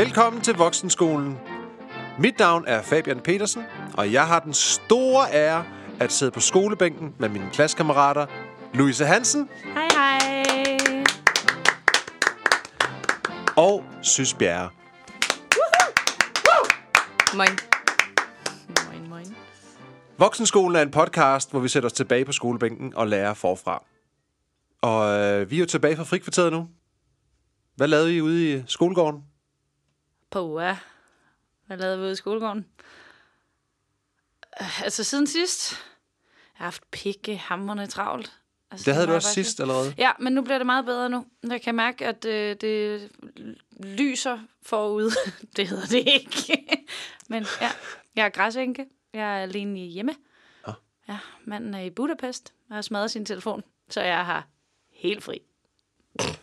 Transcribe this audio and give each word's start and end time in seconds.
Velkommen 0.00 0.42
til 0.42 0.54
Voksenskolen. 0.54 1.38
Mit 2.18 2.38
navn 2.38 2.64
er 2.66 2.82
Fabian 2.82 3.20
Petersen, 3.20 3.62
og 3.94 4.12
jeg 4.12 4.26
har 4.26 4.40
den 4.40 4.54
store 4.54 5.32
ære 5.32 5.64
at 6.00 6.12
sidde 6.12 6.32
på 6.32 6.40
skolebænken 6.40 7.14
med 7.18 7.28
mine 7.28 7.50
klassekammerater 7.52 8.26
Louise 8.74 9.06
Hansen 9.06 9.48
Hej, 9.74 9.88
hej. 9.92 11.04
og 13.56 13.84
Sys 14.02 14.34
Bjerre. 14.34 14.70
Moin. 17.34 17.58
Moin, 18.86 19.08
moin. 19.08 19.36
Voksenskolen 20.18 20.76
er 20.76 20.82
en 20.82 20.90
podcast, 20.90 21.50
hvor 21.50 21.60
vi 21.60 21.68
sætter 21.68 21.86
os 21.86 21.92
tilbage 21.92 22.24
på 22.24 22.32
skolebænken 22.32 22.94
og 22.94 23.06
lærer 23.06 23.34
forfra. 23.34 23.84
Og 24.82 25.18
øh, 25.18 25.50
vi 25.50 25.56
er 25.56 25.60
jo 25.60 25.66
tilbage 25.66 25.96
fra 25.96 26.04
frikvarteret 26.04 26.52
nu. 26.52 26.68
Hvad 27.76 27.88
lavede 27.88 28.16
I 28.16 28.20
ude 28.20 28.54
i 28.54 28.62
skolegården? 28.66 29.29
På 30.30 30.52
hvad? 30.52 30.74
Hvad 31.66 31.76
lavede 31.76 31.98
vi 31.98 32.04
ude 32.04 32.12
i 32.12 32.16
skolegården? 32.16 32.66
Altså 34.82 35.04
siden 35.04 35.26
sidst. 35.26 35.72
Jeg 35.72 35.78
har 36.52 36.64
haft 36.64 36.90
pikke 36.90 37.36
hammerne 37.36 37.86
travlt. 37.86 38.32
Altså, 38.70 38.84
Det 38.84 38.94
havde 38.94 39.06
du 39.06 39.12
også 39.12 39.28
sige. 39.34 39.44
sidst 39.44 39.60
allerede. 39.60 39.94
Ja, 39.98 40.10
men 40.20 40.32
nu 40.32 40.42
bliver 40.42 40.58
det 40.58 40.66
meget 40.66 40.84
bedre 40.84 41.10
nu. 41.10 41.26
Jeg 41.42 41.62
kan 41.62 41.74
mærke, 41.74 42.06
at 42.06 42.24
øh, 42.24 42.56
det 42.60 43.10
lyser 43.80 44.38
forud. 44.62 45.10
det 45.56 45.68
hedder 45.68 45.86
det 45.86 46.04
ikke. 46.06 46.66
men 47.28 47.46
ja, 47.60 47.70
jeg 48.16 48.24
er 48.24 48.28
græsænke. 48.28 48.86
Jeg 49.14 49.38
er 49.38 49.42
alene 49.42 49.78
hjemme. 49.80 50.14
Nå. 50.66 50.72
Ja, 51.08 51.18
manden 51.44 51.74
er 51.74 51.80
i 51.80 51.90
Budapest 51.90 52.52
og 52.68 52.74
har 52.74 52.82
smadret 52.82 53.10
sin 53.10 53.24
telefon. 53.24 53.62
Så 53.88 54.00
jeg 54.00 54.26
har 54.26 54.46
helt 54.92 55.22
fri. 55.24 55.40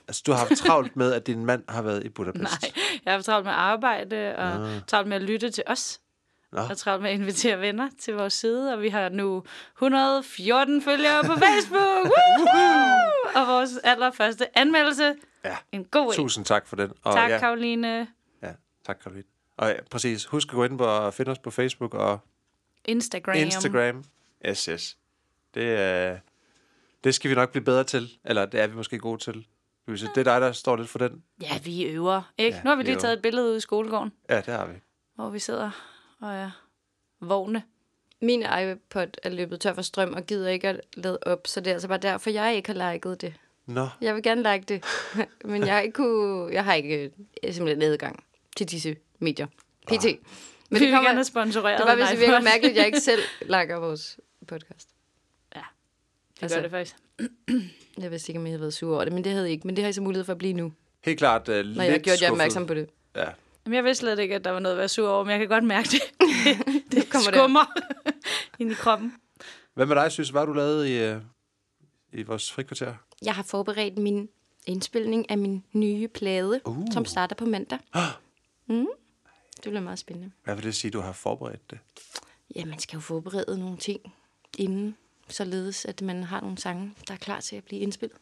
Altså, 0.07 0.23
du 0.25 0.31
har 0.31 0.39
haft 0.39 0.57
travlt 0.57 0.95
med, 0.95 1.13
at 1.13 1.27
din 1.27 1.45
mand 1.45 1.63
har 1.69 1.81
været 1.81 2.03
i 2.05 2.09
Budapest. 2.09 2.43
Nej, 2.43 2.71
jeg 3.07 3.15
har 3.15 3.21
travlt 3.21 3.45
med 3.45 3.53
arbejde, 3.55 4.35
og 4.35 4.59
Nå. 4.59 4.67
travlt 4.87 5.07
med 5.07 5.15
at 5.15 5.23
lytte 5.23 5.51
til 5.51 5.63
os. 5.67 5.99
Nå. 6.51 6.61
Og 6.61 6.77
travlt 6.77 7.01
med 7.01 7.09
at 7.09 7.19
invitere 7.19 7.59
venner 7.59 7.89
til 7.99 8.13
vores 8.13 8.33
side, 8.33 8.73
og 8.73 8.81
vi 8.81 8.89
har 8.89 9.09
nu 9.09 9.43
114 9.75 10.81
følgere 10.81 11.23
på 11.23 11.33
Facebook. 11.35 11.81
Woohoo! 12.13 13.41
og 13.41 13.47
vores 13.47 13.77
allerførste 13.83 14.57
anmeldelse. 14.57 15.15
Ja. 15.45 15.57
En 15.71 15.85
god 15.85 16.07
en. 16.07 16.13
Tusind 16.13 16.45
tak 16.45 16.67
for 16.67 16.75
den. 16.75 16.91
Og 17.03 17.13
Tak, 17.13 17.29
ja, 17.29 17.39
Karoline. 17.39 18.07
ja, 18.41 18.51
tak, 18.85 18.99
Karoline. 19.03 19.23
Og 19.57 19.69
ja, 19.69 19.75
præcis, 19.91 20.25
husk 20.25 20.47
at 20.47 20.53
gå 20.55 20.63
ind 20.63 20.77
på 20.77 20.85
og 20.85 21.13
finde 21.13 21.31
os 21.31 21.39
på 21.39 21.51
Facebook 21.51 21.93
og 21.93 22.19
Instagram. 22.85 23.35
Instagram. 23.35 24.03
Yes, 24.47 24.65
yes. 24.65 24.97
Det, 25.53 25.61
øh, 26.11 26.17
det 27.03 27.15
skal 27.15 27.29
vi 27.29 27.35
nok 27.35 27.51
blive 27.51 27.63
bedre 27.63 27.83
til. 27.83 28.09
Eller 28.25 28.45
det 28.45 28.59
er 28.59 28.67
vi 28.67 28.75
måske 28.75 28.99
gode 28.99 29.23
til. 29.23 29.47
Louise, 29.87 30.07
det 30.15 30.17
er 30.17 30.23
dig, 30.23 30.41
der 30.41 30.51
står 30.51 30.75
lidt 30.75 30.89
for 30.89 30.99
den. 30.99 31.23
Ja, 31.41 31.59
vi 31.63 31.83
øver. 31.85 32.31
Ikke? 32.37 32.57
Ja, 32.57 32.63
nu 32.63 32.69
har 32.69 32.75
vi 32.75 32.79
vi 32.79 32.83
lige 32.83 32.91
øver. 32.93 33.01
taget 33.01 33.13
et 33.13 33.21
billede 33.21 33.51
ud 33.51 33.57
i 33.57 33.59
skolegården, 33.59 34.11
Ja, 34.29 34.35
det 34.35 34.45
har 34.53 34.65
vi. 34.65 34.73
hvor 35.15 35.29
vi 35.29 35.39
sidder 35.39 35.71
og 36.21 36.33
er 36.35 36.51
vågne. 37.21 37.63
Min 38.21 38.39
iPod 38.41 39.07
er 39.23 39.29
løbet 39.29 39.59
tør 39.61 39.73
for 39.73 39.81
strøm 39.81 40.13
og 40.13 40.23
gider 40.25 40.49
ikke 40.49 40.67
at 40.69 40.81
lade 40.93 41.19
op, 41.21 41.47
så 41.47 41.59
det 41.59 41.67
er 41.67 41.73
altså 41.73 41.87
bare 41.87 41.97
derfor, 41.97 42.29
jeg 42.29 42.55
ikke 42.55 42.73
har 42.73 42.91
liket 42.93 43.21
det. 43.21 43.33
Nå, 43.65 43.87
Jeg 44.01 44.15
vil 44.15 44.23
gerne 44.23 44.53
like 44.53 44.65
det, 44.67 44.83
men 45.51 45.67
jeg, 45.67 45.83
ikke 45.83 45.95
kunne, 45.95 46.53
jeg 46.53 46.63
har 46.65 46.73
ikke 46.73 47.11
simpelthen 47.51 47.81
adgang 47.81 48.23
til 48.57 48.67
disse 48.71 48.95
medier. 49.19 49.47
PT. 49.87 50.05
Men 50.69 50.79
vi 50.79 50.85
det, 50.85 50.93
kommer, 50.93 51.23
sponsoreret. 51.23 51.77
det 51.79 51.85
var, 51.87 51.95
hvis 51.95 52.07
det 52.09 52.19
virker 52.19 52.33
iPod. 52.37 52.43
mærkeligt, 52.43 52.71
at 52.71 52.77
jeg 52.77 52.85
ikke 52.85 52.99
selv 53.11 53.21
liker 53.41 53.75
vores 53.75 54.19
podcast. 54.47 54.89
Det 55.53 55.61
Altså, 56.43 56.57
gør 56.57 56.61
det 56.61 56.71
faktisk. 56.71 56.95
Jeg 57.97 58.11
vidste 58.11 58.29
ikke, 58.29 58.39
om 58.39 58.45
jeg 58.45 58.51
havde 58.51 58.61
været 58.61 58.73
sur 58.73 58.93
over 58.95 59.03
det, 59.03 59.13
men 59.13 59.23
det 59.23 59.31
havde 59.31 59.45
jeg 59.45 59.51
ikke. 59.51 59.67
Men 59.67 59.75
det 59.75 59.83
har 59.83 59.87
jeg 59.87 59.95
så 59.95 60.01
mulighed 60.01 60.25
for 60.25 60.31
at 60.31 60.37
blive 60.37 60.53
nu, 60.53 60.73
helt 61.03 61.17
klart 61.17 61.49
uh, 61.49 61.55
når 61.55 61.61
lidt 61.63 61.77
jeg 61.77 61.91
har 61.91 61.97
gjort 61.99 62.21
jer 62.21 62.31
opmærksom 62.31 62.67
på 62.67 62.73
det. 62.73 62.89
Ja. 63.15 63.25
Jamen, 63.65 63.75
jeg 63.75 63.83
vidste 63.83 63.99
slet 64.01 64.19
ikke, 64.19 64.35
at 64.35 64.43
der 64.43 64.51
var 64.51 64.59
noget 64.59 64.73
at 64.73 64.77
være 64.79 64.87
sur 64.89 65.09
over, 65.09 65.23
men 65.23 65.31
jeg 65.31 65.39
kan 65.39 65.47
godt 65.47 65.63
mærke 65.63 65.89
det. 65.89 66.01
det 66.91 67.09
kommer 67.09 67.31
der. 67.31 67.37
skummer 67.37 67.79
ind 68.59 68.71
i 68.71 68.73
kroppen. 68.73 69.13
Hvad 69.73 69.85
med 69.85 69.95
dig, 69.95 70.11
synes? 70.11 70.29
Hvad 70.29 70.41
har 70.41 70.45
du 70.45 70.53
lavet 70.53 70.87
i, 70.87 71.11
uh, 71.15 71.21
i 72.13 72.23
vores 72.23 72.51
frikvarter? 72.51 72.93
Jeg 73.25 73.35
har 73.35 73.43
forberedt 73.43 73.97
min 73.97 74.29
indspilning 74.65 75.31
af 75.31 75.37
min 75.37 75.63
nye 75.73 76.07
plade, 76.07 76.61
Uh. 76.65 76.77
uh. 76.77 76.85
som 76.93 77.05
starter 77.05 77.35
på 77.35 77.45
mandag. 77.45 77.79
Mm. 78.69 78.85
Det 79.55 79.71
bliver 79.71 79.81
meget 79.81 79.99
spændende. 79.99 80.31
Hvad 80.43 80.55
vil 80.55 80.63
det 80.63 80.75
sige, 80.75 80.91
du 80.91 80.99
har 80.99 81.11
forberedt 81.11 81.71
det? 81.71 81.79
Ja, 82.55 82.65
man 82.65 82.79
skal 82.79 82.95
jo 82.97 83.01
forberede 83.01 83.59
nogle 83.59 83.77
ting 83.77 84.13
inden, 84.57 84.97
således 85.29 85.85
at 85.85 86.01
man 86.01 86.23
har 86.23 86.41
nogle 86.41 86.57
sange, 86.57 86.93
der 87.07 87.13
er 87.13 87.17
klar 87.17 87.39
til 87.39 87.55
at 87.55 87.63
blive 87.63 87.81
indspillet. 87.81 88.17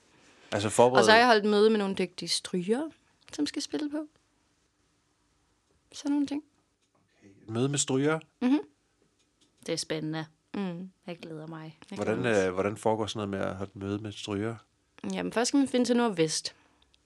Altså 0.52 0.68
Og 0.68 0.72
forberedt... 0.72 1.06
så 1.06 1.12
har 1.12 1.18
jeg 1.18 1.28
holdt 1.28 1.46
møde 1.46 1.70
med 1.70 1.78
nogle 1.78 1.96
dygtige 1.96 2.30
strygere, 2.30 2.92
som 3.34 3.46
skal 3.48 3.62
spille 3.62 3.90
på. 3.90 4.08
Sådan 5.92 6.12
nogle 6.12 6.28
ting. 6.28 6.44
et 7.24 7.50
møde 7.50 7.70
med 7.70 7.80
stryger. 7.80 8.20
Det 9.66 9.74
er 9.74 9.78
spændende. 9.78 10.26
Mm. 10.54 10.90
Jeg 11.08 11.18
glæder 11.18 11.48
mig. 11.48 11.78
Jeg 11.92 11.96
Hvordan, 11.96 12.18
glæder 12.18 12.42
mig 12.42 12.48
øh, 12.48 12.54
hvordan 12.54 12.78
foregår 12.78 13.06
sådan 13.06 13.30
noget 13.30 13.30
med 13.30 13.52
at 13.52 13.56
have 13.56 13.64
et 13.64 13.76
møde 13.76 14.00
med 14.00 14.12
stryger? 14.12 14.56
Jamen, 15.14 15.34
først 15.34 15.48
skal 15.48 15.58
man 15.58 15.68
finde 15.68 15.86
til 15.86 15.98
nordvest, 15.98 16.56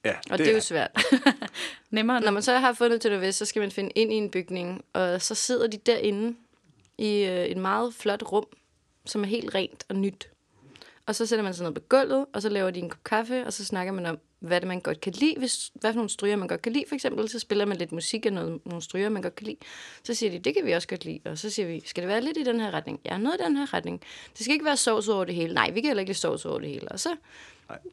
Ja, 0.04 0.16
og 0.30 0.38
det, 0.38 0.38
det 0.38 0.48
er 0.48 0.54
jo 0.54 0.60
svært. 0.60 0.90
Nemmere 1.90 2.20
Når 2.20 2.30
man 2.30 2.42
så 2.42 2.58
har 2.58 2.72
fundet 2.72 3.00
til 3.00 3.10
nordvest, 3.10 3.38
så 3.38 3.44
skal 3.44 3.60
man 3.60 3.70
finde 3.70 3.90
ind 3.94 4.12
i 4.12 4.16
en 4.16 4.30
bygning, 4.30 4.84
og 4.92 5.22
så 5.22 5.34
sidder 5.34 5.66
de 5.66 5.76
derinde 5.76 6.36
i 6.98 7.24
øh, 7.24 7.44
et 7.44 7.56
meget 7.56 7.94
flot 7.94 8.22
rum, 8.32 8.46
som 9.10 9.22
er 9.22 9.26
helt 9.26 9.54
rent 9.54 9.84
og 9.88 9.96
nyt. 9.96 10.30
Og 11.06 11.14
så 11.14 11.26
sætter 11.26 11.42
man 11.42 11.54
sig 11.54 11.64
ned 11.64 11.72
på 11.74 11.80
gulvet, 11.88 12.26
og 12.32 12.42
så 12.42 12.48
laver 12.48 12.70
de 12.70 12.80
en 12.80 12.90
kop 12.90 13.04
kaffe, 13.04 13.46
og 13.46 13.52
så 13.52 13.64
snakker 13.64 13.92
man 13.92 14.06
om, 14.06 14.18
hvad 14.40 14.60
det 14.60 14.68
man 14.68 14.80
godt 14.80 15.00
kan 15.00 15.12
lide, 15.12 15.34
hvis, 15.38 15.70
hvad 15.74 15.92
for 15.92 15.96
nogle 15.96 16.10
stryger 16.10 16.36
man 16.36 16.48
godt 16.48 16.62
kan 16.62 16.72
lide. 16.72 16.84
For 16.88 16.94
eksempel, 16.94 17.28
så 17.28 17.38
spiller 17.38 17.64
man 17.64 17.76
lidt 17.76 17.92
musik 17.92 18.26
af 18.26 18.32
noget, 18.32 18.60
nogle 18.66 18.82
stryger, 18.82 19.08
man 19.08 19.22
godt 19.22 19.34
kan 19.34 19.46
lide. 19.46 19.56
Så 20.04 20.14
siger 20.14 20.30
de, 20.30 20.38
det 20.38 20.54
kan 20.54 20.66
vi 20.66 20.72
også 20.72 20.88
godt 20.88 21.04
lide. 21.04 21.20
Og 21.24 21.38
så 21.38 21.50
siger 21.50 21.66
vi, 21.66 21.82
skal 21.86 22.02
det 22.02 22.08
være 22.08 22.20
lidt 22.20 22.36
i 22.36 22.42
den 22.42 22.60
her 22.60 22.70
retning? 22.70 23.00
Ja, 23.04 23.18
noget 23.18 23.36
i 23.40 23.44
den 23.44 23.56
her 23.56 23.74
retning. 23.74 24.02
Det 24.32 24.40
skal 24.40 24.52
ikke 24.52 24.64
være 24.64 24.76
sovs 24.76 25.08
over 25.08 25.24
det 25.24 25.34
hele. 25.34 25.54
Nej, 25.54 25.70
vi 25.70 25.80
kan 25.80 25.88
heller 25.88 26.00
ikke 26.00 26.14
sovs 26.14 26.44
over 26.44 26.58
det 26.58 26.68
hele. 26.68 26.88
Og 26.92 27.00
så 27.00 27.08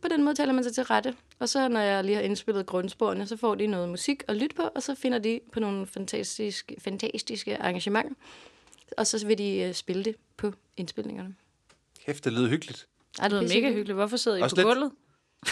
på 0.01 0.07
den 0.07 0.23
måde 0.23 0.35
taler 0.35 0.53
man 0.53 0.63
sig 0.63 0.73
til 0.73 0.83
rette. 0.83 1.15
Og 1.39 1.49
så 1.49 1.67
når 1.67 1.79
jeg 1.79 2.03
lige 2.03 2.15
har 2.15 2.21
indspillet 2.21 2.65
grundsporene, 2.65 3.27
så 3.27 3.37
får 3.37 3.55
de 3.55 3.67
noget 3.67 3.89
musik 3.89 4.23
at 4.27 4.35
lytte 4.35 4.55
på, 4.55 4.63
og 4.75 4.83
så 4.83 4.95
finder 4.95 5.19
de 5.19 5.39
på 5.51 5.59
nogle 5.59 5.87
fantastiske, 5.87 6.75
fantastiske 6.79 7.57
arrangementer. 7.57 8.13
Og 8.97 9.07
så 9.07 9.27
vil 9.27 9.37
de 9.37 9.59
øh, 9.59 9.73
spille 9.73 10.03
det 10.05 10.15
på 10.37 10.53
indspilningerne. 10.77 11.35
Kæft, 12.05 12.23
det 12.25 12.33
lyder 12.33 12.47
hyggeligt. 12.49 12.87
Ej, 13.19 13.27
Det 13.27 13.41
lyder 13.43 13.53
mega 13.55 13.67
hyggeligt. 13.73 13.95
Hvorfor 13.95 14.17
sidder 14.17 14.37
I 14.37 14.41
Også 14.41 14.55
på 14.55 14.59
lidt- 14.61 14.67
gulvet? 14.67 14.91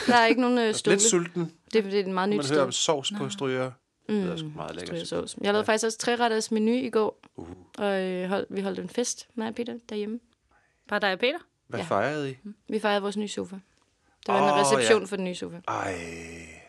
Der 0.07 0.16
er 0.16 0.25
ikke 0.28 0.41
nogen 0.41 0.57
øh, 0.57 0.73
stole. 0.75 0.96
Lidt 0.96 1.03
sulten. 1.09 1.51
Det, 1.73 1.84
det 1.84 1.94
er 1.94 2.00
et 2.00 2.07
meget 2.07 2.29
nyt 2.29 2.38
Man 2.38 2.46
hører 2.50 2.63
om 2.63 2.72
sovs 2.72 3.13
på 3.18 3.29
stryger. 3.29 3.72
Det 4.09 4.23
er 4.31 4.35
sgu 4.38 4.47
meget 4.56 4.75
lækkert. 4.75 4.88
Strygersauce. 5.07 5.38
Jeg 5.41 5.53
lavede 5.53 5.66
faktisk 5.66 5.85
også 5.85 5.97
tre 5.97 6.16
retters 6.16 6.51
menu 6.51 6.72
i 6.72 6.90
går, 6.90 7.19
Uh. 7.35 7.47
og 7.78 8.01
øh, 8.01 8.29
hold, 8.29 8.47
vi 8.50 8.62
holdt 8.62 8.79
en 8.79 8.90
fest, 8.90 9.28
og 9.38 9.56
Peter, 9.56 9.78
derhjemme. 9.90 10.19
Bare 10.88 11.00
dig 11.00 11.13
og 11.13 11.19
Peter? 11.19 11.38
Hvad 11.67 11.79
Ja. 11.79 11.85
fejrede 11.85 12.31
I? 12.31 12.35
Vi 12.69 12.79
fejrede 12.79 13.02
vores 13.02 13.17
nye 13.17 13.28
sofa. 13.28 13.56
Det 13.56 14.34
var 14.34 14.41
Åh, 14.53 14.59
en 14.59 14.66
reception 14.66 15.02
ja. 15.02 15.06
for 15.07 15.16
den 15.16 15.25
nye 15.25 15.35
sofa. 15.35 15.57
Ej, 15.67 16.00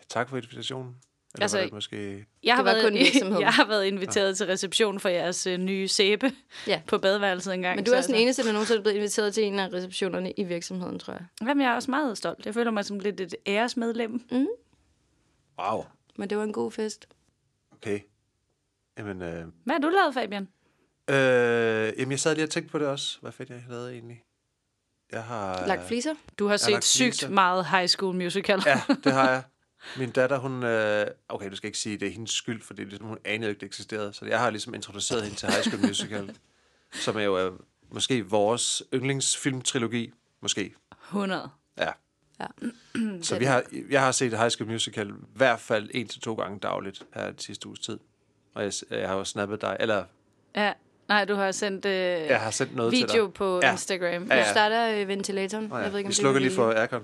tak 0.09 0.29
for 0.29 0.37
invitationen. 0.37 0.95
Eller 1.37 1.43
Altså, 1.43 1.57
var 1.57 1.63
det 1.63 1.73
måske... 1.73 2.25
Jeg 2.43 2.55
har, 2.55 2.63
Det 2.63 2.65
var 2.69 2.73
været, 2.73 2.85
kun 2.85 2.93
virksomheden. 2.93 3.41
jeg 3.47 3.53
har 3.53 3.67
været 3.67 3.85
inviteret 3.85 4.37
til 4.37 4.45
reception 4.45 4.99
for 4.99 5.09
jeres 5.09 5.47
øh, 5.47 5.57
nye 5.57 5.87
sæbe 5.87 6.31
Ja. 6.67 6.81
på 6.87 6.97
badeværelset 6.97 7.53
engang. 7.53 7.75
Men 7.75 7.85
du 7.85 7.91
er 7.91 7.95
så 7.95 7.97
også 7.97 8.07
den 8.07 8.15
altså- 8.15 8.23
eneste, 8.23 8.43
der 8.45 8.51
nogensinde 8.51 8.77
er 8.79 8.83
blevet 8.83 8.95
inviteret 8.95 9.33
til 9.33 9.43
en 9.43 9.59
af 9.59 9.73
receptionerne 9.73 10.31
i 10.31 10.43
virksomheden, 10.43 10.99
tror 10.99 11.13
jeg. 11.13 11.25
Jamen, 11.41 11.61
jeg 11.63 11.71
er 11.71 11.75
også 11.75 11.91
meget 11.91 12.17
stolt. 12.17 12.45
Jeg 12.45 12.53
føler 12.53 12.71
mig 12.71 12.85
som 12.85 12.99
lidt 12.99 13.21
et 13.21 13.35
æresmedlem. 13.47 14.21
Wow, 15.61 15.85
Men 16.15 16.29
det 16.29 16.37
var 16.37 16.43
en 16.43 16.53
god 16.53 16.71
fest. 16.71 17.07
okay. 17.71 17.99
Jamen, 18.97 19.21
øh, 19.21 19.45
Hvad 19.63 19.73
har 19.73 19.79
du 19.79 19.89
lavet, 19.89 20.13
Fabian? 20.13 20.47
øh, 21.09 21.99
jamen, 21.99 22.11
jeg 22.11 22.19
sad 22.19 22.35
lige 22.35 22.45
og 22.45 22.49
tænkte 22.49 22.71
på 22.71 22.79
det 22.79 22.87
også. 22.87 23.17
Hvad 23.21 23.31
fedt 23.31 23.49
jeg 23.49 23.63
lavede 23.69 23.91
egentlig? 23.93 24.23
Jeg 25.11 25.23
har... 25.23 25.67
Lagt 25.67 25.87
fliser? 25.87 26.13
Du 26.39 26.47
har 26.47 26.57
set 26.57 26.83
sygt 26.83 27.05
fliser. 27.13 27.29
meget 27.29 27.65
High 27.65 27.87
School 27.87 28.15
Musical. 28.15 28.61
Ja, 28.65 28.81
det 29.03 29.11
har 29.13 29.29
jeg. 29.29 29.43
Min 29.97 30.11
datter, 30.11 30.37
hun... 30.37 30.63
Øh, 30.63 31.07
okay, 31.29 31.49
du 31.49 31.55
skal 31.55 31.67
ikke 31.67 31.77
sige, 31.77 31.93
at 31.93 31.99
det 31.99 32.07
er 32.07 32.11
hendes 32.11 32.31
skyld, 32.31 32.61
for 32.61 32.73
det 32.73 32.83
er 32.83 32.87
ligesom, 32.87 33.07
hun 33.07 33.17
anede 33.25 33.49
ikke, 33.49 33.59
det 33.59 33.65
eksisterede. 33.65 34.13
Så 34.13 34.25
jeg 34.25 34.39
har 34.39 34.49
ligesom 34.49 34.73
introduceret 34.73 35.23
hende 35.23 35.37
til 35.37 35.49
High 35.49 35.61
School 35.63 35.81
Musical, 35.87 36.35
som 37.05 37.17
er 37.17 37.21
jo 37.21 37.35
er 37.35 37.51
måske 37.91 38.25
vores 38.29 38.83
yndlingsfilmtrilogi. 38.93 40.11
Måske. 40.41 40.73
100. 41.07 41.49
Ja. 41.77 41.89
Ja. 42.39 42.45
Så 43.21 43.39
vi 43.39 43.45
har, 43.45 43.63
jeg 43.89 44.01
har 44.01 44.11
set 44.11 44.37
High 44.37 44.51
School 44.51 44.69
Musical 44.71 45.09
i 45.09 45.13
hvert 45.35 45.59
fald 45.59 45.89
en 45.93 46.07
til 46.07 46.21
to 46.21 46.33
gange 46.33 46.59
dagligt 46.59 47.03
her 47.13 47.31
de 47.31 47.43
sidste 47.43 47.67
uges 47.67 47.79
tid. 47.79 47.99
Og 48.53 48.63
jeg, 48.63 48.71
jeg 48.91 49.07
har 49.09 49.15
jo 49.15 49.23
snappet 49.23 49.61
dig, 49.61 49.77
eller 49.79 50.03
Ja. 50.55 50.73
Nej, 51.07 51.25
du 51.25 51.35
har 51.35 51.51
sendt 51.51 51.85
øh, 51.85 51.91
jeg 51.91 52.39
har 52.41 52.51
sendt 52.51 52.75
noget 52.75 52.93
til 52.93 53.01
video 53.07 53.25
dig. 53.25 53.33
på 53.33 53.59
Ja. 53.63 53.71
Instagram. 53.71 54.23
Ja, 54.27 54.35
ja. 54.35 54.51
starter 54.51 55.01
øh, 55.01 55.07
ventilatoren. 55.07 55.65
Oh, 55.65 55.69
ja. 55.71 55.77
Jeg 55.77 55.91
ved 55.91 55.99
ikke, 55.99 56.07
om 56.07 56.09
vi 56.09 56.15
slukker 56.15 56.39
er 56.41 56.43
lige 56.45 56.55
for 56.55 56.71
aircon. 56.71 57.03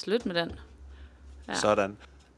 Slut 0.00 0.26
med 0.26 0.34
den. 0.34 0.48
Ja. 0.50 1.52
Ja. 1.52 1.54
Sådan. 1.54 1.96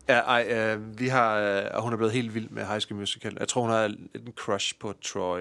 Ja, 0.08 0.18
ej, 0.18 0.46
øh, 0.52 0.98
vi 0.98 1.08
har, 1.08 1.38
øh, 1.38 1.64
og 1.74 1.82
hun 1.82 1.92
er 1.92 1.96
blevet 1.96 2.12
helt 2.12 2.34
vild 2.34 2.48
med 2.48 2.66
High 2.66 2.80
School 2.80 3.00
Musical. 3.00 3.36
Jeg 3.40 3.48
tror, 3.48 3.60
hun 3.60 3.70
har 3.70 3.86
lidt 3.88 4.26
en 4.26 4.32
crush 4.32 4.74
på 4.80 4.94
Troy. 5.02 5.40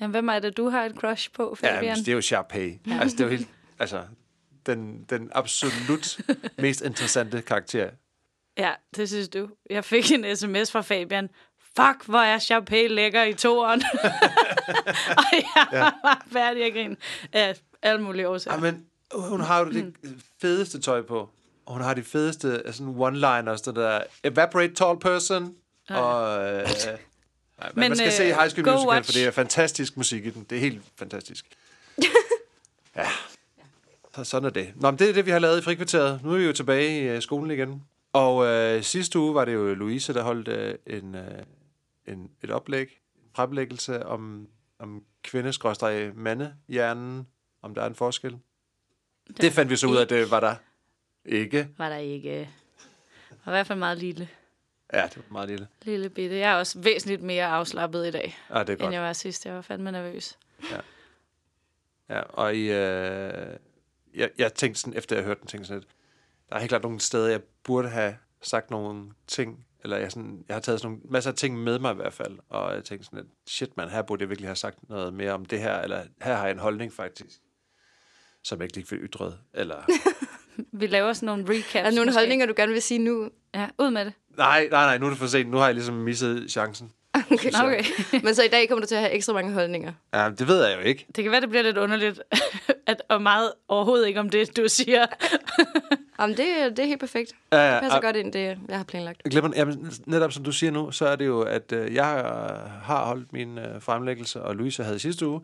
Jamen, 0.00 0.10
hvem 0.10 0.28
er 0.28 0.38
det, 0.38 0.56
du 0.56 0.68
har 0.68 0.84
et 0.84 0.94
crush 0.96 1.32
på, 1.32 1.56
Ja, 1.62 1.76
Fabian? 1.76 1.96
men 1.96 2.04
det 2.04 2.08
er 2.08 2.12
jo 2.12 2.20
Sharpay. 2.20 2.78
Ja. 2.86 2.98
Altså, 3.00 3.16
det 3.16 3.24
er 3.24 3.24
jo 3.24 3.30
helt, 3.36 3.48
altså, 3.78 4.02
den, 4.66 5.04
den 5.10 5.30
absolut 5.34 6.20
mest 6.58 6.80
interessante 6.80 7.42
karakter 7.42 7.90
Ja, 8.58 8.72
det 8.96 9.08
synes 9.08 9.28
du. 9.28 9.48
Jeg 9.70 9.84
fik 9.84 10.12
en 10.12 10.36
sms 10.36 10.72
fra 10.72 10.80
Fabian. 10.80 11.28
Fuck, 11.76 12.06
hvor 12.06 12.18
er 12.18 12.38
Chapé 12.38 12.86
lækker 12.94 13.22
i 13.22 13.34
toeren. 13.34 13.82
og 15.18 15.24
jeg 15.32 15.66
ja. 15.72 15.78
var 15.80 16.26
færdig 16.32 16.64
at 16.64 16.72
grine 16.72 16.96
af 17.32 17.60
alle 17.82 18.02
mulige 18.02 18.28
årsager. 18.28 18.54
Ja, 18.54 18.60
men 18.60 18.86
hun 19.14 19.40
har 19.40 19.64
jo 19.64 19.70
det 19.70 19.94
fedeste 20.40 20.80
tøj 20.80 21.02
på. 21.02 21.30
Og 21.70 21.74
hun 21.74 21.82
har 21.82 21.94
de 21.94 22.02
fedeste 22.02 22.62
øh, 22.64 22.74
sådan 22.74 22.94
one-liners, 22.94 23.62
der 23.64 23.72
der 23.72 24.02
evaporate 24.24 24.74
tall 24.74 24.98
person. 24.98 25.54
Ja. 25.90 25.96
Og, 25.96 26.44
øh, 26.44 26.62
nej, 26.62 26.98
men, 27.74 27.88
man 27.88 27.96
skal 27.96 28.06
øh, 28.06 28.12
se 28.12 28.24
High 28.24 28.50
School 28.50 28.66
Musical, 28.66 28.88
watch. 28.88 29.08
for 29.08 29.12
det 29.12 29.26
er 29.26 29.30
fantastisk 29.30 29.96
musik 29.96 30.26
i 30.26 30.30
den. 30.30 30.46
Det 30.50 30.56
er 30.56 30.60
helt 30.60 30.82
fantastisk. 30.96 31.46
ja. 32.96 33.06
Så 34.14 34.24
sådan 34.24 34.46
er 34.46 34.50
det. 34.50 34.72
Nå, 34.76 34.90
men 34.90 34.98
det 34.98 35.08
er 35.08 35.12
det, 35.12 35.26
vi 35.26 35.30
har 35.30 35.38
lavet 35.38 35.58
i 35.58 35.62
frikvarteret. 35.62 36.20
Nu 36.24 36.32
er 36.32 36.38
vi 36.38 36.44
jo 36.44 36.52
tilbage 36.52 37.00
i 37.00 37.08
øh, 37.08 37.22
skolen 37.22 37.50
igen. 37.50 37.82
Og 38.12 38.46
øh, 38.46 38.82
sidste 38.82 39.18
uge 39.18 39.34
var 39.34 39.44
det 39.44 39.54
jo 39.54 39.74
Louise, 39.74 40.14
der 40.14 40.22
holdt 40.22 40.48
øh, 40.48 40.74
en, 40.86 41.14
øh, 41.14 41.42
en, 42.06 42.30
et 42.42 42.50
oplæg, 42.50 43.00
en 43.16 43.30
fremlæggelse 43.34 44.06
om, 44.06 44.48
om 44.78 45.02
kvindeskrådstræk 45.22 46.16
mandehjernen, 46.16 47.26
om 47.62 47.74
der 47.74 47.82
er 47.82 47.86
en 47.86 47.94
forskel. 47.94 48.36
Det 49.40 49.52
fandt 49.52 49.70
vi 49.70 49.76
så 49.76 49.86
ud 49.86 49.96
af, 49.96 50.02
at 50.02 50.10
det 50.10 50.30
var 50.30 50.40
der 50.40 50.54
ikke. 51.24 51.68
Var 51.78 51.88
der 51.88 51.96
ikke... 51.96 52.50
Var 53.44 53.52
i 53.52 53.54
hvert 53.54 53.66
fald 53.66 53.78
meget 53.78 53.98
lille. 53.98 54.28
Ja, 54.92 55.02
det 55.02 55.16
var 55.16 55.24
meget 55.32 55.48
lille. 55.48 55.68
Lille 55.82 56.10
bitte. 56.10 56.36
Jeg 56.36 56.52
er 56.52 56.56
også 56.56 56.78
væsentligt 56.80 57.22
mere 57.22 57.46
afslappet 57.46 58.06
i 58.06 58.10
dag, 58.10 58.38
Ja, 58.50 58.58
det 58.60 58.68
er 58.68 58.72
end 58.72 58.80
godt. 58.80 58.94
jeg 58.94 59.02
var 59.02 59.12
sidst. 59.12 59.46
Jeg 59.46 59.54
var 59.54 59.60
fandme 59.62 59.92
nervøs. 59.92 60.38
Ja, 62.08 62.20
og 62.20 62.54
i, 62.56 62.60
øh, 62.70 63.56
jeg, 64.14 64.30
jeg 64.38 64.54
tænkte 64.54 64.80
sådan, 64.80 64.98
efter 64.98 65.16
jeg 65.16 65.24
hørte 65.24 65.40
den, 65.40 65.46
tænkte 65.48 65.66
sådan 65.68 65.80
lidt, 65.80 65.90
der 66.48 66.54
er 66.56 66.58
helt 66.60 66.68
klart 66.68 66.82
nogle 66.82 67.00
steder, 67.00 67.28
jeg 67.28 67.40
burde 67.64 67.88
have 67.88 68.16
sagt 68.42 68.70
nogle 68.70 69.10
ting, 69.26 69.66
eller 69.82 69.96
jeg, 69.96 70.12
sådan, 70.12 70.44
jeg 70.48 70.56
har 70.56 70.60
taget 70.60 70.80
sådan 70.80 70.92
nogle, 70.92 71.10
masser 71.12 71.30
af 71.30 71.36
ting 71.36 71.58
med 71.62 71.78
mig 71.78 71.92
i 71.92 71.96
hvert 71.96 72.12
fald, 72.12 72.38
og 72.48 72.74
jeg 72.74 72.84
tænkte 72.84 73.04
sådan 73.04 73.18
lidt, 73.18 73.28
shit 73.46 73.76
man, 73.76 73.88
her 73.88 74.02
burde 74.02 74.22
jeg 74.22 74.28
virkelig 74.28 74.48
have 74.48 74.56
sagt 74.56 74.88
noget 74.88 75.14
mere 75.14 75.32
om 75.32 75.44
det 75.44 75.60
her, 75.60 75.80
eller 75.80 76.04
her 76.22 76.34
har 76.34 76.42
jeg 76.42 76.50
en 76.50 76.58
holdning 76.58 76.92
faktisk, 76.92 77.40
som 78.42 78.58
jeg 78.58 78.64
ikke 78.64 78.76
lige 78.76 78.86
fik 78.86 78.98
ytret, 79.02 79.38
eller... 79.54 79.82
Vi 80.80 80.86
laver 80.86 81.12
sådan 81.12 81.26
nogle 81.26 81.44
recaps. 81.48 81.74
Er 81.74 81.82
der 81.82 81.90
nogle 81.90 82.04
måske. 82.06 82.18
holdninger, 82.18 82.46
du 82.46 82.52
gerne 82.56 82.72
vil 82.72 82.82
sige 82.82 82.98
nu? 82.98 83.30
Ja, 83.54 83.66
ud 83.78 83.90
med 83.90 84.04
det. 84.04 84.12
nej, 84.36 84.68
nej, 84.70 84.84
nej, 84.84 84.98
nu 84.98 85.06
er 85.06 85.10
det 85.10 85.18
for 85.18 85.26
sent, 85.26 85.50
nu 85.50 85.56
har 85.56 85.64
jeg 85.66 85.74
ligesom 85.74 85.94
misset 85.94 86.50
chancen. 86.50 86.92
Okay. 87.14 87.50
Så- 87.50 87.64
Okay. 87.64 87.84
Men 88.24 88.34
så 88.34 88.42
i 88.42 88.48
dag 88.48 88.68
kommer 88.68 88.80
du 88.80 88.86
til 88.88 88.94
at 88.94 89.00
have 89.00 89.12
ekstra 89.12 89.32
mange 89.32 89.52
holdninger. 89.52 89.92
Ja, 90.14 90.30
det 90.38 90.48
ved 90.48 90.64
jeg 90.66 90.76
jo 90.76 90.82
ikke. 90.82 91.06
Det 91.16 91.24
kan 91.24 91.30
være, 91.32 91.40
det 91.40 91.48
bliver 91.48 91.62
lidt 91.62 91.78
underligt, 91.78 92.20
at, 92.86 93.02
og 93.08 93.22
meget 93.22 93.52
overhovedet 93.68 94.06
ikke 94.08 94.20
om 94.20 94.30
det, 94.30 94.56
du 94.56 94.68
siger. 94.68 95.06
Jamen, 96.20 96.36
det, 96.36 96.46
det 96.76 96.78
er 96.78 96.86
helt 96.86 97.00
perfekt. 97.00 97.32
Ja, 97.52 97.56
Det 97.58 97.74
ja, 97.74 97.80
passer 97.80 97.96
og- 97.96 98.02
godt 98.02 98.16
ind, 98.16 98.32
det 98.32 98.58
jeg 98.68 98.76
har 98.76 98.84
planlagt. 98.84 99.22
Glemmer, 99.30 99.50
jamen, 99.56 99.92
netop 100.06 100.32
som 100.32 100.44
du 100.44 100.52
siger 100.52 100.70
nu, 100.70 100.90
så 100.90 101.06
er 101.06 101.16
det 101.16 101.26
jo, 101.26 101.40
at 101.42 101.72
øh, 101.72 101.94
jeg 101.94 102.06
har 102.82 103.04
holdt 103.04 103.32
min 103.32 103.58
øh, 103.58 103.82
fremlæggelse, 103.82 104.42
og 104.42 104.56
Louise 104.56 104.82
havde 104.84 104.96
i 104.96 104.98
sidste 104.98 105.26
uge. 105.26 105.40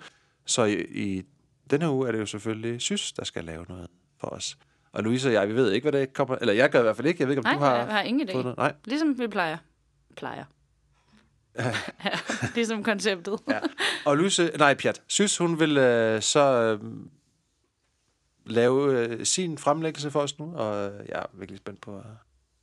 Så 0.47 0.65
i, 0.65 0.75
i 0.95 1.23
denne 1.71 1.91
uge 1.91 2.09
er 2.09 2.13
det 2.13 2.19
jo 2.19 2.27
selvfølgelig 2.27 2.81
Sys, 2.81 3.13
der 3.13 3.25
skal 3.25 3.45
lave 3.45 3.65
noget 3.69 3.87
for 4.21 4.27
os. 4.29 4.57
Og 4.96 5.02
Louise 5.02 5.28
og 5.28 5.32
jeg, 5.32 5.48
vi 5.48 5.54
ved 5.54 5.72
ikke, 5.72 5.90
hvad 5.90 6.00
det 6.00 6.12
kommer... 6.12 6.37
Eller 6.37 6.54
jeg 6.54 6.70
gør 6.70 6.78
i 6.78 6.82
hvert 6.82 6.96
fald 6.96 7.06
ikke. 7.06 7.20
Jeg 7.20 7.28
ved 7.28 7.37
ikke, 7.37 7.40
om 7.40 7.44
Nej, 7.44 7.54
du 7.54 7.58
har, 7.58 7.76
jeg 7.76 7.87
har 7.87 8.02
ingen 8.02 8.28
idé. 8.28 8.54
Nej. 8.56 8.75
Ligesom 8.84 9.19
vi 9.19 9.26
plejer. 9.26 9.56
Plejer. 10.16 10.44
ja, 11.58 11.72
ligesom 12.54 12.82
konceptet. 12.82 13.38
Ja. 13.48 13.58
Og 14.04 14.16
Louise... 14.16 14.50
Nej, 14.58 14.75
Pjat. 14.75 15.02
Sys, 15.06 15.38
hun 15.38 15.60
vil 15.60 15.76
øh, 15.78 16.22
så 16.22 16.40
øh, 16.40 16.90
lave 18.46 18.98
øh, 18.98 19.26
sin 19.26 19.58
fremlæggelse 19.58 20.10
for 20.10 20.20
os 20.20 20.38
nu, 20.38 20.56
og 20.56 20.90
øh, 20.90 21.08
jeg 21.08 21.19
er 21.19 21.26
virkelig 21.32 21.58
spændt 21.58 21.81
på 21.81 21.96
at 21.96 22.04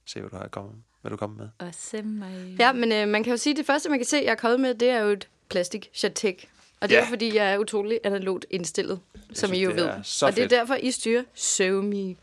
se, 0.06 0.20
hvad 0.20 0.30
du 0.30 0.36
har 0.36 0.48
kommet, 0.48 0.76
hvad 1.02 1.12
du 1.12 1.18
kommer 1.18 1.38
med. 1.38 1.50
Og 1.60 1.74
se 1.74 2.02
mig. 2.02 2.56
Ja, 2.60 2.74
men 2.74 2.92
øh, 2.92 3.08
man 3.08 3.24
kan 3.24 3.32
jo 3.32 3.38
sige, 3.38 3.52
at 3.52 3.58
det 3.58 3.66
første, 3.66 3.90
man 3.90 4.00
kan 4.00 4.06
se, 4.06 4.18
jeg 4.18 4.32
er 4.32 4.36
kommet 4.36 4.60
med, 4.60 4.76
det 4.76 4.90
er 4.90 5.00
jo 5.00 5.10
et 5.10 5.30
plastik 5.50 5.90
chatek. 5.94 6.50
Og 6.84 6.90
det 6.90 6.98
er 6.98 7.02
Ja. 7.02 7.10
fordi 7.10 7.36
jeg 7.36 7.54
er 7.54 7.58
utrolig 7.58 8.00
analogt 8.04 8.46
indstillet, 8.50 9.00
som 9.34 9.48
synes, 9.48 9.60
I 9.60 9.64
jo 9.64 9.70
det 9.70 9.78
ved. 9.78 9.84
og 9.86 9.96
det 10.04 10.24
er 10.24 10.32
fedt. 10.32 10.50
derfor, 10.52 10.76
I 10.76 10.92
styrer 10.92 11.24
SoMe. 11.34 12.16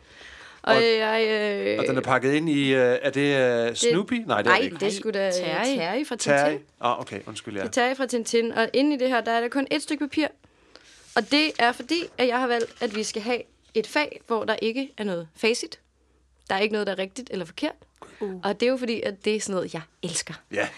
Og, 0.62 0.74
Og- 0.76 0.82
jeg... 0.82 1.26
Øh, 1.28 1.78
Og 1.78 1.84
den 1.86 1.96
er 1.96 2.00
pakket 2.00 2.32
ind 2.34 2.50
i... 2.50 2.74
Øh, 2.74 2.98
er 3.02 3.10
det 3.10 3.68
øh, 3.68 3.74
Snoopy? 3.76 4.12
Nej, 4.12 4.42
det 4.42 4.46
er 4.46 4.50
nej, 4.50 4.58
det 4.58 4.64
ikke. 4.64 4.76
det 4.76 4.86
er 4.86 4.90
sgu 4.92 5.10
da 5.10 5.30
Terry. 5.30 5.64
Terry, 5.64 5.76
Terry 5.76 6.04
fra 6.06 6.16
Tintin. 6.16 6.32
Terry? 6.32 6.56
Oh, 6.80 7.00
okay. 7.00 7.20
Undskyld, 7.26 7.54
ja. 7.56 7.60
Det 7.60 7.66
er 7.68 7.72
Terry 7.72 7.94
fra 7.96 8.06
Tintin. 8.06 8.52
Og 8.52 8.68
inde 8.72 8.94
i 8.96 8.98
det 8.98 9.08
her, 9.08 9.20
der 9.20 9.32
er 9.32 9.40
der 9.40 9.48
kun 9.48 9.66
et 9.70 9.82
stykke 9.82 10.04
papir. 10.08 10.26
Og 11.16 11.30
det 11.30 11.52
er 11.58 11.72
fordi, 11.72 12.00
at 12.18 12.28
jeg 12.28 12.38
har 12.40 12.46
valgt, 12.46 12.82
at 12.82 12.96
vi 12.96 13.02
skal 13.02 13.22
have 13.22 13.42
et 13.74 13.86
fag, 13.86 14.20
hvor 14.26 14.44
der 14.44 14.56
ikke 14.62 14.90
er 14.98 15.04
noget 15.04 15.28
facit. 15.36 15.78
Der 16.50 16.54
er 16.56 16.60
ikke 16.60 16.72
noget, 16.72 16.86
der 16.86 16.92
er 16.92 16.98
rigtigt 16.98 17.30
eller 17.32 17.44
forkert. 17.44 17.74
Uh. 18.20 18.34
Og 18.44 18.60
det 18.60 18.66
er 18.66 18.70
jo 18.70 18.76
fordi, 18.76 19.00
at 19.00 19.24
det 19.24 19.36
er 19.36 19.40
sådan 19.40 19.54
noget, 19.54 19.74
jeg 19.74 19.82
elsker. 20.02 20.34
Ja. 20.52 20.68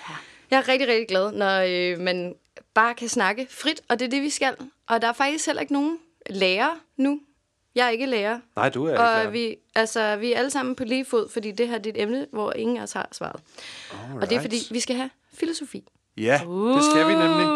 Jeg 0.50 0.58
er 0.58 0.69
rigtig, 0.69 0.88
rigtig 0.88 1.08
glad, 1.08 1.32
når 1.32 1.61
øh, 1.69 2.00
man 2.05 2.34
bare 2.75 2.95
kan 2.95 3.09
snakke 3.09 3.47
frit, 3.51 3.81
og 3.89 3.99
det 3.99 4.07
er 4.07 4.11
det, 4.11 4.23
vi 4.23 4.31
skal. 4.31 4.55
Og 4.89 5.03
der 5.03 5.09
er 5.09 5.13
faktisk 5.13 5.47
heller 5.47 5.61
ikke 5.61 5.73
nogen 5.73 5.99
lærer 6.31 6.71
nu. 6.97 7.21
Jeg 7.75 7.87
er 7.87 7.91
ikke 7.91 8.07
lærer. 8.07 8.41
Nej, 8.57 8.69
du 8.69 8.85
er 8.87 8.91
ikke 8.91 9.01
Og 9.03 9.09
lærer. 9.17 9.31
vi, 9.31 9.57
altså, 9.75 10.17
vi 10.17 10.33
er 10.33 10.39
alle 10.39 10.51
sammen 10.51 10.75
på 10.75 10.85
lige 10.85 11.05
fod, 11.05 11.29
fordi 11.29 11.51
det 11.51 11.69
her 11.69 11.79
det 11.79 11.91
er 11.91 11.95
et 11.95 12.03
emne, 12.03 12.27
hvor 12.33 12.53
ingen 12.53 12.77
af 12.77 12.83
os 12.83 12.93
har 12.93 13.09
svaret. 13.13 13.41
Og 14.21 14.31
det 14.31 14.37
er 14.37 14.41
fordi, 14.41 14.57
vi 14.71 14.81
skal 14.81 14.97
have 14.97 15.11
filosofi. 15.35 15.85
Ja, 16.17 16.41
det 16.77 16.85
skal 16.85 17.09
vi 17.09 17.13
nemlig. 17.15 17.47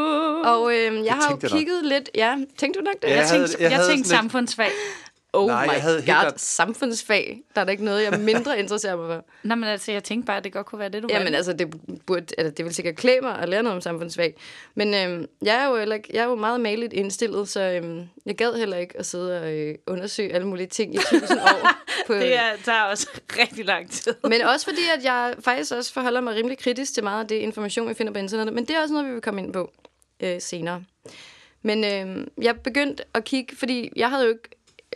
Og 0.47 0.75
øh, 0.75 1.05
jeg 1.05 1.15
har 1.15 1.31
jo 1.31 1.39
jeg 1.43 1.51
nok. 1.51 1.59
kigget 1.59 1.85
lidt... 1.85 2.11
Ja, 2.15 2.37
tænkte 2.59 2.81
du 2.81 2.85
nok 2.85 2.95
det? 3.03 3.09
Ja, 3.09 3.09
Jeg 3.09 3.17
jeg 3.19 3.29
havde- 3.29 3.43
tænkte, 3.47 3.55
jeg 3.55 3.63
jeg, 3.63 3.71
jeg 3.71 3.79
havde 3.79 3.91
tænkte 3.93 4.09
samfundsfag. 4.09 4.71
Oh 5.37 5.47
Nej, 5.47 5.67
my 5.67 5.73
jeg 5.73 5.83
havde 5.83 5.97
god, 5.97 6.05
klart- 6.05 6.41
samfundsfag. 6.41 7.41
Der 7.55 7.61
er 7.61 7.65
da 7.65 7.71
ikke 7.71 7.85
noget, 7.85 8.03
jeg 8.11 8.21
mindre 8.21 8.59
interesserer 8.61 8.97
mig 8.97 9.07
for. 9.09 9.25
Nå, 9.43 9.55
men 9.55 9.65
altså, 9.65 9.93
jeg 9.93 10.05
tænkte 10.05 10.27
bare, 10.27 10.37
at 10.37 10.45
det 10.45 10.53
godt 10.53 10.67
kunne 10.67 10.79
være 10.79 10.89
det, 10.89 11.03
du 11.03 11.09
Jamen 11.11 11.35
altså, 11.35 11.53
det, 11.53 11.75
burde, 12.07 12.27
altså, 12.39 12.51
det 12.57 12.65
vil 12.65 12.75
sikkert 12.75 12.95
klæde 12.97 13.21
mig 13.23 13.39
at 13.39 13.49
lære 13.49 13.63
noget 13.63 13.75
om 13.77 13.81
samfundsfag. 13.81 14.35
Men 14.75 14.95
øhm, 14.95 15.27
jeg, 15.43 15.57
er 15.65 15.69
jo 15.69 15.77
heller, 15.79 15.95
ikke- 15.97 16.11
jeg 16.13 16.21
er 16.23 16.27
jo 16.29 16.35
meget 16.35 16.61
maligt 16.61 16.93
indstillet, 16.93 17.49
så 17.49 17.61
øhm, 17.61 18.03
jeg 18.27 18.37
gad 18.37 18.53
heller 18.59 18.77
ikke 18.77 18.99
at 18.99 19.07
sidde 19.07 19.41
og 19.43 19.53
øh, 19.53 19.75
undersøge 19.87 20.33
alle 20.35 20.47
mulige 20.47 20.67
ting 20.67 20.95
i 20.95 20.99
tusind 20.99 21.41
år. 21.41 21.69
På, 22.07 22.15
Det 22.15 22.37
er, 22.37 22.43
tager 22.65 22.83
også 22.83 23.09
rigtig 23.43 23.65
lang 23.65 23.91
tid. 23.91 24.15
Men 24.23 24.41
også 24.43 24.67
fordi, 24.67 24.83
at 24.99 25.05
jeg 25.05 25.35
faktisk 25.41 25.73
også 25.73 25.93
forholder 25.93 26.21
mig 26.21 26.35
rimelig 26.35 26.59
kritisk 26.59 26.95
til 26.95 27.03
meget 27.05 27.21
af 27.23 27.29
det 27.29 27.37
information, 27.37 27.89
vi 27.89 27.95
finder 27.95 28.13
på 28.13 28.19
internettet. 28.19 28.55
Men 28.55 28.65
det 28.65 28.77
er 28.77 28.81
også 28.83 28.95
noget, 28.95 29.09
vi 29.09 29.13
vil 29.13 29.23
komme 29.23 29.41
ind 29.43 29.53
på 29.53 29.73
øh, 30.21 30.41
senere. 30.41 30.85
Men 31.63 31.85
øh, 31.85 32.27
jeg 32.45 32.61
begyndte 32.61 33.05
at 33.15 33.25
kigge, 33.25 33.57
fordi 33.57 33.93
jeg 33.97 34.11
havde 34.11 34.25
jo 34.25 34.31
ikke... 34.31 34.49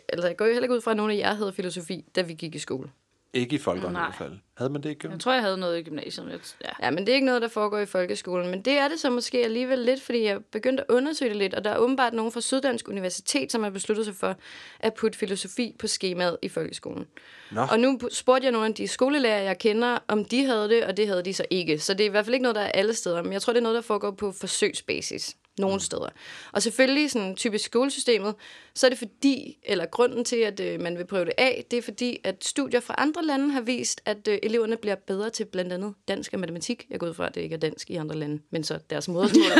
Altså, 0.08 0.26
jeg 0.26 0.36
går 0.36 0.44
jo 0.44 0.52
heller 0.52 0.64
ikke 0.64 0.74
ud 0.74 0.80
fra, 0.80 0.90
at 0.90 0.96
nogen 0.96 1.12
af 1.12 1.16
jer 1.16 1.34
havde 1.34 1.52
filosofi, 1.52 2.04
da 2.16 2.22
vi 2.22 2.34
gik 2.34 2.54
i 2.54 2.58
skole. 2.58 2.90
Ikke 3.32 3.54
i 3.54 3.58
folkeånden 3.58 3.96
i 3.96 3.98
hvert 3.98 4.14
fald. 4.14 4.32
Havde 4.54 4.72
man 4.72 4.82
det 4.82 4.90
ikke? 4.90 5.10
Jeg 5.10 5.20
tror, 5.20 5.32
jeg 5.32 5.42
havde 5.42 5.58
noget 5.58 5.78
i 5.78 5.82
gymnasiet. 5.82 6.56
ja. 6.64 6.70
Ja, 6.82 6.90
men 6.90 6.98
det 6.98 7.08
er 7.08 7.14
ikke 7.14 7.26
noget, 7.26 7.42
der 7.42 7.48
foregår 7.48 7.78
i 7.78 7.86
folkeskolen. 7.86 8.50
Men 8.50 8.62
det 8.62 8.72
er 8.72 8.88
det 8.88 9.00
så 9.00 9.10
måske 9.10 9.44
alligevel 9.44 9.78
lidt, 9.78 10.02
fordi 10.02 10.22
jeg 10.22 10.44
begyndte 10.44 10.82
at 10.82 10.94
undersøge 10.94 11.28
det 11.28 11.36
lidt, 11.36 11.54
og 11.54 11.64
der 11.64 11.70
er 11.70 11.78
åbenbart 11.78 12.12
nogen 12.14 12.32
fra 12.32 12.40
Syddansk 12.40 12.88
Universitet, 12.88 13.52
som 13.52 13.62
har 13.62 13.70
besluttet 13.70 14.06
sig 14.06 14.14
for 14.14 14.36
at 14.80 14.94
putte 14.94 15.18
filosofi 15.18 15.76
på 15.78 15.86
skemaet 15.86 16.36
i 16.42 16.48
folkeskolen. 16.48 17.06
Nå. 17.50 17.60
Og 17.70 17.80
nu 17.80 17.98
spurgte 18.12 18.44
jeg 18.44 18.52
nogle 18.52 18.66
af 18.66 18.74
de 18.74 18.88
skolelærer, 18.88 19.42
jeg 19.42 19.58
kender, 19.58 19.98
om 20.08 20.24
de 20.24 20.44
havde 20.44 20.68
det, 20.68 20.84
og 20.84 20.96
det 20.96 21.06
havde 21.06 21.22
de 21.22 21.34
så 21.34 21.44
ikke. 21.50 21.78
Så 21.78 21.94
det 21.94 22.00
er 22.00 22.08
i 22.08 22.10
hvert 22.10 22.24
fald 22.24 22.34
ikke 22.34 22.42
noget, 22.42 22.56
der 22.56 22.62
er 22.62 22.70
alle 22.72 22.94
steder, 22.94 23.22
men 23.22 23.32
jeg 23.32 23.42
tror, 23.42 23.52
det 23.52 23.60
er 23.60 23.62
noget, 23.62 23.76
der 23.76 23.82
foregår 23.82 24.10
på 24.10 24.32
forsøgsbasis 24.32 25.36
nogle 25.60 25.80
steder. 25.80 26.08
Og 26.52 26.62
selvfølgelig, 26.62 27.10
sådan 27.10 27.36
typisk 27.36 27.64
skolesystemet, 27.64 28.34
så 28.74 28.86
er 28.86 28.88
det 28.88 28.98
fordi, 28.98 29.58
eller 29.62 29.86
grunden 29.86 30.24
til, 30.24 30.36
at 30.36 30.60
øh, 30.60 30.80
man 30.80 30.98
vil 30.98 31.04
prøve 31.06 31.24
det 31.24 31.32
af, 31.38 31.64
det 31.70 31.76
er 31.76 31.82
fordi, 31.82 32.18
at 32.24 32.44
studier 32.44 32.80
fra 32.80 32.94
andre 32.98 33.24
lande 33.24 33.50
har 33.50 33.60
vist, 33.60 34.00
at 34.04 34.28
øh, 34.28 34.38
eleverne 34.42 34.76
bliver 34.76 34.94
bedre 34.94 35.30
til 35.30 35.44
blandt 35.44 35.72
andet 35.72 35.94
dansk 36.08 36.32
og 36.32 36.40
matematik. 36.40 36.86
Jeg 36.90 37.00
går 37.00 37.06
ud 37.06 37.14
fra, 37.14 37.26
at 37.26 37.34
det 37.34 37.40
ikke 37.40 37.54
er 37.54 37.58
dansk 37.58 37.90
i 37.90 37.96
andre 37.96 38.16
lande, 38.16 38.42
men 38.50 38.64
så 38.64 38.78
deres 38.90 39.08
modersmål. 39.08 39.44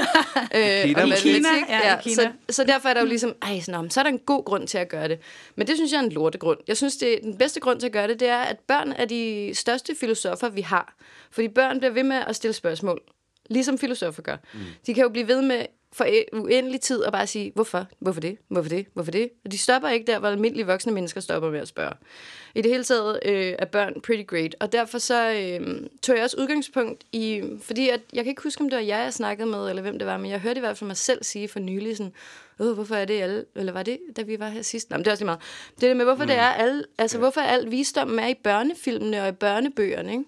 øh, 0.55 0.83
Kina 0.83 1.03
og 1.03 1.09
matematik. 1.09 1.35
Kina, 1.35 1.49
ja, 1.69 1.99
i 1.99 2.03
Kina. 2.03 2.15
Så, 2.15 2.31
så 2.51 2.65
derfor 2.65 2.89
er 2.89 2.95
der 2.95 3.01
jo 3.01 3.07
ligesom, 3.07 3.35
ej, 3.43 3.61
sådan, 3.61 3.75
om, 3.75 3.91
så 3.91 4.01
er 4.01 4.05
der 4.05 4.11
en 4.11 4.19
god 4.19 4.45
grund 4.45 4.67
til 4.67 4.79
at 4.79 4.89
gøre 4.89 5.09
det. 5.09 5.19
Men 5.57 5.67
det 5.67 5.77
synes 5.77 5.93
jeg 5.93 5.99
er 5.99 6.03
en 6.03 6.13
lortegrund. 6.13 6.59
Jeg 6.69 6.77
synes, 6.77 6.97
det, 6.97 7.19
den 7.23 7.39
bedste 7.39 7.61
grund 7.61 7.81
til 7.81 7.87
at 7.87 7.93
gøre 7.93 8.09
det, 8.09 8.21
det 8.21 8.29
er, 8.29 8.39
at 8.39 8.59
børn 8.59 8.93
er 8.93 9.05
de 9.05 9.51
største 9.55 9.95
filosofer, 10.01 10.49
vi 10.49 10.61
har. 10.61 10.95
Fordi 11.31 11.49
børn 11.49 11.79
bliver 11.79 11.93
ved 11.93 12.03
med 12.03 12.17
at 12.17 12.37
stille 12.37 12.55
spørgsmål, 12.55 13.01
ligesom 13.51 13.79
filosofer 13.79 14.23
gør. 14.23 14.37
Mm. 14.55 14.61
De 14.87 14.95
kan 14.95 15.03
jo 15.03 15.09
blive 15.09 15.29
ved 15.29 15.43
med 15.43 15.67
for 15.93 16.07
uendelig 16.33 16.81
tid 16.81 17.03
og 17.03 17.13
bare 17.13 17.27
sige, 17.27 17.53
hvorfor? 17.55 17.87
Hvorfor 17.99 18.21
det? 18.21 18.39
Hvorfor 18.49 18.69
det? 18.69 18.87
Hvorfor 18.95 19.11
det? 19.11 19.31
Og 19.45 19.53
de 19.53 19.59
stopper 19.59 19.89
ikke 19.89 20.07
der, 20.07 20.19
hvor 20.19 20.29
almindelige 20.29 20.67
voksne 20.67 20.93
mennesker 20.93 21.21
stopper 21.21 21.51
med 21.51 21.61
at 21.61 21.69
spørge. 21.69 21.93
I 22.55 22.63
det 22.63 22.71
hele 22.71 22.85
taget 22.85 23.21
øh, 23.25 23.55
er 23.59 23.65
børn 23.65 24.01
pretty 24.01 24.25
great, 24.27 24.55
og 24.61 24.73
derfor 24.73 24.99
så 24.99 25.31
øh, 25.31 25.87
tog 26.03 26.17
jeg 26.17 26.25
også 26.25 26.37
udgangspunkt 26.41 27.05
i, 27.13 27.43
fordi 27.63 27.89
at, 27.89 28.01
jeg 28.13 28.25
kan 28.25 28.31
ikke 28.31 28.43
huske, 28.43 28.61
om 28.61 28.71
det 28.71 28.77
var 28.77 28.83
jeg, 28.83 29.05
jeg 29.05 29.13
snakkede 29.13 29.49
med, 29.49 29.69
eller 29.69 29.83
hvem 29.83 29.99
det 29.99 30.07
var, 30.07 30.17
men 30.17 30.31
jeg 30.31 30.41
hørte 30.41 30.59
i 30.59 30.61
hvert 30.61 30.79
fald 30.79 30.87
mig 30.87 30.97
selv 30.97 31.25
sige 31.25 31.49
for 31.49 31.59
nylig 31.59 31.97
sådan, 31.97 32.13
Åh, 32.61 32.75
hvorfor 32.75 32.95
er 32.95 33.05
det 33.05 33.23
alle, 33.23 33.45
eller 33.57 33.73
var 33.73 33.83
det, 33.83 33.99
da 34.17 34.23
vi 34.23 34.41
var 34.41 34.49
her 34.49 34.63
sidst? 34.63 34.91
Nå, 34.91 34.97
men 34.97 35.05
det 35.05 35.11
er 35.11 35.13
også 35.13 35.25
lige 35.25 35.27
meget. 35.27 35.41
Det 35.77 35.83
er 35.83 35.89
det 35.89 35.97
med, 35.97 36.05
hvorfor 36.05 36.25
mm. 36.25 36.29
det 36.29 36.37
er 36.37 36.51
alle, 36.51 36.85
altså 36.99 37.19
hvorfor 37.19 37.41
er 37.41 37.47
alt 37.47 37.71
visdommen 37.71 38.19
er 38.19 38.29
i 38.29 38.35
børnefilmene 38.35 39.23
og 39.23 39.29
i 39.29 39.33
børnebøgerne, 39.33 40.13
ikke? 40.13 40.25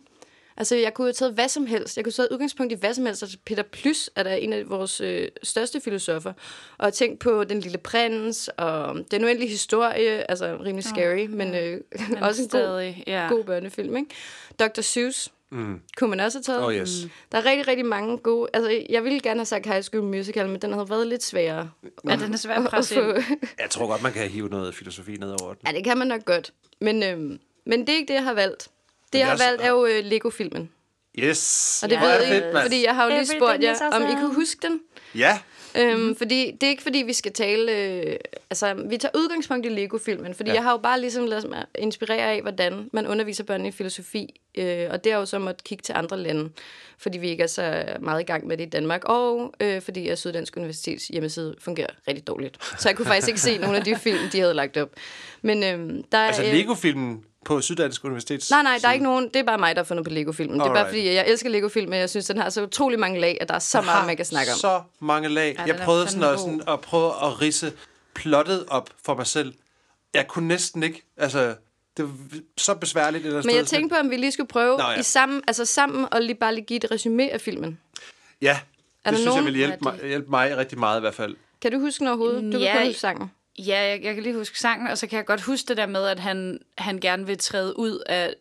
Altså, 0.56 0.76
jeg 0.76 0.94
kunne 0.94 1.06
have 1.06 1.12
taget 1.12 1.34
hvad 1.34 1.48
som 1.48 1.66
helst. 1.66 1.96
Jeg 1.96 2.04
kunne 2.04 2.12
have 2.16 2.22
taget 2.22 2.32
udgangspunkt 2.32 2.72
i 2.72 2.76
hvad 2.76 2.94
som 2.94 3.06
helst. 3.06 3.22
Altså, 3.22 3.38
Peter 3.46 3.62
Plys 3.62 4.10
er 4.16 4.22
der 4.22 4.34
en 4.34 4.52
af 4.52 4.68
vores 4.68 5.00
øh, 5.00 5.28
største 5.42 5.80
filosofer. 5.80 6.32
Og 6.78 6.92
tænk 6.92 7.18
på 7.18 7.44
Den 7.44 7.60
Lille 7.60 7.78
Prins, 7.78 8.48
og 8.48 8.96
Den 9.10 9.24
Uendelige 9.24 9.50
Historie, 9.50 10.30
altså 10.30 10.58
rimelig 10.64 10.84
scary, 10.84 11.26
men 11.26 11.54
øh, 11.54 11.80
Men 12.10 12.22
også 12.22 12.42
en 12.42 12.48
god, 12.48 12.60
stadig, 12.60 13.04
ja. 13.06 13.28
god 13.28 13.44
børnefilm, 13.44 13.96
ikke? 13.96 14.10
Dr. 14.58 14.80
Seuss 14.80 15.32
mm. 15.50 15.80
kunne 15.96 16.10
man 16.10 16.20
også 16.20 16.38
have 16.38 16.42
taget. 16.42 16.64
Oh, 16.64 16.74
yes. 16.74 16.90
Der 17.32 17.38
er 17.38 17.44
rigtig, 17.44 17.68
rigtig 17.68 17.86
mange 17.86 18.18
gode... 18.18 18.48
Altså, 18.52 18.84
jeg 18.88 19.04
ville 19.04 19.20
gerne 19.20 19.40
have 19.40 19.46
sagt 19.46 19.66
High 19.66 19.82
School 19.82 20.04
Musical, 20.04 20.48
men 20.48 20.62
den 20.62 20.72
havde 20.72 20.88
været 20.90 21.06
lidt 21.06 21.22
sværere. 21.22 21.70
Ja, 22.08 22.16
den 22.16 22.32
er 22.32 22.36
svær 22.36 22.54
at 22.54 22.62
at 22.64 22.70
presse 22.70 22.94
ind. 22.94 23.04
Jeg 23.62 23.70
tror 23.70 23.86
godt, 23.86 24.02
man 24.02 24.12
kan 24.12 24.28
hive 24.28 24.48
noget 24.48 24.74
filosofi 24.74 25.16
ned 25.16 25.30
over 25.42 25.54
den. 25.54 25.66
Ja, 25.66 25.72
det 25.72 25.84
kan 25.84 25.98
man 25.98 26.08
nok 26.08 26.24
godt. 26.24 26.52
Men, 26.80 27.02
øhm, 27.02 27.38
men 27.66 27.80
det 27.80 27.88
er 27.88 27.96
ikke 27.96 28.08
det, 28.08 28.14
jeg 28.14 28.24
har 28.24 28.34
valgt. 28.34 28.68
Det, 29.12 29.18
jeg 29.18 29.26
har 29.28 29.36
valgt, 29.48 29.62
er 29.62 29.68
jo 29.70 29.86
øh, 29.86 30.04
Lego-filmen. 30.04 30.70
Yes! 31.18 31.80
Og 31.82 31.90
det 31.90 31.98
Hvor 31.98 32.06
ved 32.06 32.14
er 32.16 32.22
I, 32.22 32.28
fedt, 32.28 32.52
mand. 32.54 32.64
fordi 32.64 32.84
jeg 32.84 32.94
har 32.94 33.04
jo 33.04 33.10
lige 33.10 33.26
spurgt 33.26 33.62
jer, 33.62 33.74
om 33.92 34.02
I 34.02 34.14
kunne 34.14 34.34
huske 34.34 34.68
den. 34.68 34.80
Ja, 35.14 35.38
Øhm, 35.78 36.00
Mhm. 36.00 36.16
Fordi 36.16 36.50
det 36.60 36.62
er 36.62 36.70
ikke, 36.70 36.82
fordi 36.82 36.98
vi 37.06 37.12
skal 37.12 37.32
tale... 37.32 37.72
Øh, 37.72 38.16
altså, 38.50 38.74
vi 38.88 38.96
tager 38.96 39.12
udgangspunkt 39.18 39.66
i 39.66 39.68
Lego-filmen, 39.68 40.34
fordi 40.34 40.50
Ja. 40.50 40.54
ja. 40.54 40.56
jeg 40.58 40.62
har 40.64 40.70
jo 40.72 40.76
bare 40.78 41.00
ligesom 41.00 41.26
ladet 41.26 41.50
mig 41.50 41.64
inspirere 41.78 42.32
af, 42.32 42.42
hvordan 42.42 42.88
man 42.92 43.06
underviser 43.06 43.44
børn 43.44 43.66
i 43.66 43.70
filosofi. 43.70 44.40
Øh, 44.58 44.86
og 44.90 45.04
det 45.04 45.12
er 45.12 45.16
jo 45.16 45.26
så 45.26 45.38
måtte 45.38 45.62
kigge 45.64 45.82
til 45.82 45.92
andre 45.96 46.18
lande, 46.18 46.50
fordi 46.98 47.18
vi 47.18 47.28
ikke 47.28 47.42
er 47.42 47.46
så 47.46 47.84
meget 48.00 48.20
i 48.20 48.24
gang 48.24 48.46
med 48.46 48.56
det 48.56 48.66
i 48.66 48.68
Danmark, 48.68 49.04
og 49.04 49.54
øh, 49.60 49.82
fordi 49.82 50.08
at 50.08 50.18
Syddansk 50.18 50.56
Universitets 50.56 51.08
hjemmeside 51.08 51.54
fungerer 51.60 51.90
rigtig 52.08 52.26
dårligt. 52.26 52.64
Så 52.80 52.88
jeg 52.88 52.96
kunne 52.96 53.06
faktisk 53.06 53.28
ikke 53.28 53.40
se 53.40 53.58
nogle 53.64 53.76
af 53.76 53.84
de 53.84 53.96
film, 53.96 54.18
de 54.32 54.40
havde 54.40 54.54
lagt 54.54 54.76
op. 54.76 54.90
Men 55.42 55.62
øh, 55.62 56.04
der 56.12 56.18
er... 56.18 56.26
altså 56.26 56.42
øh, 56.44 56.52
Lego-filmen 56.52 57.24
på 57.44 57.60
Syddansk 57.60 58.04
Universitets 58.04 58.50
Nej, 58.50 58.62
nej, 58.62 58.78
der 58.82 58.88
er 58.88 58.92
ikke 58.92 59.04
nogen. 59.04 59.24
Det 59.28 59.36
er 59.36 59.42
bare 59.42 59.58
mig, 59.58 59.76
der 59.76 59.82
har 59.82 59.84
fundet 59.84 60.04
på 60.04 60.10
Lego-filmen. 60.10 60.60
Det 60.60 60.66
er 60.66 60.74
bare 60.74 60.86
fordi, 60.86 61.06
jeg 61.14 61.24
elsker 61.28 61.48
Lego-film, 61.50 61.90
men 61.90 61.98
jeg 62.00 62.10
synes, 62.10 62.26
den 62.26 62.38
har 62.38 62.50
så 62.50 62.62
utrolig 62.62 62.98
mange 62.98 63.20
lag, 63.20 63.38
at 63.40 63.48
der 63.48 63.54
er 63.54 63.58
så 63.58 63.78
Den 63.78 63.84
meget, 63.86 64.06
man 64.06 64.16
kan 64.16 64.26
snakke 64.26 64.52
om. 64.52 64.58
så 64.58 64.82
mange 65.00 65.28
lag. 65.28 65.54
Ja, 65.58 65.64
jeg 65.64 65.80
prøvede 65.84 66.08
sådan 66.08 66.22
at, 66.24 66.40
sådan 66.40 66.62
at 66.68 66.80
prøve 66.80 67.06
at 67.24 67.40
rise 67.42 67.72
plottet 68.14 68.64
op 68.68 68.90
for 69.04 69.14
mig 69.14 69.26
selv. 69.26 69.54
Jeg 70.14 70.28
kunne 70.28 70.48
næsten 70.48 70.82
ikke. 70.82 71.02
Altså, 71.16 71.54
det 71.96 72.04
var 72.04 72.10
så 72.58 72.74
besværligt. 72.74 73.24
Det 73.24 73.32
der 73.32 73.42
Men 73.44 73.56
jeg 73.56 73.66
tænkte 73.66 73.94
på, 73.94 74.00
om 74.00 74.10
vi 74.10 74.16
lige 74.16 74.32
skulle 74.32 74.48
prøve 74.48 74.78
Nå, 74.78 74.84
ja. 74.84 74.98
i 75.00 75.02
sammen, 75.02 75.42
altså 75.46 75.64
sammen 75.64 76.06
og 76.12 76.22
lige 76.22 76.34
bare 76.34 76.54
lige 76.54 76.64
give 76.64 76.76
et 76.84 76.90
resume 76.90 77.30
af 77.30 77.40
filmen. 77.40 77.78
Ja, 78.42 78.50
Er 78.50 78.54
det 78.54 78.60
der 79.04 79.10
synes 79.10 79.24
jeg 79.24 79.30
nogen- 79.30 79.44
vil 79.46 79.54
hjælpe 79.56 79.76
Ja, 79.84 79.90
mig, 79.90 79.98
det- 80.00 80.08
hjælpe 80.08 80.30
mig 80.30 80.56
rigtig 80.56 80.78
meget 80.78 80.98
i 80.98 81.00
hvert 81.00 81.14
fald. 81.14 81.36
Kan 81.62 81.72
du 81.72 81.78
huske 81.80 81.98
den 81.98 82.06
overhovedet? 82.08 82.52
Du 82.52 82.58
Ja, 82.58 82.72
kan 82.72 82.80
kun 82.80 82.86
huske 82.86 83.00
sangen. 83.00 83.30
Ja, 83.58 83.80
jeg, 83.80 84.02
jeg 84.02 84.14
kan 84.14 84.22
lige 84.22 84.34
huske 84.34 84.58
sangen, 84.58 84.86
og 84.88 84.98
så 84.98 85.06
kan 85.06 85.16
jeg 85.16 85.26
godt 85.26 85.40
huske 85.40 85.68
det 85.68 85.76
der 85.76 85.86
med, 85.86 86.06
at 86.06 86.18
han, 86.18 86.58
han 86.78 87.00
gerne 87.00 87.26
vil 87.26 87.38
træde 87.38 87.78
ud 87.78 87.98
af 88.06 88.34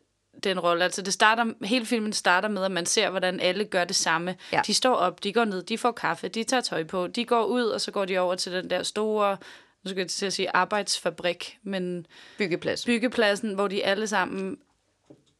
den 0.44 0.60
rolle. 0.60 0.84
Altså 0.84 1.02
det 1.02 1.14
starter, 1.14 1.46
hele 1.66 1.86
filmen 1.86 2.14
starter 2.14 2.50
med, 2.50 2.64
at 2.64 2.72
man 2.72 2.86
ser, 2.86 3.10
hvordan 3.10 3.40
alle 3.40 3.66
gør 3.66 3.84
det 3.84 3.96
samme. 3.96 4.36
Ja. 4.52 4.62
De 4.68 4.74
står 4.74 4.96
op, 4.96 5.24
de 5.24 5.34
går 5.34 5.46
ned, 5.46 5.64
de 5.64 5.78
får 5.78 5.92
kaffe, 5.92 6.28
de 6.28 6.44
tager 6.44 6.62
tøj 6.62 6.84
på, 6.84 7.08
de 7.08 7.26
går 7.26 7.46
ud, 7.46 7.64
og 7.64 7.82
så 7.82 7.92
går 7.92 8.06
de 8.06 8.18
over 8.20 8.36
til 8.36 8.52
den 8.52 8.70
der 8.70 8.84
store, 8.84 9.38
nu 9.84 9.90
skal 9.90 10.00
jeg 10.00 10.10
til 10.10 10.26
at 10.26 10.34
sige 10.34 10.50
arbejdsfabrik, 10.56 11.58
men 11.64 12.06
Byggeplads. 12.38 12.86
byggepladsen, 12.86 13.54
hvor 13.54 13.68
de 13.68 13.84
alle 13.86 14.08
sammen 14.08 14.58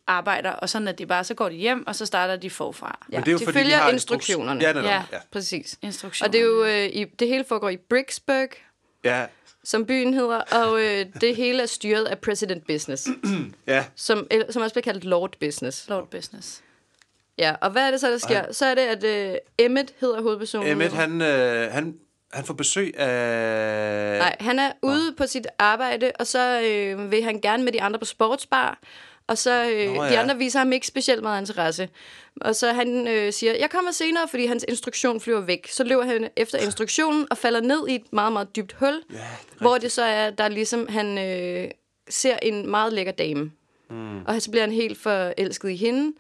arbejder, 0.08 0.50
og 0.52 0.70
sådan 0.70 0.88
at 0.88 0.98
de 1.00 1.06
bare, 1.06 1.24
så 1.24 1.34
går 1.34 1.50
de 1.50 1.56
hjem, 1.56 1.88
og 1.88 1.96
så 1.96 2.06
starter 2.06 2.36
de 2.36 2.50
forfra. 2.50 3.00
Ja, 3.12 3.18
Men 3.18 3.24
det 3.26 3.28
er 3.28 3.32
jo 3.32 3.38
de 3.38 3.44
fordi, 3.46 3.58
følger 3.60 3.76
har 3.78 3.90
instruks- 3.90 3.94
instruktionerne. 3.94 4.62
Ja, 4.62 4.74
netop. 4.74 4.84
Ja. 4.90 5.04
Ja. 5.12 5.18
Præcis. 5.32 5.78
Instruktioner. 5.82 6.28
Og 6.30 6.34
det 6.34 6.42
er 6.42 6.46
jo, 6.46 6.66
øh, 6.66 6.86
i, 6.86 7.06
det 7.20 7.28
hele 7.28 7.44
foregår 7.44 7.70
i 7.70 7.78
Bricksburg, 7.78 8.50
Ja, 9.04 9.26
som 9.64 9.86
byen 9.86 10.14
hedder, 10.14 10.38
og 10.42 10.82
øh, 10.82 11.06
det 11.22 11.36
hele 11.36 11.62
er 11.62 11.66
styret 11.66 12.06
af 12.06 12.20
President 12.20 12.68
Business, 12.68 13.08
ja. 13.68 13.86
som, 13.96 14.28
eller- 14.32 14.52
som 14.52 14.62
også 14.62 14.74
bliver 14.74 14.84
kaldt 14.94 15.04
Lord 15.04 15.36
Business. 15.40 15.90
Lord 15.90 16.12
Business. 16.12 16.62
Ja, 17.38 17.56
og 17.62 17.70
hvad 17.72 17.88
er 17.88 17.92
det 17.92 18.00
så, 18.00 18.12
der 18.12 18.18
sker? 18.18 18.52
Så 18.52 18.66
er 18.66 18.76
det, 18.76 18.82
at 18.82 19.04
øh, 19.04 19.36
Emmet 19.58 19.94
hedder 20.00 20.22
hovedpersonen. 20.22 20.68
Emmet, 20.68 20.92
han, 20.92 21.22
øh, 21.22 21.72
han, 21.72 21.96
han 22.34 22.46
får 22.46 22.54
besøg 22.54 22.98
af... 23.00 24.20
Nej, 24.20 24.36
han 24.40 24.60
er 24.60 24.72
ude 24.82 25.14
på 25.18 25.28
sit 25.28 25.48
arbejde, 25.60 26.12
og 26.20 26.28
så 26.28 26.62
øh, 26.62 27.12
vil 27.12 27.24
han 27.24 27.42
gerne 27.42 27.64
med 27.64 27.72
de 27.72 27.82
andre 27.82 28.00
på 28.00 28.06
sportsbar, 28.06 28.80
og 29.32 29.38
så 29.38 29.70
øh, 29.70 29.94
Nå, 29.94 30.04
ja. 30.04 30.10
de 30.12 30.18
andre 30.20 30.38
viser 30.38 30.60
ham 30.60 30.72
ikke 30.72 30.88
specielt 30.88 31.22
meget 31.24 31.42
interesse. 31.42 31.90
Og 32.42 32.56
så 32.56 32.72
han 32.74 33.08
øh, 33.08 33.34
siger, 33.34 33.54
jeg 33.60 33.70
kommer 33.70 33.92
senere, 33.92 34.28
fordi 34.28 34.46
hans 34.46 34.66
instruktion 34.68 35.20
flyver 35.22 35.40
væk. 35.42 35.68
Så 35.72 35.84
løber 35.84 36.06
han 36.06 36.30
efter 36.36 36.58
instruktionen 36.58 37.28
og 37.32 37.38
falder 37.38 37.62
ned 37.62 37.88
i 37.88 37.96
et 37.96 38.14
meget, 38.14 38.34
meget 38.34 38.56
dybt 38.56 38.74
hul, 38.80 38.88
Ja, 39.10 39.16
det 39.16 39.20
er 39.20 39.62
hvor 39.62 39.78
det 39.78 39.92
så 39.92 40.04
er, 40.04 40.30
der 40.30 40.48
ligesom, 40.48 40.88
han 40.90 41.18
øh, 41.18 41.72
ser 42.10 42.38
en 42.42 42.70
meget 42.70 42.94
lækker 42.94 43.12
dame. 43.12 43.52
Mm. 43.90 44.26
Og 44.26 44.42
så 44.42 44.52
bliver 44.52 44.64
han 44.64 44.72
helt 44.74 44.98
forelsket 44.98 45.70
i 45.70 45.76
hende. 45.76 46.14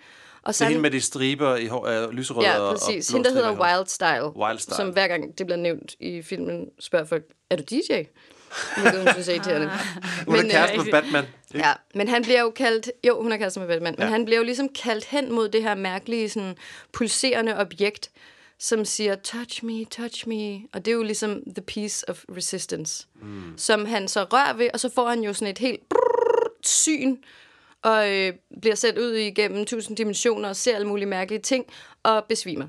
Og 0.44 0.48
Det 0.48 0.56
så 0.56 0.64
er 0.64 0.66
han- 0.66 0.72
hende 0.74 0.82
med 0.82 0.92
de 0.92 1.02
striber 1.02 1.56
i 1.56 1.66
hår, 1.66 1.86
øh, 1.88 2.10
lyserøde 2.12 2.48
Ja, 2.48 2.60
og- 2.60 2.74
præcis. 2.78 3.10
og 3.10 3.16
Hende, 3.16 3.30
der 3.30 3.36
hedder. 3.36 3.52
Wild 3.78 3.88
Style. 3.88 4.38
Wild 4.38 4.60
Style. 4.60 4.76
Som 4.76 4.90
hver 4.90 5.08
gang 5.08 5.38
det 5.38 5.46
bliver 5.46 5.58
nævnt 5.58 5.96
i 6.00 6.22
filmen, 6.22 6.66
spørger 6.80 7.06
folk, 7.06 7.24
er 7.50 7.56
du 7.56 7.64
DJ? 7.70 8.04
Hvilket 8.82 9.00
hun 9.02 9.14
synes 9.14 9.28
er 9.28 9.34
irriterende. 9.34 9.70
Hun 10.28 10.36
er 10.36 10.42
Men, 10.42 10.52
kæreste 10.52 10.78
øh, 10.78 10.84
med 10.86 10.92
Batman. 10.92 11.24
ikke? 11.54 11.68
Ja, 11.68 11.74
men 11.96 12.08
han 12.08 12.22
bliver 12.24 12.42
jo 12.42 12.50
kaldt... 12.50 12.92
Jo, 13.08 13.22
hun 13.22 13.32
er 13.32 13.38
kæreste 13.38 13.60
med 13.60 13.68
Batman. 13.68 13.96
Men 13.98 14.04
Ja. 14.08 14.10
han 14.12 14.26
bliver 14.26 14.38
jo 14.38 14.44
ligesom 14.44 14.70
kaldt 14.70 15.06
hen 15.06 15.32
mod 15.32 15.50
det 15.50 15.64
her 15.64 15.76
mærkelige, 15.76 16.30
sådan, 16.30 16.56
pulserende 16.94 17.58
objekt, 17.58 18.12
som 18.60 18.86
siger, 18.86 19.16
touch 19.16 19.66
me, 19.66 19.86
touch 19.86 20.28
me. 20.28 20.54
Og 20.74 20.86
det 20.86 20.88
er 20.88 20.96
jo 20.96 21.04
ligesom 21.04 21.42
the 21.56 21.62
piece 21.62 22.10
of 22.10 22.24
resistance, 22.38 23.08
mm. 23.22 23.54
som 23.58 23.86
han 23.86 24.08
så 24.08 24.24
rører 24.24 24.54
ved, 24.54 24.70
og 24.74 24.80
så 24.80 24.90
får 24.96 25.10
han 25.10 25.22
jo 25.24 25.34
sådan 25.34 25.52
et 25.52 25.58
helt 25.58 25.90
brrrr 25.90 26.52
syn, 26.64 27.18
og 27.82 28.12
øh, 28.12 28.34
bliver 28.62 28.76
sat 28.76 28.98
ud 28.98 29.12
igennem 29.14 29.66
tusind 29.66 29.98
dimensioner 29.98 30.50
og 30.50 30.56
ser 30.56 30.76
alle 30.76 30.88
mulige 30.88 31.06
mærkelige 31.08 31.42
ting, 31.42 31.66
og 32.04 32.26
besvimer. 32.30 32.68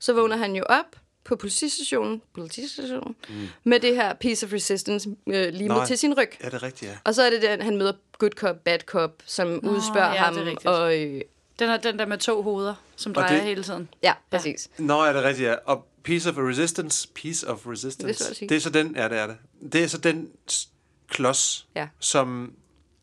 Så 0.00 0.12
vågner 0.12 0.36
han 0.36 0.56
jo 0.56 0.64
op 0.68 0.96
på 1.24 1.36
politistationen, 1.36 2.22
politistationen 2.34 3.16
mm. 3.28 3.48
med 3.64 3.80
det 3.80 3.94
her 3.94 4.14
piece 4.14 4.46
of 4.46 4.52
resistance 4.52 5.08
øh, 5.26 5.52
limet 5.54 5.86
til 5.86 5.98
sin 5.98 6.18
ryg. 6.18 6.30
Ja, 6.42 6.46
det 6.48 6.54
er 6.54 6.62
rigtigt, 6.62 6.90
ja. 6.90 6.96
Og 7.04 7.14
så 7.14 7.22
er 7.22 7.30
det 7.30 7.42
den, 7.42 7.62
han 7.62 7.76
møder 7.76 7.92
good 8.18 8.30
cop, 8.30 8.56
bad 8.64 8.78
cop, 8.86 9.10
som 9.26 9.60
Nå, 9.62 9.70
udspørger 9.70 10.12
ja, 10.14 10.18
ham. 10.24 10.36
er. 10.38 10.70
Og, 10.70 10.98
øh, 11.00 11.20
Den 11.58 11.70
er 11.70 11.76
den 11.76 11.98
der 11.98 12.06
med 12.06 12.18
to 12.18 12.42
hoveder, 12.42 12.74
som 12.96 13.14
drejer 13.14 13.32
det- 13.34 13.42
hele 13.42 13.62
tiden. 13.62 13.88
ja, 14.02 14.12
præcis. 14.30 14.70
Nå, 14.78 15.00
er 15.02 15.12
det 15.12 15.22
rigtigt, 15.22 15.48
ja. 15.48 15.54
Og 15.64 15.86
Piece 16.02 16.30
of 16.30 16.34
Resistance, 16.38 17.08
Piece 17.14 17.48
of 17.48 17.66
Resistance, 17.66 18.24
Det 18.34 18.42
er 18.42 18.46
det 18.48 18.56
er 18.56 18.60
så 18.60 18.70
den, 18.70 18.96
ja, 18.96 19.08
det 19.08 19.18
er 19.18 19.26
det. 19.26 19.36
Det 19.72 19.82
er 19.84 19.86
så 19.88 19.98
den 19.98 20.28
klods, 21.08 21.66
Ja. 21.76 21.88
som 22.00 22.52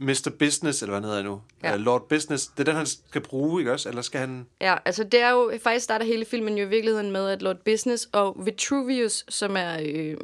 Mr. 0.01 0.31
Business, 0.39 0.81
eller 0.81 0.91
hvad 0.91 1.01
han 1.01 1.09
hedder 1.09 1.23
nu, 1.23 1.41
Ja. 1.63 1.75
Lord 1.75 2.09
Business, 2.09 2.47
det 2.47 2.59
er 2.59 2.63
den, 2.63 2.75
han 2.75 2.85
skal 2.85 3.21
bruge, 3.21 3.61
ikke 3.61 3.71
også? 3.71 3.89
Eller 3.89 4.01
skal 4.01 4.19
han... 4.19 4.45
Ja, 4.61 4.75
altså 4.85 5.03
det 5.03 5.21
er 5.21 5.29
jo, 5.31 5.51
faktisk 5.63 5.83
starter 5.83 6.05
hele 6.05 6.25
filmen 6.25 6.57
jo 6.57 6.65
i 6.65 6.69
virkeligheden 6.69 7.11
med, 7.11 7.29
at 7.29 7.41
Lord 7.41 7.57
Business 7.65 8.09
og 8.11 8.45
Vitruvius, 8.45 9.25
som 9.29 9.57
er, 9.57 9.77
øh, 9.85 10.17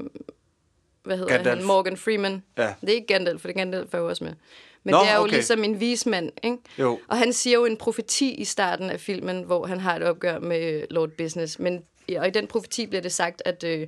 hvad 1.03 1.17
hedder 1.17 1.33
Gandalf. 1.35 1.57
han, 1.57 1.67
Morgan 1.67 1.97
Freeman. 1.97 2.43
Ja. 2.57 2.73
Det 2.81 2.89
er 2.89 2.93
ikke 2.93 3.07
Gandalf, 3.07 3.41
for 3.41 3.47
det 3.47 3.55
Gandalf 3.55 3.93
er 3.93 3.97
jo 3.97 4.07
også 4.09 4.23
med. 4.23 4.33
Men 4.83 4.91
Nå, 4.91 4.99
det 4.99 5.09
er 5.09 5.15
jo 5.15 5.21
okay. 5.21 5.33
ligesom 5.33 5.63
en 5.63 5.79
vismand, 5.79 6.31
ikke? 6.43 6.57
Jo. 6.79 6.99
Og 7.07 7.17
han 7.17 7.33
siger 7.33 7.57
jo 7.57 7.65
en 7.65 7.77
profeti 7.77 8.31
i 8.35 8.45
starten 8.45 8.89
af 8.89 8.99
filmen, 8.99 9.43
hvor 9.43 9.65
han 9.65 9.79
har 9.79 9.95
et 9.95 10.03
opgør 10.03 10.39
med 10.39 10.83
Lord 10.89 11.09
Business. 11.17 11.59
Men 11.59 11.83
ja, 12.09 12.21
og 12.21 12.27
i 12.27 12.31
den 12.31 12.47
profeti 12.47 12.85
bliver 12.85 13.01
det 13.01 13.11
sagt, 13.11 13.41
at 13.45 13.63
øh, 13.63 13.87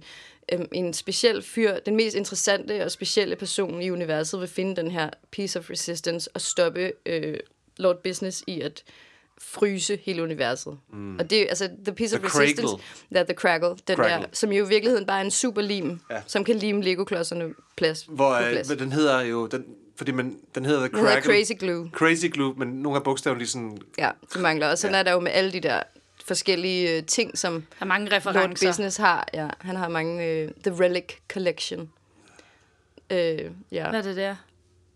øh, 0.52 0.60
en 0.72 0.94
speciel 0.94 1.42
fyr, 1.42 1.80
den 1.86 1.96
mest 1.96 2.16
interessante 2.16 2.84
og 2.86 2.92
specielle 2.92 3.36
person 3.36 3.82
i 3.82 3.90
universet, 3.90 4.40
vil 4.40 4.48
finde 4.48 4.76
den 4.76 4.92
her 4.92 5.10
piece 5.32 5.60
of 5.60 5.70
resistance 5.70 6.30
og 6.34 6.42
stoppe 6.42 6.92
øh, 7.06 7.38
Lord 7.78 8.04
Business 8.04 8.44
i 8.48 8.62
at 8.62 8.84
fryse 9.42 10.00
hele 10.04 10.24
universet. 10.24 10.78
Mm. 10.94 11.16
Og 11.20 11.30
det 11.30 11.42
er 11.42 11.46
altså 11.50 11.70
the 11.86 11.96
piece 11.96 12.18
The 12.18 12.26
of 12.26 12.36
resistance, 12.36 12.62
Crackle. 12.68 13.18
ja, 13.20 13.24
the 13.24 13.34
crackle, 13.34 13.70
den 13.88 13.96
Crackle. 13.96 14.18
der, 14.22 14.26
som 14.34 14.52
jo 14.52 14.66
i 14.66 14.70
virkeligheden 14.70 15.06
bare 15.06 15.20
er 15.20 15.24
en 15.26 15.32
super 15.32 15.62
lim, 15.62 16.00
Ja. 16.12 16.22
som 16.28 16.44
kan 16.44 16.56
lime 16.56 16.84
Lego-klodserne 16.84 17.54
plads, 17.78 18.06
Hvor 18.10 18.38
på 18.40 18.44
øh, 18.46 18.52
plads. 18.52 18.68
den 18.68 18.92
hedder 18.92 19.22
jo... 19.22 19.48
Den, 19.48 19.66
fordi 19.96 20.12
man, 20.12 20.38
den 20.56 20.66
hedder 20.66 20.80
The 20.80 20.90
Den 20.90 20.98
hedder 21.00 21.14
Crackle. 21.14 21.34
Crazy 21.34 21.52
Glue. 21.60 21.90
Crazy 21.94 22.26
Glue, 22.26 22.54
men 22.58 22.68
nogle 22.68 22.98
af 22.98 23.04
bogstaverne 23.04 23.40
lige 23.40 23.50
sådan... 23.50 23.78
Ja, 23.98 24.10
de 24.34 24.40
mangler. 24.40 24.68
Og 24.68 24.78
sådan 24.78 24.94
ja. 24.94 25.00
er 25.00 25.04
der 25.04 25.12
jo 25.12 25.20
med 25.20 25.32
alle 25.32 25.52
de 25.54 25.60
der 25.60 25.84
forskellige 26.30 26.98
øh, 26.98 27.04
ting, 27.04 27.38
som 27.38 27.54
Der 27.54 27.60
er 27.82 27.86
mange 27.86 28.10
Lord 28.10 28.18
referencer. 28.18 28.68
Business 28.70 28.98
har. 28.98 29.28
Ja, 29.34 29.48
han 29.60 29.76
har 29.76 29.90
mange... 29.90 30.26
Øh, 30.26 30.50
The 30.64 30.84
Relic 30.84 31.14
Collection. 31.34 31.90
Øh, 33.10 33.18
ja. 33.72 33.90
Hvad 33.90 34.00
er 34.00 34.04
det 34.04 34.16
der? 34.16 34.36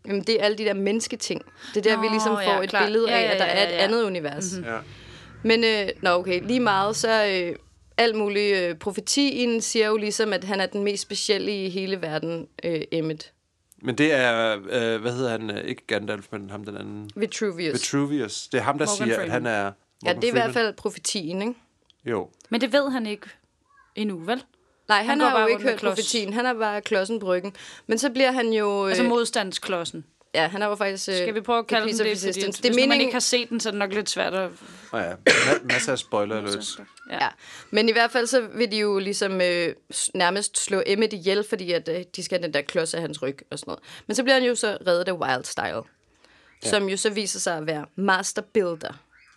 Jamen, 0.07 0.21
det 0.23 0.39
er 0.39 0.43
alle 0.45 0.57
de 0.57 0.63
der 0.63 0.73
mennesketing. 0.73 1.41
Det 1.73 1.85
er 1.85 1.89
der, 1.89 1.95
Nå, 1.95 2.01
vi 2.01 2.07
ligesom 2.07 2.31
ja, 2.41 2.57
får 2.57 2.63
et 2.63 2.69
klart. 2.69 2.85
billede 2.85 3.11
af, 3.11 3.21
Ja, 3.21 3.25
ja, 3.25 3.31
at 3.33 3.39
der 3.39 3.45
ja, 3.45 3.51
er 3.51 3.67
et 3.67 3.71
ja. 3.71 3.77
andet 3.83 4.03
univers. 4.03 4.53
Mm-hmm. 4.53 4.71
Ja. 4.73 4.77
Men, 5.43 5.63
øh, 5.63 5.89
nå 6.01 6.09
okay, 6.09 6.41
lige 6.47 6.59
meget, 6.59 6.95
så 6.95 7.25
øh, 7.25 7.55
alt 7.97 8.15
muligt. 8.15 8.57
Øh, 8.57 8.75
profetien 8.75 9.61
siger 9.61 9.87
jo 9.87 9.97
ligesom, 9.97 10.33
at 10.33 10.43
han 10.43 10.59
er 10.59 10.65
den 10.65 10.83
mest 10.83 11.03
specielle 11.03 11.65
i 11.65 11.69
hele 11.69 12.01
verden, 12.01 12.47
øh, 12.63 12.81
Emmet. 12.91 13.31
Men 13.81 13.95
det 13.97 14.13
er... 14.13 14.53
Øh, 14.69 15.01
hvad 15.01 15.11
hedder 15.11 15.29
han? 15.31 15.65
Ikke 15.65 15.87
Gandalf, 15.87 16.25
men 16.31 16.49
ham 16.49 16.65
den 16.65 16.77
anden. 16.77 17.09
Vitruvius. 17.15 17.73
Vitruvius. 17.73 18.47
Det 18.47 18.57
er 18.57 18.61
ham, 18.63 18.77
der 18.77 18.85
Morgan 18.85 18.97
siger, 19.07 19.15
Freeman. 19.15 19.25
at 19.25 19.31
han 19.31 19.45
er... 19.45 19.71
ja, 20.05 20.13
det 20.13 20.23
er 20.23 20.27
i 20.27 20.31
hvert 20.31 20.53
fald 20.53 20.73
profetien, 20.73 21.41
ikke? 21.41 21.53
Jo. 22.05 22.29
Men 22.49 22.61
det 22.61 22.73
ved 22.73 22.91
han 22.91 23.05
ikke 23.05 23.27
endnu, 23.95 24.17
vel? 24.17 24.43
Nej, 24.87 24.97
Han 24.97 25.07
han, 25.07 25.19
har 25.19 25.41
jo 25.41 25.47
ikke 25.47 25.63
hørt 25.63 25.79
klods. 25.79 25.91
profetien. 25.95 26.33
Han 26.33 26.45
har 26.45 26.53
bare 26.53 26.81
klodsen 26.81 27.19
på 27.19 27.25
ryggen. 27.25 27.55
Men 27.87 27.97
så 27.97 28.09
bliver 28.09 28.31
han 28.31 28.53
jo... 28.53 28.83
Øh, 28.83 28.89
Altså 28.89 29.03
modstandsklodsen. 29.03 30.05
Ja, 30.35 30.47
han 30.47 30.61
er 30.61 30.67
jo 30.67 30.75
faktisk... 30.75 31.09
øh, 31.09 31.15
Skal 31.15 31.33
vi 31.35 31.41
prøve 31.41 31.59
at 31.59 31.67
kalde 31.67 31.81
den 31.87 31.89
det? 31.89 31.97
Fordi 31.97 32.11
Resistance. 32.11 32.47
hvis 32.47 32.55
det 32.55 32.75
er 32.81 32.85
nu 32.85 32.89
man 32.89 32.99
ikke 33.01 33.13
har 33.13 33.19
set 33.19 33.49
den, 33.49 33.59
så 33.59 33.69
er 33.69 33.71
det 33.71 33.79
nok 33.79 33.93
lidt 33.93 34.09
svært 34.09 34.33
at... 34.33 34.51
Nå 34.93 34.99
ja, 34.99 35.13
ma- 35.13 35.63
masser 35.63 35.91
af 35.91 35.99
spoiler. 35.99 36.35
Ja. 37.09 37.15
Ja, 37.23 37.27
men 37.71 37.89
i 37.89 37.91
hvert 37.91 38.11
fald 38.11 38.27
så 38.27 38.41
vil 38.55 38.71
de 38.71 38.77
jo 38.77 38.99
ligesom 38.99 39.41
øh, 39.41 39.75
nærmest 40.13 40.57
slå 40.65 40.83
Emmett 40.85 41.13
ihjel, 41.13 41.45
fordi 41.49 41.71
at, 41.71 41.89
øh, 41.89 42.03
de 42.15 42.23
skal 42.23 42.37
have 42.37 42.45
den 42.45 42.53
der 42.53 42.61
klods 42.61 42.93
af 42.93 43.01
hans 43.01 43.21
ryg 43.21 43.37
og 43.51 43.59
sådan 43.59 43.69
noget. 43.71 43.83
Men 44.07 44.15
så 44.15 44.23
bliver 44.23 44.33
han 44.35 44.43
jo 44.43 44.55
så 44.55 44.77
reddet 44.87 45.07
af 45.07 45.13
Wildstyle, 45.13 45.81
ja. 46.63 46.69
som 46.69 46.89
jo 46.89 46.97
så 46.97 47.09
viser 47.09 47.39
sig 47.39 47.57
at 47.57 47.67
være 47.67 47.85
master 47.95 48.41
builder. 48.53 48.93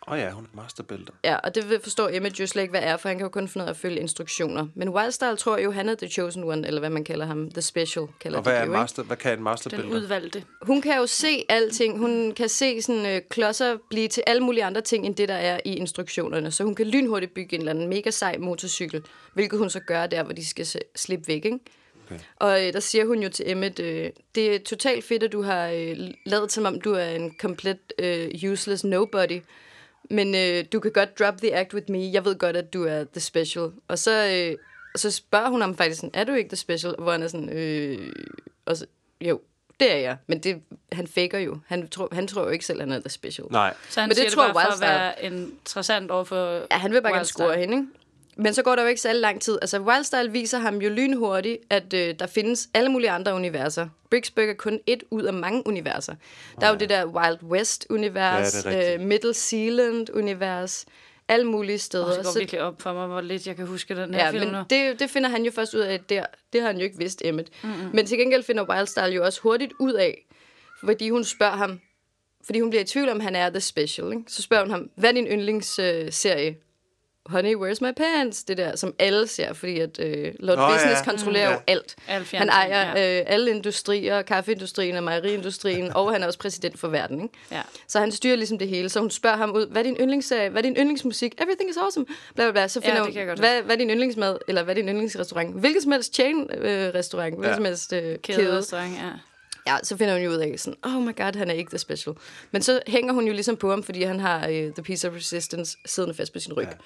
Åh 0.09 0.13
oh 0.13 0.19
ja, 0.19 0.31
hun 0.31 0.45
er 0.45 0.49
masterbuilder. 0.63 1.13
Ja, 1.25 1.37
og 1.37 1.55
det 1.55 1.71
vil- 1.71 1.81
forstår 1.83 2.09
Emmett 2.13 2.41
jo 2.41 2.47
slet 2.47 2.63
ikke, 2.63 2.71
hvad 2.73 2.83
er, 2.83 2.97
for 2.97 3.09
han 3.09 3.19
kan 3.19 3.25
jo 3.25 3.29
kun 3.29 3.49
finde 3.49 3.65
ud 3.65 3.67
af 3.69 3.71
at 3.73 3.77
følge 3.77 4.01
instruktioner. 4.01 4.67
Men 4.75 4.89
Wildstyle 4.89 5.37
tror 5.37 5.59
jo, 5.59 5.71
han 5.71 5.89
er 5.89 5.95
the 5.95 6.09
chosen 6.09 6.45
one, 6.45 6.67
eller 6.67 6.81
hvad 6.81 6.91
man 6.91 7.05
kalder 7.05 7.27
ham, 7.27 7.51
the 7.51 7.63
special, 7.63 8.07
kalder 8.21 8.39
Og 8.39 8.43
hvad, 8.43 8.53
de 8.53 8.57
er 8.59 8.61
det 8.63 8.67
jo, 8.69 8.73
ikke? 8.73 8.81
master, 8.81 9.03
hvad 9.03 9.17
kan 9.17 9.31
en 9.33 9.37
Den 9.37 9.45
masterbuilder? 9.45 9.97
udvalgte. 9.97 10.45
Hun 10.63 10.83
kan 10.83 10.97
jo 10.97 11.07
se 11.07 11.45
alting. 11.49 11.99
Hun 11.99 12.33
kan 12.37 12.49
se 12.49 12.83
sådan, 12.83 13.07
øh, 13.07 13.21
klodser 13.31 13.77
blive 13.91 14.09
til 14.09 14.23
alle 14.27 14.43
mulige 14.43 14.65
andre 14.65 14.81
ting, 14.81 15.07
end 15.07 15.15
det, 15.17 15.29
der 15.29 15.35
er 15.35 15.61
i 15.65 15.75
instruktionerne. 15.77 16.51
Så 16.51 16.65
hun 16.65 16.75
kan 16.75 16.87
lynhurtigt 16.87 17.35
bygge 17.35 17.55
en 17.55 17.61
eller 17.61 17.73
anden 17.73 17.89
mega 17.89 18.11
sej 18.11 18.37
motorcykel, 18.39 19.03
hvilket 19.35 19.59
hun 19.59 19.71
så 19.71 19.81
gør 19.81 20.07
der, 20.07 20.23
hvor 20.23 20.33
de 20.33 20.47
skal 20.47 20.67
se- 20.67 20.81
slippe 20.97 21.29
væk, 21.29 21.45
ikke? 21.45 21.59
Okay. 22.07 22.19
Og 22.37 22.67
øh, 22.67 22.73
der 22.73 22.81
siger 22.81 23.05
hun 23.07 23.23
jo 23.23 23.29
til 23.29 23.51
Emmet, 23.51 23.81
øh, 23.81 24.11
det 24.35 24.55
er 24.55 24.59
totalt 24.59 25.05
fedt, 25.05 25.23
at 25.23 25.33
du 25.33 25.43
har 25.43 25.69
øh, 25.69 25.97
lavet 26.27 26.53
som 26.53 26.65
om, 26.67 26.81
du 26.81 26.93
er 26.93 27.07
en 27.07 27.35
komplet 27.39 27.79
øh, 27.99 28.29
useless 28.53 28.85
nobody. 28.85 29.41
Men 30.11 30.35
øh, 30.35 30.65
du 30.73 30.81
kan 30.81 30.93
godt 30.93 31.19
drop 31.19 31.37
the 31.39 31.55
act 31.55 31.75
with 31.75 31.91
me. 31.91 32.11
Jeg 32.13 32.25
ved 32.25 32.39
godt, 32.39 32.57
at 32.57 32.73
du 32.73 32.85
er 32.85 33.05
the 33.13 33.21
special. 33.21 33.71
Og 33.89 33.99
så, 33.99 34.27
øh, 34.27 34.59
så 34.97 35.11
spørger 35.11 35.49
hun 35.49 35.61
ham 35.61 35.77
faktisk 35.77 36.01
sådan, 36.01 36.11
er 36.15 36.25
du 36.25 36.33
ikke 36.35 36.49
the 36.49 36.57
special? 36.57 36.95
Hvor 36.99 37.13
han 37.13 37.23
er 37.23 37.29
sådan, 37.29 37.49
øh, 37.53 38.13
og 38.67 38.77
så, 38.77 38.87
jo, 39.21 39.41
det 39.81 39.93
er 39.93 39.97
jeg. 39.97 40.17
Men 40.27 40.39
det, 40.39 40.63
han 40.93 41.07
faker 41.07 41.39
jo. 41.39 41.59
Han 41.67 41.89
tror, 41.89 42.09
han 42.13 42.27
tror 42.27 42.43
jo 42.43 42.49
ikke 42.49 42.67
selv, 42.67 42.81
at 42.81 42.89
han 42.89 42.97
er 42.97 43.01
the 43.01 43.11
special. 43.11 43.47
Nej. 43.51 43.75
Så 43.89 44.01
han 44.01 44.09
Men 44.09 44.11
det 44.11 44.17
siger 44.17 44.29
det, 44.29 44.35
tror 44.35 44.53
bare 44.53 44.67
for 44.67 44.85
at 44.85 44.91
være 44.91 45.25
interessant 45.25 46.11
over 46.11 46.25
for 46.25 46.67
Ja, 46.71 46.77
han 46.79 46.93
vil 46.93 47.03
bare 47.03 47.13
gerne 47.13 47.19
Wildstyle. 47.19 47.47
score 47.47 47.59
hende, 47.59 47.75
ikke? 47.77 47.87
Men 48.39 48.55
så 48.55 48.63
går 48.63 48.77
der 48.77 48.83
jo 48.83 48.89
ikke 48.89 49.01
særlig 49.01 49.21
lang 49.21 49.41
tid. 49.43 49.59
Altså, 49.63 49.81
Wildstyle 49.81 50.33
viser 50.33 50.59
ham 50.59 50.77
jo 50.77 50.91
lynhurtigt, 50.91 51.59
at 51.71 51.93
øh, 51.95 52.15
der 52.19 52.27
findes 52.27 52.69
alle 52.75 52.89
mulige 52.91 53.11
andre 53.11 53.35
universer. 53.35 53.89
Bricksburg 54.11 54.49
er 54.49 54.55
kun 54.55 54.81
et 54.87 55.03
ud 55.11 55.23
af 55.23 55.33
mange 55.33 55.67
universer. 55.67 56.15
Der 56.61 56.67
er 56.67 56.71
jo 56.71 56.77
det 56.77 56.89
der 56.89 57.05
Wild 57.07 57.43
West-univers, 57.43 58.65
Ja, 58.65 58.95
øh, 58.95 59.01
Middle 59.01 59.35
Zealand-univers, 59.35 60.87
alle 61.29 61.47
mulige 61.47 61.79
steder. 61.79 62.05
Og 62.05 62.15
det 62.17 62.25
går 62.25 62.33
Så- 62.33 62.39
virkelig 62.39 62.61
op 62.61 62.83
for 62.83 62.93
mig, 62.93 63.07
hvor 63.07 63.21
lidt 63.21 63.47
jeg 63.47 63.57
kan 63.57 63.67
huske 63.67 63.97
den 63.97 64.15
her 64.15 64.25
Ja, 64.25 64.31
film 64.31 64.47
nu. 64.47 64.53
men 64.57 64.65
det, 64.71 65.01
det 65.01 65.11
finder 65.11 65.29
han 65.29 65.45
jo 65.45 65.51
først 65.51 65.75
ud 65.75 65.81
af 65.81 66.01
der. 66.01 66.25
Det 66.53 66.61
har 66.61 66.67
han 66.69 66.77
jo 66.79 66.85
ikke 66.85 66.99
vidst, 66.99 67.23
Emmet. 67.25 67.49
Mm-hmm. 67.63 67.91
Men 67.95 68.07
til 68.07 68.19
gengæld 68.19 68.43
finder 68.43 68.65
Wildstyle 68.71 69.07
jo 69.07 69.25
også 69.25 69.41
hurtigt 69.41 69.73
ud 69.81 69.93
af, 69.93 70.27
fordi 70.85 71.11
hun 71.11 71.25
spørger 71.25 71.57
ham, 71.57 71.81
fordi 72.45 72.61
hun 72.61 72.71
bliver 72.71 72.83
i 72.83 72.87
tvivl 72.87 73.09
om, 73.09 73.21
han 73.21 73.37
er 73.37 73.51
The 73.51 73.61
Special. 73.61 74.07
Ikke? 74.13 74.23
Så 74.27 74.43
spørger 74.43 74.65
hun 74.65 74.71
ham, 74.71 74.91
hvad 74.97 75.09
er 75.11 75.15
din 75.15 75.27
yndlingsserie? 75.27 76.05
Øh, 76.05 76.13
serie? 76.13 76.57
Honey, 77.29 77.55
where's 77.57 77.79
my 77.81 77.93
pants? 77.97 78.45
Det 78.45 78.57
der, 78.57 78.77
som 78.77 78.95
alle 78.99 79.27
ser, 79.27 79.53
fordi 79.53 79.81
at 79.81 80.01
øh, 80.01 80.33
Lord 80.41 80.59
oh, 80.59 80.63
ja. 80.71 80.75
Business 80.75 81.03
kontrollerer 81.03 81.49
Mm, 81.49 81.53
jo 81.55 81.61
ja. 81.69 81.73
alt. 81.73 81.97
Al 82.09 82.25
Han 82.33 82.49
ejer 82.49 82.99
ja. 83.01 83.19
øh, 83.21 83.25
alle 83.27 83.51
industrier, 83.51 84.23
kaffeindustrien 84.23 84.97
og 84.97 85.03
mejeriindustrien, 85.03 85.93
og 85.97 86.13
han 86.13 86.23
er 86.23 86.27
også 86.27 86.39
præsident 86.39 86.79
for 86.79 86.89
verden. 86.89 87.23
Ikke? 87.23 87.35
Ja. 87.53 87.63
Så 87.89 87.99
han 88.01 88.13
styrer 88.13 88.37
ligesom 88.37 88.59
det 88.59 88.69
hele. 88.69 88.89
Så 88.89 89.01
hun 89.01 89.11
spørger 89.11 89.37
ham 89.37 89.51
ud, 89.51 89.67
hvad 89.67 89.83
er 89.83 89.87
din 89.87 89.97
yndlingsserie? 90.01 90.49
Hvad 90.49 90.61
er 90.61 90.67
din 90.67 90.77
yndlingsmusik? 90.77 91.35
Everything 91.43 91.71
is 91.71 91.77
awesome. 91.77 92.07
Bla, 92.35 92.45
bla, 92.45 92.53
bla. 92.53 92.69
Så 92.69 92.81
Ja, 92.85 92.89
finder 92.89 93.21
jeg 93.21 93.29
hun, 93.29 93.39
hvad, 93.39 93.63
hvad 93.63 93.75
er 93.75 93.79
din 93.79 93.91
yndlingsmad? 93.91 94.39
Eller 94.49 94.63
hvad 94.63 94.75
er 94.77 94.81
din 94.81 94.89
yndlingsrestaurant? 94.89 95.61
Hvilken 95.61 95.83
som 95.83 95.93
helst 95.93 96.15
chain-restaurant. 96.15 97.35
Hvilken 97.35 97.45
Ja. 97.51 97.55
som 97.55 97.65
helst 97.65 97.93
øh, 97.93 98.19
kæde. 98.19 98.63
Ja. 98.73 99.11
Ja, 99.67 99.77
så 99.83 99.97
finder 99.97 100.15
hun 100.15 100.23
jo 100.23 100.31
ud 100.31 100.37
af 100.37 100.55
sådan, 100.57 100.77
oh 100.83 101.03
my 101.03 101.17
god, 101.17 101.37
han 101.37 101.51
er 101.51 101.55
ikke 101.55 101.71
the 101.71 101.79
special. 101.79 102.15
Men 102.51 102.63
så 102.63 102.81
hænger 102.87 103.13
hun 103.13 103.27
jo 103.27 103.33
ligesom 103.33 103.57
på 103.57 103.71
ham, 103.71 103.83
fordi 103.83 104.03
han 104.03 104.21
har 104.21 104.49
øh, 104.49 104.73
The 104.73 104.83
Piece 104.83 105.09
of 105.09 105.15
Resistance 105.15 105.77
siddende 105.87 106.17
fast 106.17 106.33
på 106.33 106.39
sin 106.39 106.53
ryg. 106.53 106.65
Ja. 106.65 106.77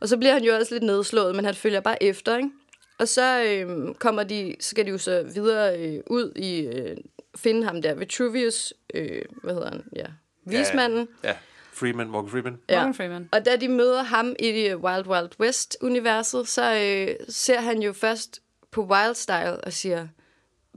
Og 0.00 0.08
så 0.08 0.16
bliver 0.16 0.32
han 0.32 0.44
jo 0.44 0.54
også 0.54 0.74
lidt 0.74 0.84
nedslået, 0.84 1.36
men 1.36 1.44
han 1.44 1.54
følger 1.54 1.80
bare 1.80 2.02
efter, 2.02 2.36
ikke? 2.36 2.50
Og 2.98 3.08
så 3.08 3.42
øh, 3.44 3.94
kommer 3.94 4.22
de, 4.22 4.56
så 4.60 4.68
skal 4.70 4.86
de 4.86 4.90
jo 4.90 4.98
så 4.98 5.22
videre 5.34 5.78
øh, 5.80 6.00
ud 6.06 6.32
i, 6.36 6.60
øh, 6.60 6.96
finde 7.36 7.64
ham 7.64 7.82
der, 7.82 7.94
Vitruvius, 7.94 8.74
øh, 8.94 9.22
hvad 9.42 9.54
hedder 9.54 9.70
han, 9.70 9.84
ja, 9.96 10.06
vismanden. 10.44 11.08
Ja, 11.24 11.34
Freeman, 11.72 12.08
Morgan 12.08 12.30
Freeman. 12.30 12.58
Ja. 12.68 12.78
Morgan 12.78 12.94
Freeman. 12.94 13.28
Og 13.32 13.44
da 13.44 13.56
de 13.56 13.68
møder 13.68 14.02
ham 14.02 14.36
i 14.38 14.46
det 14.46 14.76
Wild 14.76 15.06
Wild 15.06 15.30
West-universet, 15.40 16.48
så 16.48 16.74
øh, 16.74 17.26
ser 17.28 17.60
han 17.60 17.82
jo 17.82 17.92
først 17.92 18.40
på 18.70 18.84
Wildstyle 18.84 19.60
og 19.64 19.72
siger, 19.72 20.08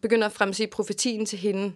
begynder 0.02 0.28
at 0.28 0.34
fremsige 0.34 0.68
profetien 0.68 1.26
til 1.26 1.40
hende. 1.40 1.74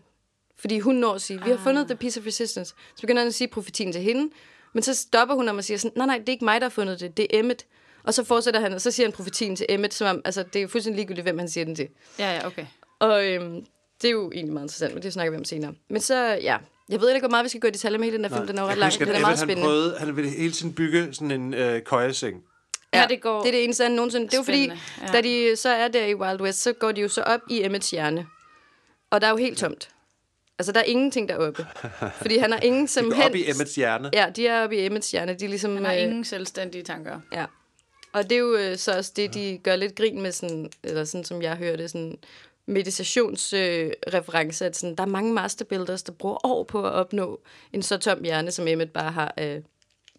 Fordi 0.58 0.80
hun 0.80 0.96
når 0.96 1.14
at 1.14 1.22
sige, 1.22 1.44
vi 1.44 1.50
har 1.50 1.58
fundet 1.58 1.88
The 1.88 1.96
Piece 1.96 2.20
of 2.20 2.26
Resistance. 2.26 2.76
Så 2.96 3.02
begynder 3.02 3.22
han 3.22 3.28
at 3.28 3.34
sige 3.34 3.48
profetien 3.48 3.92
til 3.92 4.02
hende. 4.02 4.34
Men 4.74 4.84
så 4.84 4.96
stopper 4.96 5.36
hun 5.36 5.48
ham 5.48 5.58
og 5.58 5.64
siger 5.64 5.78
sådan, 5.78 5.92
nej, 5.96 6.06
nej, 6.08 6.18
det 6.18 6.30
er 6.30 6.34
ikke 6.34 6.46
mig, 6.46 6.62
der 6.62 6.66
har 6.66 6.70
fundet 6.70 7.00
det, 7.00 7.18
det 7.18 7.28
er 7.30 7.40
Emmet. 7.40 7.66
Og 8.04 8.14
så 8.14 8.24
fortsætter 8.24 8.60
han, 8.60 8.74
og 8.74 8.82
så 8.82 8.92
siger 8.92 9.08
han 9.08 9.14
profetien 9.14 9.56
til 9.56 9.66
Emmet, 9.70 9.94
som 9.94 10.08
om, 10.08 10.22
altså, 10.26 10.44
det 10.44 10.56
er 10.56 10.62
jo 10.62 10.68
fuldstændig 10.68 10.98
ligegyldigt, 10.98 11.26
hvem 11.26 11.40
han 11.40 11.50
siger 11.50 11.66
den 11.66 11.76
til. 11.76 11.88
Ja, 12.20 12.32
ja, 12.36 12.48
okay. 12.48 12.66
Og 13.00 13.28
øhm, 13.28 13.66
det 14.02 14.08
er 14.08 14.12
jo 14.12 14.32
egentlig 14.32 14.54
meget 14.54 14.64
interessant, 14.66 14.94
men 14.94 15.04
det 15.04 15.14
snakker 15.14 15.32
vi 15.32 15.38
om 15.38 15.46
senere. 15.46 15.74
Men 15.90 16.02
så, 16.02 16.40
ja, 16.42 16.58
jeg 16.90 17.02
ved 17.02 17.10
ikke, 17.10 17.22
hvor 17.22 17.30
meget 17.30 17.44
vi 17.44 17.50
skal 17.50 17.62
gå 17.62 17.68
i 17.68 17.72
detaljer 17.72 18.00
med 18.00 18.06
hele 18.06 18.18
den 18.18 18.26
her 18.26 18.36
film. 18.36 18.48
Den 18.48 18.58
er 18.58 18.62
jo 18.62 18.68
ret 18.68 18.78
lang, 18.78 18.94
den 18.94 19.02
er 19.02 19.08
meget 19.08 19.20
Evan, 19.20 19.30
han 19.30 19.38
spændende. 19.38 19.64
prøvede, 19.64 19.96
han 20.00 20.16
ville 20.16 20.32
hele 20.32 20.52
tiden 20.52 20.74
bygge 20.74 21.14
sådan 21.14 21.32
en 21.32 21.54
øh, 21.54 21.82
køjeseng. 21.82 22.44
Ja, 22.94 23.06
det 23.10 23.22
går... 23.22 23.42
Det 23.42 23.48
er 23.48 23.52
det 23.52 23.64
eneste, 23.64 23.84
han 23.84 23.92
nogensinde... 23.92 24.26
Det 24.26 24.34
er 24.34 24.38
jo 24.38 24.44
fordi, 24.44 24.64
Spændende, 24.64 24.82
ja. 25.02 25.08
da 25.08 25.22
de 25.22 25.56
så 25.56 25.70
er 25.70 25.88
der 25.88 26.06
i 26.06 26.16
Wild 26.16 26.42
West, 26.42 26.62
så 26.62 26.74
går 26.74 26.92
de 26.92 27.02
jo 27.02 27.08
så 27.08 27.22
op 27.22 27.40
i 27.50 27.64
Emmets 27.64 27.92
hjerne. 27.92 28.28
Og 29.12 29.22
der 29.22 29.28
er 29.28 29.32
jo 29.32 29.38
helt 29.38 29.58
tomt. 29.58 29.90
Altså, 30.64 30.72
der 30.72 30.80
er 30.80 30.84
ingenting 30.84 31.30
deroppe. 31.30 31.68
Fordi 32.22 32.38
han 32.38 32.52
har 32.52 32.60
ingen 32.60 32.82
Det 32.88 32.90
som 32.90 33.10
går 33.10 33.24
op 33.24 33.36
i 33.36 33.50
Emmets 33.50 33.76
hjerne. 33.76 34.10
Ja, 34.14 34.26
de 34.36 34.48
er 34.48 34.64
oppe 34.64 34.78
i 34.78 34.86
Emmets 34.86 35.12
hjerne. 35.12 35.34
De 35.34 35.46
er 35.46 35.50
ligesom... 35.50 35.76
Han 35.76 35.86
har 35.86 35.94
øh, 35.94 36.02
ingen 36.02 36.24
selvstændige 36.24 36.84
tanker. 36.84 37.20
Ja. 37.34 37.46
Og 38.14 38.24
det 38.24 38.32
er 38.32 38.40
jo 38.40 38.56
øh, 38.56 38.78
så 38.78 38.98
også 38.98 39.12
det, 39.16 39.34
de 39.34 39.60
gør 39.64 39.76
lidt 39.76 39.96
grin 39.96 40.22
med, 40.22 40.32
sådan, 40.32 40.72
eller 40.84 41.04
sådan 41.04 41.26
som 41.26 41.42
jeg 41.42 41.56
hørte, 41.56 41.88
sådan 41.88 42.18
meditationsreference, 42.66 44.66
øh, 44.66 44.68
at 44.68 44.76
sådan, 44.76 44.96
der 44.96 45.04
er 45.04 45.08
mange 45.08 45.34
masterbuilders, 45.34 46.04
der 46.04 46.12
bruger 46.12 46.46
år 46.46 46.64
på 46.64 46.86
at 46.86 46.92
opnå 46.92 47.42
en 47.74 47.82
så 47.82 47.98
tom 47.98 48.24
hjerne, 48.24 48.52
som 48.52 48.68
Emmet 48.68 48.92
bare 48.92 49.12
har 49.12 49.34
øh, 49.40 49.62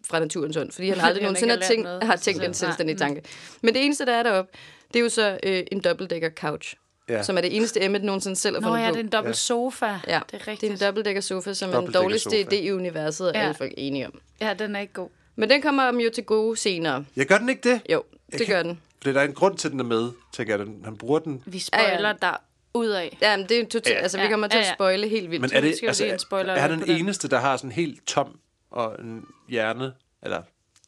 fra 0.07 0.19
naturens 0.19 0.55
hånd. 0.55 0.71
Fordi 0.71 0.89
han 0.89 0.97
Fordi 0.97 1.07
aldrig 1.07 1.23
han 1.23 1.27
nogensinde 1.27 1.53
har 1.53 1.61
tænkt, 1.61 1.83
noget 1.83 2.03
har 2.03 2.15
tænkt 2.15 2.43
en 2.43 2.53
selvstændig 2.53 2.93
mm. 2.93 2.99
tanke. 2.99 3.21
Men 3.61 3.73
det 3.73 3.85
eneste, 3.85 4.05
der 4.05 4.13
er 4.13 4.23
deroppe, 4.23 4.51
det 4.87 4.95
er 4.99 5.03
jo 5.03 5.09
så 5.09 5.39
øh, 5.43 5.63
en 5.71 5.79
dobbeltdækker 5.79 6.29
couch, 6.29 6.75
Ja. 7.09 7.23
som 7.23 7.37
er 7.37 7.41
det 7.41 7.55
eneste, 7.55 7.81
Emmet 7.81 8.03
nogensinde 8.03 8.35
selv 8.35 8.55
har 8.55 8.61
Nå 8.61 8.67
fundet 8.67 8.83
ja, 8.83 8.89
på. 8.89 8.93
det 8.93 8.99
er 8.99 9.03
en 9.03 9.09
dobbelt 9.09 9.35
Ja. 9.35 9.37
sofa. 9.39 9.85
Ja, 9.85 9.91
det 10.07 10.13
er 10.13 10.19
det 10.19 10.41
er 10.41 10.47
rigtigt. 10.47 10.71
en 10.71 10.77
dobbeltdækker 10.87 11.21
sofa, 11.21 11.53
som 11.53 11.73
er 11.73 11.81
den 11.81 11.91
dårligste 11.93 12.41
idé 12.41 12.55
i 12.55 12.71
universet, 12.71 13.27
er 13.35 13.39
Ja. 13.39 13.45
alle 13.45 13.55
folk 13.55 13.73
enige 13.77 14.07
om. 14.07 14.19
Ja, 14.41 14.53
den 14.53 14.75
er 14.75 14.79
ikke 14.79 14.93
god. 14.93 15.09
Men 15.35 15.49
den 15.49 15.61
kommer 15.61 15.91
dem 15.91 15.99
jo 15.99 16.09
til 16.15 16.23
gode 16.23 16.57
senere. 16.57 17.05
Jeg 17.15 17.25
gør 17.25 17.37
den 17.37 17.49
ikke 17.49 17.69
det? 17.69 17.81
Jo, 17.91 18.03
Jeg 18.31 18.39
det 18.39 18.47
kan- 18.47 18.55
gør 18.55 18.63
den. 18.63 18.79
Fordi 19.01 19.13
der 19.15 19.21
er 19.21 19.25
en 19.27 19.33
grund 19.33 19.57
til, 19.57 19.67
at 19.67 19.71
den 19.71 19.79
er 19.79 19.83
med, 19.83 20.09
tænker 20.33 20.57
jeg. 20.57 20.67
Han 20.83 20.97
bruger 20.97 21.19
den. 21.19 21.43
Vi 21.45 21.59
spoiler 21.59 21.87
Ja, 21.87 21.93
ja, 21.95 22.01
ja. 22.01 22.07
ja. 22.07 22.13
der 22.21 22.37
ud 22.73 22.87
af. 22.87 23.17
Ja, 23.21 23.37
men 23.37 23.49
det 23.49 23.59
er 23.59 23.65
totalt, 23.65 23.95
Ja. 23.95 24.01
altså 24.01 24.17
vi 24.17 24.23
Ja, 24.23 24.29
kommer 24.29 24.47
til 24.47 24.57
ja, 24.57 24.61
at 24.61 24.67
ja. 24.69 24.73
spoile 24.73 25.07
helt 25.07 25.31
vildt. 25.31 25.41
Men 25.41 25.51
er 25.53 25.61
det, 25.61 25.75
altså, 25.83 26.05
en 26.05 26.19
spoiler 26.19 26.53
er 26.53 26.67
den 26.67 26.79
den? 26.81 26.89
eneste, 26.89 27.27
der 27.29 27.39
har 27.39 27.57
sådan 27.57 27.71
helt 27.71 28.07
tom 28.07 28.39
og 28.71 28.95
en 28.99 29.25
hjerne? 29.49 29.93
Eller, 30.23 30.41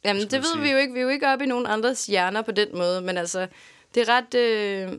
Jamen, 0.06 0.21
det 0.21 0.32
ved 0.32 0.43
sige. 0.53 0.62
vi 0.62 0.71
jo 0.71 0.77
ikke. 0.77 0.93
Vi 0.93 0.99
er 0.99 1.03
jo 1.03 1.10
ikke 1.10 1.27
oppe 1.27 1.45
i 1.45 1.47
nogen 1.47 1.65
andres 1.65 2.06
hjerner 2.06 2.41
på 2.41 2.51
den 2.51 2.67
måde, 2.73 3.01
men 3.01 3.17
altså, 3.17 3.47
det 3.95 4.10
er 4.10 4.13
ret... 4.17 4.36
Øh, 4.36 4.89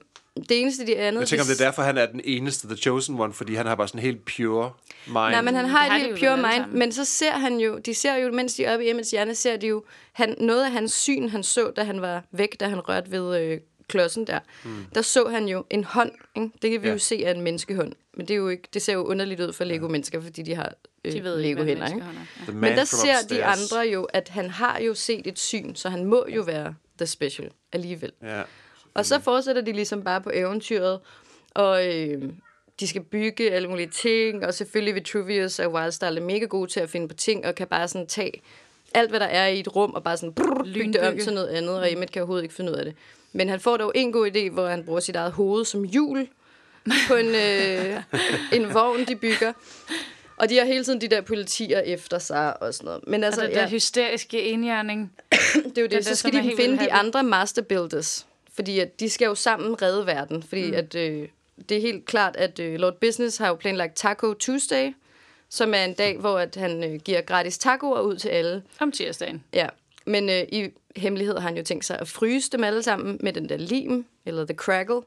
det 0.49 0.61
eneste, 0.61 0.87
de 0.87 0.97
andet... 0.97 1.21
jeg 1.21 1.29
tænker, 1.29 1.43
om 1.43 1.47
de- 1.47 1.53
det 1.55 1.61
er 1.61 1.65
derfor, 1.65 1.83
han 1.83 1.99
er 1.99 2.07
den 2.07 2.21
eneste, 2.25 2.69
the 2.69 2.77
chosen 2.77 3.21
one, 3.21 3.33
fordi 3.33 3.55
han 3.55 3.67
har 3.67 3.75
bare 3.75 3.89
sådan 3.89 4.01
helt 4.01 4.25
pure 4.37 4.73
mind. 5.07 5.15
Nej, 5.15 5.41
men 5.43 5.55
han 5.55 5.65
Det 5.65 5.71
har 5.73 5.95
et 5.97 6.01
helt 6.03 6.19
pure 6.21 6.37
mind, 6.37 6.47
sammen. 6.63 6.79
men 6.79 6.93
så 6.93 7.05
ser 7.05 7.33
han 7.33 7.61
jo, 7.61 7.79
de 7.79 7.95
ser 7.95 8.15
jo, 8.17 8.33
mens 8.33 8.55
de 8.55 8.65
er 8.65 8.73
oppe 8.73 8.85
i 8.87 8.91
Emmets 8.91 9.11
hjerne, 9.11 9.35
ser 9.35 9.57
de 9.57 9.67
jo 9.67 9.85
han, 10.13 10.35
noget 10.41 10.65
af 10.65 10.71
hans 10.71 10.93
syn, 10.93 11.29
han 11.29 11.43
så, 11.43 11.71
da 11.77 11.83
han 11.85 12.01
var 12.01 12.25
væk, 12.33 12.61
da 12.61 12.69
han 12.69 12.81
rørte 12.89 13.11
ved 13.11 13.41
øh, 13.41 13.59
klodsen 13.89 14.27
der. 14.27 14.39
Mm. 14.65 14.71
Der 14.95 15.03
så 15.03 15.29
han 15.29 15.49
jo 15.49 15.65
en 15.71 15.85
hånd, 15.85 16.11
ikke? 16.37 16.51
det 16.63 16.71
kan 16.71 16.83
vi 16.83 16.87
Ja. 16.87 16.93
jo 16.93 16.99
se 16.99 17.25
er 17.25 17.31
en 17.35 17.41
menneskehånd, 17.41 17.93
men 18.17 18.29
det, 18.29 18.35
er 18.35 18.39
jo 18.39 18.49
ikke, 18.49 18.69
det 18.75 18.83
ser 18.83 18.93
jo 18.93 19.05
underligt 19.05 19.41
ud 19.41 19.53
for 19.53 19.65
Lego-mennesker, 19.65 20.21
fordi 20.21 20.43
de 20.43 20.55
har 20.55 20.73
øh, 21.05 21.13
De 21.13 21.25
ved 21.25 21.43
Lego-hænder, 21.43 21.87
en 21.87 21.93
ikke? 21.95 22.07
man 22.47 22.57
Men 22.57 22.77
der 22.77 22.85
ser 22.85 22.97
upstairs. 22.97 23.25
de 23.27 23.45
andre 23.45 23.79
jo, 23.93 24.05
at 24.05 24.29
han 24.29 24.51
har 24.51 24.79
jo 24.81 24.95
set 24.95 25.27
et 25.27 25.39
syn, 25.39 25.75
så 25.75 25.89
han 25.89 26.05
må 26.05 26.27
jo 26.35 26.43
være 26.43 26.75
the 26.99 27.07
special 27.07 27.51
alligevel. 27.73 28.13
Ja. 28.23 28.43
Og 28.99 29.07
så 29.07 29.19
fortsætter 29.21 29.63
de 29.63 29.73
ligesom 29.73 30.03
bare 30.03 30.21
på 30.21 30.31
eventyret, 30.35 31.01
og 31.55 31.87
øh, 31.87 32.23
de 32.81 32.89
skal 32.89 33.03
bygge 33.03 33.51
alle 33.51 33.69
mulige 33.69 33.89
ting, 33.89 34.47
og 34.47 34.55
selvfølgelig 34.55 34.95
Vitruvius 34.95 35.59
og 35.59 35.73
Wildstyle 35.73 36.17
er 36.17 36.25
mega 36.25 36.45
gode 36.45 36.71
til 36.71 36.81
at 36.81 36.91
finde 36.91 37.09
på 37.09 37.15
ting, 37.15 37.47
og 37.47 37.55
kan 37.55 37.67
bare 37.67 37.89
sådan 37.89 38.07
tage 38.07 38.33
alt, 38.95 39.11
hvad 39.11 39.21
der 39.21 39.27
er 39.27 39.47
i 39.47 39.61
et 39.61 39.77
rum, 39.77 39.91
og 39.91 40.03
bare 40.05 40.17
sådan 40.17 40.33
brrr, 40.33 40.65
bygge 40.75 40.93
det 40.93 41.01
om 41.01 41.19
til 41.19 41.33
noget 41.35 41.49
andet, 41.49 41.81
og 41.81 41.93
Emmet 41.93 42.13
kan 42.13 42.23
overhovedet 42.23 42.43
ikke 42.43 42.55
finde 42.55 42.73
ud 42.73 42.77
af 42.77 42.85
det. 42.85 42.95
Men 43.33 43.49
han 43.49 43.61
får 43.61 43.77
dog 43.77 43.93
en 43.95 44.13
god 44.13 44.31
idé, 44.31 44.51
hvor 44.51 44.67
han 44.69 44.85
bruger 44.85 45.01
sit 45.01 45.17
eget 45.17 45.33
hoved 45.33 45.65
som 45.65 45.85
hjul 45.85 46.29
på 47.09 47.15
en, 47.15 47.27
øh, 47.27 48.03
en 48.53 48.75
vogn, 48.75 49.05
de 49.05 49.17
bygger. 49.17 49.53
Og 50.37 50.49
de 50.49 50.57
har 50.59 50.65
hele 50.65 50.85
tiden 50.85 51.01
de 51.01 51.09
der 51.09 51.21
politier 51.21 51.81
efter 51.81 52.19
sig 52.19 52.63
og 52.63 52.75
sådan 52.75 52.85
noget. 52.87 53.01
Men 53.07 53.25
altså, 53.25 53.41
Altså, 53.41 53.51
den 53.51 53.57
ja, 53.59 53.65
der 53.65 53.71
hysteriske 53.71 54.43
enhjørning. 54.43 55.13
det 55.65 55.79
er 55.79 55.83
jo 55.83 55.87
det. 55.87 55.93
der, 55.93 56.03
Så 56.03 56.15
skal 56.15 56.33
de 56.33 56.53
finde 56.57 56.73
de 56.75 56.91
happy. 56.91 57.07
andre 57.07 57.23
master 57.23 57.63
builders. 57.63 58.27
Fordi 58.59 58.79
at 58.79 59.01
de 59.01 59.09
skal 59.09 59.27
jo 59.27 59.35
sammen 59.35 59.83
redde 59.83 60.07
verden. 60.07 60.43
Fordi 60.43 60.71
mm. 60.71 60.77
at 60.77 60.95
øh, 60.95 61.29
det 61.69 61.77
er 61.77 61.81
helt 61.81 62.05
klart, 62.05 62.37
at 62.37 62.59
øh, 62.59 62.75
Lord 62.75 63.01
Business 63.01 63.37
har 63.37 63.49
jo 63.49 63.55
planlagt 63.55 63.97
Taco 63.97 64.35
Tuesday, 64.35 64.93
som 65.49 65.75
er 65.75 65.85
en 65.85 65.95
dag, 65.95 66.17
hvor 66.17 66.39
at 66.39 66.57
han 66.57 66.85
øh, 66.85 67.01
giver 67.01 67.21
gratis 67.21 67.59
tacoer 67.59 68.01
ud 68.01 68.17
til 68.17 68.29
alle. 68.29 68.63
Om 68.81 68.93
tirsdagen. 68.93 69.45
Ja, 69.53 69.67
men 70.07 70.31
øh, 70.31 70.43
i 70.53 70.69
hemmelighed 70.97 71.35
har 71.35 71.49
han 71.49 71.57
jo 71.57 71.65
tænkt 71.65 71.85
sig 71.85 71.99
at 71.99 72.09
fryse 72.09 72.51
dem 72.51 72.65
alle 72.65 72.83
sammen 72.83 73.19
med 73.23 73.33
den 73.33 73.49
der 73.49 73.57
lim, 73.57 74.07
eller 74.27 74.45
the 74.45 74.55
crackle, 74.55 75.01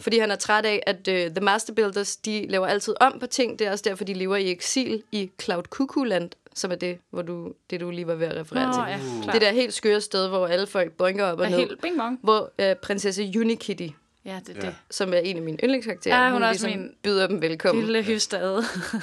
fordi 0.00 0.18
han 0.18 0.30
er 0.30 0.36
træt 0.36 0.64
af, 0.66 0.82
at 0.86 1.08
øh, 1.08 1.30
The 1.30 1.40
Master 1.40 1.72
Builders, 1.74 2.16
de 2.16 2.46
laver 2.48 2.66
altid 2.66 2.94
om 3.00 3.18
på 3.20 3.26
ting. 3.26 3.58
Det 3.58 3.66
er 3.66 3.70
også 3.70 3.84
derfor, 3.88 4.04
de 4.04 4.14
lever 4.14 4.36
i 4.36 4.50
eksil 4.50 5.02
i 5.12 5.30
Cloud 5.42 5.62
Cuckoo-land, 5.62 6.30
som 6.54 6.70
er 6.70 6.74
det, 6.74 6.98
hvor 7.10 7.22
du, 7.22 7.52
det, 7.70 7.80
du 7.80 7.90
lige 7.90 8.06
var 8.06 8.14
ved 8.14 8.26
at 8.26 8.36
referere 8.36 8.66
Nå, 8.66 8.72
til. 8.72 8.80
ja, 8.80 9.22
klart. 9.22 9.34
Det 9.34 9.42
der 9.42 9.50
helt 9.52 9.74
skøre 9.74 10.00
sted, 10.00 10.28
hvor 10.28 10.46
alle 10.46 10.66
folk 10.66 10.92
boinker 10.92 11.24
op 11.24 11.38
og 11.38 11.44
er 11.44 11.48
ned. 11.50 11.58
helt 11.58 11.80
bing 11.82 11.96
bong. 11.98 12.18
Hvor 12.22 12.50
øh, 12.58 12.76
prinsesse 12.76 13.32
Unikitty, 13.36 13.88
Ja, 14.24 14.40
det 14.46 14.56
er 14.56 14.60
Ja. 14.60 14.66
det. 14.66 14.74
som 14.90 15.12
er 15.14 15.18
en 15.18 15.36
af 15.36 15.42
mine 15.42 15.58
yndlingskarakterer, 15.64 16.24
Ja, 16.24 16.32
hun 16.32 16.42
er 16.42 16.48
også 16.48 16.66
ligesom 16.66 16.80
min 16.82 16.90
byder 17.02 17.26
dem 17.26 17.42
velkommen. 17.42 17.84
Lille 17.84 18.02
hystade. 18.02 18.62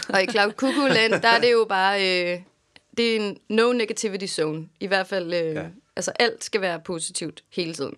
Og 0.09 0.23
i 0.23 0.25
Cloud 0.25 0.51
Cuckoo 0.51 0.87
Land, 0.87 1.11
der 1.21 1.27
er 1.27 1.39
det 1.39 1.51
jo 1.51 1.65
bare... 1.69 1.99
Øh, 2.33 2.39
det 2.97 3.11
er 3.11 3.19
en 3.19 3.37
no 3.49 3.71
negativity 3.73 4.25
zone. 4.25 4.67
I 4.79 4.87
hvert 4.87 5.07
fald... 5.07 5.33
Øh. 5.33 5.55
Ja. 5.55 5.63
Altså, 5.95 6.11
alt 6.19 6.43
skal 6.43 6.61
være 6.61 6.79
positivt 6.79 7.43
hele 7.49 7.73
tiden. 7.73 7.93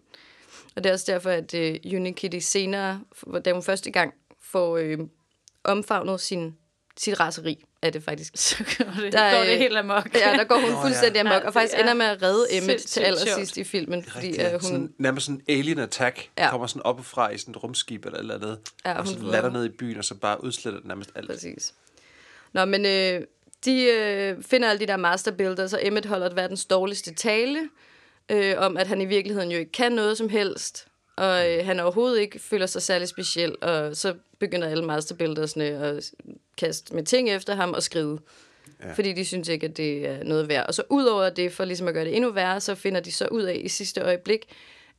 Og 0.78 0.84
det 0.84 0.90
er 0.90 0.94
også 0.94 1.12
derfor, 1.12 1.30
at 1.30 1.54
øh, 1.54 1.76
Unikitty 1.86 2.38
senere, 2.42 3.02
da 3.46 3.52
hun 3.54 3.63
første 3.63 3.92
gang 3.92 4.13
får 4.42 4.78
øh, 4.78 4.98
omfavnet 5.63 6.22
sin, 6.22 6.56
sit 6.98 7.20
raseri, 7.20 7.63
er 7.82 7.90
det 7.90 8.04
faktisk. 8.04 8.34
så 8.48 8.63
går 8.78 9.02
det, 9.02 9.13
Der 9.13 9.20
er, 9.20 9.38
går 9.38 9.44
det 9.46 9.54
øh, 9.54 9.60
helt 9.60 9.78
amok. 9.78 10.10
Ja, 10.13 10.34
der 10.38 10.44
går 10.44 10.56
hun 10.60 10.72
Nå, 10.76 10.82
fuldstændig 10.82 11.22
amok, 11.22 11.34
Ja, 11.34 11.48
og 11.48 11.54
faktisk 11.54 11.76
er 11.78 11.82
ender 11.82 11.94
med 11.94 12.06
at 12.06 12.22
redde 12.22 12.46
Emmet 12.52 12.78
til 12.82 13.00
allersidst 13.02 13.58
i 13.58 13.63
filmen, 13.63 14.04
fordi 14.04 14.42
øh, 14.42 14.52
hun... 14.52 14.62
sådan, 14.62 14.94
nærmest 14.98 15.26
sådan 15.26 15.42
en 15.48 15.58
alien 15.60 15.80
attack 15.80 16.30
Ja. 16.38 16.50
kommer 16.50 16.68
sådan 16.68 16.82
oppefra 16.82 17.30
i 17.30 17.38
sådan 17.38 17.52
et 17.52 17.63
rumskib 17.63 18.06
eller 18.06 18.20
eller 18.20 18.36
andet. 18.36 18.60
Ja, 18.86 18.92
og 18.94 18.98
hun 19.06 19.13
så 19.13 19.20
får- 19.20 19.28
lander 19.28 19.50
ned 19.50 19.66
i 19.66 19.70
byen, 19.70 19.98
og 19.98 20.06
så 20.06 20.16
bare 20.16 20.44
udsletter 20.44 20.80
nærmest 20.84 21.12
alt. 21.16 21.28
Præcis. 21.30 21.74
Nå, 22.54 22.66
men 22.66 22.86
øh, 22.86 23.22
de 23.66 23.84
øh, 23.84 24.44
finder 24.44 24.70
alle 24.70 24.80
de 24.80 24.88
der 24.88 24.98
masterbuilders, 24.98 25.74
og 25.74 25.80
Emmet 25.86 26.06
holder 26.06 26.34
verdens 26.34 26.66
dårligste 26.66 27.13
tale, 27.13 27.60
øh, 28.32 28.56
om 28.58 28.78
at 28.78 28.88
han 28.88 29.02
i 29.02 29.06
virkeligheden 29.06 29.52
jo 29.52 29.58
ikke 29.58 29.72
kan 29.72 29.92
noget 29.92 30.18
som 30.18 30.30
helst, 30.30 30.88
og 31.16 31.52
øh, 31.52 31.66
han 31.66 31.80
overhovedet 31.80 32.20
ikke 32.20 32.40
føler 32.40 32.66
sig 32.66 32.82
særlig 32.82 33.08
speciel, 33.08 33.56
og 33.62 33.96
så 33.96 34.16
begynder 34.40 34.68
alle 34.68 34.86
masterbuildersne 34.86 35.63
at 35.63 36.12
kaste 36.58 36.96
med 36.96 37.04
ting 37.04 37.30
efter 37.30 37.56
ham 37.56 37.74
og 37.74 37.84
skride. 37.84 38.20
Ja. 38.84 38.94
Fordi 38.94 39.13
de 39.13 39.26
synes 39.26 39.48
ikke, 39.48 39.68
at 39.68 39.78
det 39.78 40.08
er 40.08 40.24
noget 40.24 40.48
værd. 40.48 40.66
Og 40.68 40.74
så 40.74 40.84
ud 40.90 41.06
over 41.06 41.30
det, 41.30 41.54
for 41.54 41.66
ligesom 41.66 41.88
at 41.88 41.94
gøre 41.94 42.06
det 42.06 42.16
endnu 42.16 42.32
værre, 42.32 42.62
så 42.62 42.76
finder 42.76 43.02
de 43.02 43.12
så 43.12 43.28
ud 43.28 43.42
af 43.42 43.62
i 43.63 43.68
sidste 43.68 44.02
øjeblik, 44.02 44.46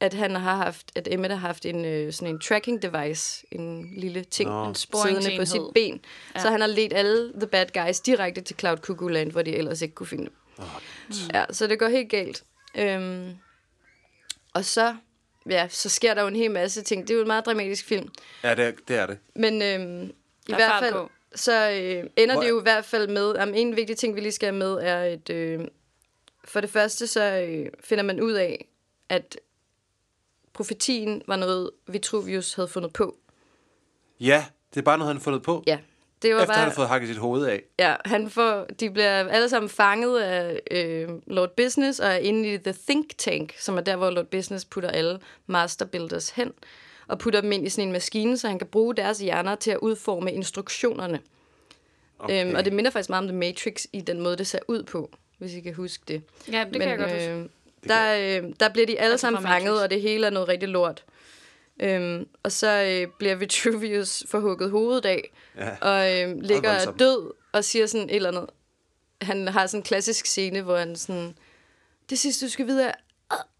at 0.00 0.14
han 0.14 0.36
har 0.36 0.56
haft, 0.56 0.92
at 0.94 1.08
Emmet 1.10 1.30
har 1.30 1.36
haft 1.36 1.66
en, 1.66 1.84
øh, 1.84 2.12
sådan 2.12 2.34
en 2.34 2.40
tracking 2.40 2.82
device, 2.82 3.46
en 3.50 3.90
lille 3.96 4.24
ting, 4.24 4.50
Nå. 4.50 4.62
en 4.62 4.68
En 4.68 4.74
siddende 4.74 5.38
på 5.38 5.44
sit 5.44 5.60
ben. 5.74 6.00
Ja. 6.34 6.40
Så 6.40 6.50
han 6.50 6.60
har 6.60 6.68
ledt 6.68 6.92
alle 6.92 7.32
the 7.32 7.46
bad 7.46 7.66
guys 7.84 8.00
direkte 8.00 8.40
til 8.40 8.56
Cloud 8.56 8.76
Cuckoo 8.76 9.08
Land, 9.08 9.32
hvor 9.32 9.42
de 9.42 9.56
ellers 9.56 9.82
ikke 9.82 9.94
kunne 9.94 10.06
finde 10.06 10.24
dem. 10.24 10.32
Oh, 10.58 10.64
Ja, 11.34 11.44
så 11.50 11.66
det 11.66 11.78
går 11.78 11.88
helt 11.88 12.10
galt. 12.10 12.44
Øhm, 12.78 13.34
og 14.54 14.64
så, 14.64 14.96
ja, 15.50 15.68
så 15.68 15.88
sker 15.88 16.14
der 16.14 16.22
jo 16.22 16.28
en 16.28 16.36
hel 16.36 16.50
masse 16.50 16.82
ting. 16.82 17.02
Det 17.02 17.10
er 17.10 17.14
jo 17.14 17.20
en 17.20 17.26
meget 17.26 17.46
dramatisk 17.46 17.84
film. 17.84 18.08
ja, 18.42 18.54
det 18.54 18.64
er 18.66 18.72
det. 18.88 18.96
Er 18.96 19.06
det. 19.06 19.18
Men 19.34 19.62
øhm, 19.62 20.02
i 20.02 20.12
Der 20.48 20.52
er 20.54 20.56
hvert 20.56 20.82
fald, 20.82 20.92
på. 20.92 21.10
så 21.34 21.70
øh, 21.70 22.10
ender 22.16 22.34
Hvor- 22.34 22.42
det 22.42 22.48
jo 22.50 22.58
i 22.60 22.62
hvert 22.62 22.84
fald 22.84 23.08
med, 23.08 23.34
jamen, 23.38 23.54
en 23.54 23.76
vigtig 23.76 23.96
ting, 23.96 24.14
vi 24.14 24.20
lige 24.20 24.32
skal 24.32 24.46
have 24.46 24.58
med, 24.58 24.72
er, 24.72 24.98
at 24.98 25.30
øh, 25.30 25.60
for 26.44 26.60
det 26.60 26.70
første, 26.70 27.06
så 27.06 27.22
øh, 27.48 27.66
finder 27.84 28.04
man 28.04 28.20
ud 28.20 28.32
af, 28.32 28.64
at 29.08 29.38
profetien 30.52 31.22
var 31.26 31.36
noget, 31.36 31.70
Vitruvius 31.86 32.54
havde 32.54 32.68
fundet 32.68 32.92
på. 32.92 33.16
Ja, 34.20 34.44
det 34.74 34.80
er 34.80 34.84
bare 34.84 34.98
noget, 34.98 35.08
han 35.08 35.16
har 35.16 35.22
fundet 35.24 35.42
på. 35.42 35.62
Ja, 35.66 35.78
det 36.22 36.34
var 36.34 36.40
Efter 36.40 36.54
han 36.54 36.60
bare... 36.60 36.68
har 36.68 36.74
fået 36.74 36.88
hakket 36.88 37.08
sit 37.08 37.18
hoved 37.18 37.46
af. 37.46 37.62
Ja, 37.78 37.94
han 38.04 38.30
får, 38.30 38.66
de 38.80 38.90
bliver 38.90 39.28
alle 39.28 39.48
sammen 39.48 39.68
fanget 39.68 40.20
af 40.20 40.60
øh, 40.70 41.08
Lord 41.26 41.56
Business 41.56 42.00
og 42.00 42.08
er 42.08 42.16
inde 42.16 42.52
i 42.54 42.58
The 42.58 42.74
Think 42.88 43.18
Tank, 43.18 43.54
som 43.58 43.76
er 43.76 43.80
der, 43.80 43.96
hvor 43.96 44.10
Lord 44.10 44.26
Business 44.26 44.64
putter 44.64 44.90
alle 44.90 45.18
Master 45.46 45.86
Builders 45.86 46.30
hen 46.30 46.52
og 47.08 47.18
putter 47.18 47.40
dem 47.40 47.52
ind 47.52 47.66
i 47.66 47.68
sådan 47.68 47.88
en 47.88 47.92
maskine, 47.92 48.38
så 48.38 48.48
han 48.48 48.58
kan 48.58 48.66
bruge 48.68 48.94
deres 48.94 49.18
hjerner 49.18 49.54
til 49.54 49.70
at 49.70 49.78
udforme 49.78 50.32
instruktionerne. 50.32 51.20
Okay. 52.18 52.46
Øhm, 52.46 52.54
og 52.56 52.64
det 52.64 52.72
minder 52.72 52.90
faktisk 52.90 53.08
meget 53.10 53.22
om 53.22 53.28
The 53.28 53.36
Matrix 53.38 53.84
i 53.92 54.00
den 54.00 54.20
måde, 54.20 54.36
det 54.36 54.46
ser 54.46 54.58
ud 54.68 54.82
på, 54.82 55.10
hvis 55.38 55.54
I 55.54 55.60
kan 55.60 55.74
huske 55.74 56.02
det. 56.08 56.22
Ja, 56.52 56.64
det 56.72 56.80
kan 56.80 56.90
jeg 56.90 56.98
godt 56.98 57.10
huske. 57.12 57.30
øh, 57.34 57.44
der, 57.88 58.38
øh, 58.42 58.50
der 58.60 58.68
bliver 58.68 58.86
de 58.86 58.98
alle 59.00 59.12
Altså 59.12 59.20
sammen 59.26 59.42
fra 59.42 59.48
Matrix. 59.48 59.62
fanget, 59.62 59.82
og 59.82 59.90
det 59.90 60.00
hele 60.00 60.26
er 60.26 60.30
noget 60.30 60.48
rigtig 60.48 60.68
lort. 60.68 61.04
Øhm, 61.82 62.26
og 62.42 62.52
så 62.52 62.82
øh, 62.82 63.08
bliver 63.18 63.34
Vitruvius 63.34 64.24
forhugget 64.30 64.70
hovedet 64.70 65.04
af, 65.04 65.30
Ja. 65.58 65.70
og 65.80 66.12
øh, 66.20 66.36
ligger 66.42 66.70
voldsomt. 66.70 66.98
død 66.98 67.30
og 67.52 67.64
siger 67.64 67.86
sådan 67.86 68.10
et 68.10 68.16
eller 68.16 68.28
andet. 68.30 68.46
Han 69.22 69.48
har 69.48 69.66
sådan 69.66 69.80
en 69.80 69.84
klassisk 69.84 70.26
scene, 70.26 70.62
hvor 70.62 70.76
han 70.76 70.96
sådan, 70.96 71.34
det 72.10 72.18
sidste 72.18 72.46
du 72.46 72.50
skal 72.50 72.66
vide 72.66 72.84
er, 72.84 72.92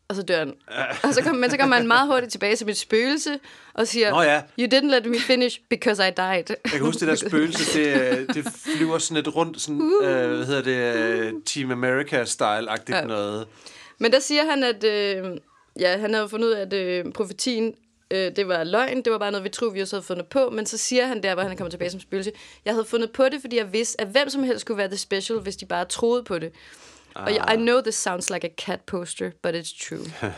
og 0.09 0.16
så 0.16 0.22
dør 0.22 0.38
han. 0.38 0.54
og 1.02 1.14
så 1.14 1.22
kommer, 1.22 1.40
men 1.40 1.50
så 1.50 1.57
kommer 1.57 1.76
han 1.76 1.87
meget 1.87 2.09
hurtigt 2.09 2.33
tilbage 2.33 2.57
som 2.57 2.68
et 2.68 2.76
spøgelse, 2.76 3.38
og 3.74 3.88
siger, 3.88 4.11
Nå 4.11 4.22
ja. 4.22 4.42
you 4.59 4.66
didn't 4.74 4.90
let 4.90 5.07
me 5.07 5.18
finish 5.20 5.61
because 5.70 6.09
I 6.09 6.11
died. 6.16 6.44
Jeg 6.48 6.72
kan 6.72 6.81
huske 6.81 7.00
det 7.00 7.09
der 7.09 7.28
spøgelse, 7.28 7.78
det, 7.78 8.18
øh, 8.18 8.35
det 8.35 8.44
flyver 8.76 8.98
sådan 8.98 9.14
lidt 9.24 9.37
rundt, 9.37 9.61
sådan, 9.61 9.81
uh. 9.81 10.09
øh, 10.09 10.37
hvad 10.37 10.46
hedder 10.46 10.62
det, 10.62 10.96
øh, 10.96 11.33
Team 11.46 11.70
America-style-agtigt 11.85 12.90
Ja. 12.96 12.98
ja. 12.98 13.04
noget. 13.04 13.46
Men 13.98 14.12
der 14.12 14.20
siger 14.20 14.44
han, 14.50 14.62
at 14.64 14.85
øh, 14.85 15.37
ja, 15.81 15.98
han 15.98 16.14
havde 16.14 16.28
fundet 16.28 16.46
ud 16.48 16.52
af, 16.52 16.61
at 16.61 16.72
øh, 16.72 17.12
profetien, 17.12 17.74
øh, 18.10 18.36
det 18.36 18.48
var 18.48 18.64
løgn, 18.64 19.02
det 19.02 19.12
var 19.12 19.18
bare 19.18 19.30
noget, 19.30 19.44
Vitruvius 19.44 19.90
havde 19.90 20.02
fundet 20.02 20.26
på, 20.26 20.50
men 20.50 20.66
så 20.66 20.78
siger 20.78 21.06
han 21.06 21.22
der, 21.22 21.34
hvor 21.34 21.42
han 21.42 21.56
kommer 21.56 21.70
tilbage 21.70 21.90
som 21.90 22.00
spøgelse, 22.00 22.32
jeg 22.64 22.74
havde 22.74 22.84
fundet 22.84 23.12
på 23.12 23.28
det, 23.28 23.40
fordi 23.40 23.56
jeg 23.56 23.72
vidste, 23.72 24.00
at 24.00 24.08
hvem 24.08 24.30
som 24.30 24.42
helst 24.42 24.60
skulle 24.60 24.78
være 24.78 24.88
the 24.88 24.96
special, 24.96 25.38
hvis 25.38 25.56
de 25.56 25.66
bare 25.66 25.84
troede 25.84 26.22
på 26.22 26.38
det. 26.38 26.52
Ah. 27.18 27.24
Og 27.26 27.35
jeg, 27.35 27.54
I 27.54 27.57
know 27.57 27.81
this 27.81 27.94
sounds 27.94 28.31
like 28.31 28.44
a 28.44 28.50
cat 28.57 28.81
poster, 28.81 29.31
but 29.42 29.54
it's 29.54 29.88
true. 29.88 30.31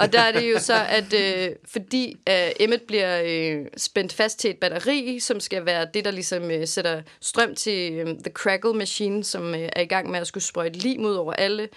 og 0.00 0.12
der 0.12 0.20
er 0.20 0.32
det 0.32 0.52
jo 0.52 0.58
så, 0.58 0.74
at 0.88 1.12
øh, 1.12 1.56
fordi 1.64 2.16
øh, 2.28 2.50
Emmet 2.60 2.82
bliver 2.82 3.22
øh, 3.24 3.66
spændt 3.76 4.12
fast 4.12 4.38
til 4.38 4.50
et 4.50 4.56
batteri, 4.56 5.20
som 5.20 5.40
skal 5.40 5.66
være 5.66 5.86
det, 5.94 6.04
der 6.04 6.10
ligesom 6.10 6.50
øh, 6.50 6.66
sætter 6.66 7.02
strøm 7.20 7.54
til 7.54 7.92
øh, 7.92 8.06
The 8.06 8.32
Crackle 8.32 8.74
Machine, 8.74 9.24
som 9.24 9.54
øh, 9.54 9.68
er 9.72 9.80
i 9.80 9.86
gang 9.86 10.10
med 10.10 10.20
at 10.20 10.26
skulle 10.26 10.44
sprøjte 10.44 10.78
lim 10.78 11.04
ud 11.04 11.14
over 11.14 11.32
alle 11.32 11.68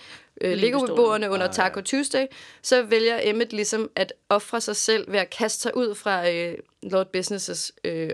øh, 0.42 0.58
Lego-beboerne 0.58 1.30
under 1.30 1.52
Taco 1.52 1.82
Tuesday, 1.82 2.26
så 2.62 2.84
vælger 2.84 3.20
Emmet 3.24 3.54
ligesom 3.54 3.90
at 3.96 4.14
ofre 4.30 4.62
sig 4.62 4.76
selv 4.76 5.12
ved 5.12 5.20
at 5.20 5.30
kaste 5.30 5.62
sig 5.62 5.78
ud 5.78 5.96
fra 5.96 6.30
øh, 6.30 6.58
Lord 6.84 7.12
Businesses 7.12 7.72
øh, 7.84 8.10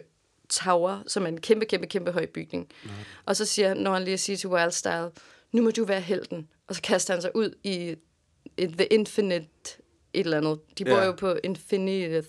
tower, 0.50 1.04
som 1.08 1.24
er 1.24 1.28
en 1.28 1.42
kæmpe, 1.42 1.66
kæmpe, 1.66 1.88
kæmpe 1.88 2.12
høj 2.12 2.26
bygning. 2.26 2.68
Mm. 2.84 2.90
Og 3.26 3.36
så 3.36 3.46
siger 3.46 3.74
når 3.74 3.94
han 3.94 4.04
lige 4.04 4.18
siger 4.18 4.38
til 4.38 4.50
Wildstyle, 4.50 5.10
nu 5.58 5.64
må 5.64 5.72
du 5.72 5.84
være 5.86 6.02
helten. 6.02 6.48
Og 6.68 6.76
så 6.76 6.82
kaster 6.82 7.14
han 7.14 7.22
sig 7.22 7.36
ud 7.36 7.56
i, 7.64 7.96
The 8.58 8.86
Infinite 8.86 9.48
et 10.14 10.24
eller 10.24 10.38
andet. 10.38 10.60
De 10.78 10.86
bor 10.86 10.92
Ja. 10.98 11.06
jo 11.06 11.12
på 11.12 11.36
Infinite 11.44 12.24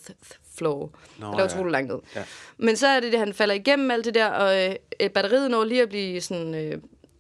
Floor. 0.56 0.90
Nå, 1.18 1.26
det 1.26 1.34
er 1.34 1.38
ja. 1.38 1.44
utroligt 1.46 1.72
langt 1.72 1.88
ned. 1.92 1.98
Ja. 2.16 2.24
Men 2.56 2.76
så 2.76 2.86
er 2.86 3.00
det 3.00 3.12
det, 3.12 3.18
han 3.20 3.34
falder 3.34 3.54
igennem 3.54 3.90
alt 3.90 4.04
det 4.04 4.14
der, 4.14 4.26
og 4.26 4.68
øh, 5.00 5.10
batteriet 5.10 5.50
når 5.50 5.64
lige 5.64 5.82
at 5.82 5.88
blive 5.88 6.20
sådan, 6.20 6.54
øh, 6.54 6.78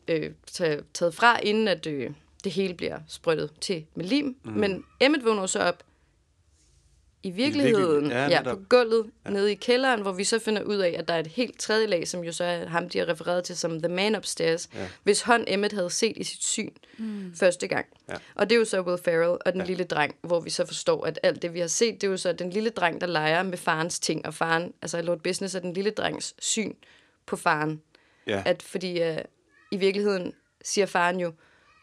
øh, 0.08 0.30
taget, 0.52 0.84
taget 0.94 1.14
fra, 1.14 1.40
inden 1.40 1.68
at 1.68 1.86
øh, 1.86 2.10
det 2.44 2.52
hele 2.52 2.74
bliver 2.74 2.98
sprøjtet 3.08 3.50
til 3.60 3.86
med 3.94 4.04
lim. 4.04 4.36
Mm. 4.44 4.52
Men 4.52 4.84
Emmet 5.00 5.24
vågner 5.24 5.46
så 5.46 5.58
op 5.60 5.82
i 7.22 7.30
virkeligheden, 7.30 7.76
virkeligheden, 7.76 8.10
ja, 8.10 8.22
ja, 8.22 8.48
ja, 8.48 8.54
på 8.54 8.60
gulvet 8.68 9.10
ja. 9.24 9.30
nede 9.30 9.52
i 9.52 9.54
kælderen, 9.54 10.02
hvor 10.02 10.12
vi 10.12 10.24
så 10.24 10.38
finder 10.38 10.62
ud 10.62 10.76
af, 10.76 10.94
at 10.98 11.08
der 11.08 11.14
er 11.14 11.20
et 11.20 11.26
helt 11.26 11.58
tredje 11.58 11.86
lag, 11.86 12.08
som 12.08 12.24
jo 12.24 12.32
så 12.32 12.44
er 12.44 12.66
ham, 12.66 12.88
de 12.88 12.98
har 12.98 13.08
refereret 13.08 13.44
til 13.44 13.56
som 13.56 13.82
The 13.82 13.88
Man 13.88 14.16
Upstairs, 14.16 14.68
ja. 14.74 14.88
hvis 15.02 15.22
hånd 15.22 15.44
Emmet 15.46 15.72
havde 15.72 15.90
set 15.90 16.16
i 16.16 16.24
sit 16.24 16.44
syn 16.44 16.70
mm. 16.98 17.34
første 17.36 17.68
gang. 17.68 17.86
Ja. 18.08 18.14
Og 18.34 18.50
det 18.50 18.56
er 18.56 18.58
jo 18.58 18.64
så 18.64 18.80
Will 18.80 19.02
Ferrell 19.04 19.38
og 19.46 19.52
den 19.52 19.60
ja. 19.60 19.66
lille 19.66 19.84
dreng, 19.84 20.14
hvor 20.20 20.40
vi 20.40 20.50
så 20.50 20.66
forstår, 20.66 21.06
at 21.06 21.20
alt 21.22 21.42
det, 21.42 21.54
vi 21.54 21.60
har 21.60 21.66
set, 21.66 21.94
det 21.94 22.06
er 22.06 22.10
jo 22.10 22.16
så 22.16 22.32
den 22.32 22.50
lille 22.50 22.70
dreng, 22.70 23.00
der 23.00 23.06
leger 23.06 23.42
med 23.42 23.58
farens 23.58 23.98
ting, 23.98 24.26
og 24.26 24.34
faren, 24.34 24.72
altså 24.82 25.02
Lord 25.02 25.20
Business 25.20 25.54
er 25.54 25.60
den 25.60 25.72
lille 25.72 25.90
drengs 25.90 26.34
syn 26.38 26.72
på 27.26 27.36
faren. 27.36 27.82
Ja. 28.26 28.42
At 28.46 28.62
fordi 28.62 29.08
uh, 29.08 29.16
i 29.70 29.76
virkeligheden 29.76 30.32
siger 30.64 30.86
faren 30.86 31.20
jo, 31.20 31.32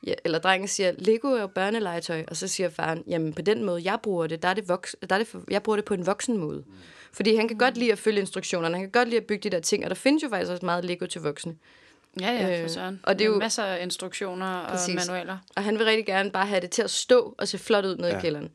ja, 0.05 0.13
eller 0.23 0.39
drengen 0.39 0.67
siger, 0.67 0.91
Lego 0.97 1.27
er 1.27 1.41
jo 1.41 1.47
børnelegetøj, 1.47 2.23
og 2.27 2.35
så 2.37 2.47
siger 2.47 2.69
faren, 2.69 3.03
jamen 3.07 3.33
på 3.33 3.41
den 3.41 3.63
måde, 3.63 3.81
jeg 3.85 3.99
bruger 4.03 4.27
det, 4.27 4.41
der 4.43 4.47
er 4.49 4.53
det, 4.53 4.69
voks, 4.69 4.95
der 5.09 5.15
er 5.15 5.19
det 5.19 5.27
for, 5.27 5.43
jeg 5.49 5.63
bruger 5.63 5.75
det 5.77 5.85
på 5.85 5.93
en 5.93 6.05
voksen 6.05 6.37
måde. 6.37 6.57
Mm. 6.67 6.73
Fordi 7.13 7.35
han 7.35 7.47
kan 7.47 7.57
godt 7.57 7.77
lide 7.77 7.91
at 7.91 7.97
følge 7.99 8.19
instruktionerne, 8.19 8.75
han 8.75 8.83
kan 8.83 8.91
godt 8.91 9.07
lide 9.09 9.17
at 9.21 9.25
bygge 9.27 9.49
de 9.49 9.55
der 9.55 9.61
ting, 9.61 9.83
og 9.83 9.89
der 9.89 9.95
findes 9.95 10.23
jo 10.23 10.29
faktisk 10.29 10.51
også 10.51 10.65
meget 10.65 10.85
Lego 10.85 11.05
til 11.05 11.21
voksne. 11.21 11.55
Ja, 12.21 12.31
ja, 12.31 12.55
Øh, 12.57 12.61
for 12.61 12.69
søren. 12.73 12.99
og 13.03 13.19
det 13.19 13.25
er 13.25 13.29
jo- 13.29 13.37
Masser 13.39 13.63
af 13.63 13.83
instruktioner 13.83 14.65
Præcis. 14.69 14.95
og 14.95 15.13
manualer. 15.13 15.37
Og 15.55 15.63
han 15.63 15.77
vil 15.79 15.85
rigtig 15.85 16.05
gerne 16.05 16.31
bare 16.31 16.45
have 16.45 16.61
det 16.61 16.69
til 16.71 16.81
at 16.81 16.89
stå 16.89 17.35
og 17.37 17.47
se 17.47 17.57
flot 17.57 17.85
ud 17.85 17.95
nede 17.97 18.11
ja. 18.11 18.17
I 18.17 18.21
kælderen. 18.21 18.49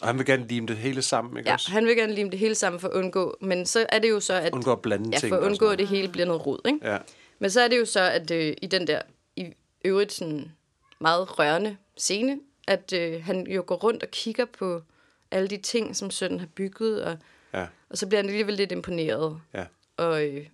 Og 0.00 0.06
han 0.08 0.18
vil 0.18 0.26
gerne 0.26 0.46
lime 0.48 0.66
det 0.66 0.76
hele 0.76 1.02
sammen, 1.02 1.36
ikke 1.36 1.48
Ja, 1.50 1.54
også? 1.54 1.70
han 1.70 1.86
vil 1.86 1.96
gerne 1.96 2.14
lime 2.14 2.30
det 2.30 2.38
hele 2.38 2.54
sammen 2.54 2.80
for 2.80 2.88
at 2.88 2.94
undgå, 2.94 3.36
men 3.40 3.66
så 3.66 3.86
er 3.88 3.98
det 3.98 4.10
jo 4.10 4.20
så, 4.20 4.32
at, 4.34 4.52
Undgå 4.52 4.72
at 4.72 4.80
blande 4.82 5.10
ja, 5.12 5.18
ting. 5.18 5.30
for 5.30 5.36
at 5.36 5.42
undgå, 5.42 5.66
at 5.68 5.78
det 5.78 5.88
hele 5.88 6.08
bliver 6.08 6.26
noget 6.26 6.46
rod, 6.46 6.58
ikke? 6.66 6.78
Ja. 6.92 6.98
Men 7.38 7.50
så 7.50 7.60
er 7.60 7.68
det 7.68 7.78
jo 7.78 7.84
så, 7.84 8.00
at 8.00 8.30
øh, 8.30 8.54
i 8.62 8.66
den 8.66 8.86
der 8.86 9.00
i 9.36 9.46
øvrigt 9.84 10.12
sådan 10.12 10.52
meget 11.00 11.38
rørende 11.38 11.76
scene, 11.96 12.40
at 12.68 12.92
øh, 12.92 13.24
han 13.24 13.46
jo 13.46 13.64
går 13.66 13.76
rundt 13.76 14.02
og 14.02 14.10
kigger 14.10 14.44
på 14.44 14.82
alle 15.30 15.48
de 15.48 15.56
ting, 15.56 15.96
som 15.96 16.10
sønnen 16.10 16.40
har 16.40 16.46
bygget, 16.46 17.04
og, 17.04 17.18
Ja. 17.54 17.66
Og 17.90 17.98
så 17.98 18.06
bliver 18.06 18.18
han 18.18 18.28
alligevel 18.28 18.54
lidt 18.54 18.72
imponeret. 18.72 19.40
Ja. 19.54 19.64
Og 19.96 20.24
øh, 20.26 20.46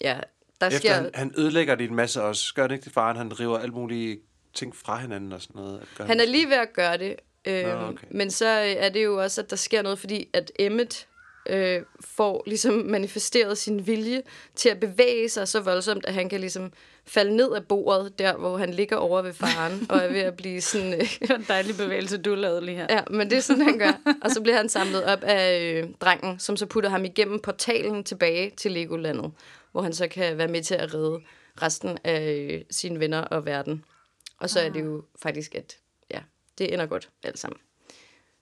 ja, 0.00 0.20
der 0.60 0.66
Efter 0.66 0.78
sker... 0.78 0.94
han, 0.94 1.10
han 1.14 1.34
ødelægger 1.36 1.74
det 1.74 1.88
en 1.88 1.94
masse 1.94 2.22
også. 2.22 2.54
Gør 2.54 2.62
han 2.62 2.70
ikke 2.70 2.84
det 2.84 2.92
faren? 2.92 3.16
Han 3.16 3.40
river 3.40 3.58
alle 3.58 3.74
mulige 3.74 4.20
ting 4.54 4.76
fra 4.76 4.98
hinanden 4.98 5.32
og 5.32 5.42
sådan 5.42 5.62
noget. 5.62 5.82
Gør 5.96 6.04
Han 6.04 6.20
er 6.20 6.26
lige 6.26 6.48
ved 6.48 6.56
at 6.56 6.72
gøre 6.72 6.98
det. 6.98 7.16
Øhm, 7.44 7.68
Nå, 7.68 7.86
okay. 7.86 8.06
Men 8.10 8.30
så 8.30 8.46
øh, 8.46 8.84
er 8.84 8.88
det 8.88 9.04
jo 9.04 9.22
også, 9.22 9.40
at 9.40 9.50
der 9.50 9.56
sker 9.56 9.82
noget, 9.82 9.98
fordi 9.98 10.28
at 10.32 10.52
Emmet 10.58 11.06
øh, 11.48 11.82
får 12.00 12.42
ligesom 12.46 12.74
manifesteret 12.74 13.58
sin 13.58 13.86
vilje 13.86 14.22
til 14.54 14.68
at 14.68 14.80
bevæge 14.80 15.28
sig 15.28 15.48
så 15.48 15.60
voldsomt, 15.60 16.06
at 16.06 16.14
han 16.14 16.28
kan 16.28 16.40
ligesom 16.40 16.72
falde 17.06 17.36
ned 17.36 17.52
af 17.52 17.66
bordet, 17.66 18.18
der 18.18 18.36
hvor 18.36 18.56
han 18.56 18.74
ligger 18.74 18.96
over 18.96 19.22
ved 19.22 19.32
faren, 19.32 19.86
og 19.90 19.98
er 19.98 20.08
ved 20.08 20.20
at 20.20 20.36
blive 20.36 20.60
sådan... 20.60 20.94
Øh, 20.94 21.00
Det 21.20 21.28
var 21.28 21.34
en 21.34 21.44
dejlig 21.48 21.76
bevægelse, 21.76 22.18
du 22.18 22.34
lavede 22.34 22.64
lige 22.64 22.76
her. 22.76 22.86
Ja, 22.90 23.00
men 23.10 23.30
det 23.30 23.38
er 23.38 23.42
sådan, 23.42 23.62
han 23.62 23.78
gør. 23.78 24.14
Og 24.22 24.30
så 24.30 24.40
bliver 24.40 24.56
han 24.56 24.68
samlet 24.68 25.04
op 25.04 25.22
af 25.22 25.60
øh, 25.60 25.88
drengen, 26.00 26.38
som 26.38 26.56
så 26.56 26.66
putter 26.66 26.90
ham 26.90 27.04
igennem 27.04 27.40
portalen 27.40 28.04
tilbage 28.04 28.50
til 28.50 28.72
Legolandet, 28.72 29.32
hvor 29.72 29.82
han 29.82 29.92
så 29.92 30.08
kan 30.08 30.38
være 30.38 30.48
med 30.48 30.62
til 30.62 30.74
at 30.74 30.94
redde 30.94 31.20
resten 31.62 31.98
af 32.04 32.48
øh, 32.50 32.60
sine 32.70 33.00
venner 33.00 33.20
og 33.20 33.46
verden. 33.46 33.84
Og 34.40 34.50
så 34.50 34.60
er 34.60 34.68
det 34.68 34.84
jo 34.84 35.04
faktisk, 35.22 35.54
at 35.54 35.76
ja, 36.10 36.20
det 36.58 36.72
ender 36.72 36.86
godt 36.86 37.10
alt 37.22 37.38
sammen. 37.38 37.60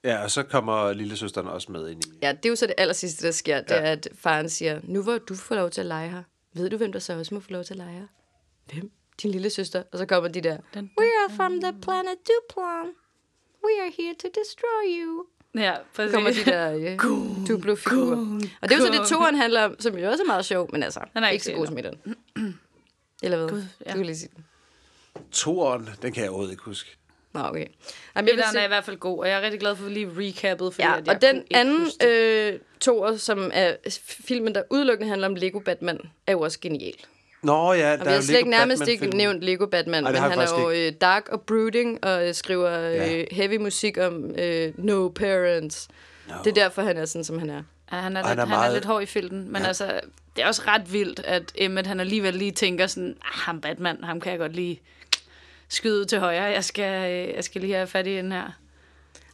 Ja, 0.04 0.22
og 0.22 0.30
så 0.30 0.42
kommer 0.42 0.92
lillesøsteren 0.92 1.46
også 1.48 1.72
med 1.72 1.88
ind 1.90 2.04
i... 2.04 2.08
Ja, 2.22 2.32
det 2.32 2.44
er 2.44 2.48
jo 2.48 2.56
så 2.56 2.66
det 2.66 2.74
aller 2.78 2.94
sidste, 2.94 3.26
der 3.26 3.32
sker. 3.32 3.60
Det 3.60 3.70
Ja. 3.70 3.76
er, 3.76 3.92
at 3.92 4.08
faren 4.14 4.48
siger, 4.48 4.80
nu 4.84 5.02
hvor 5.02 5.18
du 5.18 5.34
får 5.34 5.54
lov 5.54 5.70
til 5.70 5.80
at 5.80 5.86
lege 5.86 6.08
her, 6.10 6.22
ved 6.54 6.70
du, 6.70 6.76
hvem 6.76 6.92
der 6.92 6.98
så 6.98 7.18
også 7.18 7.34
må 7.34 7.40
få 7.40 7.50
lov 7.50 7.64
til 7.64 7.74
at 7.74 7.78
lege 7.78 7.92
her? 7.92 8.06
Hvem? 8.74 8.90
Din 9.22 9.30
lille 9.30 9.50
søster. 9.50 9.82
Og 9.92 9.98
så 9.98 10.06
kommer 10.06 10.28
de 10.28 10.40
der, 10.40 10.56
Den- 10.74 10.90
We 11.00 11.04
are 11.06 11.36
from 11.36 11.60
the 11.60 11.72
planet 11.82 12.14
Duplan. 12.28 12.92
We 13.64 13.82
are 13.82 13.92
here 13.98 14.14
to 14.22 14.28
destroy 14.40 15.02
you. 15.02 15.26
Ja, 15.54 15.74
præcis. 15.96 16.14
kommer 16.14 16.30
de 16.30 16.44
der 16.44 16.72
øh, 16.74 16.98
Duplo-figurer. 17.48 18.16
Og 18.62 18.68
det 18.68 18.72
er 18.72 18.78
jo 18.78 18.86
så 18.86 18.92
det, 19.02 19.08
toeren 19.08 19.34
handler 19.34 19.64
om, 19.64 19.76
som 19.80 19.98
jo 19.98 20.10
også 20.10 20.22
er 20.22 20.26
meget 20.26 20.44
sjov, 20.44 20.68
men 20.72 20.82
altså, 20.82 21.00
Den 21.14 21.24
er 21.24 21.28
ikke 21.28 21.34
ikke 21.34 21.44
så 21.44 21.52
god 21.52 21.66
som 21.66 21.78
etteren. 21.78 21.98
Eller 23.22 23.38
hvad? 23.38 23.48
Gud, 23.48 23.62
ja. 23.86 23.90
Du 23.92 23.96
kan 23.96 24.06
lige 24.06 24.16
sige 24.16 24.30
den. 24.36 24.44
Toren, 25.32 25.88
den 26.02 26.12
kan 26.12 26.22
jeg 26.22 26.30
overhovedet 26.30 26.52
ikke 26.52 26.62
huske. 26.64 26.96
Nå, 27.32 27.40
okay. 27.40 27.66
Jamen, 28.16 28.28
jeg 28.28 28.34
Etteren 28.34 28.38
er 28.56 28.60
i 28.60 28.62
sige, 28.62 28.68
hvert 28.68 28.84
fald 28.84 28.96
god, 28.96 29.18
og 29.18 29.28
jeg 29.28 29.38
er 29.38 29.42
rigtig 29.42 29.60
glad 29.60 29.76
for, 29.76 29.84
at 29.84 29.90
vi 29.90 29.94
lige 29.94 30.10
recappede, 30.18 30.72
fordi 30.72 30.86
ja, 30.86 30.98
at 30.98 31.06
jeg 31.06 31.14
og 31.14 31.22
den 31.22 31.42
anden 31.50 31.86
øh, 32.08 32.58
toer, 32.80 33.16
som 33.16 33.50
er 33.54 33.74
filmen, 34.28 34.54
der 34.54 34.62
udelukkende 34.70 35.08
handler 35.08 35.28
om 35.28 35.34
Lego 35.34 35.58
Batman, 35.58 36.00
er 36.26 36.32
jo 36.32 36.40
også 36.40 36.60
genial. 36.60 36.94
Nå 37.42 37.72
ja, 37.72 37.92
Og 37.92 37.98
der 37.98 38.04
vi 38.04 38.08
er 38.08 38.10
har 38.10 38.16
jo 38.16 38.22
slet 38.22 38.38
ikke 38.38 38.50
Lego 38.50 38.58
nærmest 38.58 38.88
ikke 38.88 39.06
nævnt 39.06 39.42
Lego 39.42 39.66
Batman, 39.66 40.04
Ej, 40.04 40.12
men 40.12 40.22
vi 40.22 40.28
han 40.28 40.38
er 40.38 40.60
jo 40.60 40.70
øh, 40.70 40.92
dark 41.00 41.28
og 41.28 41.40
brooding, 41.42 42.04
og 42.04 42.28
øh, 42.28 42.34
skriver 42.34 42.70
Ja. 42.70 43.18
øh, 43.18 43.26
heavy 43.30 43.56
musik 43.56 43.98
om 43.98 44.30
øh, 44.38 44.72
no 44.76 45.08
parents. 45.08 45.88
No. 46.28 46.34
Det 46.44 46.50
er 46.50 46.54
derfor, 46.62 46.82
han 46.82 46.96
er 46.96 47.04
sådan, 47.04 47.24
som 47.24 47.38
han 47.38 47.50
er. 47.50 47.62
Ja, 47.92 47.96
han 47.96 48.16
er, 48.16 48.22
Og 48.22 48.28
lidt, 48.28 48.38
han 48.40 48.50
er 48.52 48.56
han 48.56 48.70
er 48.70 48.74
lidt 48.74 48.84
hård 48.84 49.02
i 49.02 49.06
filten, 49.06 49.52
men 49.52 49.62
ja. 49.62 49.68
altså, 49.68 50.00
det 50.36 50.42
er 50.42 50.46
også 50.46 50.62
ret 50.66 50.92
vildt, 50.92 51.20
at 51.24 51.42
Emmet, 51.54 51.86
han 51.86 52.00
alligevel 52.00 52.34
lige 52.34 52.52
tænker 52.52 52.86
sådan, 52.86 53.16
ah, 53.22 53.32
ham 53.32 53.60
Batman, 53.60 54.04
ham 54.04 54.20
kan 54.20 54.32
jeg 54.32 54.38
godt 54.38 54.56
lige 54.56 54.80
skyde 55.70 56.04
til 56.04 56.18
højre. 56.18 56.42
Jeg 56.42 56.64
skal, 56.64 57.10
øh, 57.10 57.34
jeg 57.34 57.44
skal 57.44 57.60
lige 57.60 57.74
have 57.74 57.86
fat 57.86 58.06
i 58.06 58.16
den 58.16 58.32
her. 58.32 58.50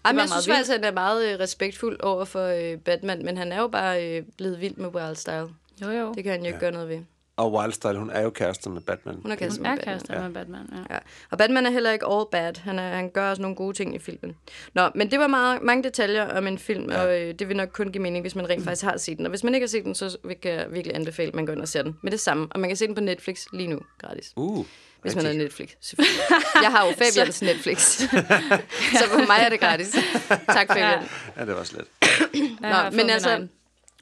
Jamen, 0.06 0.20
jeg 0.20 0.28
synes 0.28 0.46
vildt. 0.46 0.56
faktisk, 0.56 0.70
at 0.70 0.76
han 0.76 0.84
er 0.84 0.92
meget 0.92 1.32
øh, 1.32 1.40
respektfuld 1.40 2.00
over 2.00 2.24
for 2.24 2.46
øh, 2.46 2.78
Batman, 2.78 3.24
men 3.24 3.36
han 3.36 3.52
er 3.52 3.60
jo 3.60 3.68
bare 3.68 4.18
øh, 4.18 4.22
blevet 4.36 4.60
vild 4.60 4.76
med 4.76 4.88
Wild 4.88 5.16
Style. 5.16 5.48
Jo, 5.82 5.90
jo. 5.90 6.12
Det 6.12 6.24
kan 6.24 6.32
han 6.32 6.40
jo 6.40 6.46
ikke 6.46 6.58
gøre 6.58 6.72
noget 6.72 6.88
ved. 6.88 6.98
Og 7.36 7.52
Wildstyle, 7.52 7.98
hun 7.98 8.10
er 8.10 8.22
jo 8.22 8.30
kærester 8.30 8.70
med 8.70 8.80
Batman. 8.80 9.18
Hun 9.22 9.30
er 9.32 9.36
kæreste 9.36 9.58
Hun 9.58 9.62
med 9.62 9.70
er 9.70 9.76
Batman. 9.76 9.94
kærester 9.94 10.22
med 10.22 10.34
Batman, 10.34 10.68
ja. 10.72 10.94
Ja. 10.94 10.98
Og 11.30 11.38
Batman 11.38 11.66
er 11.66 11.70
heller 11.70 11.90
ikke 11.92 12.06
all 12.06 12.24
bad. 12.32 12.52
Han, 12.60 12.78
er, 12.78 12.94
han 12.94 13.10
gør 13.10 13.30
også 13.30 13.42
nogle 13.42 13.56
gode 13.56 13.76
ting 13.76 13.94
i 13.94 13.98
filmen. 13.98 14.36
Nå, 14.74 14.90
men 14.94 15.10
det 15.10 15.18
var 15.18 15.26
meget, 15.26 15.62
mange 15.62 15.84
detaljer 15.84 16.38
om 16.38 16.46
en 16.46 16.58
film, 16.58 16.90
ja. 16.90 17.02
og 17.02 17.20
øh, 17.20 17.34
det 17.34 17.48
vil 17.48 17.56
nok 17.56 17.68
kun 17.68 17.92
give 17.92 18.02
mening, 18.02 18.22
hvis 18.22 18.34
man 18.34 18.48
rent 18.48 18.64
faktisk 18.64 18.84
har 18.84 18.96
set 18.96 19.18
den. 19.18 19.26
Og 19.26 19.30
hvis 19.30 19.44
man 19.44 19.54
ikke 19.54 19.64
har 19.64 19.68
set 19.68 19.84
den, 19.84 19.94
så 19.94 20.16
vil 20.24 20.36
jeg 20.44 20.66
virkelig 20.70 20.96
anbefale, 20.96 21.28
at 21.28 21.34
man 21.34 21.46
går 21.46 21.52
ind 21.52 21.60
og 21.60 21.68
ser 21.68 21.82
den 21.82 21.96
med 22.02 22.12
det 22.12 22.20
samme. 22.20 22.48
Og 22.50 22.60
man 22.60 22.70
kan 22.70 22.76
se 22.76 22.86
den 22.86 22.94
på 22.94 23.00
Netflix 23.00 23.46
lige 23.52 23.68
nu, 23.68 23.80
gratis. 23.98 24.32
Uh, 24.36 24.66
Hvis 25.06 25.16
man 25.16 25.26
har. 25.26 25.32
Netflix, 25.32 25.68
selvfølgelig. 25.80 26.20
Jeg 26.62 26.70
har 26.70 26.86
jo 26.86 26.92
Fabians 27.04 27.42
Netflix. 27.42 27.78
så 28.98 29.04
for 29.10 29.26
mig 29.26 29.36
er 29.40 29.48
det 29.48 29.60
gratis. 29.60 29.94
Tak, 30.56 30.66
Fabian. 30.68 31.02
Ja, 31.36 31.44
det 31.46 31.54
var 31.54 31.64
slet. 31.64 31.84
Nå, 32.60 32.90
men 32.92 33.10
altså, 33.10 33.28
egen. 33.28 33.50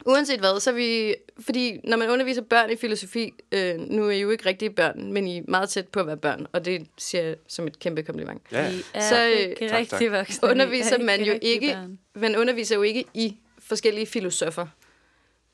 Uanset 0.06 0.40
hvad, 0.40 0.60
så 0.60 0.70
er 0.70 0.74
vi... 0.74 1.14
Fordi 1.40 1.80
når 1.84 1.96
man 1.96 2.10
underviser 2.10 2.42
børn 2.42 2.70
i 2.70 2.76
filosofi, 2.76 3.32
øh, 3.52 3.74
nu 3.78 4.06
er 4.06 4.10
I 4.10 4.20
jo 4.20 4.30
ikke 4.30 4.46
rigtige 4.46 4.70
børn, 4.70 5.12
men 5.12 5.26
I 5.26 5.38
er 5.38 5.42
meget 5.48 5.68
tæt 5.68 5.88
på 5.88 6.00
at 6.00 6.06
være 6.06 6.16
børn, 6.16 6.46
og 6.52 6.64
det 6.64 6.86
siger 6.98 7.24
jeg 7.24 7.36
som 7.48 7.66
et 7.66 7.78
kæmpe 7.78 8.02
kompliment. 8.02 8.42
Ja, 8.52 8.70
Vi 8.70 8.82
er 8.94 9.08
Så, 9.08 9.24
øh, 9.24 9.30
ikke 9.38 9.68
tak, 9.68 9.78
rigtig 9.78 10.12
voksne. 10.12 10.48
Vi 10.48 10.50
Underviser 10.52 10.98
er 10.98 11.02
man 11.02 11.22
jo 11.24 11.38
ikke, 11.42 11.72
børn. 11.72 11.98
man 12.14 12.36
underviser 12.36 12.74
jo 12.76 12.82
ikke 12.82 13.04
i 13.14 13.36
forskellige 13.68 14.06
filosofer. 14.06 14.66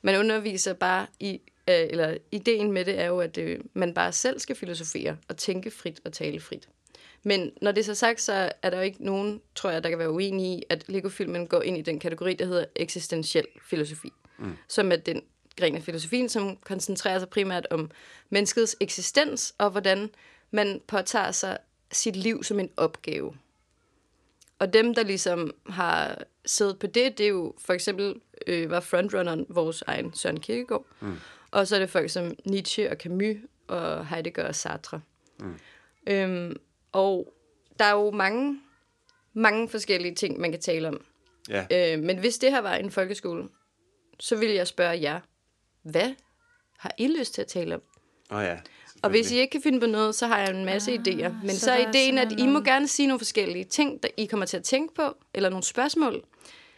Man 0.02 0.16
underviser 0.16 0.72
bare 0.72 1.06
i, 1.20 1.40
øh, 1.70 1.88
eller 1.90 2.16
ideen 2.32 2.72
med 2.72 2.84
det 2.84 3.00
er 3.00 3.06
jo, 3.06 3.20
at 3.20 3.38
øh, 3.38 3.60
man 3.74 3.94
bare 3.94 4.12
selv 4.12 4.38
skal 4.38 4.56
filosofere 4.56 5.16
og 5.28 5.36
tænke 5.36 5.70
frit 5.70 6.00
og 6.04 6.12
tale 6.12 6.40
frit. 6.40 6.68
Men 7.22 7.50
når 7.62 7.72
det 7.72 7.80
er 7.80 7.84
så 7.84 7.94
sagt, 7.94 8.20
så 8.20 8.52
er 8.62 8.70
der 8.70 8.76
jo 8.76 8.82
ikke 8.82 9.04
nogen, 9.04 9.40
tror 9.54 9.70
jeg, 9.70 9.82
der 9.82 9.88
kan 9.88 9.98
være 9.98 10.10
uenige 10.10 10.58
i, 10.58 10.62
at 10.68 10.84
Lego-filmen 10.88 11.46
går 11.46 11.62
ind 11.62 11.78
i 11.78 11.82
den 11.82 11.98
kategori, 11.98 12.34
der 12.34 12.46
hedder 12.46 12.64
eksistentiel 12.76 13.46
filosofi. 13.62 14.12
Mm. 14.38 14.56
Som 14.68 14.92
er 14.92 14.96
den 14.96 15.22
gren 15.56 15.76
af 15.76 15.82
filosofien, 15.82 16.28
som 16.28 16.56
koncentrerer 16.56 17.18
sig 17.18 17.28
primært 17.28 17.66
om 17.70 17.90
menneskets 18.30 18.76
eksistens, 18.80 19.54
og 19.58 19.70
hvordan 19.70 20.10
man 20.50 20.80
påtager 20.86 21.30
sig 21.30 21.58
sit 21.92 22.16
liv 22.16 22.44
som 22.44 22.60
en 22.60 22.70
opgave. 22.76 23.34
Og 24.58 24.72
dem, 24.72 24.94
der 24.94 25.02
ligesom 25.02 25.54
har 25.66 26.24
siddet 26.46 26.78
på 26.78 26.86
det, 26.86 27.18
det 27.18 27.24
er 27.24 27.30
jo 27.30 27.54
for 27.58 27.72
eksempel 27.72 28.20
øh, 28.46 28.70
var 28.70 28.80
frontrunneren 28.80 29.46
vores 29.48 29.82
egen 29.86 30.14
Søren 30.14 30.40
Kierkegaard. 30.40 30.86
Mm. 31.00 31.16
Og 31.50 31.66
så 31.68 31.74
er 31.76 31.78
det 31.80 31.90
folk 31.90 32.10
som 32.10 32.34
Nietzsche 32.44 32.90
og 32.90 32.96
Camus 32.96 33.36
og 33.68 34.06
Heidegger 34.06 34.44
og 34.48 34.54
Sartre. 34.54 35.00
Mm. 35.40 35.54
Øhm, 36.06 36.56
og 36.92 37.34
der 37.78 37.84
er 37.84 37.92
jo 37.92 38.10
mange, 38.10 38.60
mange 39.34 39.68
forskellige 39.68 40.14
ting, 40.14 40.40
man 40.40 40.50
kan 40.50 40.60
tale 40.60 40.88
om. 40.88 41.04
ja. 41.48 41.94
Øh, 41.94 42.02
men 42.02 42.18
hvis 42.18 42.38
det 42.38 42.50
her 42.50 42.60
var 42.60 42.74
en 42.74 42.90
folkeskole, 42.90 43.48
så 44.20 44.36
ville 44.36 44.54
jeg 44.54 44.66
spørge 44.66 45.00
jer, 45.02 45.20
hvad 45.82 46.14
har 46.78 46.94
I 46.98 47.08
lyst 47.18 47.34
til 47.34 47.40
at 47.42 47.46
tale 47.48 47.74
om? 47.74 47.82
Åh 48.30 48.42
ja. 48.42 48.58
Og 49.02 49.10
hvis 49.10 49.30
I 49.32 49.36
ikke 49.38 49.50
kan 49.52 49.62
finde 49.62 49.80
på 49.80 49.86
noget, 49.86 50.14
så 50.14 50.26
har 50.26 50.38
jeg 50.38 50.50
en 50.50 50.64
masse 50.64 50.92
ah, 50.92 50.98
idéer. 50.98 51.28
Men 51.42 51.50
så, 51.50 51.60
så 51.60 51.72
er 51.72 51.88
ideen, 51.88 52.18
at 52.18 52.32
I 52.32 52.36
må 52.46 52.52
nogle- 52.52 52.64
gerne 52.64 52.88
sige 52.88 53.06
nogle 53.06 53.18
forskellige 53.20 53.64
ting, 53.64 54.02
der 54.02 54.08
I 54.16 54.26
kommer 54.26 54.46
til 54.46 54.56
at 54.56 54.64
tænke 54.64 54.94
på, 54.94 55.16
eller 55.34 55.48
nogle 55.48 55.64
spørgsmål. 55.64 56.24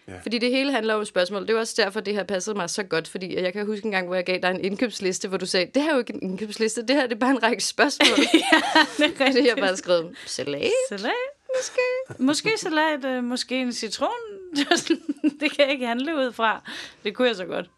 Ja. 0.08 0.12
Fordi 0.22 0.38
det 0.38 0.50
hele 0.50 0.72
handler 0.72 0.94
om 0.94 1.04
spørgsmål. 1.04 1.46
Det 1.46 1.54
var 1.54 1.60
også 1.60 1.74
derfor, 1.76 2.00
det 2.00 2.14
her 2.14 2.22
passede 2.22 2.56
mig 2.56 2.70
så 2.70 2.82
godt, 2.82 3.08
fordi 3.08 3.36
jeg 3.40 3.52
kan 3.52 3.66
huske 3.66 3.84
en 3.84 3.90
gang, 3.90 4.06
hvor 4.06 4.14
jeg 4.14 4.24
gav 4.24 4.38
dig 4.42 4.50
en 4.50 4.64
indkøbsliste, 4.64 5.28
hvor 5.28 5.38
du 5.38 5.46
sagde, 5.46 5.66
det 5.74 5.82
her 5.82 5.90
er 5.90 5.94
jo 5.94 5.98
ikke 5.98 6.14
en 6.14 6.22
indkøbsliste, 6.22 6.82
det 6.82 6.96
her 6.96 7.02
det 7.02 7.12
er 7.12 7.18
bare 7.18 7.30
en 7.30 7.42
række 7.42 7.64
spørgsmål. 7.64 8.18
ja, 8.34 8.62
det 8.98 9.04
er 9.04 9.20
rigtigt. 9.26 9.46
Jeg 9.46 9.56
bare 9.56 9.76
skrevet, 9.76 10.16
salat? 10.26 10.70
Salat, 10.88 11.12
måske. 11.58 11.80
Måske 12.22 12.50
salat, 12.56 13.04
øh, 13.04 13.24
måske 13.24 13.60
en 13.60 13.72
citron. 13.72 14.08
Det 15.40 15.50
kan 15.56 15.64
jeg 15.64 15.70
ikke 15.70 15.86
handle 15.86 16.16
ud 16.16 16.32
fra. 16.32 16.62
Det 17.04 17.14
kunne 17.14 17.28
jeg 17.28 17.36
så 17.36 17.44
godt. 17.44 17.70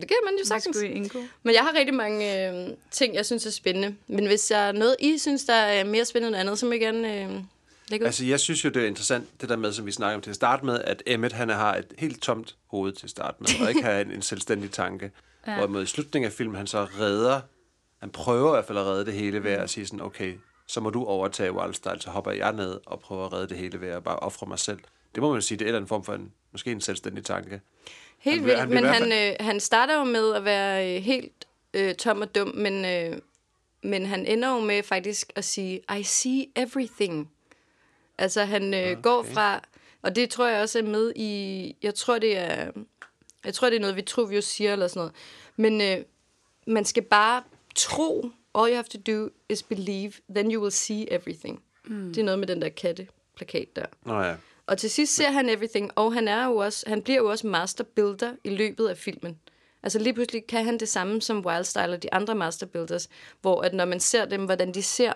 Det 0.00 0.08
kan 0.08 0.16
man 0.24 0.34
jo 0.38 0.44
sagtens. 0.44 0.76
skulle 0.76 0.92
indgå. 0.94 1.18
Men 1.42 1.54
jeg 1.54 1.62
har 1.62 1.74
rigtig 1.74 1.94
mange 1.94 2.48
øh, 2.50 2.68
ting, 2.90 3.14
jeg 3.14 3.26
synes 3.26 3.46
er 3.46 3.50
spændende. 3.50 3.96
Men 4.06 4.26
hvis 4.26 4.46
der 4.46 4.56
er 4.56 4.72
noget, 4.72 4.96
I 4.98 5.18
synes, 5.18 5.44
der 5.44 5.54
er 5.54 5.84
mere 5.84 6.04
spændende 6.04 6.38
end 6.38 6.40
andet, 6.40 6.58
så 6.58 6.66
må 6.66 6.72
I 6.72 6.78
gerne 6.78 7.22
øh, 7.22 7.30
lægge 7.90 8.04
ud. 8.04 8.06
Altså, 8.06 8.24
jeg 8.24 8.40
synes 8.40 8.64
jo, 8.64 8.68
det 8.70 8.82
er 8.82 8.86
interessant, 8.86 9.40
det 9.40 9.48
der 9.48 9.56
med, 9.56 9.72
som 9.72 9.86
vi 9.86 9.92
snakker 9.92 10.14
om 10.16 10.22
til 10.22 10.30
at 10.30 10.36
starte 10.36 10.64
med, 10.66 10.80
at 10.80 11.02
Emmet, 11.06 11.32
han 11.32 11.48
har 11.48 11.76
et 11.76 11.92
helt 11.98 12.22
tomt 12.22 12.56
hoved 12.70 12.92
til 12.92 13.06
at 13.06 13.10
starte 13.10 13.36
med, 13.40 13.48
og 13.62 13.68
ikke 13.68 13.82
har 13.82 13.92
en, 14.00 14.10
en 14.10 14.22
selvstændig 14.22 14.70
tanke. 14.70 15.10
ja. 15.46 15.56
Hvorimod 15.56 15.82
i 15.82 15.86
slutningen 15.86 16.26
af 16.26 16.32
filmen, 16.32 16.56
han 16.56 16.66
så 16.66 16.84
redder, 16.84 17.40
han 18.00 18.10
prøver 18.10 18.48
i 18.48 18.56
hvert 18.56 18.64
fald 18.64 18.78
at 18.78 18.84
redde 18.84 19.04
det 19.06 19.14
hele 19.14 19.44
ved 19.44 19.52
at 19.52 19.70
sige 19.70 19.86
sådan, 19.86 20.00
okay, 20.00 20.34
så 20.66 20.80
må 20.80 20.90
du 20.90 21.04
overtage 21.04 21.52
Wildstyle, 21.52 22.00
så 22.00 22.10
hopper 22.10 22.30
jeg 22.30 22.52
ned 22.52 22.80
og 22.86 23.00
prøver 23.00 23.26
at 23.26 23.32
redde 23.32 23.48
det 23.48 23.56
hele 23.56 23.80
ved 23.80 23.88
at 23.88 24.04
bare 24.04 24.16
ofre 24.18 24.46
mig 24.46 24.58
selv. 24.58 24.78
Det 25.14 25.22
må 25.22 25.32
man 25.32 25.42
sige, 25.42 25.58
det 25.58 25.64
er 25.64 25.66
en 25.66 25.68
eller 25.68 25.78
anden 25.78 25.88
form 25.88 26.04
for 26.04 26.14
en, 26.14 26.32
måske 26.52 26.72
en 26.72 26.80
selvstændig 26.80 27.24
tanke. 27.24 27.60
Helt 28.18 28.36
Han 28.36 28.44
vildt, 28.44 28.46
vil- 28.46 28.58
han 28.60 28.68
vil 28.68 28.74
men 28.74 28.84
hvert 28.84 28.94
han, 29.12 29.30
øh, 29.30 29.36
han 29.40 29.60
starter 29.60 29.98
jo 29.98 30.04
med 30.04 30.34
at 30.34 30.44
være 30.44 30.96
øh, 30.96 31.02
helt 31.02 31.44
øh, 31.74 31.94
tom 31.94 32.20
og 32.20 32.34
dum, 32.34 32.48
men, 32.54 32.84
øh, 32.84 33.18
men 33.82 34.06
han 34.06 34.26
ender 34.26 34.54
jo 34.54 34.60
med 34.60 34.82
faktisk 34.82 35.32
at 35.36 35.44
sige, 35.44 35.80
I 35.98 36.02
see 36.02 36.46
everything. 36.56 37.30
Altså 38.18 38.44
han 38.44 38.74
øh, 38.74 38.80
okay. 38.80 39.02
går 39.02 39.22
fra, 39.22 39.60
og 40.02 40.16
det 40.16 40.30
tror 40.30 40.46
jeg 40.46 40.62
også 40.62 40.78
er 40.78 40.82
med 40.82 41.12
i, 41.16 41.76
jeg 41.82 41.94
tror 41.94 42.18
det 42.18 42.38
er, 42.38 42.70
jeg 43.44 43.54
tror 43.54 43.70
det 43.70 43.76
er 43.76 43.80
noget, 43.80 43.96
Vitruvius 43.96 44.44
siger 44.44 44.72
eller 44.72 44.88
sådan 44.88 45.00
noget, 45.00 45.12
men 45.56 45.80
øh, 45.80 46.04
man 46.66 46.84
skal 46.84 47.02
bare 47.02 47.42
tro, 47.74 48.30
all 48.54 48.70
you 48.70 48.74
have 48.74 48.84
to 48.84 48.98
do 49.12 49.28
is 49.48 49.62
believe, 49.62 50.12
then 50.30 50.52
you 50.54 50.62
will 50.62 50.72
see 50.72 51.12
everything. 51.12 51.62
Mm. 51.84 52.08
Det 52.08 52.18
er 52.18 52.24
noget 52.24 52.38
med 52.38 52.46
den 52.46 52.62
der 52.62 52.68
katteplakat 52.68 53.68
der. 53.76 53.86
Nå 54.04 54.20
ja. 54.20 54.34
Og 54.66 54.78
til 54.78 54.90
sidst 54.90 55.14
ser 55.14 55.30
han 55.30 55.48
everything, 55.48 55.90
og 55.94 56.12
han 56.12 56.28
er 56.28 56.46
jo 56.46 56.56
også, 56.56 56.84
han 56.88 57.02
bliver 57.02 57.18
jo 57.18 57.30
også 57.30 57.46
master 57.46 57.84
builder 57.84 58.32
i 58.44 58.50
løbet 58.50 58.88
af 58.88 58.96
filmen. 58.96 59.38
Altså 59.82 59.98
lige 59.98 60.14
pludselig 60.14 60.46
kan 60.46 60.64
han 60.64 60.78
det 60.78 60.88
samme 60.88 61.22
som 61.22 61.46
Wildstyle 61.46 61.92
og 61.92 62.02
de 62.02 62.14
andre 62.14 62.34
masterbuilders, 62.34 63.08
hvor 63.40 63.62
at 63.62 63.74
når 63.74 63.84
man 63.84 64.00
ser 64.00 64.24
dem, 64.24 64.44
hvordan 64.44 64.74
de 64.74 64.82
ser, 64.82 65.12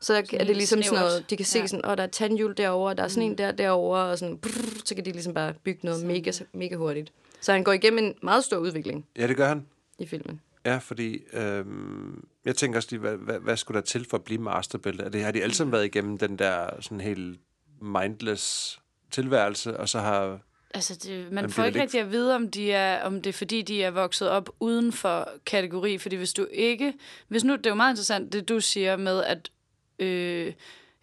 så 0.00 0.14
er 0.14 0.20
det 0.22 0.56
ligesom 0.56 0.66
sådan 0.82 0.84
snævert. 0.84 1.00
noget, 1.06 1.30
de 1.30 1.36
kan 1.36 1.46
se 1.46 1.58
Ja. 1.58 1.66
sådan, 1.66 1.90
åh, 1.90 1.96
der 1.96 2.02
er 2.02 2.06
tandhjul 2.06 2.56
derovre, 2.56 2.94
der 2.94 3.02
er 3.02 3.08
sådan 3.08 3.30
en 3.30 3.38
der 3.38 3.52
derovre, 3.52 4.00
og 4.04 4.18
sådan, 4.18 4.38
brrr, 4.38 4.80
så 4.84 4.94
kan 4.94 5.04
de 5.04 5.12
ligesom 5.12 5.34
bare 5.34 5.54
bygge 5.64 5.80
noget 5.82 6.06
mega, 6.06 6.32
mega 6.52 6.74
hurtigt. 6.76 7.12
Så 7.40 7.52
han 7.52 7.64
går 7.64 7.72
igennem 7.72 8.04
en 8.04 8.14
meget 8.22 8.44
stor 8.44 8.56
udvikling 8.56 9.06
Ja, 9.16 9.26
det 9.26 9.36
gør 9.36 9.48
han. 9.48 9.66
i 9.98 10.06
filmen. 10.06 10.40
Ja, 10.64 10.76
fordi 10.78 11.18
øhm, 11.32 12.24
jeg 12.44 12.56
tænker 12.56 12.78
også 12.78 12.88
lige, 12.90 13.00
hvad, 13.00 13.16
hvad, 13.16 13.38
hvad 13.38 13.56
skulle 13.56 13.76
der 13.80 13.84
til 13.86 14.06
for 14.10 14.16
at 14.16 14.24
blive 14.24 14.40
masterbælte? 14.40 15.04
Er 15.04 15.08
det, 15.08 15.24
har 15.24 15.30
de 15.32 15.42
alle 15.42 15.54
sammen 15.54 15.72
været 15.72 15.84
igennem 15.84 16.18
den 16.18 16.38
der 16.38 16.70
sådan 16.80 17.00
helt 17.00 17.40
mindless 17.82 18.78
tilværelse, 19.10 19.76
og 19.76 19.88
så 19.88 19.98
har... 19.98 20.38
Altså, 20.74 20.94
det, 20.94 21.32
man 21.32 21.50
får 21.50 21.64
ikke 21.64 21.82
rigtig 21.82 22.00
at 22.00 22.10
vide, 22.12 22.34
om, 22.34 22.50
de 22.50 22.72
er, 22.72 23.02
om 23.02 23.22
det 23.22 23.30
er, 23.30 23.32
fordi 23.32 23.62
de 23.62 23.82
er 23.82 23.90
vokset 23.90 24.28
op 24.28 24.50
uden 24.60 24.92
for 24.92 25.30
kategori. 25.46 25.98
Fordi 25.98 26.16
hvis 26.16 26.32
du 26.32 26.46
ikke... 26.52 26.94
Hvis 27.28 27.44
nu, 27.44 27.56
det 27.56 27.66
er 27.66 27.70
jo 27.70 27.76
meget 27.76 27.92
interessant, 27.92 28.32
det 28.32 28.48
du 28.48 28.60
siger 28.60 28.96
med, 28.96 29.24
at 29.24 29.50
øh, 29.98 30.52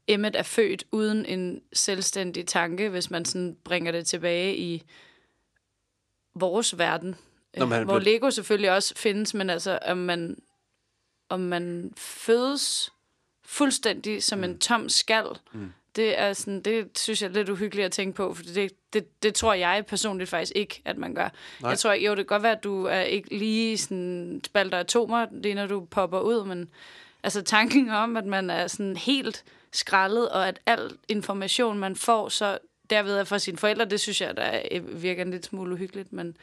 Emmet 0.07 0.35
er 0.35 0.43
født 0.43 0.83
uden 0.91 1.25
en 1.25 1.61
selvstændig 1.73 2.47
tanke, 2.47 2.89
hvis 2.89 3.11
man 3.11 3.25
sådan 3.25 3.57
bringer 3.63 3.91
det 3.91 4.07
tilbage 4.07 4.57
i 4.57 4.83
vores 6.35 6.77
verden. 6.77 7.15
Nå, 7.57 7.65
men 7.65 7.71
han 7.71 7.81
Øh, 7.81 7.85
hvor 7.85 7.99
Lego 7.99 8.29
selvfølgelig 8.29 8.71
også 8.71 8.95
findes, 8.95 9.33
men 9.33 9.49
altså, 9.49 9.79
om 9.85 9.97
man, 9.97 10.37
om 11.29 11.39
man 11.39 11.93
fødes 11.97 12.93
fuldstændig 13.45 14.23
som 14.23 14.37
mm. 14.37 14.43
en 14.43 14.59
tom 14.59 14.89
skal, 14.89 15.25
mm. 15.53 15.73
Det 15.95 16.19
er 16.19 16.33
sådan, 16.33 16.61
det 16.61 16.97
synes 16.97 17.21
jeg 17.21 17.27
er 17.27 17.33
lidt 17.33 17.49
uhyggeligt 17.49 17.85
at 17.85 17.91
tænke 17.91 18.15
på, 18.15 18.33
for 18.33 18.43
det, 18.43 18.71
det, 18.93 19.23
det 19.23 19.33
tror 19.33 19.53
jeg 19.53 19.85
personligt 19.87 20.29
faktisk 20.29 20.51
ikke, 20.55 20.81
at 20.85 20.97
man 20.97 21.15
gør. 21.15 21.29
Nej. 21.61 21.69
Jeg 21.69 21.79
tror, 21.79 21.93
jo, 21.93 22.11
det 22.11 22.17
kan 22.17 22.25
godt 22.25 22.43
være, 22.43 22.57
at 22.57 22.63
du 22.63 22.85
er 22.85 23.01
ikke 23.01 23.37
lige 23.37 23.77
sådan 23.77 24.41
spalter 24.45 24.79
atomer, 24.79 25.25
lige 25.31 25.55
når 25.55 25.67
du 25.67 25.85
popper 25.85 26.19
ud, 26.19 26.45
men 26.45 26.69
altså 27.23 27.41
tanken 27.41 27.89
om, 27.89 28.17
at 28.17 28.25
man 28.25 28.49
er 28.49 28.67
sådan 28.67 28.97
helt 28.97 29.43
skrællet, 29.71 30.29
og 30.29 30.47
at 30.47 30.59
al 30.65 30.91
information, 31.07 31.79
man 31.79 31.95
får, 31.95 32.29
så 32.29 32.57
derved 32.89 33.15
er 33.17 33.23
fra 33.23 33.39
sine 33.39 33.57
forældre, 33.57 33.85
det 33.85 33.99
synes 33.99 34.21
jeg, 34.21 34.37
der 34.37 34.61
øh, 34.71 35.03
virker 35.03 35.21
en 35.21 35.31
lidt 35.31 35.45
smule 35.45 35.73
uhyggeligt, 35.73 36.13
men 36.13 36.37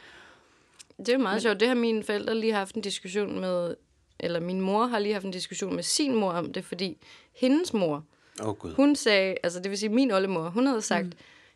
Det 0.99 1.09
er 1.09 1.13
jo 1.13 1.19
meget 1.19 1.43
sjovt. 1.43 1.61
Det 1.61 1.69
har 1.69 1.75
mine 1.75 2.05
forældre 2.05 2.35
lige 2.35 2.53
haft 2.53 2.75
en 2.75 2.83
diskussion 2.83 3.41
med, 3.41 3.75
eller 4.19 4.41
min 4.41 4.61
mor 4.61 4.87
har 4.87 4.99
lige 4.99 5.13
haft 5.13 5.25
en 5.25 5.31
diskussion 5.31 5.75
med 5.75 5.83
sin 5.83 6.15
mor 6.15 6.33
om 6.33 6.53
det, 6.53 6.65
fordi 6.65 6.99
hendes 7.35 7.73
mor, 7.73 8.05
oh, 8.41 8.55
Gud. 8.57 8.75
hun 8.75 8.97
sagde, 8.97 9.37
altså 9.43 9.61
det 9.61 9.71
vil 9.71 9.79
sige 9.79 9.89
min 9.89 10.11
oldemor, 10.11 10.49
hun 10.49 10.67
havde 10.67 10.83
sagt, 10.83 11.05
mm. 11.07 11.13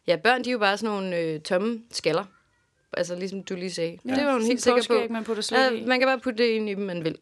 ja, 0.06 0.16
børn 0.16 0.44
de 0.44 0.50
er 0.50 0.52
jo 0.52 0.58
bare 0.58 0.76
sådan 0.76 0.94
nogle 0.94 1.16
øh, 1.18 1.40
tomme 1.40 1.82
skaller. 1.90 2.24
Altså 2.92 3.14
ligesom 3.14 3.42
du 3.42 3.54
lige 3.54 3.72
sagde. 3.72 3.98
Ja. 4.04 4.14
Det 4.14 4.24
var 4.24 4.32
hun 4.32 4.40
Sådan 4.40 4.46
helt 4.46 4.62
sikker 4.62 4.82
på. 4.82 4.86
påskeæg, 4.88 5.10
man 5.12 5.24
putter 5.24 5.70
Ja, 5.72 5.86
man 5.86 5.98
kan 5.98 6.08
bare 6.08 6.18
putte 6.18 6.42
det 6.44 6.50
ind 6.50 6.68
i 6.70 6.74
dem, 6.74 6.82
man 6.84 7.04
vil. 7.04 7.18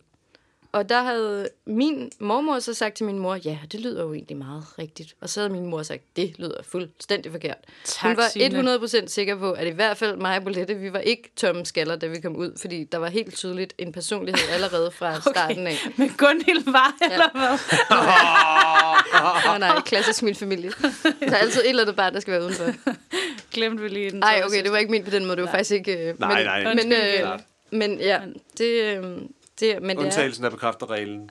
Og 0.73 0.89
der 0.89 1.03
havde 1.03 1.49
min 1.67 2.11
mormor 2.19 2.59
så 2.59 2.75
sagt 2.75 2.95
til 2.95 3.07
min 3.07 3.19
mor, 3.19 3.35
ja, 3.35 3.59
det 3.73 3.81
lyder 3.81 4.03
jo 4.03 4.15
egentlig 4.15 4.37
meget 4.37 4.65
rigtigt. 4.79 5.15
Og 5.21 5.29
så 5.29 5.41
havde 5.41 5.53
min 5.53 5.67
mor 5.67 5.83
sagt, 5.83 6.03
det 6.17 6.35
lyder 6.39 6.63
fuldstændig 6.63 7.33
forkert. 7.33 7.57
Tak, 7.85 8.09
Hun 8.09 8.17
var 8.17 8.29
Signe. 8.33 8.75
100% 8.75 9.07
sikker 9.07 9.39
på, 9.39 9.53
at 9.53 9.67
i 9.67 9.71
hvert 9.71 9.97
fald 9.97 10.17
mig 10.17 10.37
og 10.37 10.45
Bolette, 10.45 10.75
vi 10.75 10.93
var 10.93 10.99
ikke 10.99 11.31
tomme 11.37 11.67
skaller, 11.67 11.97
da 11.97 12.07
vi 12.07 12.21
kom 12.21 12.37
ud, 12.37 12.59
fordi 12.61 12.85
der 12.85 12.99
var 12.99 13.09
helt 13.09 13.35
tydeligt 13.35 13.75
en 13.79 13.93
personlighed 13.93 14.49
allerede 14.51 14.91
fra 14.91 15.11
okay. 15.17 15.31
starten 15.31 15.67
af. 15.67 15.77
Men 15.97 16.15
Gunhild 16.19 16.73
var, 16.73 16.97
ja. 17.01 17.13
eller 17.13 17.29
hvad? 17.33 17.59
Åh 19.49 19.55
oh, 19.55 19.61
nej, 19.61 19.81
klassisk 19.81 20.23
min 20.23 20.35
familie. 20.35 20.71
Der 21.21 21.31
er 21.31 21.37
altid 21.37 21.61
et 21.61 21.69
eller 21.69 21.83
andet 21.83 21.97
barn, 21.97 22.15
der 22.15 22.21
skal 22.21 22.33
være 22.33 22.43
udenfor. 22.43 22.65
Glemte 23.55 23.83
vi 23.83 23.89
lige 23.89 24.11
den. 24.11 24.19
Nej, 24.19 24.43
okay, 24.45 24.63
det 24.63 24.73
var 24.73 24.79
ikke 24.79 24.91
min 24.91 25.05
på 25.05 25.11
den 25.11 25.25
måde. 25.25 25.37
Det 25.37 25.45
var 25.45 25.51
faktisk 25.51 25.71
ikke... 25.71 26.09
Øh, 26.09 26.21
Nej, 26.21 26.35
men, 26.37 26.45
nej. 26.45 26.75
Men, 26.75 26.93
øh, 26.93 27.39
men 27.71 27.99
ja, 27.99 28.21
det, 28.59 28.97
øh, 28.97 29.05
det, 29.63 29.83
men 29.83 29.99
er, 29.99 30.03
Undtagelsen, 30.03 30.45
der 30.45 30.51
bekræfter 30.51 30.91
reglen. 30.91 31.31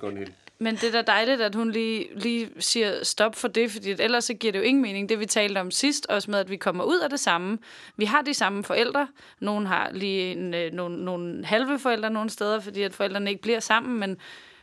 Gunhild. 0.00 0.32
Men 0.58 0.76
det 0.76 0.84
er 0.84 0.92
da 0.92 1.02
dejligt, 1.02 1.40
at 1.40 1.54
hun 1.54 1.70
lige, 1.70 2.08
lige 2.14 2.48
siger 2.58 3.04
stop 3.04 3.36
for 3.36 3.48
det, 3.48 3.70
fordi 3.70 3.90
ellers 3.98 4.24
så 4.24 4.34
giver 4.34 4.52
det 4.52 4.58
jo 4.58 4.64
ingen 4.64 4.82
mening. 4.82 5.08
Det 5.08 5.18
vi 5.18 5.26
talte 5.26 5.58
om 5.58 5.70
sidst, 5.70 6.06
også 6.06 6.30
med, 6.30 6.38
at 6.38 6.50
vi 6.50 6.56
kommer 6.56 6.84
ud 6.84 6.98
af 6.98 7.10
det 7.10 7.20
samme. 7.20 7.58
Vi 7.96 8.04
har 8.04 8.22
de 8.22 8.34
samme 8.34 8.64
forældre. 8.64 9.08
Nogle 9.40 9.66
har 9.68 9.90
lige 9.92 10.32
en, 10.32 10.54
øh, 10.54 10.72
nogle, 10.72 11.04
nogle 11.04 11.44
halve 11.44 11.78
forældre 11.78 12.10
nogle 12.10 12.30
steder, 12.30 12.60
fordi 12.60 12.82
at 12.82 12.94
forældrene 12.94 13.30
ikke 13.30 13.42
bliver 13.42 13.60
sammen, 13.60 14.00
men 14.00 14.16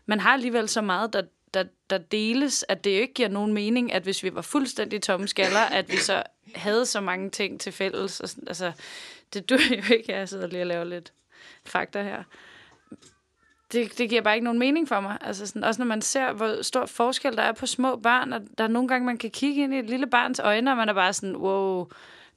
man 0.05 0.19
har 0.19 0.33
alligevel 0.33 0.69
så 0.69 0.81
meget, 0.81 1.13
der, 1.13 1.21
der, 1.53 1.63
der 1.89 1.97
deles, 1.97 2.65
at 2.69 2.83
det 2.83 2.95
jo 2.95 3.01
ikke 3.01 3.13
giver 3.13 3.29
nogen 3.29 3.53
mening, 3.53 3.93
at 3.93 4.03
hvis 4.03 4.23
vi 4.23 4.35
var 4.35 4.41
fuldstændig 4.41 5.01
tomme 5.01 5.27
skaller, 5.27 5.59
at 5.59 5.91
vi 5.91 5.97
så 5.97 6.23
havde 6.55 6.85
så 6.85 7.01
mange 7.01 7.29
ting 7.29 7.59
til 7.59 7.71
fælles. 7.71 8.19
Og 8.19 8.29
sådan, 8.29 8.47
altså, 8.47 8.71
det 9.33 9.49
dør 9.49 9.57
jo 9.71 9.93
ikke, 9.93 10.13
at 10.13 10.19
jeg 10.19 10.29
sidder 10.29 10.47
lige 10.47 10.63
og 10.63 10.67
laver 10.67 10.83
lidt 10.83 11.13
fakta 11.65 12.03
her 12.03 12.23
det, 13.71 13.97
det 13.97 14.09
giver 14.09 14.21
bare 14.21 14.35
ikke 14.35 14.43
nogen 14.43 14.59
mening 14.59 14.87
for 14.87 14.99
mig. 14.99 15.17
Altså 15.21 15.45
sådan, 15.47 15.63
også 15.63 15.81
når 15.81 15.85
man 15.85 16.01
ser, 16.01 16.33
hvor 16.33 16.61
stor 16.61 16.85
forskel 16.85 17.35
der 17.37 17.43
er 17.43 17.51
på 17.51 17.65
små 17.65 17.95
børn, 17.95 18.33
og 18.33 18.41
der 18.57 18.63
er 18.63 18.67
nogle 18.67 18.87
gange, 18.87 19.05
man 19.05 19.17
kan 19.17 19.29
kigge 19.29 19.63
ind 19.63 19.73
i 19.73 19.79
et 19.79 19.89
lille 19.89 20.07
barns 20.07 20.39
øjne, 20.39 20.71
og 20.71 20.77
man 20.77 20.89
er 20.89 20.93
bare 20.93 21.13
sådan, 21.13 21.35
wow, 21.35 21.87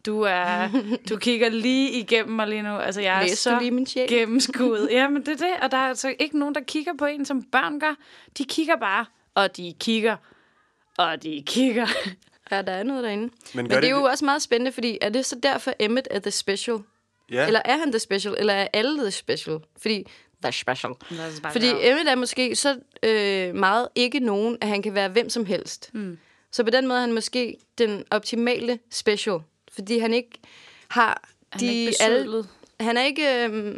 du 0.06 0.20
er, 0.20 0.68
du 1.08 1.16
kigger 1.16 1.48
lige 1.48 1.90
igennem 1.90 2.36
mig 2.36 2.46
lige 2.48 2.62
nu. 2.62 2.76
Altså, 2.76 3.00
jeg 3.00 3.16
er 3.18 3.22
Læste 3.22 3.36
så 3.36 3.58
lige 3.58 3.70
min 3.70 3.86
sjæl? 3.86 4.08
gennemskuet. 4.08 4.88
Jamen, 4.92 5.22
det 5.22 5.28
er 5.28 5.36
det. 5.46 5.54
Og 5.62 5.70
der 5.70 5.76
er 5.76 5.88
altså 5.88 6.14
ikke 6.18 6.38
nogen, 6.38 6.54
der 6.54 6.60
kigger 6.60 6.92
på 6.98 7.04
en, 7.06 7.24
som 7.24 7.42
børn 7.42 7.80
gør. 7.80 7.94
De 8.38 8.44
kigger 8.44 8.76
bare, 8.76 9.06
og 9.34 9.56
de 9.56 9.74
kigger, 9.80 10.16
og 10.98 11.22
de 11.22 11.42
kigger. 11.46 11.86
ja, 12.50 12.62
der 12.62 12.72
er 12.72 12.82
noget 12.82 13.04
derinde. 13.04 13.22
Men, 13.22 13.30
Men 13.54 13.62
men 13.64 13.68
gør 13.70 13.70
det 13.70 13.76
er 13.76 13.80
det 13.80 13.90
jo 13.90 14.02
det- 14.04 14.10
også 14.10 14.24
meget 14.24 14.42
spændende, 14.42 14.72
fordi 14.72 14.98
er 15.00 15.08
det 15.08 15.24
så 15.26 15.36
derfor 15.42 15.72
Emmet 15.80 16.08
er 16.10 16.18
the 16.18 16.30
special? 16.30 16.78
Ja. 17.32 17.46
Eller 17.46 17.60
er 17.64 17.76
han 17.78 17.92
the 17.92 17.98
special? 17.98 18.34
Eller 18.38 18.52
er 18.54 18.66
alle 18.72 19.00
the 19.00 19.10
special? 19.10 19.58
Fordi 19.82 20.06
the 20.42 20.52
special. 20.52 20.92
Fordi 21.52 21.66
Emmet 21.66 22.10
er 22.10 22.14
måske 22.14 22.56
så 22.56 22.78
øh, 23.02 23.54
meget 23.54 23.88
ikke 23.94 24.20
nogen, 24.20 24.58
at 24.60 24.68
han 24.68 24.82
kan 24.82 24.94
være 24.94 25.08
hvem 25.08 25.28
som 25.28 25.46
helst. 25.46 25.90
Mm. 25.94 26.18
Så 26.50 26.64
på 26.64 26.70
den 26.70 26.86
måde 26.86 26.98
er 26.98 27.00
han 27.00 27.12
måske 27.12 27.56
den 27.78 28.04
optimale 28.10 28.78
special. 28.90 29.38
Fordi 29.72 29.98
han 29.98 30.14
ikke 30.14 30.30
har 30.88 31.28
Han 31.50 31.60
de 31.60 31.66
er 31.66 31.86
ikke 31.86 32.02
alle, 32.02 32.44
han 32.80 32.96
er 32.96 33.02
ikke... 33.02 33.44
Øh, 33.44 33.76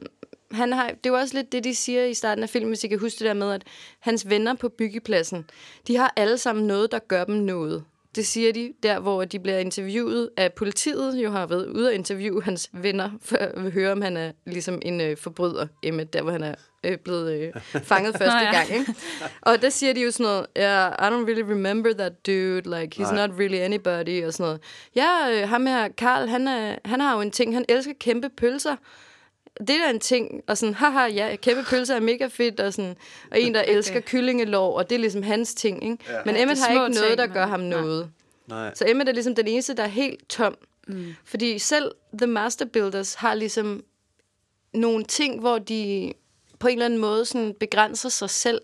han 0.53 0.73
har, 0.73 0.89
det 0.89 1.07
er 1.07 1.11
jo 1.11 1.15
også 1.15 1.35
lidt 1.35 1.53
det, 1.53 1.65
de 1.65 1.75
siger 1.75 2.05
i 2.05 2.15
starten 2.15 2.45
af 2.45 2.51
filmen, 2.51 2.69
hvis 2.69 2.85
I 2.85 2.89
kan 2.89 2.99
huske 2.99 3.19
det 3.19 3.27
der 3.27 3.35
med, 3.35 3.53
at 3.53 3.63
hans 4.01 4.29
venner 4.29 4.55
på 4.55 4.69
byggepladsen, 4.69 5.45
de 5.87 5.97
har 5.97 6.13
alle 6.17 6.39
sammen 6.39 6.67
noget, 6.67 6.93
der 6.93 6.99
gør 6.99 7.25
dem 7.25 7.35
noget. 7.35 7.85
Det 8.15 8.27
siger 8.27 8.53
de 8.53 8.73
der, 8.83 9.01
hvor 9.01 9.25
de 9.25 9.39
bliver 9.39 9.59
interviewet 9.59 10.31
af 10.37 10.53
politiet, 10.53 11.17
jo 11.17 11.31
har 11.31 11.47
været 11.47 11.67
ude 11.67 11.89
at 11.89 11.95
interviewe 11.95 12.43
hans 12.43 12.71
venner, 12.73 13.11
for 13.23 13.37
at 13.37 13.73
høre, 13.73 13.93
om 13.93 14.03
han 14.03 14.17
er 14.17 14.33
ligesom 14.47 14.79
en 14.83 15.01
øh, 15.01 15.17
forbryder, 15.17 15.67
Emmet, 15.83 16.13
der 16.13 16.23
hvor 16.23 16.33
han 16.33 16.43
er 16.43 16.55
øh, 16.85 16.99
blevet 16.99 17.33
øh, 17.33 17.53
fanget 17.91 18.19
første 18.19 18.39
Nå 18.39 18.45
ja. 18.45 18.53
gang. 18.53 18.71
Ikke? 18.71 18.95
Og 19.41 19.63
der 19.63 19.69
siger 19.69 19.93
de 19.93 20.03
jo 20.03 20.11
sådan 20.11 20.25
noget, 20.25 20.47
yeah, 20.59 20.93
I 20.93 21.15
don't 21.15 21.27
really 21.27 21.51
remember 21.51 21.93
that 21.93 22.27
dude, 22.27 22.81
like, 22.81 23.03
he's 23.03 23.13
Nej. 23.13 23.27
not 23.27 23.39
really 23.39 23.59
anybody, 23.59 24.25
og 24.25 24.33
sådan 24.33 24.45
noget. 24.45 24.61
Ja, 24.97 25.43
øh, 25.43 25.49
ham 25.49 25.67
her, 25.67 25.89
Karl, 25.89 26.29
han, 26.29 26.49
er, 26.49 26.77
han 26.85 27.01
har 27.01 27.15
jo 27.15 27.21
en 27.21 27.31
ting, 27.31 27.55
han 27.55 27.65
elsker 27.69 27.93
kæmpe 28.01 28.29
pølser. 28.29 28.77
Det 29.61 29.71
er 29.71 29.85
da 29.85 29.91
en 29.91 30.01
ting, 30.01 30.43
og 30.47 30.59
sådan, 30.59 30.75
haha, 30.75 31.07
ja, 31.07 31.37
kæmpe 31.37 31.63
pølser 31.63 31.95
er 31.97 32.01
mega 32.01 32.27
fedt, 32.27 32.61
og, 32.61 32.73
sådan, 32.75 32.97
og 33.31 33.41
en, 33.41 33.55
der 33.55 33.63
elsker 33.63 34.01
kyllingelår, 34.01 34.79
og 34.79 34.91
det 34.91 34.97
er 34.97 35.01
ligesom 35.01 35.23
hans 35.23 35.55
ting, 35.55 35.85
ikke? 35.85 36.05
Ja. 36.09 36.19
Men 36.27 36.35
Ja, 36.35 36.43
Emmet 36.43 36.59
har 36.59 36.69
ikke 36.69 36.79
noget, 36.81 36.97
ting, 36.97 37.19
der 37.19 37.27
men- 37.27 37.35
gør 37.35 37.47
ham 37.47 37.61
nej. 37.61 37.81
noget. 37.81 38.11
Nej. 38.47 38.75
Så 38.75 38.85
Emmet 38.89 39.09
er 39.09 39.13
ligesom 39.13 39.35
den 39.35 39.47
eneste, 39.47 39.75
der 39.75 39.83
er 39.83 39.87
helt 39.89 40.29
tom. 40.29 40.57
Mm. 40.89 41.15
Fordi 41.25 41.59
selv 41.59 41.93
The 42.19 42.27
Master 42.27 42.65
Builders 42.65 43.15
har 43.15 43.35
ligesom 43.35 43.85
nogle 44.75 45.05
ting, 45.05 45.41
hvor 45.41 45.59
de 45.59 46.13
på 46.59 46.67
en 46.69 46.73
eller 46.73 46.85
anden 46.85 46.99
måde 47.01 47.25
sådan 47.25 47.55
begrænser 47.61 48.09
sig 48.09 48.31
selv. 48.31 48.61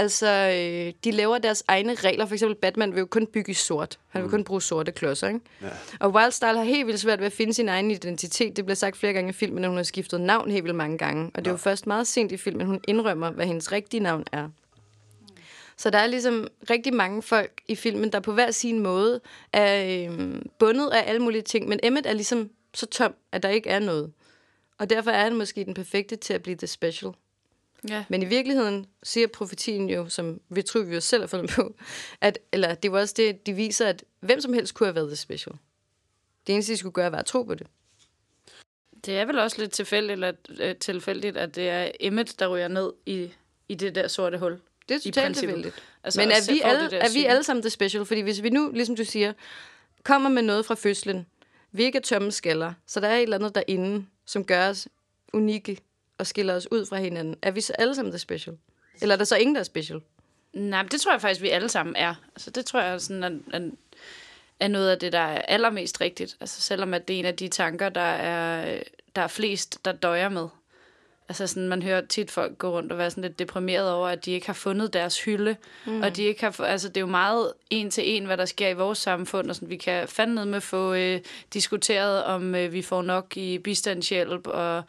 Altså, 0.00 0.26
øh, 0.26 0.92
de 1.04 1.10
laver 1.10 1.38
deres 1.38 1.64
egne 1.68 1.94
regler. 1.94 2.26
For 2.26 2.34
eksempel 2.34 2.56
Batman 2.56 2.92
vil 2.92 3.00
jo 3.00 3.06
kun 3.06 3.26
bygge 3.26 3.50
i 3.50 3.54
sort. 3.54 3.98
Han 4.08 4.22
vil 4.22 4.30
kun 4.30 4.44
bruge 4.44 4.62
sorte 4.62 4.92
klodser, 4.92 5.28
ikke? 5.28 5.40
Ja. 5.62 5.68
Og 6.00 6.10
Wildstyle 6.10 6.56
har 6.56 6.64
helt 6.64 6.86
vildt 6.86 7.00
svært 7.00 7.18
ved 7.18 7.26
at 7.26 7.32
finde 7.32 7.54
sin 7.54 7.68
egen 7.68 7.90
identitet. 7.90 8.56
Det 8.56 8.64
bliver 8.64 8.74
sagt 8.74 8.96
flere 8.96 9.12
gange 9.12 9.30
i 9.30 9.32
filmen, 9.32 9.64
at 9.64 9.70
hun 9.70 9.76
har 9.76 9.84
skiftet 9.84 10.20
navn 10.20 10.50
helt 10.50 10.64
vildt 10.64 10.76
mange 10.76 10.98
gange. 10.98 11.30
Og 11.34 11.44
det 11.44 11.46
er 11.46 11.50
jo 11.50 11.56
først 11.56 11.86
meget 11.86 12.06
sent 12.06 12.32
i 12.32 12.36
filmen, 12.36 12.66
hun 12.66 12.80
indrømmer, 12.88 13.30
hvad 13.30 13.46
hendes 13.46 13.72
rigtige 13.72 14.00
navn 14.00 14.24
er. 14.32 14.48
Så 15.76 15.90
der 15.90 15.98
er 15.98 16.06
ligesom 16.06 16.46
rigtig 16.70 16.94
mange 16.94 17.22
folk 17.22 17.60
i 17.68 17.74
filmen, 17.74 18.12
der 18.12 18.20
på 18.20 18.32
hver 18.32 18.50
sin 18.50 18.80
måde 18.80 19.20
er 19.52 20.08
øh, 20.10 20.42
bundet 20.58 20.90
af 20.90 21.04
alle 21.06 21.22
mulige 21.22 21.42
ting. 21.42 21.68
Men 21.68 21.80
Emmet 21.82 22.06
er 22.06 22.12
ligesom 22.12 22.50
så 22.74 22.86
tom, 22.86 23.14
at 23.32 23.42
der 23.42 23.48
ikke 23.48 23.68
er 23.68 23.78
noget. 23.78 24.12
Og 24.78 24.90
derfor 24.90 25.10
er 25.10 25.22
han 25.24 25.36
måske 25.36 25.64
den 25.64 25.74
perfekte 25.74 26.16
til 26.16 26.34
at 26.34 26.42
blive 26.42 26.56
the 26.56 26.66
special. 26.66 27.12
Ja. 27.88 28.04
Men 28.08 28.22
i 28.22 28.24
virkeligheden 28.24 28.86
siger 29.02 29.26
profetien 29.26 29.90
jo, 29.90 30.08
som 30.08 30.40
Vitruvius 30.48 31.04
selv 31.04 31.22
har 31.22 31.26
fundet 31.26 31.50
på, 31.50 31.74
at, 32.20 32.38
eller 32.52 32.74
det 32.74 32.92
var 32.92 33.00
også 33.00 33.14
det, 33.16 33.46
de 33.46 33.52
viser, 33.52 33.86
at 33.86 34.04
hvem 34.20 34.40
som 34.40 34.52
helst 34.52 34.74
kunne 34.74 34.86
have 34.86 34.94
været 34.94 35.08
the 35.08 35.16
special. 35.16 35.56
Det 36.46 36.52
eneste, 36.52 36.72
de 36.72 36.76
skulle 36.76 36.92
gøre, 36.92 37.12
var 37.12 37.18
at 37.18 37.26
tro 37.26 37.42
på 37.42 37.54
det. 37.54 37.66
Det 39.06 39.18
er 39.18 39.24
vel 39.24 39.38
også 39.38 39.58
lidt 39.58 39.72
tilfældigt, 39.72 40.24
at, 40.24 40.36
øh, 40.60 40.76
tilfældigt, 40.76 41.36
at 41.36 41.56
det 41.56 41.68
er 41.68 41.90
Emmet, 42.00 42.38
der 42.38 42.48
ryger 42.48 42.68
ned 42.68 42.92
i, 43.06 43.30
i 43.68 43.74
det 43.74 43.94
der 43.94 44.08
sorte 44.08 44.38
hul. 44.38 44.60
Det 44.88 44.94
er 44.94 45.00
totalt 45.00 45.36
tilfældigt. 45.36 45.74
Altså, 46.04 46.20
Men 46.20 46.30
er 46.30 46.52
vi, 46.52 46.60
alle, 46.64 46.96
er 46.96 47.12
vi 47.14 47.24
alle 47.24 47.44
sammen 47.44 47.62
the 47.62 47.70
special? 47.70 48.04
Fordi 48.04 48.20
hvis 48.20 48.42
vi 48.42 48.50
nu, 48.50 48.70
ligesom 48.74 48.96
du 48.96 49.04
siger, 49.04 49.32
kommer 50.02 50.30
med 50.30 50.42
noget 50.42 50.66
fra 50.66 50.74
fødslen, 50.74 51.26
vi 51.72 51.82
ikke 51.84 51.98
er 51.98 52.02
tomme 52.02 52.32
skaller, 52.32 52.72
så 52.86 53.00
der 53.00 53.08
er 53.08 53.16
et 53.16 53.22
eller 53.22 53.36
andet 53.36 53.54
derinde, 53.54 54.06
som 54.26 54.44
gør 54.44 54.68
os 54.68 54.88
unikke 55.32 55.78
og 56.20 56.26
skiller 56.26 56.54
os 56.54 56.72
ud 56.72 56.86
fra 56.86 56.96
hinanden? 56.96 57.36
Er 57.42 57.50
vi 57.50 57.60
så 57.60 57.72
alle 57.72 57.94
sammen 57.94 58.12
the 58.12 58.18
special? 58.18 58.56
Eller 59.02 59.14
er 59.14 59.16
der 59.16 59.24
så 59.24 59.36
ingen, 59.36 59.54
der 59.54 59.60
er 59.60 59.64
special? 59.64 60.00
Nej, 60.52 60.82
men 60.82 60.90
det 60.90 61.00
tror 61.00 61.12
jeg 61.12 61.20
faktisk, 61.20 61.42
vi 61.42 61.48
alle 61.48 61.68
sammen 61.68 61.96
er. 61.96 62.14
Altså, 62.36 62.50
det 62.50 62.66
tror 62.66 62.80
jeg 62.80 63.00
sådan, 63.00 63.22
er, 63.22 63.58
er, 63.58 63.70
er 64.60 64.68
noget 64.68 64.90
af 64.90 64.98
det, 64.98 65.12
der 65.12 65.18
er 65.18 65.42
allermest 65.42 66.00
rigtigt. 66.00 66.36
Altså, 66.40 66.60
selvom 66.60 66.94
at 66.94 67.08
det 67.08 67.14
er 67.14 67.18
en 67.18 67.24
af 67.24 67.36
de 67.36 67.48
tanker, 67.48 67.88
der 67.88 68.00
er, 68.00 68.82
der 69.16 69.22
er 69.22 69.26
flest, 69.26 69.84
der 69.84 69.92
døjer 69.92 70.28
med. 70.28 70.48
Altså 71.30 71.46
sådan, 71.46 71.68
man 71.68 71.82
hører 71.82 72.00
tit 72.00 72.30
folk 72.30 72.58
gå 72.58 72.70
rundt 72.70 72.92
og 72.92 72.98
være 72.98 73.10
sådan 73.10 73.22
lidt 73.22 73.38
deprimeret 73.38 73.92
over, 73.92 74.08
at 74.08 74.24
de 74.24 74.30
ikke 74.30 74.46
har 74.46 74.54
fundet 74.54 74.92
deres 74.92 75.24
hylde, 75.24 75.56
mm. 75.86 76.02
og 76.02 76.16
de 76.16 76.22
ikke 76.22 76.40
har, 76.40 76.60
altså 76.64 76.88
det 76.88 76.96
er 76.96 77.00
jo 77.00 77.06
meget 77.06 77.52
en 77.70 77.90
til 77.90 78.16
en, 78.16 78.24
hvad 78.24 78.36
der 78.36 78.44
sker 78.44 78.68
i 78.68 78.74
vores 78.74 78.98
samfund, 78.98 79.48
og 79.50 79.54
sådan, 79.54 79.70
vi 79.70 79.76
kan 79.76 80.08
fandme 80.08 80.46
med 80.46 80.60
få 80.60 80.94
øh, 80.94 81.20
diskuteret, 81.54 82.24
om 82.24 82.54
øh, 82.54 82.72
vi 82.72 82.82
får 82.82 83.02
nok 83.02 83.36
i 83.36 83.58
bistandshjælp 83.58 84.46
og 84.46 84.82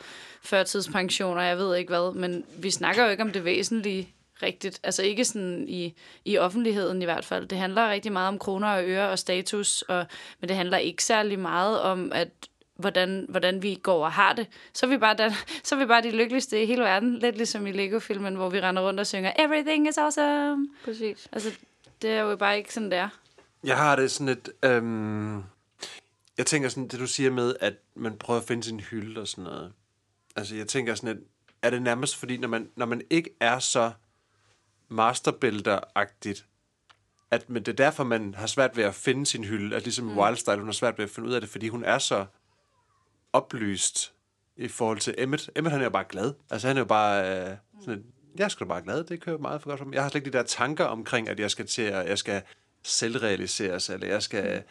førtidspension, 0.44 1.38
og 1.38 1.46
jeg 1.46 1.58
ved 1.58 1.76
ikke 1.76 1.90
hvad, 1.90 2.14
men 2.14 2.46
vi 2.58 2.72
snakker 2.72 3.04
jo 3.04 3.10
ikke 3.10 3.24
om 3.24 3.32
det 3.32 3.46
væsentlige 3.46 4.14
rigtigt. 4.44 4.80
Altså 4.84 5.04
ikke 5.04 5.26
sådan 5.26 5.66
i, 5.68 5.94
i 6.26 6.38
offentligheden 6.38 7.02
i 7.02 7.06
hvert 7.06 7.26
fald. 7.26 7.48
Det 7.48 7.58
handler 7.58 7.92
rigtig 7.92 8.12
meget 8.12 8.28
om 8.28 8.40
kroner 8.40 8.68
og 8.68 8.84
øre 8.86 9.10
og 9.10 9.20
status, 9.20 9.82
og, 9.82 10.06
men 10.40 10.48
det 10.48 10.58
handler 10.58 10.78
ikke 10.78 11.04
særlig 11.04 11.40
meget 11.40 11.82
om, 11.82 12.12
at 12.16 12.30
hvordan, 12.82 13.26
hvordan 13.30 13.64
vi 13.64 13.80
går 13.84 14.06
og 14.06 14.12
har 14.12 14.34
det. 14.34 14.48
Så 14.74 14.86
er, 14.86 14.90
vi 14.90 14.98
bare 14.98 15.18
den, 15.18 15.32
så 15.64 15.76
er 15.76 15.80
vi 15.80 15.86
bare 15.86 16.02
de 16.02 16.12
lykkeligste 16.12 16.64
i 16.64 16.66
hele 16.66 16.82
verden. 16.82 17.20
Lidt 17.20 17.38
ligesom 17.38 17.68
i 17.68 17.72
Lego-filmen, 17.72 18.36
hvor 18.36 18.50
vi 18.50 18.62
render 18.62 18.82
rundt 18.82 19.00
og 19.00 19.08
synger 19.08 19.32
Everything 19.40 19.90
is 19.90 19.98
awesome. 19.98 20.68
Præcis. 20.86 21.28
Altså, 21.32 21.52
det 22.02 22.10
er 22.10 22.22
jo 22.22 22.36
bare 22.36 22.58
ikke 22.58 22.74
sådan, 22.74 22.92
det 22.92 22.98
er. 22.98 23.10
Jeg 23.64 23.78
har 23.78 23.96
det 23.96 24.12
sådan 24.12 24.30
et... 24.30 24.50
Øhm, 24.64 25.44
jeg 26.38 26.46
tænker 26.46 26.70
sådan, 26.70 26.88
det 26.88 27.00
du 27.00 27.08
siger 27.08 27.32
med, 27.32 27.56
at 27.60 27.74
man 27.96 28.18
prøver 28.18 28.40
at 28.40 28.48
finde 28.48 28.64
sin 28.64 28.80
hylde 28.80 29.22
og 29.22 29.28
sådan 29.28 29.44
noget. 29.44 29.72
Altså, 30.36 30.56
jeg 30.56 30.68
tænker 30.68 30.96
sådan, 30.96 31.10
at 31.10 31.18
er 31.62 31.70
det 31.70 31.82
nærmest 31.82 32.16
fordi, 32.16 32.38
når 32.38 32.48
man, 32.48 32.70
når 32.76 32.86
man 32.86 33.02
ikke 33.10 33.30
er 33.40 33.60
så 33.60 33.92
masterbuilder-agtigt, 34.90 36.46
at 37.32 37.50
men 37.50 37.64
det 37.64 37.72
er 37.72 37.76
derfor, 37.76 38.04
man 38.04 38.34
har 38.34 38.48
svært 38.48 38.78
ved 38.78 38.84
at 38.84 38.96
finde 38.96 39.26
sin 39.26 39.44
hylde. 39.44 39.76
At 39.76 39.84
ligesom 39.84 40.06
mm. 40.06 40.18
Wildstyle, 40.18 40.58
hun 40.58 40.66
har 40.66 40.74
svært 40.74 40.98
ved 40.98 41.06
at 41.06 41.12
finde 41.12 41.30
ud 41.30 41.34
af 41.34 41.42
det, 41.42 41.50
fordi 41.50 41.68
hun 41.68 41.84
er 41.84 41.98
så 41.98 42.26
oplyst 43.34 44.14
i 44.56 44.68
forhold 44.68 45.00
til 45.00 45.16
Emmet. 45.18 45.50
Emmet, 45.56 45.72
han 45.72 45.82
er 45.82 45.86
jo 45.86 45.90
bare 45.90 46.06
glad. 46.10 46.34
Altså, 46.50 46.68
han 46.68 46.78
er 46.78 46.82
jo 46.82 46.86
bare 46.86 47.50
øh, 47.50 47.58
sådan 47.86 48.06
jeg 48.38 48.44
er 48.44 48.50
sgu 48.50 48.64
da 48.64 48.68
bare 48.68 48.82
glad, 48.82 49.04
det 49.04 49.22
kører 49.22 49.38
meget 49.38 49.62
for 49.62 49.70
godt 49.70 49.80
for 49.80 49.86
mig. 49.86 49.94
Jeg 49.94 50.04
har 50.04 50.10
slet 50.10 50.20
ikke 50.20 50.32
de 50.32 50.38
der 50.38 50.44
tanker 50.44 50.86
omkring, 50.86 51.30
at 51.30 51.40
jeg 51.40 51.52
skal 51.52 51.68
til 51.68 51.82
at, 51.82 52.10
jeg 52.10 52.18
skal 52.18 52.42
selvrealiseres, 52.84 53.90
eller 53.90 54.08
jeg 54.08 54.24
skal 54.24 54.64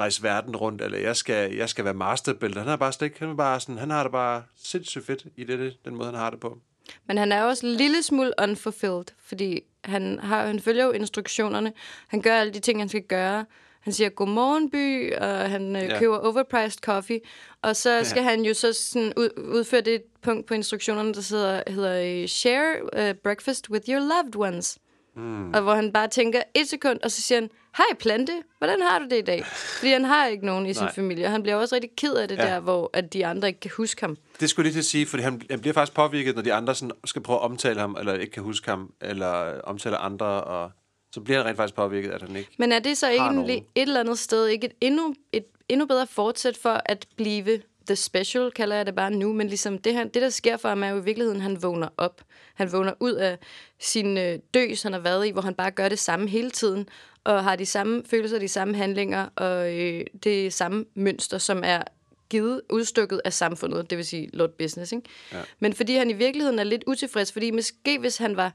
rejse 0.00 0.22
verden 0.22 0.56
rundt, 0.56 0.82
eller 0.82 0.98
jeg 0.98 1.16
skal, 1.16 1.54
jeg 1.54 1.68
skal 1.68 1.84
være 1.84 1.94
masterbuilder. 1.94 2.60
Han 2.60 2.68
er 2.68 2.76
bare 2.76 2.92
slet 2.92 3.06
ikke, 3.06 3.18
han, 3.18 3.28
er 3.28 3.34
bare 3.34 3.60
sådan, 3.60 3.78
han 3.78 3.90
har 3.90 4.02
det 4.02 4.12
bare 4.12 4.42
sindssygt 4.56 5.06
fedt 5.06 5.26
i 5.36 5.44
det, 5.44 5.76
den 5.84 5.94
måde, 5.94 6.06
han 6.06 6.18
har 6.18 6.30
det 6.30 6.40
på. 6.40 6.58
Men 7.06 7.18
han 7.18 7.32
er 7.32 7.42
også 7.42 7.66
en 7.66 7.72
lille 7.72 8.02
smule 8.02 8.32
unfulfilled, 8.42 9.04
fordi 9.18 9.60
han, 9.84 10.18
har, 10.18 10.46
han 10.46 10.60
følger 10.60 10.84
jo 10.84 10.90
instruktionerne. 10.90 11.72
Han 12.08 12.22
gør 12.22 12.36
alle 12.36 12.52
de 12.52 12.60
ting, 12.60 12.80
han 12.80 12.88
skal 12.88 13.02
gøre. 13.02 13.44
Han 13.88 13.92
siger 13.92 14.08
godmorgen 14.08 14.70
by, 14.70 15.14
og 15.14 15.50
han 15.50 15.76
øh, 15.76 15.82
Ja. 15.82 15.98
køber 15.98 16.18
overpriced 16.18 16.78
coffee. 16.80 17.20
Og 17.62 17.76
så 17.76 18.00
skal 18.04 18.22
han 18.22 18.40
jo 18.40 18.54
så 18.54 18.72
sådan 18.72 19.12
ud, 19.16 19.28
udføre 19.38 19.80
det 19.80 20.02
punkt 20.22 20.46
på 20.46 20.54
instruktionerne, 20.54 21.14
der 21.14 21.26
hedder, 21.30 21.62
hedder 21.66 22.22
øh, 22.22 22.28
share 22.28 22.74
uh, 23.10 23.16
breakfast 23.24 23.70
with 23.70 23.88
your 23.90 24.00
loved 24.00 24.36
ones. 24.36 24.78
Mm. 25.16 25.50
Og 25.54 25.60
hvor 25.62 25.74
han 25.74 25.92
bare 25.92 26.08
tænker 26.08 26.42
et 26.54 26.68
sekund, 26.68 26.98
og 27.04 27.10
så 27.10 27.22
siger 27.22 27.40
han, 27.40 27.50
hej 27.76 27.86
plante, 27.98 28.32
hvordan 28.58 28.80
har 28.82 28.98
du 28.98 29.04
det 29.04 29.18
i 29.18 29.20
dag? 29.22 29.44
Fordi 29.78 29.92
han 29.92 30.04
har 30.04 30.26
ikke 30.26 30.46
nogen 30.46 30.66
i 30.66 30.74
sin 30.74 30.82
Nej. 30.82 30.94
familie, 30.94 31.24
og 31.24 31.30
han 31.30 31.42
bliver 31.42 31.56
også 31.56 31.74
rigtig 31.74 31.90
ked 31.96 32.14
af 32.14 32.28
det 32.28 32.38
Ja. 32.38 32.42
der, 32.42 32.60
hvor 32.60 32.90
at 32.92 33.12
de 33.12 33.26
andre 33.26 33.48
ikke 33.48 33.60
kan 33.60 33.70
huske 33.76 34.00
ham. 34.00 34.16
Det 34.40 34.50
skulle 34.50 34.64
lige 34.66 34.74
til 34.74 34.78
at 34.78 34.84
sige, 34.84 35.06
fordi 35.06 35.22
han, 35.22 35.42
han 35.50 35.60
bliver 35.60 35.74
faktisk 35.74 35.94
påvirket, 35.96 36.34
når 36.34 36.42
de 36.42 36.52
andre 36.52 36.74
sådan 36.74 36.90
skal 37.04 37.22
prøve 37.22 37.38
at 37.38 37.42
omtale 37.44 37.80
ham, 37.80 37.96
eller 38.00 38.14
ikke 38.14 38.32
kan 38.32 38.42
huske 38.42 38.70
ham, 38.70 38.92
eller 39.00 39.60
omtale 39.60 39.96
andre, 39.96 40.26
og 40.26 40.70
så 41.12 41.20
bliver 41.20 41.38
han 41.38 41.46
rent 41.46 41.56
faktisk 41.56 41.74
påvirket, 41.74 42.10
at 42.10 42.22
han 42.22 42.36
ikke... 42.36 42.50
Men 42.58 42.72
er 42.72 42.78
det 42.78 42.98
så 42.98 43.08
egentlig 43.08 43.46
nogen. 43.46 43.64
et 43.74 43.82
eller 43.82 44.00
andet 44.00 44.18
sted 44.18 44.46
ikke 44.46 44.66
et 44.66 44.72
endnu, 44.80 45.14
et 45.32 45.44
endnu 45.68 45.86
bedre 45.86 46.06
fortsæt 46.06 46.56
for 46.56 46.82
at 46.86 47.06
blive 47.16 47.60
the 47.86 47.96
special, 47.96 48.50
kalder 48.50 48.76
jeg 48.76 48.86
det 48.86 48.94
bare 48.94 49.10
nu, 49.10 49.32
men 49.32 49.48
ligesom 49.48 49.78
det, 49.78 49.94
han, 49.94 50.08
det 50.08 50.22
der 50.22 50.28
sker 50.28 50.56
for 50.56 50.68
ham 50.68 50.82
er 50.82 50.88
jo 50.88 50.96
i 50.96 51.04
virkeligheden, 51.04 51.40
han 51.40 51.62
vågner 51.62 51.88
op. 51.96 52.22
Han 52.54 52.72
vågner 52.72 52.92
ud 53.00 53.12
af 53.12 53.38
sin 53.78 54.18
øh, 54.18 54.38
døs, 54.54 54.82
han 54.82 54.92
har 54.92 55.00
været 55.00 55.26
i, 55.26 55.30
hvor 55.30 55.42
han 55.42 55.54
bare 55.54 55.70
gør 55.70 55.88
det 55.88 55.98
samme 55.98 56.28
hele 56.28 56.50
tiden, 56.50 56.88
og 57.24 57.44
har 57.44 57.56
de 57.56 57.66
samme 57.66 58.02
følelser, 58.06 58.38
de 58.38 58.48
samme 58.48 58.76
handlinger, 58.76 59.28
og 59.36 59.74
øh, 59.74 60.04
det 60.24 60.52
samme 60.52 60.84
mønster, 60.94 61.38
som 61.38 61.62
er 61.64 61.82
givet, 62.30 62.60
udstukket 62.70 63.20
af 63.24 63.32
samfundet, 63.32 63.90
det 63.90 63.98
vil 63.98 64.06
sige 64.06 64.30
Lord 64.32 64.50
Business. 64.50 64.92
Ikke? 64.92 65.08
Ja. 65.32 65.38
Men 65.58 65.72
fordi 65.72 65.96
han 65.96 66.10
i 66.10 66.12
virkeligheden 66.12 66.58
er 66.58 66.64
lidt 66.64 66.84
utilfreds, 66.86 67.32
fordi 67.32 67.50
måske 67.50 67.98
hvis 67.98 68.16
han 68.16 68.36
var 68.36 68.52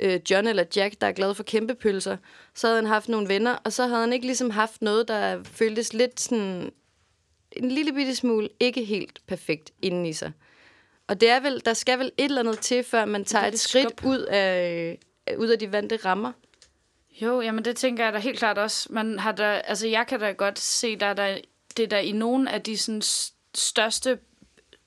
øh, 0.00 0.20
John 0.30 0.46
eller 0.46 0.64
Jack, 0.76 1.00
der 1.00 1.06
er 1.06 1.12
glad 1.12 1.34
for 1.34 1.42
kæmpepølser, 1.42 2.16
så 2.54 2.66
havde 2.66 2.78
han 2.78 2.86
haft 2.86 3.08
nogle 3.08 3.28
venner, 3.28 3.56
og 3.64 3.72
så 3.72 3.86
havde 3.86 4.00
han 4.00 4.12
ikke 4.12 4.26
ligesom 4.26 4.50
haft 4.50 4.82
noget, 4.82 5.08
der 5.08 5.42
føltes 5.44 5.92
lidt 5.92 6.20
sådan 6.20 6.72
en 7.52 7.70
lille 7.70 7.92
bitte 7.92 8.14
smule 8.14 8.48
ikke 8.60 8.84
helt 8.84 9.20
perfekt 9.26 9.72
inden 9.82 10.06
i 10.06 10.12
sig. 10.12 10.32
Og 11.06 11.20
det 11.20 11.30
er 11.30 11.40
vel, 11.40 11.62
der 11.64 11.74
skal 11.74 11.98
vel 11.98 12.12
et 12.18 12.24
eller 12.24 12.40
andet 12.40 12.58
til, 12.58 12.84
før 12.84 13.04
man 13.04 13.24
tager 13.24 13.46
et 13.46 13.60
skridt 13.60 13.90
skub. 13.98 14.10
ud 14.10 14.18
af, 14.18 14.98
øh, 15.30 15.38
ud 15.38 15.48
af 15.48 15.58
de 15.58 15.72
vante 15.72 15.96
rammer. 15.96 16.32
Jo, 17.22 17.40
jamen 17.40 17.64
det 17.64 17.76
tænker 17.76 18.04
jeg 18.04 18.12
da 18.12 18.18
helt 18.18 18.38
klart 18.38 18.58
også. 18.58 18.88
Man 18.90 19.18
har 19.18 19.32
da, 19.32 19.44
altså 19.64 19.88
jeg 19.88 20.06
kan 20.06 20.20
da 20.20 20.30
godt 20.30 20.58
se, 20.58 20.96
der 20.96 21.06
er 21.06 21.14
der, 21.14 21.38
det 21.76 21.82
er 21.82 21.86
der 21.86 21.98
i 21.98 22.12
nogle 22.12 22.52
af 22.52 22.62
de 22.62 22.78
sådan, 22.78 23.02
største 23.54 24.18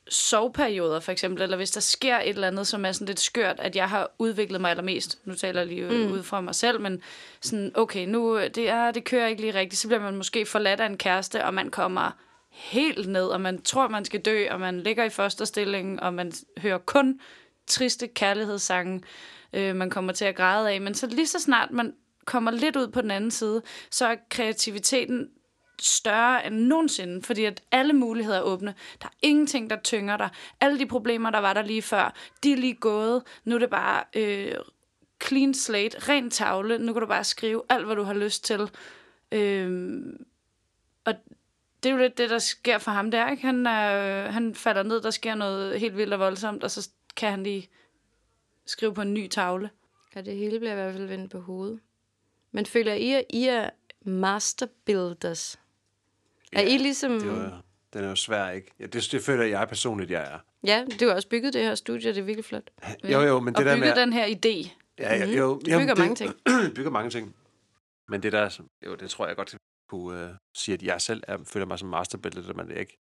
soveperioder, 0.09 0.99
for 0.99 1.11
eksempel, 1.11 1.43
eller 1.43 1.57
hvis 1.57 1.71
der 1.71 1.81
sker 1.81 2.19
et 2.19 2.29
eller 2.29 2.47
andet, 2.47 2.67
som 2.67 2.85
er 2.85 2.91
sådan 2.91 3.07
lidt 3.07 3.19
skørt, 3.19 3.59
at 3.59 3.75
jeg 3.75 3.89
har 3.89 4.11
udviklet 4.19 4.61
mig 4.61 4.71
allermest. 4.71 5.19
Nu 5.25 5.35
taler 5.35 5.61
jeg 5.61 5.67
lige 5.67 6.07
mm. 6.07 6.11
ud 6.11 6.23
fra 6.23 6.41
mig 6.41 6.55
selv, 6.55 6.81
men 6.81 7.01
sådan, 7.41 7.71
okay, 7.75 8.05
nu 8.05 8.39
det, 8.39 8.69
er, 8.69 8.91
det 8.91 9.03
kører 9.03 9.27
ikke 9.27 9.41
lige 9.41 9.53
rigtigt, 9.53 9.81
så 9.81 9.87
bliver 9.87 10.01
man 10.01 10.15
måske 10.15 10.45
forladt 10.45 10.79
af 10.79 10.85
en 10.85 10.97
kæreste, 10.97 11.45
og 11.45 11.53
man 11.53 11.69
kommer 11.69 12.11
helt 12.49 13.07
ned, 13.07 13.25
og 13.25 13.41
man 13.41 13.61
tror, 13.61 13.87
man 13.87 14.05
skal 14.05 14.21
dø, 14.21 14.47
og 14.51 14.59
man 14.59 14.79
ligger 14.79 15.03
i 15.03 15.09
fosterstilling, 15.09 16.03
og 16.03 16.13
man 16.13 16.31
hører 16.57 16.77
kun 16.77 17.19
triste 17.67 18.07
kærlighedssange, 18.07 19.01
øh, 19.53 19.75
man 19.75 19.89
kommer 19.89 20.13
til 20.13 20.25
at 20.25 20.35
græde 20.35 20.71
af. 20.71 20.81
Men 20.81 20.93
så 20.93 21.07
lige 21.07 21.27
så 21.27 21.39
snart 21.39 21.71
man 21.71 21.93
kommer 22.25 22.51
lidt 22.51 22.75
ud 22.75 22.87
på 22.87 23.01
den 23.01 23.11
anden 23.11 23.31
side, 23.31 23.61
så 23.91 24.05
er 24.05 24.15
kreativiteten 24.29 25.29
større 25.81 26.47
end 26.47 26.55
nogensinde, 26.55 27.21
fordi 27.21 27.45
at 27.45 27.63
alle 27.71 27.93
muligheder 27.93 28.37
er 28.37 28.41
åbne. 28.41 28.75
Der 29.01 29.07
er 29.07 29.13
ingenting, 29.21 29.69
der 29.69 29.75
tynger 29.75 30.17
dig. 30.17 30.29
Alle 30.61 30.79
de 30.79 30.85
problemer, 30.85 31.29
der 31.29 31.39
var 31.39 31.53
der 31.53 31.61
lige 31.61 31.81
før, 31.81 32.13
de 32.43 32.53
er 32.53 32.57
lige 32.57 32.75
gået. 32.75 33.23
Nu 33.43 33.55
er 33.55 33.59
det 33.59 33.69
bare 33.69 34.03
øh, 34.15 34.55
clean 35.23 35.53
slate, 35.53 36.09
ren 36.09 36.29
tavle. 36.29 36.77
Nu 36.77 36.93
kan 36.93 37.01
du 37.01 37.07
bare 37.07 37.23
skrive 37.23 37.63
alt, 37.69 37.85
hvad 37.85 37.95
du 37.95 38.03
har 38.03 38.13
lyst 38.13 38.43
til. 38.43 38.69
Øh, 39.31 40.03
og 41.05 41.13
det 41.83 41.89
er 41.89 41.93
jo 41.93 42.01
lidt 42.01 42.17
det, 42.17 42.29
der 42.29 42.39
sker 42.39 42.77
for 42.77 42.91
ham 42.91 43.11
der, 43.11 43.29
ikke? 43.31 43.43
Han, 43.43 43.67
øh, 43.67 44.33
han 44.33 44.55
falder 44.55 44.83
ned, 44.83 45.01
der 45.01 45.11
sker 45.11 45.35
noget 45.35 45.79
helt 45.79 45.97
vildt 45.97 46.13
og 46.13 46.19
voldsomt, 46.19 46.63
og 46.63 46.71
så 46.71 46.89
kan 47.15 47.31
han 47.31 47.43
lige 47.43 47.69
skrive 48.65 48.93
på 48.93 49.01
en 49.01 49.13
ny 49.13 49.27
tavle. 49.27 49.69
Ja, 50.15 50.21
det 50.21 50.35
hele 50.35 50.59
bliver 50.59 50.71
i 50.71 50.75
hvert 50.75 50.93
fald 50.93 51.07
vendt 51.07 51.31
på 51.31 51.39
hovedet. 51.39 51.79
Men 52.51 52.65
føler 52.65 52.93
I, 52.93 53.11
at 53.11 53.25
I 53.29 53.45
er 53.45 53.69
master 54.01 54.65
builders? 56.51 56.71
Er 56.71 56.75
I 56.75 56.77
ligesom... 56.77 57.11
Det 57.19 57.31
var, 57.31 57.63
den 57.93 58.03
er 58.03 58.09
jo 58.09 58.15
svær, 58.15 58.49
ikke? 58.49 58.71
Ja, 58.79 58.85
det, 58.85 59.09
det 59.11 59.21
føler 59.21 59.43
jeg 59.45 59.67
personligt, 59.67 60.11
jeg 60.11 60.33
er. 60.33 60.39
Ja, 60.63 60.85
du 60.99 61.07
har 61.07 61.15
også 61.15 61.29
bygget 61.29 61.53
det 61.53 61.61
her 61.61 61.75
studie, 61.75 62.09
det 62.09 62.17
er 62.17 62.23
virkelig 62.23 62.45
flot. 62.45 62.69
Jo, 63.03 63.21
jo, 63.21 63.39
men 63.39 63.55
og 63.55 63.59
det 63.59 63.65
der 63.65 63.75
bygge 63.75 63.87
med... 63.87 63.95
den 63.95 64.13
her 64.13 64.25
idé. 64.25 64.69
Ja, 64.99 65.15
ja, 65.15 65.25
jo, 65.25 65.53
Du 65.53 65.79
bygger 65.79 65.95
mange 65.95 66.15
ting. 66.15 66.33
bygger 66.75 66.91
mange 66.91 67.09
ting. 67.09 67.35
Men 68.09 68.23
det 68.23 68.31
der, 68.31 68.61
jo, 68.85 68.95
det 68.95 69.09
tror 69.09 69.27
jeg 69.27 69.35
godt 69.35 69.55
kunne 69.89 70.29
uh, 70.29 70.35
sige, 70.55 70.73
at 70.73 70.83
jeg 70.83 71.01
selv 71.01 71.23
er, 71.27 71.37
føler 71.43 71.65
mig 71.65 71.79
som 71.79 71.89
masterbuilder, 71.89 72.49
at 72.49 72.55
man 72.55 72.71
ikke 72.71 72.97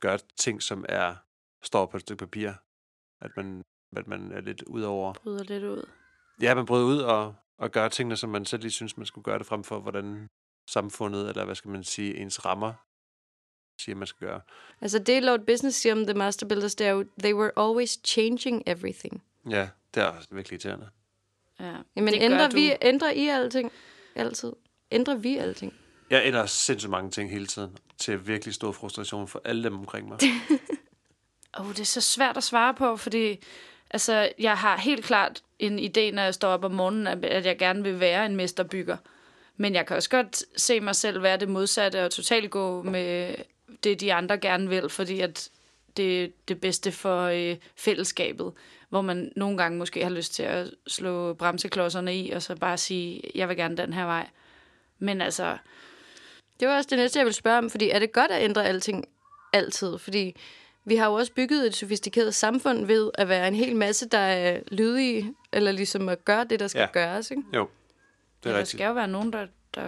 gør 0.00 0.16
ting, 0.36 0.62
som 0.62 0.84
er 0.88 1.14
står 1.62 1.86
på 1.86 1.96
et 1.96 2.00
stykke 2.00 2.18
papir. 2.18 2.52
At 3.20 3.30
man, 3.36 3.62
at 3.96 4.06
man 4.06 4.32
er 4.32 4.40
lidt 4.40 4.62
ud 4.62 4.82
over... 4.82 5.12
Bryder 5.12 5.44
lidt 5.44 5.64
ud. 5.64 5.88
Ja, 6.40 6.54
man 6.54 6.66
bryder 6.66 6.86
ud 6.86 6.98
og, 6.98 7.34
og 7.58 7.70
gør 7.70 7.88
tingene, 7.88 8.16
som 8.16 8.30
man 8.30 8.44
selv 8.44 8.62
lige 8.62 8.72
synes, 8.72 8.96
man 8.96 9.06
skulle 9.06 9.24
gøre 9.24 9.38
det 9.38 9.46
frem 9.46 9.64
for, 9.64 9.80
hvordan 9.80 10.26
samfundet, 10.68 11.28
eller 11.28 11.44
hvad 11.44 11.54
skal 11.54 11.70
man 11.70 11.84
sige, 11.84 12.16
ens 12.16 12.44
rammer 12.44 12.72
siger, 13.80 13.96
man 13.96 14.06
skal 14.06 14.26
gøre. 14.28 14.40
Altså 14.80 14.98
det 14.98 15.22
Lord 15.22 15.40
Business 15.46 15.78
siger 15.80 15.92
om 15.92 16.04
The 16.04 16.14
Master 16.14 16.46
Builders, 16.46 16.74
det 16.74 16.86
er 16.86 16.90
jo, 16.90 17.04
they 17.22 17.34
were 17.34 17.50
always 17.56 17.98
changing 18.04 18.62
everything. 18.66 19.22
Ja, 19.50 19.68
det 19.94 20.02
er 20.02 20.12
virkelig 20.30 20.52
irriterende. 20.64 20.88
Ja. 21.60 21.74
Jamen 21.96 22.14
Det 22.14 22.22
ændrer, 22.22 22.48
du. 22.48 22.56
vi, 22.56 22.72
ændrer 22.82 23.10
I 23.10 23.28
alting? 23.28 23.72
Altid. 24.14 24.52
Ændrer 24.90 25.14
vi 25.14 25.36
alting? 25.36 25.74
Jeg 26.10 26.22
ændrer 26.24 26.46
sindssygt 26.46 26.90
mange 26.90 27.10
ting 27.10 27.30
hele 27.30 27.46
tiden, 27.46 27.76
til 27.98 28.26
virkelig 28.26 28.54
stor 28.54 28.72
frustration 28.72 29.28
for 29.28 29.42
alle 29.44 29.64
dem 29.64 29.78
omkring 29.78 30.08
mig. 30.08 30.18
Oh, 31.54 31.68
det 31.68 31.80
er 31.80 31.84
så 31.84 32.00
svært 32.00 32.36
at 32.36 32.44
svare 32.44 32.74
på, 32.74 32.96
fordi 32.96 33.38
altså, 33.90 34.32
jeg 34.38 34.58
har 34.58 34.76
helt 34.76 35.04
klart 35.04 35.42
en 35.58 35.78
idé, 35.78 36.14
når 36.14 36.22
jeg 36.22 36.34
står 36.34 36.48
op 36.48 36.64
om 36.64 36.72
morgenen, 36.72 37.06
at 37.06 37.24
at 37.24 37.46
jeg 37.46 37.58
gerne 37.58 37.82
vil 37.82 38.00
være 38.00 38.26
en 38.26 38.36
mesterbygger. 38.36 38.96
Men 39.60 39.74
jeg 39.74 39.86
kan 39.86 39.96
også 39.96 40.10
godt 40.10 40.42
se 40.56 40.80
mig 40.80 40.96
selv 40.96 41.22
være 41.22 41.36
det 41.36 41.48
modsatte 41.48 42.04
og 42.04 42.10
totalt 42.10 42.50
gå 42.50 42.82
med 42.82 43.34
det, 43.84 44.00
de 44.00 44.14
andre 44.14 44.38
gerne 44.38 44.68
vil, 44.68 44.88
fordi 44.88 45.20
at 45.20 45.50
det, 45.96 46.32
det 46.48 46.60
bedste 46.60 46.92
for 46.92 47.22
øh, 47.22 47.56
fællesskabet, 47.76 48.52
hvor 48.88 49.00
man 49.00 49.32
nogle 49.36 49.58
gange 49.58 49.78
måske 49.78 50.02
har 50.02 50.10
lyst 50.10 50.34
til 50.34 50.42
at 50.42 50.70
slå 50.86 51.34
bremseklodserne 51.34 52.16
i, 52.16 52.30
og 52.30 52.42
så 52.42 52.56
bare 52.56 52.76
sige, 52.78 53.20
jeg 53.34 53.48
vil 53.48 53.56
gerne 53.56 53.76
den 53.76 53.92
her 53.92 54.04
vej. 54.04 54.26
Men 54.98 55.20
altså, 55.20 55.56
Det 56.60 56.68
var 56.68 56.76
også 56.76 56.88
det 56.90 56.98
næste, 56.98 57.18
jeg 57.18 57.26
ville 57.26 57.34
spørge 57.34 57.58
om, 57.58 57.70
fordi 57.70 57.90
er 57.90 57.98
det 57.98 58.12
godt 58.12 58.30
at 58.30 58.44
ændre 58.44 58.66
alting 58.66 59.04
altid? 59.52 59.98
Fordi 59.98 60.36
vi 60.84 60.96
har 60.96 61.06
jo 61.06 61.12
også 61.14 61.32
bygget 61.32 61.66
et 61.66 61.76
sofistikeret 61.76 62.34
samfund 62.34 62.86
ved 62.86 63.10
at 63.14 63.28
være 63.28 63.48
en 63.48 63.54
hel 63.54 63.76
masse, 63.76 64.08
der 64.08 64.18
er 64.18 64.60
lydige, 64.70 65.34
eller 65.52 65.72
ligesom 65.72 66.08
at 66.08 66.24
gøre 66.24 66.44
det, 66.44 66.60
der 66.60 66.68
skal 66.68 66.80
ja. 66.80 66.86
gøres, 66.92 67.30
ikke? 67.30 67.42
Jo, 67.54 67.68
det 68.44 68.44
ja, 68.44 68.50
er 68.50 68.52
der 68.54 68.58
rigtigt. 68.58 68.68
skal 68.78 68.86
jo 68.86 68.92
være 68.92 69.08
nogen, 69.08 69.32
der, 69.32 69.46
der 69.74 69.82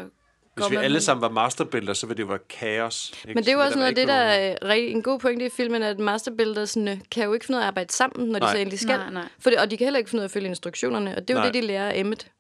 Hvis 0.55 0.71
vi 0.71 0.77
alle 0.77 1.01
sammen 1.01 1.23
var 1.23 1.29
masterbuilder, 1.29 1.93
så 1.93 2.07
ville 2.07 2.17
det 2.17 2.23
jo 2.23 2.29
være 2.29 2.39
kaos. 2.49 3.13
Ikke? 3.25 3.35
Men 3.35 3.45
det 3.45 3.49
er 3.49 3.53
jo 3.53 3.59
Så 3.61 3.65
også 3.65 3.79
noget 3.79 3.89
af 3.89 3.95
det, 3.95 4.09
der 4.09 4.15
der 4.63 4.69
er 4.69 4.73
en 4.75 5.03
god 5.03 5.19
pointe 5.19 5.47
i 5.47 5.49
filmen, 5.49 5.83
at 5.83 5.99
masterbuildersne 5.99 7.01
kan 7.11 7.25
jo 7.25 7.33
ikke 7.33 7.47
finde 7.47 7.57
ud 7.57 7.61
af 7.61 7.65
at 7.65 7.69
arbejde 7.69 7.93
sammen, 7.93 8.29
når 8.29 8.39
de 8.39 8.45
Nej. 8.45 8.53
så 8.55 8.59
endelig 8.59 8.81
skal. 8.81 8.97
Nej, 8.99 9.11
nej. 9.11 9.29
For 9.41 9.51
det, 9.51 9.59
og 9.59 9.71
de 9.71 9.77
kan 9.77 9.85
heller 9.85 9.99
ikke 9.99 10.11
finde 10.11 10.21
ud 10.21 10.25
af 10.25 10.29
at 10.29 10.31
følge 10.33 10.49
instruktionerne, 10.49 11.17
og 11.17 11.23
det 11.29 11.31
er 11.31 11.35
jo 11.35 11.39
Nej. 11.45 11.47
det, 11.53 11.63
de 11.63 11.67
lærer 11.67 11.89
af 11.89 11.99
Emmet. 11.99 12.31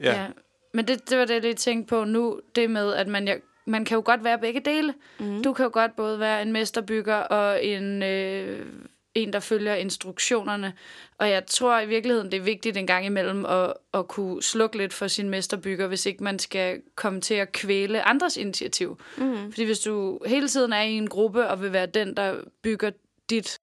nogen- 0.00 0.16
Ja. 0.16 0.26
Men 0.74 0.88
det, 0.88 1.10
det 1.10 1.18
var 1.18 1.24
det, 1.24 1.34
jeg 1.34 1.42
lige 1.42 1.54
tænkte 1.54 1.88
på 1.88 2.04
nu, 2.04 2.40
det 2.54 2.70
med, 2.70 2.94
at 2.94 3.08
man, 3.08 3.28
jeg, 3.28 3.40
man 3.66 3.84
kan 3.84 3.94
jo 3.94 4.02
godt 4.04 4.24
være 4.24 4.38
begge 4.38 4.60
dele. 4.60 4.94
Mm. 5.18 5.42
Du 5.42 5.52
kan 5.52 5.64
jo 5.64 5.70
godt 5.74 5.96
både 5.96 6.20
være 6.20 6.42
en 6.42 6.52
mesterbygger 6.52 7.16
og 7.16 7.64
en, 7.64 8.02
øh, 8.02 8.66
en, 9.14 9.32
der 9.32 9.40
følger 9.40 9.74
instruktionerne. 9.74 10.72
Og 11.18 11.30
jeg 11.30 11.46
tror 11.46 11.80
i 11.80 11.86
virkeligheden, 11.86 12.32
det 12.32 12.38
er 12.38 12.42
vigtigt 12.42 12.76
en 12.76 12.86
gang 12.86 13.06
imellem 13.06 13.46
at, 13.46 13.74
at 13.94 14.08
kunne 14.08 14.42
slukke 14.42 14.78
lidt 14.78 14.92
for 14.92 15.08
sin 15.08 15.30
mesterbygger, 15.30 15.86
hvis 15.86 16.06
ikke 16.06 16.24
man 16.24 16.38
skal 16.38 16.82
komme 16.94 17.20
til 17.20 17.34
at 17.34 17.52
kvæle 17.52 18.02
andres 18.02 18.36
initiativ. 18.36 19.00
Mm. 19.16 19.52
Fordi 19.52 19.64
hvis 19.64 19.80
du 19.80 20.20
hele 20.26 20.48
tiden 20.48 20.72
er 20.72 20.82
i 20.82 20.92
en 20.92 21.08
gruppe 21.08 21.48
og 21.48 21.62
vil 21.62 21.72
være 21.72 21.86
den, 21.86 22.16
der 22.16 22.34
bygger 22.62 22.90
dit, 23.30 23.58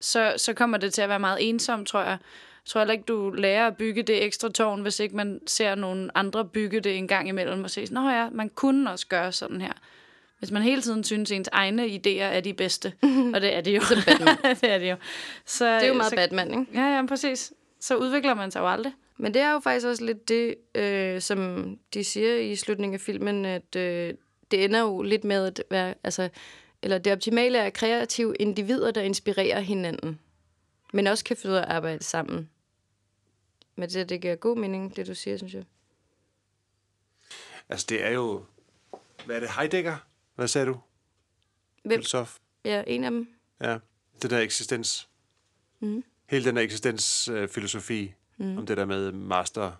så, 0.00 0.34
så 0.36 0.54
kommer 0.54 0.78
det 0.78 0.94
til 0.94 1.02
at 1.02 1.08
være 1.08 1.20
meget 1.20 1.48
ensomt, 1.48 1.88
tror 1.88 2.00
jeg. 2.00 2.18
Jeg 2.64 2.68
tror 2.68 2.80
heller 2.80 2.92
ikke, 2.92 3.04
du 3.04 3.30
lærer 3.30 3.66
at 3.66 3.76
bygge 3.76 4.02
det 4.02 4.24
ekstra 4.24 4.48
tårn, 4.48 4.82
hvis 4.82 5.00
ikke 5.00 5.16
man 5.16 5.40
ser 5.46 5.74
nogle 5.74 6.16
andre 6.16 6.44
bygge 6.44 6.80
det 6.80 6.96
en 6.96 7.08
gang 7.08 7.28
imellem 7.28 7.64
og 7.64 7.70
siger, 7.70 7.86
nå 7.90 8.08
ja, 8.08 8.30
man 8.30 8.48
kunne 8.48 8.90
også 8.90 9.06
gøre 9.06 9.32
sådan 9.32 9.60
her. 9.60 9.72
Hvis 10.42 10.50
man 10.50 10.62
hele 10.62 10.82
tiden 10.82 11.04
synes, 11.04 11.30
ens 11.30 11.48
egne 11.52 11.86
idéer 11.86 12.22
er 12.22 12.40
de 12.40 12.54
bedste, 12.54 12.92
og 13.34 13.40
det 13.40 13.54
er 13.54 13.60
det 13.60 13.76
jo. 13.76 13.80
det 14.60 14.70
er 14.70 14.78
det 14.78 14.90
jo. 14.90 14.96
Så, 15.46 15.74
Det 15.74 15.82
er 15.82 15.88
jo 15.88 15.94
meget 15.94 16.10
så, 16.10 16.16
Batman, 16.16 16.60
ikke? 16.60 16.80
Ja, 16.80 16.96
ja, 16.96 17.06
præcis. 17.06 17.52
Så 17.80 17.96
udvikler 17.96 18.34
man 18.34 18.50
sig 18.50 18.60
jo 18.60 18.68
aldrig. 18.68 18.92
Men 19.16 19.34
det 19.34 19.42
er 19.42 19.52
jo 19.52 19.60
faktisk 19.60 19.86
også 19.86 20.04
lidt 20.04 20.28
det, 20.28 20.54
øh, 20.74 21.20
som 21.20 21.68
de 21.94 22.04
siger 22.04 22.34
i 22.34 22.56
slutningen 22.56 22.94
af 22.94 23.00
filmen, 23.00 23.44
at 23.44 23.76
øh, 23.76 24.14
det 24.50 24.64
ender 24.64 24.80
jo 24.80 25.02
lidt 25.02 25.24
med 25.24 25.46
at 25.46 25.62
være, 25.70 25.94
altså, 26.04 26.28
eller 26.82 26.98
det 26.98 27.12
optimale 27.12 27.58
er 27.58 27.70
kreative 27.70 28.36
individer, 28.36 28.90
der 28.90 29.02
inspirerer 29.02 29.60
hinanden, 29.60 30.20
men 30.92 31.06
også 31.06 31.24
kan 31.24 31.36
finde 31.36 31.62
at 31.62 31.68
arbejde 31.68 32.04
sammen. 32.04 32.50
Men 33.76 33.88
det, 33.88 34.08
det 34.08 34.20
giver 34.20 34.34
god 34.34 34.56
mening, 34.56 34.96
det 34.96 35.06
du 35.06 35.14
siger, 35.14 35.36
synes 35.36 35.54
jeg. 35.54 35.64
Altså, 37.68 37.86
det 37.88 38.04
er 38.04 38.10
jo... 38.10 38.44
Hvad 39.26 39.36
er 39.36 39.40
det? 39.40 39.50
Heidegger? 39.58 39.96
Hvad 40.42 40.48
sagde 40.48 40.66
du? 40.66 40.80
Hvem? 41.82 41.98
Filosof? 41.98 42.38
Ja, 42.64 42.82
en 42.86 43.04
af 43.04 43.10
dem. 43.10 43.28
Ja. 43.60 43.78
Den 44.22 44.30
der 44.30 44.38
eksistens. 44.38 45.08
Mm. 45.80 46.04
Hele 46.26 46.44
den 46.44 46.56
der 46.56 46.62
eksistensfilosofi. 46.62 48.14
Mm. 48.36 48.58
Om 48.58 48.66
det 48.66 48.76
der 48.76 48.84
med 48.84 49.12
master. 49.12 49.72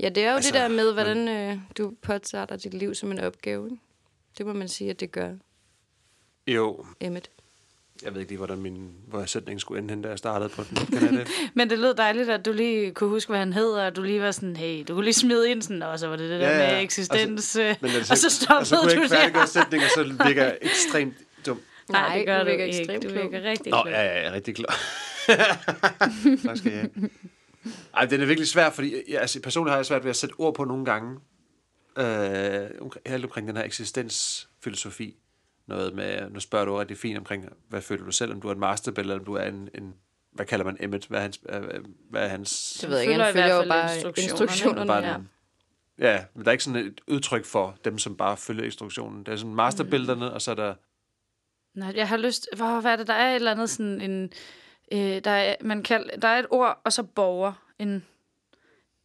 Ja, 0.00 0.08
det 0.08 0.24
er 0.24 0.30
jo 0.30 0.36
altså, 0.36 0.52
det 0.52 0.60
der 0.60 0.68
med, 0.68 0.92
hvordan 0.92 1.28
øh, 1.28 1.58
du 1.78 1.94
påtager 2.02 2.46
dig 2.46 2.62
dit 2.62 2.74
liv 2.74 2.94
som 2.94 3.12
en 3.12 3.18
opgave. 3.18 3.70
Ikke? 3.70 3.82
Det 4.38 4.46
må 4.46 4.52
man 4.52 4.68
sige, 4.68 4.90
at 4.90 5.00
det 5.00 5.12
gør 5.12 5.34
Jo, 6.46 6.86
Emmet. 7.00 7.30
Jeg 8.04 8.12
ved 8.14 8.20
ikke 8.20 8.30
lige, 8.30 8.36
hvordan 8.38 8.58
min 8.58 8.90
hvor 9.08 9.24
sætning 9.24 9.60
skulle 9.60 9.78
ende 9.82 9.90
hen, 9.94 10.02
da 10.02 10.08
jeg 10.08 10.18
startede 10.18 10.48
på 10.48 10.62
den. 10.70 10.76
Kan 10.76 11.02
jeg 11.02 11.12
det? 11.12 11.28
Men 11.54 11.70
det 11.70 11.78
lød 11.78 11.94
dejligt, 11.94 12.30
at 12.30 12.44
du 12.46 12.52
lige 12.52 12.92
kunne 12.94 13.10
huske, 13.10 13.28
hvad 13.30 13.38
han 13.38 13.52
hedder, 13.52 13.86
og 13.86 13.96
du 13.96 14.02
lige 14.02 14.20
var 14.20 14.30
sådan, 14.30 14.56
hey, 14.56 14.84
du 14.88 14.94
kunne 14.94 15.04
lige 15.04 15.14
smide 15.14 15.50
ind 15.50 15.62
sådan, 15.62 15.82
og 15.82 15.98
så 15.98 16.08
var 16.08 16.16
det 16.16 16.30
det 16.30 16.40
der 16.40 16.48
Ja, 16.48 16.56
ja, 16.58 16.64
ja. 16.68 16.74
med 16.74 16.82
eksistens, 16.82 17.56
Og 17.56 17.62
og 17.70 17.76
Men 17.80 17.90
så, 17.90 18.12
og 18.12 18.18
så 18.18 18.30
stoppede 18.30 18.60
og 18.60 18.66
så 18.66 18.76
kunne 18.76 18.88
jeg 18.90 18.96
du 18.96 19.02
ikke 19.02 19.14
færdiggøre 19.14 19.46
sætningen, 19.46 19.84
og 19.84 19.90
så 20.18 20.24
virker 20.26 20.42
jeg 20.44 20.58
ekstremt 20.62 21.14
dum. 21.46 21.60
Nej, 21.90 22.00
Nej, 22.08 22.16
det 22.16 22.26
gør 22.26 22.34
du 22.38 22.40
du 22.44 22.50
virker 22.50 22.64
ikke. 22.64 22.78
ekstremt 22.78 23.02
Du 23.02 23.08
klog. 23.08 23.22
virker 23.22 23.50
rigtig 23.50 23.70
Nå, 23.70 23.82
klog. 23.82 23.92
ja, 23.92 24.02
ja, 24.02 24.14
jeg 24.16 24.24
er 24.26 24.32
rigtig 24.32 24.54
klar. 24.54 24.76
tak 26.46 26.56
skal 26.56 26.72
jeg 26.72 26.80
have. 26.80 27.10
Ej, 27.94 28.04
den 28.04 28.20
er 28.20 28.24
virkelig 28.26 28.48
svær, 28.48 28.70
fordi 28.70 28.94
jeg, 29.08 29.20
altså, 29.20 29.40
personligt 29.40 29.70
har 29.70 29.78
jeg 29.78 29.86
svært 29.86 30.04
ved 30.04 30.10
at 30.10 30.16
sætte 30.16 30.34
ord 30.38 30.54
på 30.54 30.64
nogle 30.64 30.84
gange. 30.84 31.18
Øh, 31.98 32.70
helt 33.06 33.24
omkring 33.24 33.48
den 33.48 33.56
her 33.56 33.64
eksistensfilosofi. 33.64 35.16
Noget 35.70 35.94
med, 35.94 36.30
nu 36.30 36.40
spørger 36.40 36.64
du 36.64 36.76
rigtig 36.76 36.96
fint 36.96 37.18
omkring, 37.18 37.48
hvad 37.68 37.80
føler 37.80 38.04
du 38.04 38.12
selv, 38.12 38.32
om 38.32 38.40
du 38.40 38.48
er 38.48 38.52
en 38.52 38.60
masterbuilder, 38.60 39.14
eller 39.14 39.20
om 39.20 39.26
du 39.26 39.34
er 39.34 39.42
en, 39.44 39.68
en 39.74 39.94
hvad 40.32 40.46
kalder 40.46 40.64
man 40.64 40.76
Emmet? 40.80 41.06
Hvad 41.06 41.18
er 41.18 41.22
hans... 41.22 41.40
øh, 41.48 41.84
Hvad 42.10 42.24
er 42.24 42.28
hans 42.28 42.78
Det 42.80 42.90
ved 42.90 42.96
jeg 42.96 43.06
ikke, 43.06 43.14
følger 43.14 43.24
han 43.24 43.34
i 43.34 43.38
hvert 43.38 43.44
følger 43.44 43.54
jo 43.54 43.60
fald 43.60 43.68
bare 43.70 43.94
instruktionerne. 43.94 44.32
instruktionerne. 44.32 44.86
bare 44.86 45.04
ja. 45.06 45.14
den, 45.14 45.28
ja, 45.98 46.24
men 46.34 46.44
der 46.44 46.50
er 46.50 46.52
ikke 46.52 46.64
sådan 46.64 46.86
et 46.86 47.00
udtryk 47.08 47.44
for 47.44 47.78
dem, 47.84 47.98
som 47.98 48.16
bare 48.16 48.36
følger 48.36 48.64
instruktionen. 48.64 49.26
Der 49.26 49.32
er 49.32 49.36
sådan 49.36 49.54
masterbuilderne, 49.54 50.32
og 50.32 50.42
så 50.42 50.50
er 50.50 50.54
der... 50.54 50.74
Nej, 51.74 51.92
jeg 51.96 52.08
har 52.08 52.16
lyst... 52.16 52.48
Hvor, 52.56 52.80
hvad 52.80 52.92
er 52.92 52.96
det? 52.96 53.06
Der 53.06 53.14
er 53.14 53.30
et 53.30 53.34
eller 53.34 53.50
andet 53.50 53.70
sådan 53.70 54.00
en... 54.00 54.32
Øh, 54.92 55.24
der, 55.24 55.30
er, 55.30 55.54
man 55.60 55.82
kald, 55.82 56.20
der 56.20 56.28
er 56.28 56.38
et 56.38 56.46
ord, 56.50 56.80
og 56.84 56.92
så 56.92 57.02
borger. 57.02 57.52
En, 57.78 58.04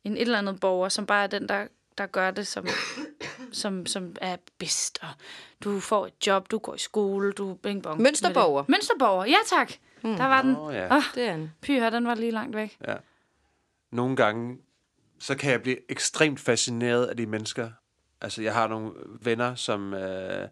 en 0.03 0.13
et 0.18 0.22
eller 0.22 0.38
andet 0.38 0.59
borger, 0.59 0.89
som 0.89 1.05
bare 1.05 1.24
er 1.24 1.28
den, 1.28 1.49
der, 1.49 1.68
der 1.97 2.05
gør 2.05 2.32
det, 2.32 2.47
som, 2.47 2.68
som, 3.56 3.86
som 3.86 4.16
er 4.22 4.38
bedst. 4.58 4.99
Og 5.01 5.08
du 5.64 5.80
får 5.80 6.06
et 6.06 6.28
job, 6.28 6.51
du 6.51 6.58
går 6.58 6.76
i 6.76 6.78
skole, 6.78 7.32
du 7.32 7.53
bing 7.53 7.84
bong. 7.84 8.01
Mønsterborger. 8.01 8.64
Mønsterborger, 8.68 9.26
ja 9.26 9.38
tak. 9.49 9.72
Mm. 10.03 10.16
Der 10.16 10.26
var 10.26 10.41
den. 10.41 10.56
Åh, 10.56 10.74
ja. 10.74 10.95
Åh, 10.95 11.03
Det 11.16 11.24
er 11.24 11.32
han. 11.32 11.51
pyha, 11.62 11.89
den 11.89 12.06
var 12.08 12.16
lige 12.16 12.32
langt 12.32 12.56
væk. 12.56 12.78
Ja. 12.88 12.95
Nogle 13.91 14.16
gange, 14.16 14.58
så 15.20 15.36
kan 15.36 15.51
jeg 15.51 15.62
blive 15.62 15.91
ekstremt 15.91 16.39
fascineret 16.39 17.06
af 17.06 17.18
de 17.18 17.26
mennesker. 17.26 17.72
Altså, 18.22 18.41
jeg 18.41 18.53
har 18.53 18.68
nogle 18.68 18.91
venner, 19.22 19.56
som, 19.56 19.93
øh, 19.93 20.47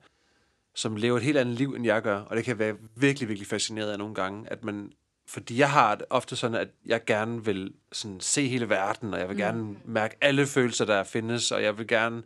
som 0.76 0.96
lever 0.96 1.18
et 1.18 1.24
helt 1.24 1.38
andet 1.38 1.56
liv, 1.56 1.74
end 1.74 1.86
jeg 1.86 2.02
gør. 2.02 2.20
Og 2.20 2.36
det 2.36 2.46
kan 2.46 2.60
være 2.60 2.76
virkelig, 2.96 3.30
virkelig 3.30 3.48
fascineret 3.48 3.92
af 3.92 3.98
nogle 3.98 4.16
gange, 4.16 4.50
at 4.52 4.64
man... 4.64 4.92
Fordi 5.28 5.58
jeg 5.60 5.72
har 5.72 5.96
det 5.96 6.06
ofte 6.10 6.36
sådan, 6.36 6.58
at 6.58 6.68
jeg 6.86 7.06
gerne 7.06 7.46
vil 7.46 7.74
sådan, 7.92 8.20
se 8.20 8.48
hele 8.48 8.70
verden, 8.70 9.14
og 9.14 9.20
jeg 9.20 9.30
vil 9.30 9.38
gerne 9.38 9.76
mærke 9.86 10.16
alle 10.22 10.46
følelser, 10.46 10.86
der 10.86 11.04
findes, 11.04 11.52
og 11.52 11.64
jeg 11.64 11.78
vil 11.78 11.88
gerne 11.88 12.24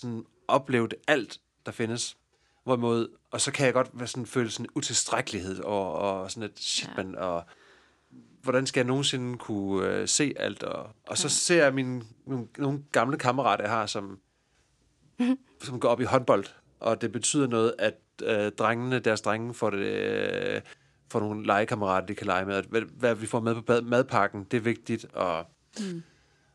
sådan, 0.00 0.24
opleve 0.48 0.88
det 0.88 0.98
alt, 1.06 1.40
der 1.66 1.72
findes. 1.72 2.16
Hvorimod, 2.64 3.08
og 3.30 3.40
så 3.40 3.52
kan 3.52 3.66
jeg 3.66 3.74
godt 3.74 3.90
være 3.92 4.06
sådan, 4.06 4.26
føle 4.26 4.50
sådan 4.50 4.66
utilstrækkelighed, 4.74 5.60
og, 5.60 5.92
og 5.92 6.30
sådan 6.30 6.42
et 6.42 6.58
shit, 6.58 6.88
ja. 6.88 7.02
man, 7.02 7.14
og 7.14 7.44
hvordan 8.42 8.66
skal 8.66 8.80
jeg 8.80 8.86
nogensinde 8.86 9.38
kunne 9.38 9.88
øh, 9.88 10.08
se 10.08 10.34
alt? 10.36 10.62
Og, 10.62 10.90
og 11.06 11.18
så 11.18 11.24
ja. 11.24 11.28
ser 11.28 11.64
jeg 11.64 11.74
mine, 11.74 12.02
nogle, 12.26 12.46
nogle 12.58 12.84
gamle 12.92 13.18
kammerater, 13.18 13.64
jeg 13.64 13.72
har, 13.72 13.86
som, 13.86 14.20
som 15.64 15.80
går 15.80 15.88
op 15.88 16.00
i 16.00 16.04
håndbold. 16.04 16.44
Og 16.80 17.00
det 17.00 17.12
betyder 17.12 17.46
noget, 17.46 17.74
at 17.78 17.94
øh, 18.22 18.52
drengene, 18.52 18.98
deres 18.98 19.20
drenge 19.20 19.54
får, 19.54 19.70
det, 19.70 19.78
øh, 19.78 20.60
får 21.10 21.20
nogle 21.20 21.46
legekammerater, 21.46 22.06
de 22.06 22.14
kan 22.14 22.26
lege 22.26 22.44
med. 22.44 22.62
Hvad, 22.62 22.82
hvad 22.82 23.14
vi 23.14 23.26
får 23.26 23.40
med 23.40 23.54
på 23.54 23.60
bad, 23.60 23.82
madpakken, 23.82 24.44
det 24.44 24.56
er 24.56 24.60
vigtigt. 24.60 25.06
Og, 25.14 25.46
mm. 25.80 26.02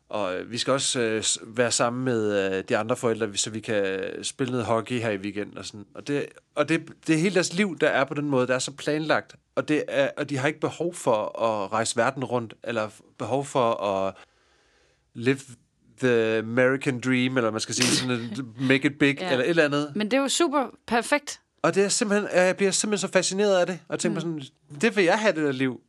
Og 0.08 0.36
øh, 0.36 0.50
vi 0.50 0.58
skal 0.58 0.72
også 0.72 1.00
øh, 1.00 1.24
være 1.56 1.70
sammen 1.70 2.04
med 2.04 2.52
øh, 2.56 2.64
de 2.68 2.76
andre 2.76 2.96
forældre, 2.96 3.36
så 3.36 3.50
vi 3.50 3.60
kan 3.60 4.00
spille 4.22 4.50
noget 4.50 4.66
hockey 4.66 5.00
her 5.00 5.10
i 5.10 5.16
weekenden. 5.16 5.58
Og, 5.58 5.64
sådan. 5.64 5.86
og, 5.94 6.08
det, 6.08 6.26
og 6.54 6.68
det, 6.68 6.92
det 7.06 7.14
er 7.14 7.18
hele 7.18 7.34
deres 7.34 7.52
liv, 7.52 7.78
der 7.78 7.88
er 7.88 8.04
på 8.04 8.14
den 8.14 8.28
måde, 8.28 8.46
der 8.46 8.54
er 8.54 8.58
så 8.58 8.72
planlagt. 8.72 9.34
Og, 9.54 9.68
det 9.68 9.84
er, 9.88 10.10
og 10.16 10.30
de 10.30 10.38
har 10.38 10.48
ikke 10.48 10.60
behov 10.60 10.94
for 10.94 11.40
at 11.42 11.72
rejse 11.72 11.96
verden 11.96 12.24
rundt, 12.24 12.54
eller 12.64 12.88
behov 13.18 13.44
for 13.44 13.82
at 13.84 14.14
live 15.14 15.40
the 16.00 16.38
American 16.38 17.00
dream, 17.00 17.36
eller 17.36 17.50
man 17.50 17.60
skal 17.60 17.74
sige 17.74 17.86
sådan, 17.86 18.30
make 18.68 18.88
it 18.88 18.98
big, 18.98 19.20
Ja. 19.20 19.30
eller 19.32 19.44
et 19.44 19.50
eller 19.50 19.64
andet. 19.64 19.92
Men 19.96 20.10
det 20.10 20.16
er 20.16 20.20
jo 20.22 20.28
super 20.28 20.66
perfekt. 20.86 21.40
Og 21.62 21.74
det 21.74 21.84
er 21.84 21.88
simpelthen, 21.88 22.28
jeg 22.34 22.56
bliver 22.56 22.70
simpelthen 22.72 23.08
så 23.08 23.12
fascineret 23.12 23.56
af 23.56 23.66
det, 23.66 23.80
og 23.88 23.98
tænker 23.98 24.26
mm. 24.26 24.40
sådan, 24.40 24.80
det 24.80 24.96
vil 24.96 25.04
jeg 25.04 25.18
have, 25.18 25.34
det 25.34 25.42
der 25.42 25.52
liv. 25.52 25.80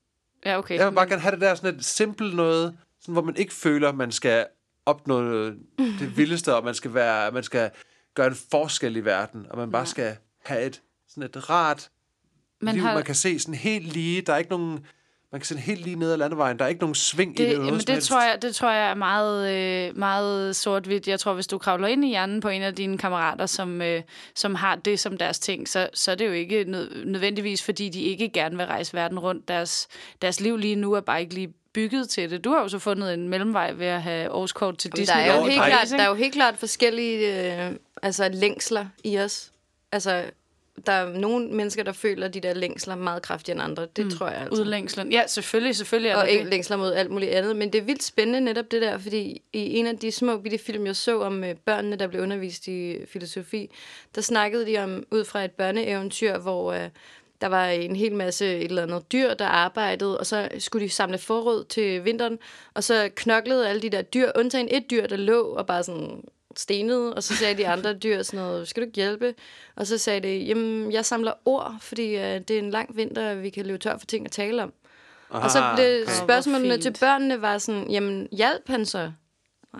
Ja, 0.46 0.58
okay. 0.58 0.78
Jeg 0.78 0.88
vil 0.88 0.96
bare 0.96 1.08
gerne 1.08 1.22
have 1.22 1.32
det 1.32 1.42
der 1.42 1.56
sådan 1.56 1.76
et 1.76 1.86
simpelt 1.86 2.36
noget, 2.36 2.78
sådan, 3.06 3.14
hvor 3.14 3.22
man 3.22 3.36
ikke 3.36 3.54
føler, 3.54 3.92
man 3.92 4.12
skal 4.12 4.46
opnå 4.86 5.46
det 5.78 6.12
vildeste, 6.18 6.56
og 6.56 6.64
man 6.64 6.74
skal, 6.74 6.94
være, 6.94 7.32
man 7.32 7.44
skal 7.44 7.70
gøre 8.14 8.28
en 8.28 8.36
forskel 8.52 8.96
i 8.96 9.06
verden, 9.06 9.46
og 9.50 9.58
man 9.58 9.72
bare 9.72 9.86
skal 9.86 10.16
have 10.46 10.66
et, 10.66 10.82
sådan 11.08 11.24
et 11.24 11.50
rart 11.50 11.90
Man 12.62 12.74
liv, 12.76 12.84
har- 12.84 12.94
man 12.94 13.04
kan 13.04 13.16
se 13.16 13.40
sådan 13.40 13.56
helt 13.56 13.86
lige, 13.94 14.22
der 14.22 14.34
er 14.34 14.38
ikke 14.38 14.50
nogen, 14.52 14.86
man 15.32 15.42
kan 15.42 15.46
se 15.46 15.58
helt 15.58 15.82
lige 15.82 15.96
ned 15.96 16.12
ad 16.12 16.18
landevejen, 16.18 16.60
der 16.60 16.66
er 16.66 16.70
ikke 16.70 16.82
nogen 16.82 16.96
sving 16.96 17.32
i 17.32 17.34
Det, 17.34 17.38
det. 17.38 17.46
eller 17.48 17.58
jamen, 17.60 17.68
noget 17.74 17.88
det, 17.88 17.96
helst. 17.96 18.08
tror 18.10 18.22
jeg, 18.22 18.42
det 18.42 18.56
tror 18.56 18.72
jeg 18.72 18.90
er 18.90 18.94
meget, 18.96 19.52
øh, 19.90 19.98
meget 19.98 20.56
sort-hvidt. 20.56 21.08
Jeg 21.08 21.20
tror, 21.20 21.34
hvis 21.34 21.48
du 21.48 21.58
kravler 21.58 21.88
ind 21.88 22.06
i 22.06 22.08
hjernen 22.08 22.42
på 22.42 22.50
en 22.50 22.62
af 22.62 22.76
dine 22.76 22.98
kammerater, 22.98 23.46
som, 23.46 23.82
øh, 23.82 24.02
som 24.36 24.56
har 24.56 24.76
det 24.76 25.00
som 25.00 25.18
deres 25.18 25.40
ting, 25.40 25.68
så, 25.70 25.90
så 25.94 26.12
er 26.12 26.16
det 26.16 26.28
jo 26.28 26.32
ikke 26.32 26.64
nød, 26.64 27.06
nødvendigvis, 27.06 27.64
fordi 27.64 27.90
de 27.90 28.02
ikke 28.02 28.30
gerne 28.30 28.58
vil 28.58 28.66
rejse 28.66 28.94
verden 28.94 29.20
rundt. 29.20 29.48
Deres, 29.48 29.88
deres 30.22 30.40
liv 30.40 30.58
lige 30.58 30.76
nu 30.76 30.94
er 30.94 31.02
bare 31.02 31.22
ikke 31.22 31.34
lige 31.34 31.54
bygget 31.76 32.10
til 32.10 32.30
det. 32.32 32.44
Du 32.44 32.50
har 32.50 32.62
jo 32.62 32.68
så 32.68 32.80
fundet 32.80 33.14
en 33.14 33.30
mellemvej 33.30 33.72
ved 33.72 33.88
at 33.88 34.02
have 34.02 34.32
årskort 34.32 34.78
til 34.78 34.92
Disney. 34.92 35.16
der 35.16 35.22
er, 35.22 35.38
jo 35.38 35.46
helt 35.46 35.64
klart, 35.64 35.88
der 35.90 36.04
er 36.04 36.08
jo 36.08 36.14
helt 36.14 36.34
klart 36.34 36.58
forskellige 36.58 37.66
øh, 37.68 37.72
altså, 38.02 38.30
længsler 38.30 38.86
i 39.04 39.20
os. 39.20 39.52
Altså, 39.92 40.24
der 40.86 40.92
er 40.92 41.18
nogle 41.18 41.48
mennesker, 41.48 41.84
der 41.84 41.92
føler 41.92 42.28
de 42.28 42.40
der 42.40 42.54
længsler 42.54 42.96
meget 42.96 43.22
kraftigere 43.22 43.56
end 43.56 43.64
andre. 43.64 43.88
Det 43.96 44.06
mm. 44.06 44.12
tror 44.12 44.28
jeg 44.30 44.42
altså. 44.42 44.62
Udlængslen. 44.62 45.12
Ja, 45.12 45.28
selvfølgelig, 45.28 45.76
selvfølgelig 45.76 46.10
er 46.10 46.16
og 46.16 46.22
der 46.22 46.28
ikke 46.28 46.50
længsler 46.50 46.78
mod 46.78 46.94
alt 46.94 47.12
muligt 47.12 47.32
andet. 47.32 47.56
Men 47.56 47.74
det 47.74 47.80
er 47.80 47.84
vildt 47.84 48.04
spændende 48.04 48.42
netop 48.42 48.72
det 48.72 48.82
der, 48.82 48.98
fordi 48.98 49.42
i 49.54 49.78
en 49.78 49.88
af 49.88 49.98
de 49.98 50.12
små 50.12 50.38
bitte 50.38 50.58
film, 50.58 50.86
jeg 50.86 50.96
så 50.96 51.22
om 51.22 51.44
øh, 51.44 51.56
børnene, 51.56 51.96
der 51.96 52.08
blev 52.08 52.22
undervist 52.22 52.68
i 52.68 52.98
filosofi, 53.06 53.70
der 54.16 54.22
snakkede 54.22 54.66
de 54.66 54.78
om 54.78 55.04
ud 55.12 55.26
fra 55.26 55.44
et 55.44 55.52
børneeventyr, 55.52 56.38
hvor 56.38 56.74
øh, 56.74 56.90
der 57.42 57.48
var 57.48 57.68
en 57.68 57.96
hel 57.96 58.16
masse 58.16 58.58
et 58.58 58.64
eller 58.64 58.84
andet 58.84 59.12
dyr, 59.12 59.34
der 59.34 59.46
arbejdede, 59.46 60.18
og 60.18 60.26
så 60.26 60.50
skulle 60.60 60.86
de 60.86 60.92
samle 60.92 61.18
forråd 61.18 61.66
til 61.66 62.06
vinteren, 62.06 62.40
og 62.74 62.84
så 62.84 63.10
knoklede 63.16 63.70
alle 63.70 63.82
de 63.82 63.90
der 63.90 64.02
dyr, 64.02 64.32
undtagen 64.36 64.68
et 64.72 64.92
dyr, 64.92 65.08
der 65.08 65.18
lå 65.18 65.42
og 65.42 65.66
bare 65.66 65.84
sådan 65.84 66.24
stenede, 66.56 67.14
og 67.14 67.24
så 67.24 67.36
sagde 67.36 67.58
de 67.58 67.68
andre 67.68 67.94
dyr 67.94 68.22
sådan 68.22 68.40
noget, 68.40 68.68
skal 68.68 68.84
du 68.84 68.86
ikke 68.86 68.96
hjælpe? 68.96 69.34
Og 69.76 69.88
så 69.88 69.98
sagde 69.98 70.20
det, 70.20 70.48
jamen, 70.48 70.92
jeg 70.92 71.06
samler 71.06 71.34
ord, 71.46 71.76
fordi 71.82 72.16
øh, 72.16 72.40
det 72.48 72.52
er 72.52 72.60
en 72.60 72.70
lang 72.70 72.98
vinter, 72.98 73.32
og 73.32 73.42
vi 73.42 73.50
kan 73.50 73.66
løbe 73.66 73.78
tør 73.78 73.98
for 73.98 74.06
ting 74.06 74.26
at 74.26 74.32
tale 74.32 74.64
om. 74.64 74.74
Og 75.30 75.52
så 75.52 75.60
Aha, 75.60 75.76
blev 75.76 76.02
okay. 76.02 76.14
spørgsmålene 76.24 76.78
til 76.78 76.96
børnene 77.00 77.42
var 77.42 77.58
sådan, 77.58 77.92
jamen, 77.92 78.28
hjalp 78.32 78.68
han 78.68 78.86
så? 78.86 79.12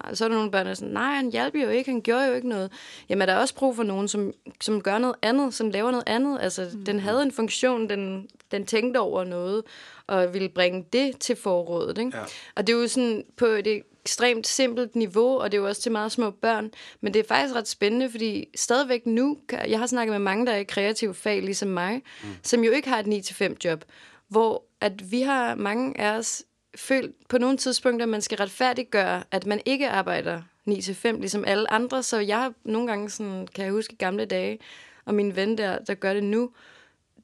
Og 0.04 0.18
så 0.18 0.26
er 0.26 0.30
der 0.30 0.36
nogle 0.36 0.52
børn, 0.52 0.66
der 0.66 0.72
er 0.72 0.76
sådan, 0.76 0.94
nej, 0.94 1.16
han 1.16 1.32
hjalp 1.32 1.56
jo 1.56 1.70
ikke, 1.70 1.92
han 1.92 2.02
gjorde 2.02 2.28
jo 2.28 2.34
ikke 2.34 2.50
noget. 2.50 2.72
Jamen, 3.10 3.22
er 3.22 3.26
der 3.26 3.36
også 3.36 3.56
brug 3.56 3.76
for 3.76 3.84
nogen, 3.84 4.08
som, 4.08 4.34
som 4.62 4.82
gør 4.82 4.98
noget 4.98 5.16
andet, 5.22 5.54
som 5.54 5.70
laver 5.70 5.92
noget 5.92 6.04
andet? 6.08 6.38
Altså, 6.42 6.70
mm. 6.74 6.86
den 6.86 7.00
havde 7.00 7.24
en 7.24 7.32
funktion, 7.32 7.90
den, 7.90 8.28
den 8.52 8.66
tænkte 8.66 8.98
over 8.98 9.24
noget, 9.24 9.64
og 10.08 10.34
ville 10.34 10.50
bringe 10.50 10.86
det 10.94 11.20
til 11.20 11.36
forrådet, 11.36 11.98
ikke? 11.98 12.18
Ja. 12.18 12.24
Og 12.56 12.68
det 12.68 12.76
er 12.76 12.78
jo 12.78 12.88
sådan 12.88 13.24
på 13.38 13.46
et 13.46 13.84
ekstremt 14.06 14.48
simpelt 14.48 14.96
niveau, 14.96 15.38
og 15.40 15.52
det 15.52 15.58
er 15.58 15.62
jo 15.62 15.68
også 15.68 15.82
til 15.82 15.92
meget 15.92 16.12
små 16.12 16.32
børn. 16.32 16.72
Men 17.02 17.14
det 17.14 17.20
er 17.20 17.28
faktisk 17.28 17.56
ret 17.56 17.68
spændende, 17.68 18.10
fordi 18.10 18.46
stadigvæk 18.56 19.06
nu, 19.06 19.38
jeg 19.68 19.80
har 19.80 19.88
snakket 19.88 20.12
med 20.12 20.20
mange, 20.20 20.46
der 20.46 20.52
er 20.52 20.58
i 20.58 20.64
kreative 20.64 21.14
fag, 21.14 21.42
ligesom 21.42 21.70
mig, 21.70 22.02
mm. 22.24 22.30
som 22.44 22.64
jo 22.64 22.72
ikke 22.72 22.90
har 22.90 23.00
et 23.00 23.32
9-5 23.32 23.56
job, 23.66 23.86
hvor 24.28 24.64
at 24.82 25.12
vi 25.12 25.22
har 25.22 25.56
mange 25.56 26.02
af 26.02 26.18
os 26.18 26.44
følt 26.76 27.28
på 27.28 27.38
nogle 27.38 27.58
tidspunkter, 27.58 28.06
at 28.06 28.10
man 28.10 28.22
skal 28.22 28.38
retfærdiggøre, 28.38 29.24
at 29.32 29.46
man 29.46 29.62
ikke 29.66 29.90
arbejder 29.90 30.42
9-5, 30.70 31.12
ligesom 31.12 31.44
alle 31.48 31.72
andre. 31.72 32.04
Så 32.04 32.20
jeg 32.20 32.52
nogle 32.64 32.88
gange, 32.88 33.10
sådan, 33.10 33.48
kan 33.56 33.66
jeg 33.66 33.74
huske 33.74 33.96
gamle 33.96 34.26
dage, 34.26 34.60
og 35.06 35.14
min 35.14 35.36
ven 35.36 35.58
der, 35.58 35.80
der 35.80 35.94
gør 35.94 36.14
det 36.14 36.24
nu, 36.24 36.52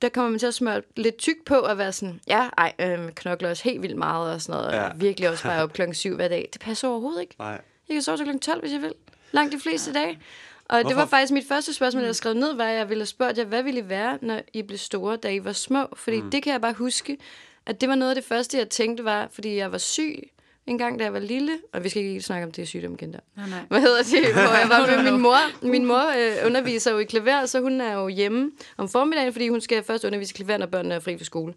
der 0.01 0.09
kommer 0.09 0.29
man 0.29 0.39
til 0.39 0.47
at 0.47 0.53
smøre 0.53 0.81
lidt 0.95 1.17
tyk 1.17 1.45
på 1.45 1.59
at 1.59 1.77
være 1.77 1.91
sådan, 1.91 2.21
ja, 2.27 2.49
ej, 2.57 2.73
øh, 2.79 3.11
knokler 3.15 3.49
også 3.49 3.63
helt 3.63 3.81
vildt 3.81 3.97
meget 3.97 4.33
og 4.33 4.41
sådan 4.41 4.61
noget, 4.61 4.73
ja. 4.73 4.89
Og 4.89 5.01
virkelig 5.01 5.29
også 5.29 5.43
bare 5.43 5.63
op 5.63 5.73
klokken 5.73 5.95
7 5.95 6.15
hver 6.15 6.27
dag. 6.27 6.49
Det 6.53 6.61
passer 6.61 6.87
overhovedet 6.87 7.21
ikke. 7.21 7.35
Nej. 7.39 7.61
Jeg 7.87 7.95
kan 7.95 8.01
sove 8.01 8.17
til 8.17 8.25
klokken 8.25 8.39
12, 8.39 8.61
hvis 8.61 8.71
jeg 8.71 8.81
vil. 8.81 8.93
Langt 9.31 9.53
de 9.53 9.59
fleste 9.59 9.93
dage. 9.93 10.19
Og 10.65 10.77
det 10.77 10.85
Hvorfor? 10.85 10.99
var 10.99 11.05
faktisk 11.05 11.33
mit 11.33 11.47
første 11.47 11.73
spørgsmål, 11.73 12.03
jeg 12.03 12.15
skrev 12.15 12.33
ned, 12.33 12.53
var, 12.53 12.65
at 12.65 12.77
jeg 12.77 12.89
ville 12.89 13.01
have 13.01 13.07
spurgt 13.07 13.37
jer, 13.37 13.45
hvad 13.45 13.63
ville 13.63 13.79
I 13.79 13.89
være, 13.89 14.17
når 14.21 14.41
I 14.53 14.61
blev 14.61 14.77
store, 14.77 15.17
da 15.17 15.29
I 15.29 15.43
var 15.43 15.51
små? 15.51 15.87
Fordi 15.95 16.21
mm. 16.21 16.31
det 16.31 16.43
kan 16.43 16.53
jeg 16.53 16.61
bare 16.61 16.73
huske, 16.73 17.17
at 17.65 17.81
det 17.81 17.89
var 17.89 17.95
noget 17.95 18.11
af 18.11 18.15
det 18.15 18.23
første, 18.23 18.57
jeg 18.57 18.69
tænkte 18.69 19.03
var, 19.03 19.27
fordi 19.31 19.55
jeg 19.55 19.71
var 19.71 19.77
syg 19.77 20.29
en 20.67 20.77
gang, 20.77 20.99
da 20.99 21.03
jeg 21.03 21.13
var 21.13 21.19
lille, 21.19 21.59
og 21.73 21.83
vi 21.83 21.89
skal 21.89 22.01
ikke 22.03 22.21
snakke 22.21 22.45
om 22.45 22.51
det 22.51 22.67
sygdom 22.67 22.93
igen 22.93 23.13
der. 23.13 23.19
Nej, 23.37 23.49
nej. 23.49 23.59
Hvad 23.69 23.81
hedder 23.81 24.03
det? 24.03 24.33
Hvor 24.33 24.41
jeg 24.59 24.69
var 24.69 24.87
med 25.03 25.11
min 25.11 25.21
mor. 25.21 25.65
Min 25.67 25.85
mor 25.85 26.09
øh, 26.17 26.45
underviser 26.45 26.91
jo 26.91 26.97
i 26.97 27.03
klaver, 27.03 27.45
så 27.45 27.59
hun 27.59 27.81
er 27.81 27.93
jo 27.93 28.07
hjemme 28.07 28.51
om 28.77 28.89
formiddagen, 28.89 29.31
fordi 29.33 29.47
hun 29.49 29.61
skal 29.61 29.83
først 29.83 30.03
undervise 30.03 30.33
i 30.33 30.43
klaver, 30.43 30.57
når 30.57 30.65
børnene 30.65 30.95
er 30.95 30.99
fri 30.99 31.17
fra 31.17 31.23
skole. 31.25 31.53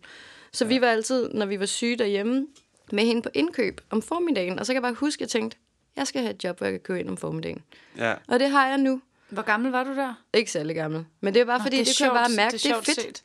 Så 0.52 0.64
ja. 0.64 0.68
vi 0.68 0.80
var 0.80 0.86
altid, 0.86 1.28
når 1.34 1.46
vi 1.46 1.60
var 1.60 1.66
syge 1.66 1.96
derhjemme, 1.96 2.46
med 2.92 3.04
hende 3.04 3.22
på 3.22 3.28
indkøb 3.34 3.80
om 3.90 4.02
formiddagen. 4.02 4.58
Og 4.58 4.66
så 4.66 4.72
kan 4.72 4.74
jeg 4.74 4.82
bare 4.82 4.94
huske, 4.94 5.18
at 5.18 5.20
jeg 5.20 5.28
tænkte, 5.28 5.56
jeg 5.96 6.06
skal 6.06 6.20
have 6.22 6.34
et 6.34 6.44
job, 6.44 6.58
hvor 6.58 6.66
jeg 6.66 6.72
kan 6.72 6.80
købe 6.80 7.00
ind 7.00 7.08
om 7.08 7.16
formiddagen. 7.16 7.62
Ja. 7.98 8.14
Og 8.28 8.40
det 8.40 8.50
har 8.50 8.68
jeg 8.68 8.78
nu. 8.78 9.00
Hvor 9.28 9.42
gammel 9.42 9.70
var 9.72 9.84
du 9.84 9.90
der? 9.96 10.14
Ikke 10.34 10.50
særlig 10.50 10.76
gammel. 10.76 11.04
Men 11.20 11.34
det 11.34 11.40
er 11.40 11.44
bare, 11.44 11.60
fordi 11.62 11.76
det, 11.78 11.86
det 11.86 11.96
kan 11.96 12.04
jeg 12.06 12.12
bare 12.14 12.28
mærke, 12.36 12.52
det 12.52 12.64
er, 12.64 12.68
sjovt 12.68 12.84
fedt. 12.86 13.00
set. 13.00 13.22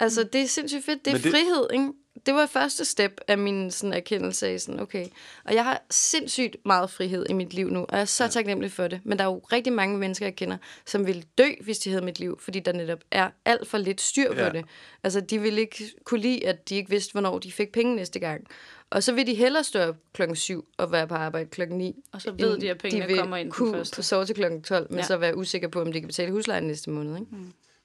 Altså, 0.00 0.22
det 0.24 0.40
er 0.42 0.46
sindssygt 0.46 0.84
fedt. 0.84 1.04
Det 1.04 1.10
er 1.10 1.14
Men 1.14 1.22
det- 1.22 1.30
frihed, 1.30 1.66
ikke? 1.72 1.88
Det 2.26 2.34
var 2.34 2.46
første 2.46 2.84
step 2.84 3.20
af 3.28 3.38
min 3.38 3.70
sådan, 3.70 3.92
erkendelse 3.92 4.46
af 4.48 4.60
sådan, 4.60 4.80
okay. 4.80 5.06
Og 5.44 5.54
jeg 5.54 5.64
har 5.64 5.82
sindssygt 5.90 6.56
meget 6.64 6.90
frihed 6.90 7.26
i 7.30 7.32
mit 7.32 7.54
liv 7.54 7.70
nu, 7.70 7.80
og 7.80 7.88
jeg 7.92 8.00
er 8.00 8.04
så 8.04 8.24
ja. 8.24 8.30
taknemmelig 8.30 8.72
for 8.72 8.88
det. 8.88 9.00
Men 9.04 9.18
der 9.18 9.24
er 9.24 9.28
jo 9.28 9.38
rigtig 9.52 9.72
mange 9.72 9.98
mennesker, 9.98 10.26
jeg 10.26 10.36
kender, 10.36 10.56
som 10.86 11.06
ville 11.06 11.22
dø, 11.38 11.48
hvis 11.60 11.78
de 11.78 11.90
havde 11.90 12.04
mit 12.04 12.18
liv, 12.20 12.38
fordi 12.40 12.60
der 12.60 12.72
netop 12.72 12.98
er 13.10 13.30
alt 13.44 13.68
for 13.68 13.78
lidt 13.78 14.00
styr 14.00 14.32
på 14.34 14.40
Ja. 14.40 14.48
det. 14.50 14.64
Altså, 15.02 15.20
de 15.20 15.38
ville 15.40 15.60
ikke 15.60 15.84
kunne 16.04 16.20
lide, 16.20 16.46
at 16.46 16.68
de 16.68 16.74
ikke 16.76 16.90
vidste, 16.90 17.12
hvornår 17.12 17.38
de 17.38 17.52
fik 17.52 17.72
penge 17.72 17.96
næste 17.96 18.18
gang. 18.18 18.46
Og 18.90 19.02
så 19.02 19.12
vil 19.12 19.26
de 19.26 19.34
hellere 19.34 19.64
stå 19.64 19.78
op 19.80 19.96
klokken 20.12 20.36
7 20.36 20.64
og 20.78 20.92
være 20.92 21.06
på 21.08 21.14
arbejde 21.14 21.50
klokken 21.50 21.78
9. 21.78 21.96
Og 22.12 22.22
så 22.22 22.32
ved 22.38 22.58
de, 22.58 22.70
at 22.70 22.78
pengene 22.78 23.06
vil 23.06 23.18
kommer 23.18 23.36
ind 23.36 23.44
den 23.44 23.52
kunne 23.52 23.74
første. 23.76 24.02
sove 24.02 24.26
til 24.26 24.34
klokken 24.34 24.62
12, 24.62 24.86
men 24.90 24.98
Ja. 24.98 25.04
så 25.04 25.16
være 25.16 25.36
usikker 25.36 25.68
på, 25.68 25.80
om 25.80 25.92
de 25.92 26.00
kan 26.00 26.06
betale 26.06 26.32
huslejen 26.32 26.64
næste 26.64 26.90
måned. 26.90 27.14
Ikke? 27.20 27.26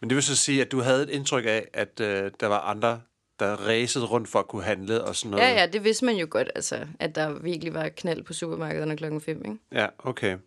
Men 0.02 0.10
det 0.10 0.16
vil 0.16 0.24
så 0.24 0.36
sige, 0.36 0.62
at 0.62 0.72
du 0.72 0.80
havde 0.80 1.04
et 1.04 1.10
indtryk 1.10 1.46
af, 1.48 1.68
at 1.74 2.00
øh, 2.00 2.32
der 2.40 2.48
var 2.48 2.60
andre, 2.60 3.02
der 3.40 3.68
racede 3.68 4.06
rundt 4.06 4.30
for 4.30 4.40
at 4.40 4.48
kunne 4.48 4.64
handle 4.64 5.04
og 5.04 5.16
sådan 5.16 5.32
noget. 5.32 5.44
Ja, 5.44 5.54
ja, 5.54 5.66
det 5.66 5.84
vidste 5.84 6.06
man 6.06 6.16
jo 6.16 6.28
godt, 6.30 6.50
altså, 6.56 6.88
at 7.00 7.16
der 7.16 7.40
virkelig 7.40 7.74
var 7.74 7.90
knald 7.90 8.24
på 8.24 8.34
supermarkederne 8.34 8.98
klokken 8.98 9.22
5, 9.22 9.42
ikke? 9.46 9.58
Ja, 9.72 9.88
okay. 9.98 10.38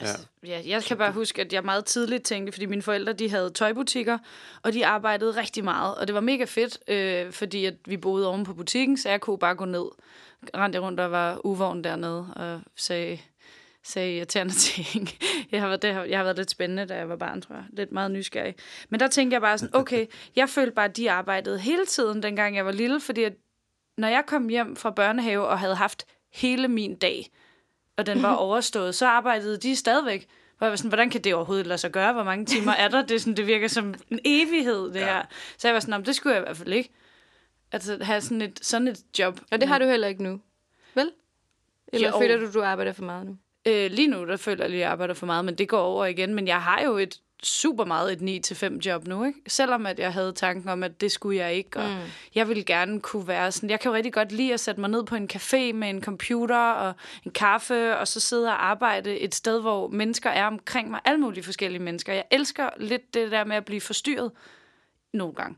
Ja. 0.00 0.06
Altså, 0.06 0.26
ja, 0.46 0.62
jeg 0.66 0.82
kan 0.82 0.96
bare 0.96 1.12
huske, 1.12 1.40
at 1.40 1.52
jeg 1.52 1.64
meget 1.64 1.84
tidligt 1.84 2.24
tænkte, 2.24 2.52
fordi 2.52 2.66
mine 2.66 2.82
forældre 2.82 3.12
de 3.12 3.30
havde 3.30 3.50
tøjbutikker, 3.50 4.18
og 4.62 4.72
de 4.72 4.86
arbejdede 4.86 5.36
rigtig 5.40 5.64
meget, 5.64 5.94
og 5.94 6.06
det 6.06 6.14
var 6.14 6.20
mega 6.20 6.44
fedt, 6.44 6.78
øh, 6.88 7.32
fordi 7.32 7.64
at 7.64 7.74
vi 7.86 7.96
boede 7.96 8.28
oven 8.28 8.44
på 8.44 8.54
butikken, 8.54 8.96
så 8.96 9.08
jeg 9.08 9.20
kunne 9.20 9.38
bare 9.38 9.54
gå 9.54 9.64
ned, 9.64 9.84
rendte 10.56 10.78
rundt 10.78 11.00
og 11.00 11.10
var 11.10 11.46
uvogn 11.46 11.84
dernede, 11.84 12.34
og 12.36 12.60
sagde, 12.76 13.18
sagde 13.84 14.16
irriterende 14.16 14.54
ting. 14.74 15.08
Jeg 15.52 15.60
har, 15.60 15.68
været, 15.68 15.82
det 15.82 15.94
har, 15.94 16.04
jeg 16.04 16.18
har 16.18 16.24
været 16.24 16.36
lidt 16.36 16.50
spændende, 16.50 16.86
da 16.86 16.96
jeg 16.96 17.08
var 17.08 17.16
barn, 17.16 17.42
tror 17.42 17.54
jeg. 17.54 17.64
Lidt 17.70 17.92
meget 17.92 18.10
nysgerrig. 18.10 18.54
Men 18.88 19.00
der 19.00 19.08
tænkte 19.08 19.34
jeg 19.34 19.40
bare 19.40 19.58
sådan, 19.58 19.76
okay, 19.76 20.06
jeg 20.36 20.48
følte 20.48 20.72
bare, 20.72 20.84
at 20.84 20.96
de 20.96 21.10
arbejdede 21.10 21.58
hele 21.58 21.86
tiden, 21.86 22.22
dengang 22.22 22.56
jeg 22.56 22.66
var 22.66 22.72
lille, 22.72 23.00
fordi 23.00 23.22
at 23.22 23.32
når 23.98 24.08
jeg 24.08 24.24
kom 24.26 24.48
hjem 24.48 24.76
fra 24.76 24.90
børnehave 24.90 25.46
og 25.46 25.58
havde 25.58 25.74
haft 25.74 26.06
hele 26.32 26.68
min 26.68 26.96
dag, 26.96 27.30
og 27.96 28.06
den 28.06 28.22
var 28.22 28.34
overstået, 28.46 28.94
så 28.94 29.06
arbejdede 29.06 29.56
de 29.56 29.76
stadigvæk. 29.76 30.26
Hvor 30.58 30.66
jeg 30.66 30.70
var 30.70 30.76
sådan, 30.76 30.88
hvordan 30.88 31.10
kan 31.10 31.20
det 31.24 31.34
overhovedet 31.34 31.66
lade 31.66 31.78
sig 31.78 31.90
gøre? 31.90 32.12
Hvor 32.12 32.22
mange 32.22 32.46
timer 32.46 32.72
er 32.72 32.88
der? 32.88 33.02
Det, 33.02 33.14
er 33.14 33.18
sådan, 33.18 33.36
det 33.36 33.46
virker 33.46 33.68
som 33.68 33.94
en 34.10 34.20
evighed, 34.24 34.92
det 34.92 35.00
ja. 35.00 35.04
her. 35.04 35.22
Så 35.58 35.68
jeg 35.68 35.74
var 35.74 35.80
sådan, 35.80 35.90
"Nå, 35.92 35.96
men 35.96 36.06
det 36.06 36.14
skulle 36.16 36.34
jeg 36.34 36.42
i 36.42 36.44
hvert 36.44 36.56
fald 36.56 36.72
ikke. 36.72 36.90
Altså 37.72 37.98
have 38.04 38.20
sådan 38.20 38.42
et, 38.42 38.58
sådan 38.62 38.88
et 38.88 38.98
job. 39.18 39.40
Og 39.50 39.60
det 39.60 39.68
har 39.68 39.78
du 39.78 39.84
heller 39.84 40.08
ikke 40.08 40.22
nu, 40.22 40.40
vel? 40.94 41.10
Eller 41.92 42.08
Jo. 42.08 42.18
føler 42.18 42.36
du, 42.36 42.52
du 42.52 42.62
arbejder 42.62 42.92
for 42.92 43.04
meget 43.04 43.26
nu? 43.26 43.36
Øh, 43.66 43.90
lige 43.90 44.08
nu, 44.08 44.26
der 44.26 44.36
føler 44.36 44.64
jeg 44.64 44.70
lige, 44.70 44.80
at 44.80 44.82
jeg 44.82 44.90
arbejder 44.90 45.14
for 45.14 45.26
meget, 45.26 45.44
men 45.44 45.54
det 45.54 45.68
går 45.68 45.80
over 45.80 46.06
igen. 46.06 46.34
Men 46.34 46.48
jeg 46.48 46.62
har 46.62 46.82
jo 46.82 46.96
et 46.96 47.20
super 47.42 47.84
meget 47.84 48.22
et 48.22 48.52
9-5 48.52 48.78
job 48.86 49.06
nu, 49.06 49.24
ikke? 49.24 49.40
Selvom 49.46 49.86
at 49.86 49.98
jeg 49.98 50.12
havde 50.12 50.32
tanken 50.32 50.68
om, 50.68 50.82
at 50.82 51.00
det 51.00 51.12
skulle 51.12 51.38
jeg 51.38 51.54
ikke, 51.54 51.78
og 51.78 51.90
mm. 51.90 51.96
jeg 52.34 52.48
ville 52.48 52.64
gerne 52.64 53.00
kunne 53.00 53.28
være 53.28 53.52
sådan, 53.52 53.70
jeg 53.70 53.80
kan 53.80 53.88
jo 53.90 53.94
rigtig 53.94 54.12
godt 54.12 54.32
lide 54.32 54.52
at 54.52 54.60
sætte 54.60 54.80
mig 54.80 54.90
ned 54.90 55.04
på 55.04 55.14
en 55.14 55.30
café 55.32 55.72
med 55.72 55.90
en 55.90 56.02
computer 56.02 56.70
og 56.72 56.94
en 57.24 57.30
kaffe, 57.30 57.96
og 57.98 58.08
så 58.08 58.20
sidde 58.20 58.48
og 58.48 58.66
arbejde 58.66 59.18
et 59.18 59.34
sted, 59.34 59.60
hvor 59.60 59.88
mennesker 59.88 60.30
er 60.30 60.46
omkring 60.46 60.90
mig, 60.90 61.00
alle 61.04 61.20
mulige 61.20 61.44
forskellige 61.44 61.82
mennesker. 61.82 62.12
Jeg 62.12 62.24
elsker 62.30 62.70
lidt 62.76 63.14
det 63.14 63.30
der 63.30 63.44
med 63.44 63.56
at 63.56 63.64
blive 63.64 63.80
forstyrret 63.80 64.32
nogle 65.12 65.34
gange. 65.34 65.56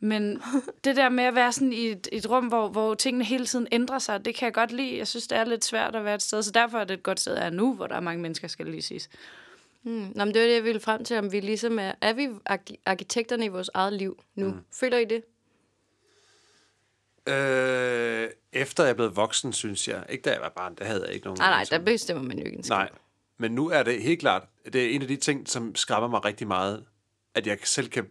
Men 0.00 0.42
det 0.84 0.96
der 0.96 1.08
med 1.08 1.24
at 1.24 1.34
være 1.34 1.52
sådan 1.52 1.72
i 1.72 1.86
et, 1.86 2.08
et 2.12 2.30
rum, 2.30 2.46
hvor, 2.46 2.68
hvor 2.68 2.94
tingene 2.94 3.24
hele 3.24 3.46
tiden 3.46 3.68
ændrer 3.72 3.98
sig, 3.98 4.24
det 4.24 4.34
kan 4.34 4.46
jeg 4.46 4.54
godt 4.54 4.72
lide. 4.72 4.96
Jeg 4.96 5.08
synes, 5.08 5.26
det 5.26 5.38
er 5.38 5.44
lidt 5.44 5.64
svært 5.64 5.96
at 5.96 6.04
være 6.04 6.14
et 6.14 6.22
sted, 6.22 6.42
så 6.42 6.50
derfor 6.50 6.78
er 6.78 6.84
det 6.84 6.94
et 6.94 7.02
godt 7.02 7.20
sted, 7.20 7.32
at 7.32 7.38
jeg 7.38 7.46
er 7.46 7.50
nu, 7.50 7.74
hvor 7.74 7.86
der 7.86 7.96
er 7.96 8.00
mange 8.00 8.22
mennesker, 8.22 8.48
skal 8.48 8.66
lige 8.66 8.82
siges. 8.82 9.10
Hmm. 9.82 10.12
Nå, 10.14 10.24
men 10.24 10.34
det 10.34 10.42
var 10.42 10.46
det, 10.46 10.54
jeg 10.54 10.64
ville 10.64 10.80
frem 10.80 11.04
til, 11.04 11.18
om 11.18 11.32
vi 11.32 11.40
ligesom 11.40 11.78
er... 11.78 11.92
Er 12.00 12.12
vi 12.12 12.28
arki- 12.50 12.82
arkitekterne 12.86 13.44
i 13.44 13.48
vores 13.48 13.70
eget 13.74 13.92
liv 13.92 14.22
nu? 14.34 14.48
Mm. 14.48 14.60
Føler 14.72 14.98
I 14.98 15.04
det? 15.04 15.22
Øh, 17.28 18.28
efter 18.52 18.84
jeg 18.84 18.90
er 18.90 18.94
blevet 18.94 19.16
voksen, 19.16 19.52
synes 19.52 19.88
jeg. 19.88 20.04
Ikke 20.08 20.22
da 20.22 20.30
jeg 20.32 20.40
var 20.40 20.52
barn, 20.56 20.74
der 20.74 20.84
havde 20.84 21.04
jeg 21.06 21.14
ikke 21.14 21.26
nogen... 21.26 21.38
Nej, 21.38 21.50
nej, 21.50 21.64
der 21.70 21.78
bestemmer 21.78 22.22
man 22.22 22.38
jo 22.38 22.44
ikke 22.44 22.58
en. 22.58 22.64
Nej, 22.68 22.90
men 23.38 23.52
nu 23.52 23.70
er 23.70 23.82
det 23.82 24.02
helt 24.02 24.20
klart, 24.20 24.42
det 24.72 24.84
er 24.84 24.88
en 24.90 25.02
af 25.02 25.08
de 25.08 25.16
ting, 25.16 25.48
som 25.48 25.74
skræmmer 25.74 26.08
mig 26.08 26.24
rigtig 26.24 26.46
meget, 26.46 26.84
at 27.34 27.46
jeg 27.46 27.58
selv 27.64 27.88
kan 27.88 28.06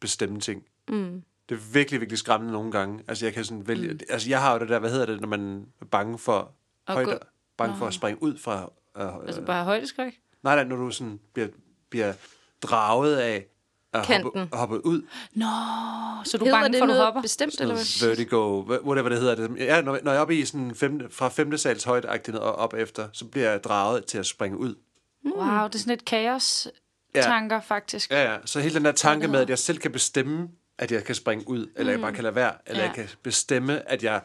bestemme 0.00 0.40
ting. 0.40 0.64
Mm. 0.88 1.22
Det 1.48 1.54
er 1.54 1.58
virkelig, 1.72 2.00
virkelig 2.00 2.18
skræmmende 2.18 2.52
nogle 2.52 2.72
gange. 2.72 3.04
Altså, 3.08 3.26
jeg 3.26 3.34
kan 3.34 3.44
sådan 3.44 3.68
vælge... 3.68 3.92
Mm. 3.92 3.98
Altså, 4.10 4.28
jeg 4.28 4.40
har 4.40 4.52
jo 4.52 4.58
det 4.58 4.68
der, 4.68 4.78
hvad 4.78 4.90
hedder 4.90 5.06
det, 5.06 5.20
når 5.20 5.28
man 5.28 5.66
er 5.80 5.84
bange 5.84 6.18
for 6.18 6.52
At 6.86 6.94
højder, 6.94 7.12
gå- 7.12 7.18
bange 7.56 7.76
for 7.76 7.86
at 7.86 7.94
springe 7.94 8.22
ud 8.22 8.38
fra... 8.38 8.70
Øh, 8.98 9.14
Altså 9.26 9.42
bare 9.42 9.64
højdeskræk. 9.64 10.12
nej, 10.42 10.54
nej, 10.54 10.64
når 10.64 10.76
du 10.76 10.90
sådan 10.90 11.20
bliver, 11.34 11.48
bliver 11.90 12.12
draget 12.62 13.16
af 13.16 13.46
at 13.92 14.00
hoppe, 14.06 14.12
Kanten. 14.40 14.48
hoppe 14.58 14.86
ud. 14.86 15.02
Nå, 15.34 15.46
så 16.24 16.38
du 16.38 16.44
er 16.44 16.50
bange 16.50 16.68
det 16.72 16.78
for, 16.78 16.84
at 16.84 16.88
du 16.90 16.94
hopper? 17.04 17.22
bestemt, 17.22 17.60
eller 17.60 17.74
hvad? 17.74 18.08
Vertigo, 18.08 18.62
wh- 18.62 18.84
whatever 18.86 19.08
det 19.08 19.18
hedder. 19.18 19.34
Det. 19.34 19.56
Ja, 19.58 19.80
når, 19.80 19.98
når 20.02 20.10
jeg 20.12 20.18
er 20.18 20.22
oppe 20.22 20.36
i 20.38 20.44
sådan 20.44 20.74
femte, 20.74 21.08
fra 21.10 21.28
femte 21.28 21.58
sals 21.58 21.84
højde 21.84 22.08
og 22.40 22.54
op 22.56 22.74
efter, 22.74 23.08
så 23.12 23.24
bliver 23.24 23.50
jeg 23.50 23.64
draget 23.64 24.04
til 24.04 24.18
at 24.18 24.26
springe 24.26 24.58
ud. 24.58 24.74
Wow, 25.36 25.66
det 25.66 25.74
er 25.74 25.78
sådan 25.78 25.92
et 25.92 26.04
kaos 26.04 26.68
Ja. 27.14 27.20
tanker 27.22 27.60
faktisk. 27.60 28.10
Ja, 28.10 28.32
ja. 28.32 28.38
Så 28.44 28.60
hele 28.60 28.74
den 28.74 28.84
der 28.84 28.92
tanke 28.92 29.28
med, 29.28 29.40
at 29.40 29.50
jeg 29.50 29.58
selv 29.58 29.78
kan 29.78 29.92
bestemme, 29.92 30.48
at 30.78 30.92
jeg 30.92 31.04
kan 31.04 31.14
springe 31.14 31.48
ud, 31.48 31.66
eller 31.76 31.92
jeg 31.92 32.00
bare 32.00 32.12
kan 32.12 32.22
lade 32.24 32.34
være, 32.34 32.52
eller 32.66 32.82
Ja. 32.82 32.86
jeg 32.86 32.94
kan 32.94 33.08
bestemme, 33.22 33.90
at 33.90 34.02
jeg 34.04 34.20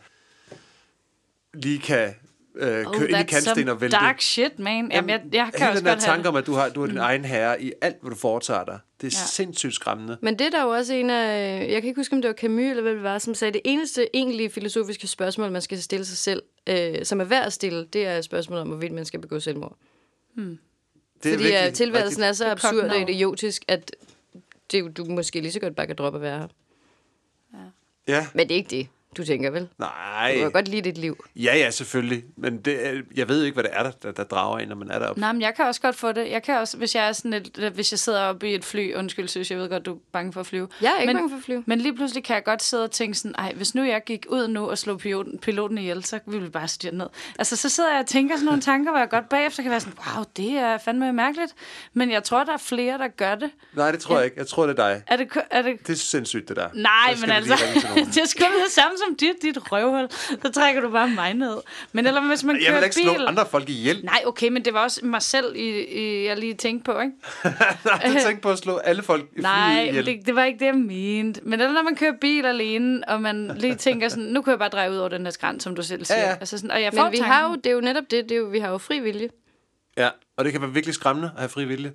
lige 1.53 1.79
kan 1.79 2.15
øh, 2.55 2.85
Oh, 2.87 2.93
køre 2.95 3.09
ind 3.09 3.19
i 3.19 3.23
kantsten 3.23 3.69
og 3.69 3.81
vælte. 3.81 3.97
dark 3.97 4.21
shit, 4.21 4.59
man. 4.59 4.91
Jamen, 4.91 5.09
jeg, 5.09 5.21
jeg 5.33 5.49
kan 5.53 5.59
Hele 5.61 5.69
også 5.69 5.79
den 5.79 5.85
der 5.85 5.91
godt 5.91 6.03
have 6.03 6.13
tanke 6.15 6.29
om, 6.29 6.35
at 6.35 6.45
du, 6.45 6.53
har, 6.53 6.69
du 6.69 6.81
er 6.81 6.85
din 6.85 6.95
mm. 6.95 7.01
egen 7.01 7.25
herre 7.25 7.61
i 7.61 7.71
alt, 7.81 7.95
hvad 8.01 8.11
du 8.11 8.15
foretager 8.17 8.63
dig, 8.65 8.79
det 9.01 9.07
er 9.13 9.17
ja. 9.21 9.25
Sindssygt 9.27 9.73
skræmmende. 9.73 10.17
Men 10.21 10.39
det 10.39 10.47
er 10.47 10.51
der 10.51 10.63
jo 10.63 10.69
også 10.69 10.93
en 10.93 11.09
af, 11.09 11.59
jeg 11.71 11.81
kan 11.81 11.87
ikke 11.87 11.99
huske, 11.99 12.15
om 12.15 12.21
det 12.21 12.29
var 12.29 12.35
Camus 12.35 12.61
eller 12.69 12.81
hvad 12.81 12.93
det 12.93 13.03
var, 13.03 13.17
som 13.17 13.33
sagde, 13.35 13.51
det 13.53 13.61
eneste 13.65 14.15
egentlige 14.15 14.49
filosofiske 14.49 15.07
spørgsmål, 15.07 15.51
man 15.51 15.61
skal 15.61 15.81
stille 15.81 16.05
sig 16.05 16.17
selv, 16.17 16.41
øh, 16.67 17.05
som 17.05 17.21
er 17.21 17.25
værd 17.25 17.45
at 17.45 17.53
stille, 17.53 17.85
det 17.93 18.05
er 18.07 18.21
spørgsmålet 18.21 18.61
om, 18.61 18.67
hvorvidt 18.67 18.91
man 18.93 19.05
skal 19.05 19.19
begå 19.19 19.39
selvmord. 19.39 19.75
Det 20.35 20.57
Fordi 21.21 21.29
virkelig 21.29 21.55
at 21.57 21.73
tilværelsen 21.73 22.23
er 22.23 22.33
så 22.33 22.45
er 22.45 22.51
absurd 22.51 22.89
og 22.89 23.01
idiotisk, 23.09 23.63
at 23.67 23.91
det, 24.71 24.97
du 24.97 25.05
måske 25.05 25.41
lige 25.41 25.51
så 25.51 25.59
godt 25.59 25.75
bare 25.75 25.87
kan 25.87 25.95
droppe 25.95 26.17
at 26.17 26.21
være 26.21 26.39
her. 26.39 26.47
Ja, 28.07 28.27
Men 28.33 28.49
det 28.49 28.55
er 28.55 28.57
ikke 28.57 28.69
det, 28.69 28.87
du 29.17 29.25
tænker 29.25 29.49
vel? 29.49 29.67
nej. 29.77 30.33
Du 30.35 30.39
kan 30.41 30.51
godt 30.51 30.67
lide 30.67 30.81
dit 30.81 30.97
liv. 30.97 31.25
Ja, 31.35 31.57
ja, 31.57 31.71
selvfølgelig. 31.71 32.23
Men 32.37 32.57
det, 32.57 33.05
jeg 33.15 33.29
ved 33.29 33.43
ikke, 33.43 33.53
hvad 33.53 33.63
det 33.63 33.71
er, 33.73 33.83
der, 33.83 33.91
der, 33.91 34.11
der 34.11 34.23
drager 34.23 34.59
ind, 34.59 34.69
når 34.69 34.75
man 34.75 34.91
er 34.91 34.99
deroppe. 34.99 35.21
Nej, 35.21 35.31
men 35.31 35.41
jeg 35.41 35.55
kan 35.55 35.65
også 35.65 35.81
godt 35.81 35.95
få 35.95 36.11
det. 36.11 36.29
Jeg 36.29 36.43
kan 36.43 36.57
også, 36.57 36.77
hvis 36.77 36.95
jeg 36.95 37.07
er 37.07 37.11
sådan 37.11 37.33
et, 37.33 37.71
hvis 37.73 37.91
jeg 37.91 37.99
sidder 37.99 38.21
oppe 38.21 38.51
i 38.51 38.55
et 38.55 38.65
fly, 38.65 38.95
undskyld, 38.95 39.27
synes 39.27 39.51
jeg 39.51 39.59
ved 39.59 39.69
godt, 39.69 39.85
du 39.85 39.93
er 39.93 39.97
bange 40.11 40.33
for 40.33 40.39
at 40.39 40.47
flyve. 40.47 40.67
Jeg 40.81 40.93
er 40.95 41.01
ikke 41.01 41.07
men, 41.13 41.15
bange 41.15 41.29
for 41.29 41.37
at 41.37 41.43
flyve. 41.43 41.63
Men 41.65 41.79
lige 41.79 41.95
pludselig 41.95 42.23
kan 42.23 42.33
jeg 42.33 42.43
godt 42.43 42.63
sidde 42.63 42.83
og 42.83 42.91
tænke 42.91 43.17
sådan, 43.17 43.35
ej, 43.37 43.53
hvis 43.53 43.75
nu 43.75 43.83
jeg 43.83 44.03
gik 44.05 44.25
ud 44.29 44.47
nu 44.47 44.69
og 44.69 44.77
slog 44.77 44.97
piloten, 44.99 45.39
piloten 45.39 45.77
ihjel, 45.77 46.03
så 46.03 46.19
ville 46.25 46.43
vi 46.43 46.49
bare 46.49 46.67
styre 46.67 46.95
ned. 46.95 47.07
Altså, 47.39 47.55
så 47.55 47.69
sidder 47.69 47.91
jeg 47.91 47.99
og 47.99 48.07
tænker 48.07 48.35
sådan 48.35 48.45
nogle 48.45 48.61
tanker, 48.61 48.91
hvor 48.91 48.99
jeg 48.99 49.09
godt 49.09 49.29
bagefter 49.29 49.63
kan 49.63 49.71
være 49.71 49.79
sådan, 49.79 49.97
wow, 50.15 50.23
det 50.37 50.51
er 50.51 50.77
fandme 50.77 51.13
mærkeligt. 51.13 51.53
Men 51.93 52.11
jeg 52.11 52.23
tror, 52.23 52.43
der 52.43 52.53
er 52.53 52.57
flere, 52.57 52.97
der 52.97 53.07
gør 53.07 53.35
det. 53.35 53.51
Nej, 53.73 53.91
det 53.91 53.99
tror 53.99 54.15
jeg 54.15 54.25
ikke. 54.25 54.37
Jeg 54.39 54.47
tror, 54.47 54.67
det 54.67 54.79
er 54.79 54.87
dig. 54.87 55.03
Er 55.07 55.15
det, 55.15 55.27
er 55.51 55.61
det 55.61 55.87
Det 55.87 55.93
er 55.93 55.97
sindssygt, 55.97 56.49
det 56.49 56.55
der. 56.55 56.69
Nej, 56.73 57.15
men 57.21 57.29
altså, 57.29 57.53
det 58.15 58.29
skal 58.29 58.45
være 58.45 58.63
det 58.65 58.71
samme 58.71 58.97
som 59.05 59.15
dit, 59.15 59.33
dit 59.41 59.71
røvhul. 59.71 60.07
Så 60.45 60.51
trækker 60.53 60.81
du 60.81 60.89
bare 60.89 61.09
mig 61.09 61.33
ned. 61.33 61.55
Men 61.91 62.07
eller 62.07 62.27
hvis 62.27 62.43
man 62.43 62.55
Jeg 62.55 62.65
kører 62.67 62.77
vil 62.79 62.83
ikke 62.85 62.95
slå 62.95 63.13
bil... 63.13 63.27
andre 63.27 63.45
folk 63.51 63.69
ihjel. 63.69 64.01
Nej, 64.03 64.21
okay, 64.25 64.47
men 64.49 64.65
det 64.65 64.73
var 64.73 64.83
også 64.83 65.05
mig 65.05 65.21
selv, 65.21 65.55
i, 65.55 65.69
i, 65.83 66.25
jeg 66.25 66.37
lige 66.37 66.53
tænkte 66.53 66.91
på, 66.93 66.99
ikke? 66.99 67.13
Nej, 67.85 68.03
du 68.07 68.13
tænker 68.25 68.41
på 68.41 68.49
at 68.49 68.57
slå 68.57 68.77
alle 68.77 69.03
folk 69.03 69.23
i 69.37 69.41
Nej, 69.41 69.83
ihjel. 69.89 70.05
det, 70.05 70.19
det 70.25 70.35
var 70.35 70.43
ikke 70.43 70.59
det, 70.59 70.65
jeg 70.65 70.75
mente. 70.75 71.41
Men 71.43 71.53
eller 71.61 71.73
når 71.73 71.83
man 71.83 71.95
kører 71.95 72.13
bil 72.21 72.45
alene, 72.45 73.09
og 73.09 73.21
man 73.21 73.51
lige 73.57 73.75
tænker 73.75 74.09
sådan, 74.09 74.23
nu 74.23 74.41
kan 74.41 74.51
jeg 74.51 74.59
bare 74.59 74.69
dreje 74.69 74.91
ud 74.91 74.97
over 74.97 75.09
den 75.09 75.23
her 75.23 75.31
skrænt, 75.31 75.63
som 75.63 75.75
du 75.75 75.83
selv 75.83 76.05
siger. 76.05 76.19
Ja, 76.19 76.27
ja. 76.29 76.35
Altså 76.39 76.57
sådan, 76.57 76.71
og 76.71 76.81
jeg 76.81 76.93
får 76.93 77.03
Men 77.03 77.11
vi 77.11 77.17
tanken, 77.17 77.33
har 77.33 77.49
jo, 77.49 77.55
det 77.55 77.65
er 77.65 77.71
jo 77.71 77.81
netop 77.81 78.03
det, 78.11 78.23
det 78.23 78.31
er 78.31 78.39
jo, 78.39 78.45
vi 78.45 78.59
har 78.59 78.69
jo 78.69 78.77
fri 78.77 78.99
vilje. 78.99 79.29
Ja, 79.97 80.09
og 80.37 80.45
det 80.45 80.51
kan 80.51 80.61
være 80.61 80.73
virkelig 80.73 80.95
skræmmende 80.95 81.31
at 81.35 81.39
have 81.39 81.49
fri 81.49 81.65
vilje. 81.65 81.93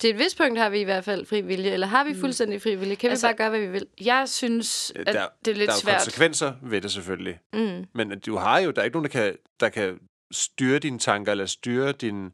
Til 0.00 0.10
et 0.10 0.18
vist 0.18 0.36
punkt 0.38 0.58
har 0.58 0.68
vi 0.70 0.80
i 0.80 0.84
hvert 0.84 1.04
fald 1.04 1.26
fri 1.26 1.40
vilje, 1.40 1.70
eller 1.70 1.86
har 1.86 2.04
vi 2.04 2.14
fuldstændig 2.20 2.62
fri 2.62 2.74
vilje? 2.74 2.94
Kan 2.94 3.10
Altså, 3.10 3.26
vi 3.26 3.28
bare 3.28 3.36
gøre, 3.36 3.50
hvad 3.50 3.60
vi 3.60 3.66
vil? 3.66 3.86
Jeg 4.00 4.28
synes, 4.28 4.92
at 4.96 5.06
der, 5.06 5.26
det 5.44 5.50
er 5.50 5.54
lidt 5.54 5.66
der 5.68 5.72
er 5.72 5.76
jo 5.76 5.80
svært. 5.80 5.96
konsekvenser 5.98 6.52
ved 6.62 6.80
det 6.80 6.90
selvfølgelig. 6.92 7.38
Mm. 7.52 7.84
Men 7.94 8.20
du 8.20 8.36
har 8.36 8.58
jo, 8.58 8.70
der 8.70 8.80
er 8.80 8.84
ikke 8.84 8.94
nogen, 8.96 9.10
der 9.10 9.20
kan, 9.20 9.36
der 9.60 9.68
kan 9.68 9.98
styre 10.32 10.78
dine 10.78 10.98
tanker, 10.98 11.32
eller 11.32 11.46
styre 11.46 11.92
din, 11.92 12.30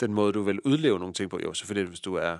den 0.00 0.12
måde, 0.14 0.32
du 0.32 0.42
vil 0.42 0.60
udleve 0.64 0.98
nogle 0.98 1.14
ting 1.14 1.30
på. 1.30 1.40
Jo, 1.44 1.54
selvfølgelig, 1.54 1.88
hvis 1.88 2.00
du 2.00 2.14
er 2.14 2.36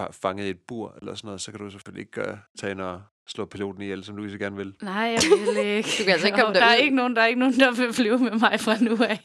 fa- 0.00 0.12
fanget 0.22 0.46
i 0.46 0.50
et 0.50 0.60
bur, 0.68 0.96
eller 1.00 1.14
sådan 1.14 1.28
noget, 1.28 1.40
så 1.40 1.50
kan 1.50 1.60
du 1.60 1.70
selvfølgelig 1.70 2.00
ikke 2.00 2.12
gøre, 2.12 2.38
tage 2.60 2.70
ind 2.70 2.80
og 2.80 3.02
slå 3.28 3.44
piloten 3.44 3.82
ihjel, 3.82 4.04
som 4.04 4.16
du 4.16 4.28
så 4.28 4.38
gerne 4.38 4.56
vil. 4.56 4.74
Nej, 4.82 4.94
jeg 4.94 5.22
vil 5.56 5.56
ikke. 5.76 5.88
Du 5.98 6.04
kan 6.04 6.12
altså 6.12 6.26
ikke 6.26 6.38
komme 6.38 6.54
der 6.54 6.64
er 6.64 6.74
ikke 6.74 6.96
nogen, 6.96 7.16
der 7.16 7.22
er 7.22 7.26
ikke 7.26 7.40
nogen, 7.40 7.54
der 7.60 7.70
vil 7.70 7.92
flyve 7.92 8.18
med 8.18 8.30
mig 8.32 8.60
fra 8.60 8.76
nu 8.80 8.96
af. 9.04 9.24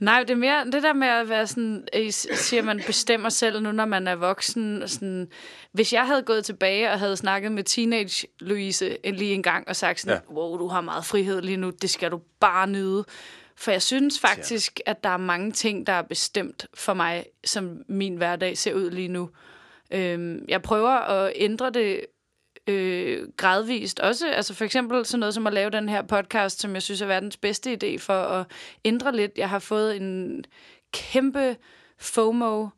Nej, 0.00 0.20
det 0.20 0.30
er 0.30 0.34
mere 0.36 0.64
det 0.64 0.82
der 0.82 0.92
med 0.92 1.08
at 1.08 1.28
være 1.28 1.46
sådan, 1.46 1.88
I 1.94 2.10
siger, 2.10 2.62
man 2.62 2.82
bestemmer 2.86 3.28
selv 3.28 3.62
nu, 3.62 3.72
når 3.72 3.84
man 3.84 4.06
er 4.06 4.14
voksen. 4.14 4.82
Sådan, 4.88 5.28
hvis 5.72 5.92
jeg 5.92 6.06
havde 6.06 6.22
gået 6.22 6.44
tilbage 6.44 6.90
og 6.90 6.98
havde 6.98 7.16
snakket 7.16 7.52
med 7.52 7.64
teenage 7.64 8.26
Louise 8.40 8.96
lige 9.04 9.34
en 9.34 9.42
gang 9.42 9.68
og 9.68 9.76
sagt 9.76 10.00
sådan, 10.00 10.14
Ja. 10.16 10.20
ja. 10.30 10.34
wow, 10.38 10.58
du 10.58 10.66
har 10.68 10.80
meget 10.80 11.04
frihed 11.04 11.42
lige 11.42 11.56
nu, 11.56 11.70
det 11.70 11.90
skal 11.90 12.10
du 12.10 12.20
bare 12.40 12.66
nyde. 12.66 13.04
For 13.56 13.70
jeg 13.70 13.82
synes 13.82 14.20
faktisk, 14.20 14.80
at 14.86 15.04
der 15.04 15.10
er 15.10 15.16
mange 15.16 15.52
ting, 15.52 15.86
der 15.86 15.92
er 15.92 16.02
bestemt 16.02 16.66
for 16.74 16.94
mig, 16.94 17.24
som 17.44 17.82
min 17.88 18.16
hverdag 18.16 18.58
ser 18.58 18.74
ud 18.74 18.90
lige 18.90 19.08
nu. 19.08 19.30
Øhm, 19.90 20.44
jeg 20.48 20.62
prøver 20.62 20.90
at 20.90 21.32
ændre 21.36 21.70
det 21.70 22.00
øh, 22.66 23.28
gradvist 23.36 24.00
også. 24.00 24.28
Altså 24.30 24.54
for 24.54 24.64
eksempel 24.64 25.06
sådan 25.06 25.20
noget 25.20 25.34
som 25.34 25.46
at 25.46 25.52
lave 25.52 25.70
den 25.70 25.88
her 25.88 26.02
podcast, 26.02 26.60
som 26.60 26.74
jeg 26.74 26.82
synes 26.82 27.00
er 27.00 27.06
verdens 27.06 27.36
bedste 27.36 27.78
idé 27.82 27.98
for 27.98 28.22
at 28.22 28.46
ændre 28.84 29.16
lidt. 29.16 29.32
Jeg 29.36 29.48
har 29.48 29.58
fået 29.58 29.96
en 29.96 30.44
kæmpe 30.92 31.56
FOMO, 31.98 32.68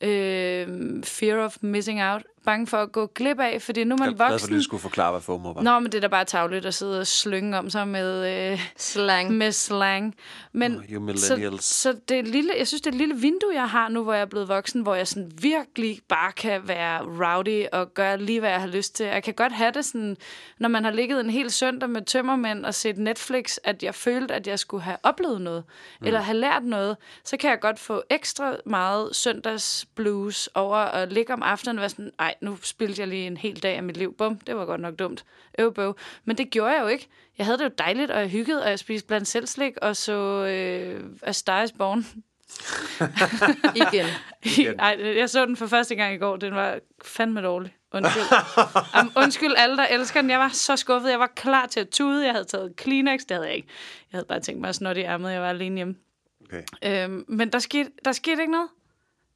øh, 0.00 1.02
fear 1.04 1.44
of 1.44 1.56
missing 1.60 2.02
out, 2.02 2.22
bange 2.50 2.66
for 2.66 2.76
at 2.76 2.92
gå 2.92 3.06
glip 3.06 3.40
af, 3.40 3.62
fordi 3.62 3.84
nu 3.84 3.94
er 3.94 3.98
Jeg 3.98 4.00
man 4.00 4.08
er 4.08 4.16
glad 4.16 4.18
for, 4.18 4.24
at 4.24 4.32
voksen. 4.32 4.54
du 4.56 4.62
skulle 4.62 4.80
forklare, 4.80 5.10
hvad 5.10 5.20
FOMO 5.20 5.50
var. 5.52 5.62
Nå, 5.62 5.78
men 5.78 5.92
det 5.92 5.94
er 5.94 6.00
da 6.00 6.06
bare 6.08 6.24
tavligt 6.24 6.66
at 6.66 6.74
sidde 6.74 7.00
og 7.00 7.06
slynge 7.06 7.58
om 7.58 7.70
sig 7.70 7.88
med, 7.88 8.50
øh, 8.52 8.60
Slang. 8.76 9.32
med 9.32 9.52
slang. 9.52 10.14
Men 10.52 10.76
Oh, 10.76 10.84
you 10.84 11.16
så, 11.16 11.34
millennials. 11.36 11.64
så 11.64 11.92
det 12.08 12.14
er 12.14 12.18
et 12.20 12.28
lille, 12.28 12.52
jeg 12.58 12.66
synes, 12.66 12.80
det 12.80 12.86
er 12.90 12.94
et 12.94 12.98
lille 12.98 13.14
vindue, 13.16 13.54
jeg 13.54 13.68
har 13.68 13.88
nu, 13.88 14.02
hvor 14.02 14.12
jeg 14.12 14.22
er 14.22 14.26
blevet 14.26 14.48
voksen, 14.48 14.82
hvor 14.82 14.94
jeg 14.94 15.08
sådan 15.08 15.32
virkelig 15.42 16.00
bare 16.08 16.32
kan 16.32 16.68
være 16.68 17.02
rowdy 17.02 17.66
og 17.72 17.94
gøre 17.94 18.18
lige, 18.18 18.40
hvad 18.40 18.50
jeg 18.50 18.60
har 18.60 18.66
lyst 18.68 18.94
til. 18.96 19.06
Jeg 19.06 19.22
kan 19.22 19.34
godt 19.34 19.52
have 19.52 19.70
det 19.72 19.84
sådan, 19.84 20.16
når 20.58 20.68
man 20.68 20.84
har 20.84 20.90
ligget 20.90 21.20
en 21.20 21.30
hel 21.30 21.50
søndag 21.50 21.90
med 21.90 22.02
tømmermænd 22.02 22.64
og 22.64 22.74
set 22.74 22.98
Netflix, 22.98 23.56
at 23.64 23.82
jeg 23.82 23.94
følte, 23.94 24.34
at 24.34 24.46
jeg 24.46 24.58
skulle 24.58 24.82
have 24.82 24.96
oplevet 25.02 25.40
noget, 25.40 25.64
mm. 26.00 26.06
eller 26.06 26.20
have 26.20 26.38
lært 26.38 26.64
noget, 26.64 26.96
så 27.24 27.36
kan 27.36 27.50
jeg 27.50 27.60
godt 27.60 27.78
få 27.78 28.02
ekstra 28.10 28.54
meget 28.66 29.16
søndagsblues 29.16 30.48
over 30.54 30.76
at 30.76 31.12
ligge 31.12 31.32
om 31.32 31.42
aftenen 31.42 31.78
og 31.78 31.80
være 31.80 31.88
sådan, 31.90 32.10
ej, 32.18 32.34
nu 32.40 32.58
spildte 32.62 33.00
jeg 33.00 33.08
lige 33.08 33.26
en 33.26 33.36
hel 33.36 33.62
dag 33.62 33.76
af 33.76 33.82
mit 33.82 33.96
liv. 33.96 34.14
Bum, 34.14 34.38
det 34.38 34.56
var 34.56 34.64
godt 34.64 34.80
nok 34.80 34.98
dumt. 34.98 35.24
Øv, 35.58 35.74
bøv. 35.74 35.96
Men 36.24 36.38
det 36.38 36.50
gjorde 36.50 36.74
jeg 36.74 36.82
jo 36.82 36.86
ikke. 36.86 37.08
Jeg 37.38 37.46
havde 37.46 37.58
det 37.58 37.64
jo 37.64 37.70
dejligt, 37.78 38.10
og 38.10 38.20
jeg 38.20 38.28
hyggede, 38.28 38.62
og 38.62 38.70
jeg 38.70 38.78
spiste 38.78 39.06
blandt 39.06 39.28
selv 39.28 39.46
slik, 39.46 39.76
og 39.82 39.96
så 39.96 40.44
øh, 40.44 41.04
A 41.22 41.32
Star 41.32 41.62
is 41.62 41.72
Born. 41.72 42.06
Igen. 43.82 44.06
Ej, 44.78 45.16
jeg 45.16 45.30
så 45.30 45.46
den 45.46 45.56
for 45.56 45.66
første 45.66 45.94
gang 45.94 46.14
i 46.14 46.18
går. 46.18 46.36
Den 46.36 46.54
var 46.54 46.78
fandme 47.04 47.42
dårlig. 47.42 47.74
Undskyld. 47.92 48.22
um, 49.00 49.12
undskyld 49.16 49.54
alle, 49.56 49.76
der 49.76 49.86
elsker 49.86 50.20
den. 50.20 50.30
Jeg 50.30 50.38
var 50.38 50.48
så 50.48 50.76
skuffet. 50.76 51.10
Jeg 51.10 51.18
var 51.18 51.32
klar 51.36 51.66
til 51.66 51.80
at 51.80 51.88
tude. 51.88 52.24
Jeg 52.24 52.32
havde 52.32 52.44
taget 52.44 52.76
Kleenex. 52.76 53.20
Det 53.20 53.30
havde 53.30 53.46
jeg 53.46 53.56
ikke. 53.56 53.68
Jeg 54.12 54.16
havde 54.16 54.26
bare 54.26 54.40
tænkt 54.40 54.60
mig 54.60 54.68
at 54.68 54.74
snotte 54.74 55.00
i 55.00 55.04
ærmet. 55.04 55.32
Jeg 55.32 55.40
var 55.40 55.48
alene 55.48 55.76
hjemme. 55.76 55.96
Okay. 56.44 56.62
Øhm, 56.84 57.24
men 57.28 57.52
der 57.52 57.58
skete, 57.58 57.90
der 58.04 58.12
skete 58.12 58.40
ikke 58.40 58.52
noget. 58.52 58.68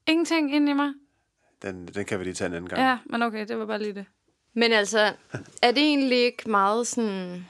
Ingenting 0.08 0.54
inde 0.54 0.70
i 0.70 0.74
mig. 0.74 0.92
Den, 1.62 1.86
den 1.86 2.04
kan 2.04 2.18
vi 2.18 2.24
lige 2.24 2.34
tage 2.34 2.46
en 2.48 2.54
anden 2.54 2.68
gang. 2.68 2.82
Ja, 2.82 2.98
men 3.06 3.22
okay, 3.22 3.46
det 3.48 3.58
var 3.58 3.66
bare 3.66 3.78
lige 3.78 3.94
det. 3.94 4.04
Men 4.54 4.72
altså, 4.72 5.12
er 5.62 5.70
det 5.72 5.82
egentlig 5.82 6.18
ikke 6.18 6.50
meget 6.50 6.86
sådan... 6.86 7.44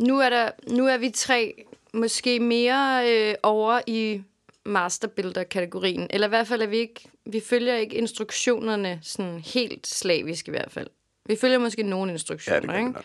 Nu 0.00 0.18
er, 0.20 0.30
der, 0.30 0.50
nu 0.70 0.86
er 0.86 0.98
vi 0.98 1.10
tre 1.10 1.64
måske 1.94 2.40
mere 2.40 3.02
øh, 3.12 3.34
over 3.42 3.80
i 3.86 4.22
masterbuilder-kategorien. 4.64 6.06
Eller 6.10 6.26
i 6.26 6.28
hvert 6.28 6.46
fald 6.46 6.62
er 6.62 6.66
vi 6.66 6.76
ikke... 6.76 7.08
Vi 7.26 7.40
følger 7.40 7.74
ikke 7.76 7.96
instruktionerne 7.96 8.98
sådan 9.02 9.40
helt 9.40 9.86
slavisk 9.86 10.48
i 10.48 10.50
hvert 10.50 10.72
fald. 10.72 10.86
Vi 11.26 11.36
følger 11.36 11.58
måske 11.58 11.82
nogle 11.82 12.10
Ja, 12.10 12.14
instruktioner, 12.14 12.60
det 12.60 12.68
kan 12.68 12.78
vi 12.78 12.80
ikke? 12.82 12.92
nok. 12.92 13.04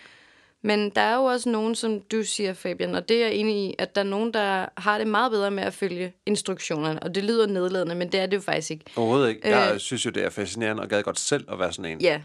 Men 0.66 0.90
der 0.90 1.02
er 1.02 1.16
jo 1.16 1.24
også 1.24 1.50
nogen, 1.50 1.76
som 1.76 2.02
du 2.02 2.24
siger, 2.24 2.54
Fabian, 2.54 2.96
og 2.96 3.10
det 3.10 3.18
er 3.18 3.26
jeg 3.28 3.34
enig 3.36 3.56
i, 3.70 3.76
at 3.80 3.96
der 3.96 4.02
er 4.02 4.06
nogen, 4.06 4.34
der 4.34 4.66
har 4.78 4.98
det 4.98 5.08
meget 5.08 5.32
bedre 5.32 5.52
med 5.52 5.64
at 5.64 5.74
følge 5.74 6.14
instruktionerne. 6.26 7.04
Og 7.04 7.16
det 7.16 7.24
lyder 7.24 7.48
nedladende, 7.48 7.96
men 7.96 8.12
det 8.12 8.20
er 8.20 8.26
det 8.26 8.38
jo 8.38 8.42
faktisk 8.42 8.72
ikke. 8.72 8.86
Overhovedet 8.96 9.30
ikke. 9.30 9.48
Jeg 9.48 9.74
Øh. 9.74 9.80
synes 9.80 10.06
jo, 10.06 10.10
det 10.10 10.24
er 10.24 10.30
fascinerende, 10.30 10.84
og 10.84 10.90
gad 10.90 11.04
godt 11.04 11.20
selv 11.20 11.52
at 11.52 11.60
være 11.60 11.74
sådan 11.74 11.92
en. 11.92 12.02
Ja. 12.02 12.22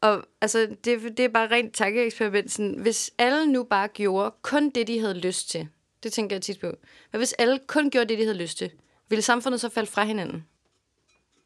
Og 0.00 0.22
altså, 0.40 0.76
det, 0.84 1.02
det 1.02 1.20
er 1.20 1.28
bare 1.28 1.50
rent 1.50 1.74
tankeeksperiment. 1.74 2.52
Sådan, 2.52 2.74
Hvis 2.78 3.10
alle 3.18 3.46
nu 3.52 3.62
bare 3.64 3.88
gjorde 3.88 4.34
kun 4.42 4.70
det, 4.70 4.86
de 4.86 5.00
havde 5.00 5.14
lyst 5.18 5.50
til, 5.50 5.68
det 6.02 6.12
tænker 6.12 6.36
jeg 6.36 6.42
tit 6.42 6.60
på. 6.60 6.72
Men 7.12 7.18
hvis 7.18 7.32
alle 7.32 7.60
kun 7.66 7.90
gjorde 7.90 8.08
det, 8.08 8.18
de 8.18 8.24
havde 8.24 8.38
lyst 8.38 8.58
til, 8.58 8.70
ville 9.08 9.22
samfundet 9.22 9.60
så 9.60 9.68
falde 9.68 9.90
fra 9.90 10.04
hinanden? 10.04 10.46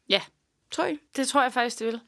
Ja, 0.09 0.21
Tror 0.71 0.85
I? 0.85 0.97
det 1.15 1.27
tror 1.27 1.41
jeg 1.43 1.53
faktisk, 1.53 1.79
det 1.79 1.87
vil. 1.87 1.99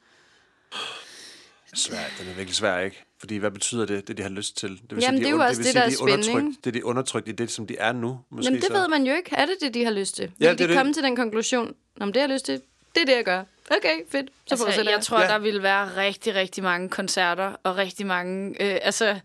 Svær, 1.76 1.98
den 2.20 2.28
er 2.30 2.34
virkelig 2.34 2.56
svær, 2.56 2.80
ikke? 2.80 3.04
Fordi 3.24 3.38
hvad 3.38 3.52
betyder 3.52 3.86
det, 3.86 4.08
det 4.08 4.18
de 4.18 4.22
har 4.24 4.30
lyst 4.30 4.58
til? 4.58 4.70
Det 4.70 4.82
vil 4.96 5.00
Jamen, 5.02 5.20
de 5.20 5.26
det 5.26 5.32
er 5.32 5.36
jo 5.36 5.42
også 5.44 5.56
vil 5.62 5.66
det, 5.66 5.72
sige, 5.72 5.80
der 5.80 5.86
er 5.86 5.90
de 5.90 6.02
undertrykt- 6.02 6.58
Det 6.64 6.68
er 6.68 6.72
de 6.72 6.86
undertrykt 6.86 7.28
i 7.30 7.32
det, 7.32 7.52
som 7.52 7.68
de 7.68 7.76
er 7.78 7.92
nu, 7.92 8.20
måske 8.30 8.46
Jamen, 8.48 8.62
det 8.62 8.68
så. 8.68 8.74
ved 8.74 8.88
man 8.88 9.04
jo 9.04 9.14
ikke. 9.14 9.36
Er 9.36 9.46
det 9.46 9.56
det, 9.62 9.74
de 9.74 9.84
har 9.84 9.92
lyst 9.92 10.16
til? 10.16 10.24
Vil 10.38 10.46
Ja, 10.46 10.50
det 10.50 10.58
de 10.60 10.64
er 10.64 10.68
det. 10.68 10.78
komme 10.78 10.94
til 10.94 11.04
den 11.04 11.16
konklusion? 11.16 11.74
Om 12.00 12.14
det 12.14 12.22
har 12.22 12.28
jeg 12.28 12.34
lyst 12.34 12.46
til, 12.46 12.62
det 12.96 13.02
er 13.02 13.06
det, 13.06 13.16
jeg 13.16 13.24
gør. 13.26 13.44
Okay, 13.78 13.98
fedt. 14.10 14.30
Så 14.48 14.66
Altså, 14.66 14.82
jeg 14.82 14.92
jeg. 14.92 15.02
tror, 15.04 15.22
Ja. 15.22 15.28
der 15.28 15.40
ville 15.40 15.64
være 15.64 15.98
rigtig, 15.98 16.36
rigtig 16.36 16.64
mange 16.64 16.90
koncerter, 16.90 17.56
og 17.64 17.78
rigtig 17.78 18.06
mange... 18.06 18.50
Øh, 18.50 18.80
altså, 18.82 19.20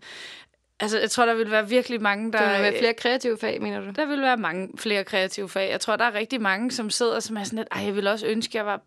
altså, 0.79 0.99
jeg 0.99 1.11
tror, 1.11 1.25
der 1.25 1.33
ville 1.33 1.51
være 1.51 1.69
virkelig 1.69 2.01
mange, 2.01 2.31
der... 2.31 2.39
Der 2.39 2.51
vil 2.53 2.61
være 2.63 2.79
flere 2.79 2.93
kreative 2.93 3.37
fag, 3.37 3.61
mener 3.61 3.79
du? 3.79 3.89
Der 3.95 4.05
vil 4.05 4.21
være 4.21 4.37
mange 4.37 4.69
flere 4.77 5.03
kreative 5.03 5.49
fag. 5.49 5.69
Jeg 5.71 5.79
tror, 5.79 5.95
der 5.95 6.05
er 6.05 6.13
rigtig 6.13 6.41
mange, 6.41 6.71
som 6.71 6.89
sidder 6.89 7.19
som 7.19 7.37
er 7.37 7.43
sådan 7.43 7.57
lidt, 7.57 7.67
ej, 7.71 7.81
jeg 7.83 7.95
ville 7.95 8.11
også 8.11 8.27
ønske, 8.27 8.51
at 8.51 8.55
jeg 8.55 8.65
var 8.65 8.81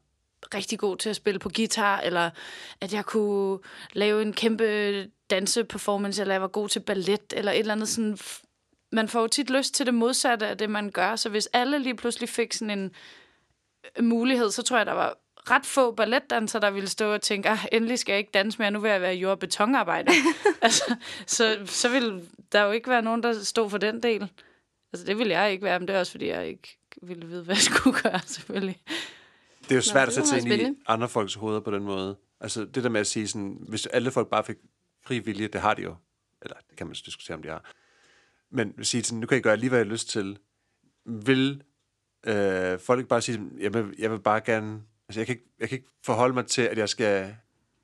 rigtig 0.54 0.78
god 0.78 0.96
til 0.96 1.10
at 1.10 1.16
spille 1.16 1.38
på 1.38 1.50
guitar, 1.56 2.00
eller 2.00 2.30
at 2.80 2.92
jeg 2.92 3.04
kunne 3.04 3.58
lave 3.92 4.22
en 4.22 4.32
kæmpe 4.32 5.08
danseperformance, 5.30 6.20
eller 6.20 6.34
jeg 6.34 6.42
var 6.42 6.48
god 6.48 6.68
til 6.68 6.80
ballet, 6.80 7.32
eller 7.32 7.52
et 7.52 7.58
eller 7.58 7.72
andet 7.72 7.88
sådan... 7.88 8.18
Man 8.94 9.08
får 9.08 9.20
jo 9.20 9.26
tit 9.26 9.50
lyst 9.50 9.74
til 9.74 9.86
det 9.86 9.94
modsatte 9.94 10.46
af 10.46 10.58
det, 10.58 10.70
man 10.70 10.90
gør. 10.90 11.16
Så 11.16 11.28
hvis 11.28 11.46
alle 11.52 11.78
lige 11.78 11.96
pludselig 11.96 12.28
fik 12.28 12.52
sådan 12.52 12.78
en 12.78 12.90
øh, 13.98 14.04
mulighed, 14.04 14.50
så 14.50 14.62
tror 14.62 14.76
jeg, 14.76 14.86
der 14.86 14.92
var 14.92 15.14
ret 15.50 15.66
få 15.66 15.92
balletdansere, 15.92 16.62
der 16.62 16.70
ville 16.70 16.88
stå 16.88 17.12
og 17.12 17.22
tænke, 17.22 17.48
ah, 17.48 17.58
endelig 17.72 17.98
skal 17.98 18.12
jeg 18.12 18.18
ikke 18.18 18.30
danse 18.34 18.58
mere, 18.58 18.70
nu 18.70 18.80
vil 18.80 18.90
jeg 18.90 19.00
være 19.00 19.14
jord- 19.14 19.32
og 19.32 19.38
betonarbejder. 19.38 20.12
altså, 20.62 20.96
så, 21.26 21.58
så 21.66 21.88
ville 21.88 22.22
der 22.52 22.62
jo 22.62 22.70
ikke 22.70 22.90
være 22.90 23.02
nogen, 23.02 23.22
der 23.22 23.42
stod 23.42 23.70
for 23.70 23.78
den 23.78 24.02
del. 24.02 24.30
Altså, 24.92 25.06
det 25.06 25.18
ville 25.18 25.40
jeg 25.40 25.52
ikke 25.52 25.64
være, 25.64 25.78
men 25.78 25.88
det 25.88 25.96
er 25.96 26.00
også, 26.00 26.12
fordi 26.12 26.28
jeg 26.28 26.46
ikke 26.46 26.78
ville 27.02 27.26
vide, 27.26 27.42
hvad 27.42 27.54
jeg 27.54 27.62
skulle 27.62 28.00
gøre, 28.00 28.20
selvfølgelig. 28.26 28.80
Det 29.72 29.76
er 29.76 29.78
jo 29.78 29.92
svært 29.92 30.08
at 30.08 30.14
sætte 30.14 30.28
sig 30.28 30.38
ind 30.38 30.52
i 30.52 30.74
andre 30.86 31.08
folks 31.08 31.34
hoveder 31.34 31.60
på 31.60 31.70
den 31.70 31.82
måde. 31.82 32.16
Altså 32.40 32.64
det 32.64 32.84
der 32.84 32.88
med 32.90 33.00
at 33.00 33.06
sige 33.06 33.28
sådan, 33.28 33.58
hvis 33.68 33.86
alle 33.86 34.10
folk 34.10 34.28
bare 34.28 34.44
fik 34.44 34.56
fri 35.06 35.18
vilje, 35.18 35.48
det 35.48 35.60
har 35.60 35.74
de 35.74 35.82
jo. 35.82 35.94
Eller 36.42 36.56
det 36.70 36.78
kan 36.78 36.86
man 36.86 36.94
så 36.94 37.02
diskutere, 37.06 37.36
om 37.36 37.42
de 37.42 37.48
har. 37.48 37.70
Men 38.50 38.74
at 38.78 38.86
sige 38.86 39.02
sådan, 39.04 39.20
nu 39.20 39.26
kan 39.26 39.38
I 39.38 39.40
gøre 39.40 39.56
lige, 39.56 39.68
hvad 39.68 39.78
jeg 39.78 39.86
har 39.86 39.92
lyst 39.92 40.08
til. 40.08 40.38
Vil 41.04 41.62
øh, 42.26 42.78
folk 42.78 43.08
bare 43.08 43.20
sige, 43.22 43.40
jeg 43.58 43.74
vil, 43.74 43.94
jeg 43.98 44.10
vil 44.10 44.18
bare 44.18 44.40
gerne, 44.40 44.82
altså 45.08 45.20
jeg 45.20 45.26
kan, 45.26 45.34
ikke, 45.34 45.48
jeg 45.60 45.68
kan 45.68 45.78
ikke 45.78 45.88
forholde 46.04 46.34
mig 46.34 46.46
til, 46.46 46.62
at 46.62 46.78
jeg 46.78 46.88
skal 46.88 47.36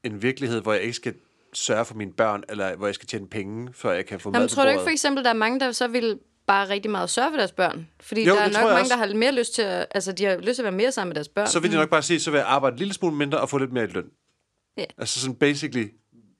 en 0.05 0.23
virkelighed, 0.23 0.61
hvor 0.61 0.73
jeg 0.73 0.83
ikke 0.83 0.95
skal 0.95 1.15
sørge 1.53 1.85
for 1.85 1.95
mine 1.95 2.13
børn, 2.13 2.43
eller 2.49 2.77
hvor 2.77 2.87
jeg 2.87 2.95
skal 2.95 3.07
tjene 3.09 3.29
penge, 3.29 3.73
før 3.73 3.93
jeg 3.93 4.07
kan 4.07 4.21
få 4.21 4.29
Jamen, 4.29 4.41
mad 4.41 4.49
på 4.49 4.55
tror 4.55 4.63
du 4.63 4.69
ikke 4.69 4.77
bordet. 4.77 4.87
for 4.87 4.93
eksempel, 4.93 5.25
der 5.25 5.31
er 5.31 5.35
mange, 5.35 5.61
der 5.61 5.73
så 5.73 5.89
vil 5.89 6.19
bare 6.49 6.69
rigtig 6.69 6.91
meget 6.91 7.11
sørge 7.11 7.31
for 7.31 7.37
deres 7.37 7.53
børn? 7.53 7.89
Fordi 8.01 8.25
Jo, 8.25 8.35
der 8.35 8.41
er 8.41 8.47
nok 8.47 8.63
mange, 8.63 8.81
også. 8.81 8.95
der 8.95 8.97
har 8.97 9.15
mere 9.15 9.33
lyst 9.35 9.55
til 9.55 9.63
at, 9.63 9.87
altså 9.91 10.13
de 10.13 10.25
har 10.25 10.37
lyst 10.37 10.55
til 10.55 10.63
at 10.63 10.65
være 10.65 10.73
mere 10.73 10.93
sammen 10.93 11.09
med 11.09 11.15
deres 11.15 11.29
børn. 11.29 11.47
Så 11.47 11.61
vil 11.61 11.71
de 11.73 11.77
nok 11.77 11.91
bare 11.91 12.03
sige, 12.03 12.21
så 12.21 12.31
vil 12.31 12.39
jeg 12.39 12.47
arbejde 12.47 12.75
en 12.75 12.79
lille 12.79 12.95
smule 12.95 13.15
mindre 13.15 13.41
og 13.41 13.49
få 13.49 13.59
lidt 13.59 13.73
mere 13.73 13.85
i 13.85 13.87
løn. 13.87 14.11
Ja. 14.77 14.85
Altså 14.99 15.21
sådan 15.21 15.35
basically 15.35 15.89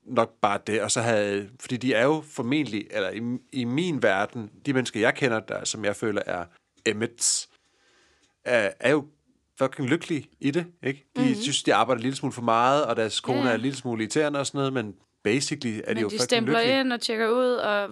nok 0.07 0.31
bare 0.43 0.59
det, 0.67 0.83
og 0.83 0.91
så 0.91 1.01
have, 1.01 1.49
fordi 1.61 1.77
de 1.77 1.95
er 1.95 2.05
jo 2.05 2.25
formentlig, 2.31 2.87
eller 2.91 3.11
i, 3.11 3.39
i 3.53 3.65
min 3.65 4.03
verden, 4.03 4.51
de 4.67 4.73
mennesker, 4.73 5.01
jeg 5.01 5.15
kender, 5.15 5.41
der, 5.41 5.65
som 5.65 5.85
jeg 5.85 5.97
føler 5.97 6.23
er 6.27 6.45
Emmets, 6.87 7.49
er, 8.45 8.71
er 8.81 8.91
jo 8.91 9.05
fucking 9.59 9.89
lykkelige 9.89 10.29
i 10.41 10.51
det, 10.51 10.67
ikke? 10.83 11.07
De 11.17 11.21
mm-hmm. 11.21 11.35
synes, 11.35 11.63
de 11.63 11.75
arbejder 11.75 11.99
en 11.99 12.03
lille 12.03 12.17
smule 12.17 12.33
for 12.33 12.43
meget, 12.43 12.85
og 12.85 12.97
deres 12.97 13.21
kone 13.21 13.43
ja. 13.43 13.51
er 13.51 13.55
en 13.55 13.61
lille 13.61 13.77
smule 13.77 14.03
irriterende 14.03 14.41
og 14.41 14.47
sådan 14.47 14.59
noget, 14.59 14.73
men 14.73 14.95
basically 15.25 15.81
er 15.85 15.95
de 15.95 15.95
Men 15.95 15.99
jo 16.03 16.07
de 16.09 16.11
fucking 16.11 16.23
stempler 16.23 16.59
lykkelige. 16.59 16.81
ind 16.81 16.93
og 16.93 17.01
tjekker 17.01 17.29
ud, 17.29 17.53
og 17.53 17.91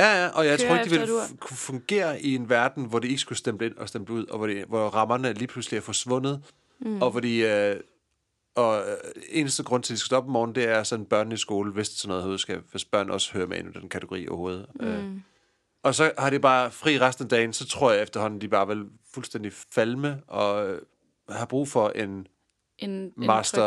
Ja, 0.00 0.22
ja, 0.24 0.28
og 0.28 0.46
jeg 0.46 0.58
tror 0.58 0.76
ikke, 0.76 0.90
de 0.90 1.00
efter 1.00 1.06
ville 1.06 1.36
kunne 1.40 1.56
fungere 1.56 2.22
i 2.22 2.34
en 2.34 2.48
verden, 2.48 2.84
hvor 2.84 2.98
de 2.98 3.08
ikke 3.08 3.20
skulle 3.20 3.38
stemple 3.38 3.66
ind 3.66 3.76
og 3.76 3.88
stemple 3.88 4.14
ud, 4.14 4.26
og 4.26 4.38
hvor, 4.38 4.46
de, 4.46 4.64
hvor 4.68 4.88
rammerne 4.88 5.32
lige 5.32 5.48
pludselig 5.48 5.76
er 5.76 5.82
forsvundet, 5.82 6.42
mm. 6.80 7.02
og 7.02 7.10
hvor 7.10 7.20
de... 7.20 7.38
Øh, 7.38 7.80
og 8.54 8.80
øh, 8.80 8.96
eneste 9.30 9.62
grund 9.62 9.82
til, 9.82 9.92
at 9.92 9.94
de 9.94 10.00
skal 10.00 10.06
stoppe 10.06 10.28
om 10.28 10.32
morgenen, 10.32 10.54
det 10.54 10.64
er 10.64 10.82
sådan 10.82 11.06
børnene 11.06 11.34
i 11.34 11.38
skole, 11.38 11.72
hvis 11.72 11.86
sådan 11.86 12.08
noget 12.08 12.18
overhovedet 12.18 12.40
skal, 12.40 12.60
hvis 12.70 12.84
børn 12.84 13.10
også 13.10 13.32
hører 13.32 13.46
med 13.46 13.58
ind 13.58 13.76
i 13.76 13.80
den 13.80 13.88
kategori 13.88 14.28
overhovedet. 14.28 14.66
Mm. 14.80 14.86
Øh. 14.86 15.04
Og 15.82 15.94
så 15.94 16.12
har 16.18 16.30
de 16.30 16.38
bare 16.38 16.70
fri 16.70 16.98
resten 16.98 17.24
af 17.24 17.28
dagen, 17.28 17.52
så 17.52 17.66
tror 17.66 17.92
jeg 17.92 18.02
efterhånden, 18.02 18.40
de 18.40 18.48
bare 18.48 18.66
vil 18.66 18.84
fuldstændig 19.14 19.52
falme 19.52 20.20
og 20.26 20.68
øh, 20.68 20.80
har 21.28 21.46
brug 21.46 21.68
for 21.68 21.88
en 21.88 22.26
en, 22.78 22.90
en 22.90 23.12
master... 23.16 23.64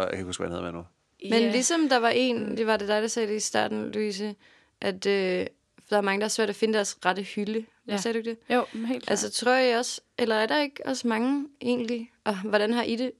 Jeg 0.00 0.08
kan 0.08 0.18
ikke 0.18 0.26
huske, 0.26 0.40
hvad 0.40 0.50
han 0.50 0.58
hedder 0.58 0.72
med 0.72 0.80
nu. 0.80 0.86
Men 1.30 1.42
Ja. 1.42 1.50
ligesom 1.50 1.88
der 1.88 1.96
var 1.96 2.08
en, 2.08 2.56
det 2.56 2.66
var 2.66 2.76
det 2.76 2.88
dig, 2.88 3.02
der 3.02 3.08
sagde 3.08 3.28
det 3.28 3.36
i 3.36 3.40
starten, 3.40 3.90
Louise, 3.90 4.34
at 4.82 5.06
øh, 5.06 5.46
der 5.90 5.96
er 5.96 6.00
mange, 6.00 6.20
der 6.20 6.24
er 6.24 6.28
svært 6.28 6.48
at 6.48 6.56
finde 6.56 6.74
deres 6.74 6.98
rette 7.06 7.22
hylde. 7.22 7.64
Hvad 7.84 7.94
Ja. 7.94 8.00
sagde 8.00 8.12
du 8.12 8.18
ikke 8.18 8.30
det? 8.30 8.54
Jo, 8.54 8.64
helt 8.74 8.86
klart. 9.02 9.10
Altså 9.10 9.30
tror 9.30 9.52
jeg 9.52 9.78
også, 9.78 10.00
eller 10.18 10.36
er 10.36 10.46
der 10.46 10.62
ikke 10.62 10.86
også 10.86 11.08
mange 11.08 11.46
egentlig, 11.60 12.10
og 12.24 12.40
hvordan 12.40 12.72
har 12.72 12.82
I 12.82 12.96
det, 12.96 13.12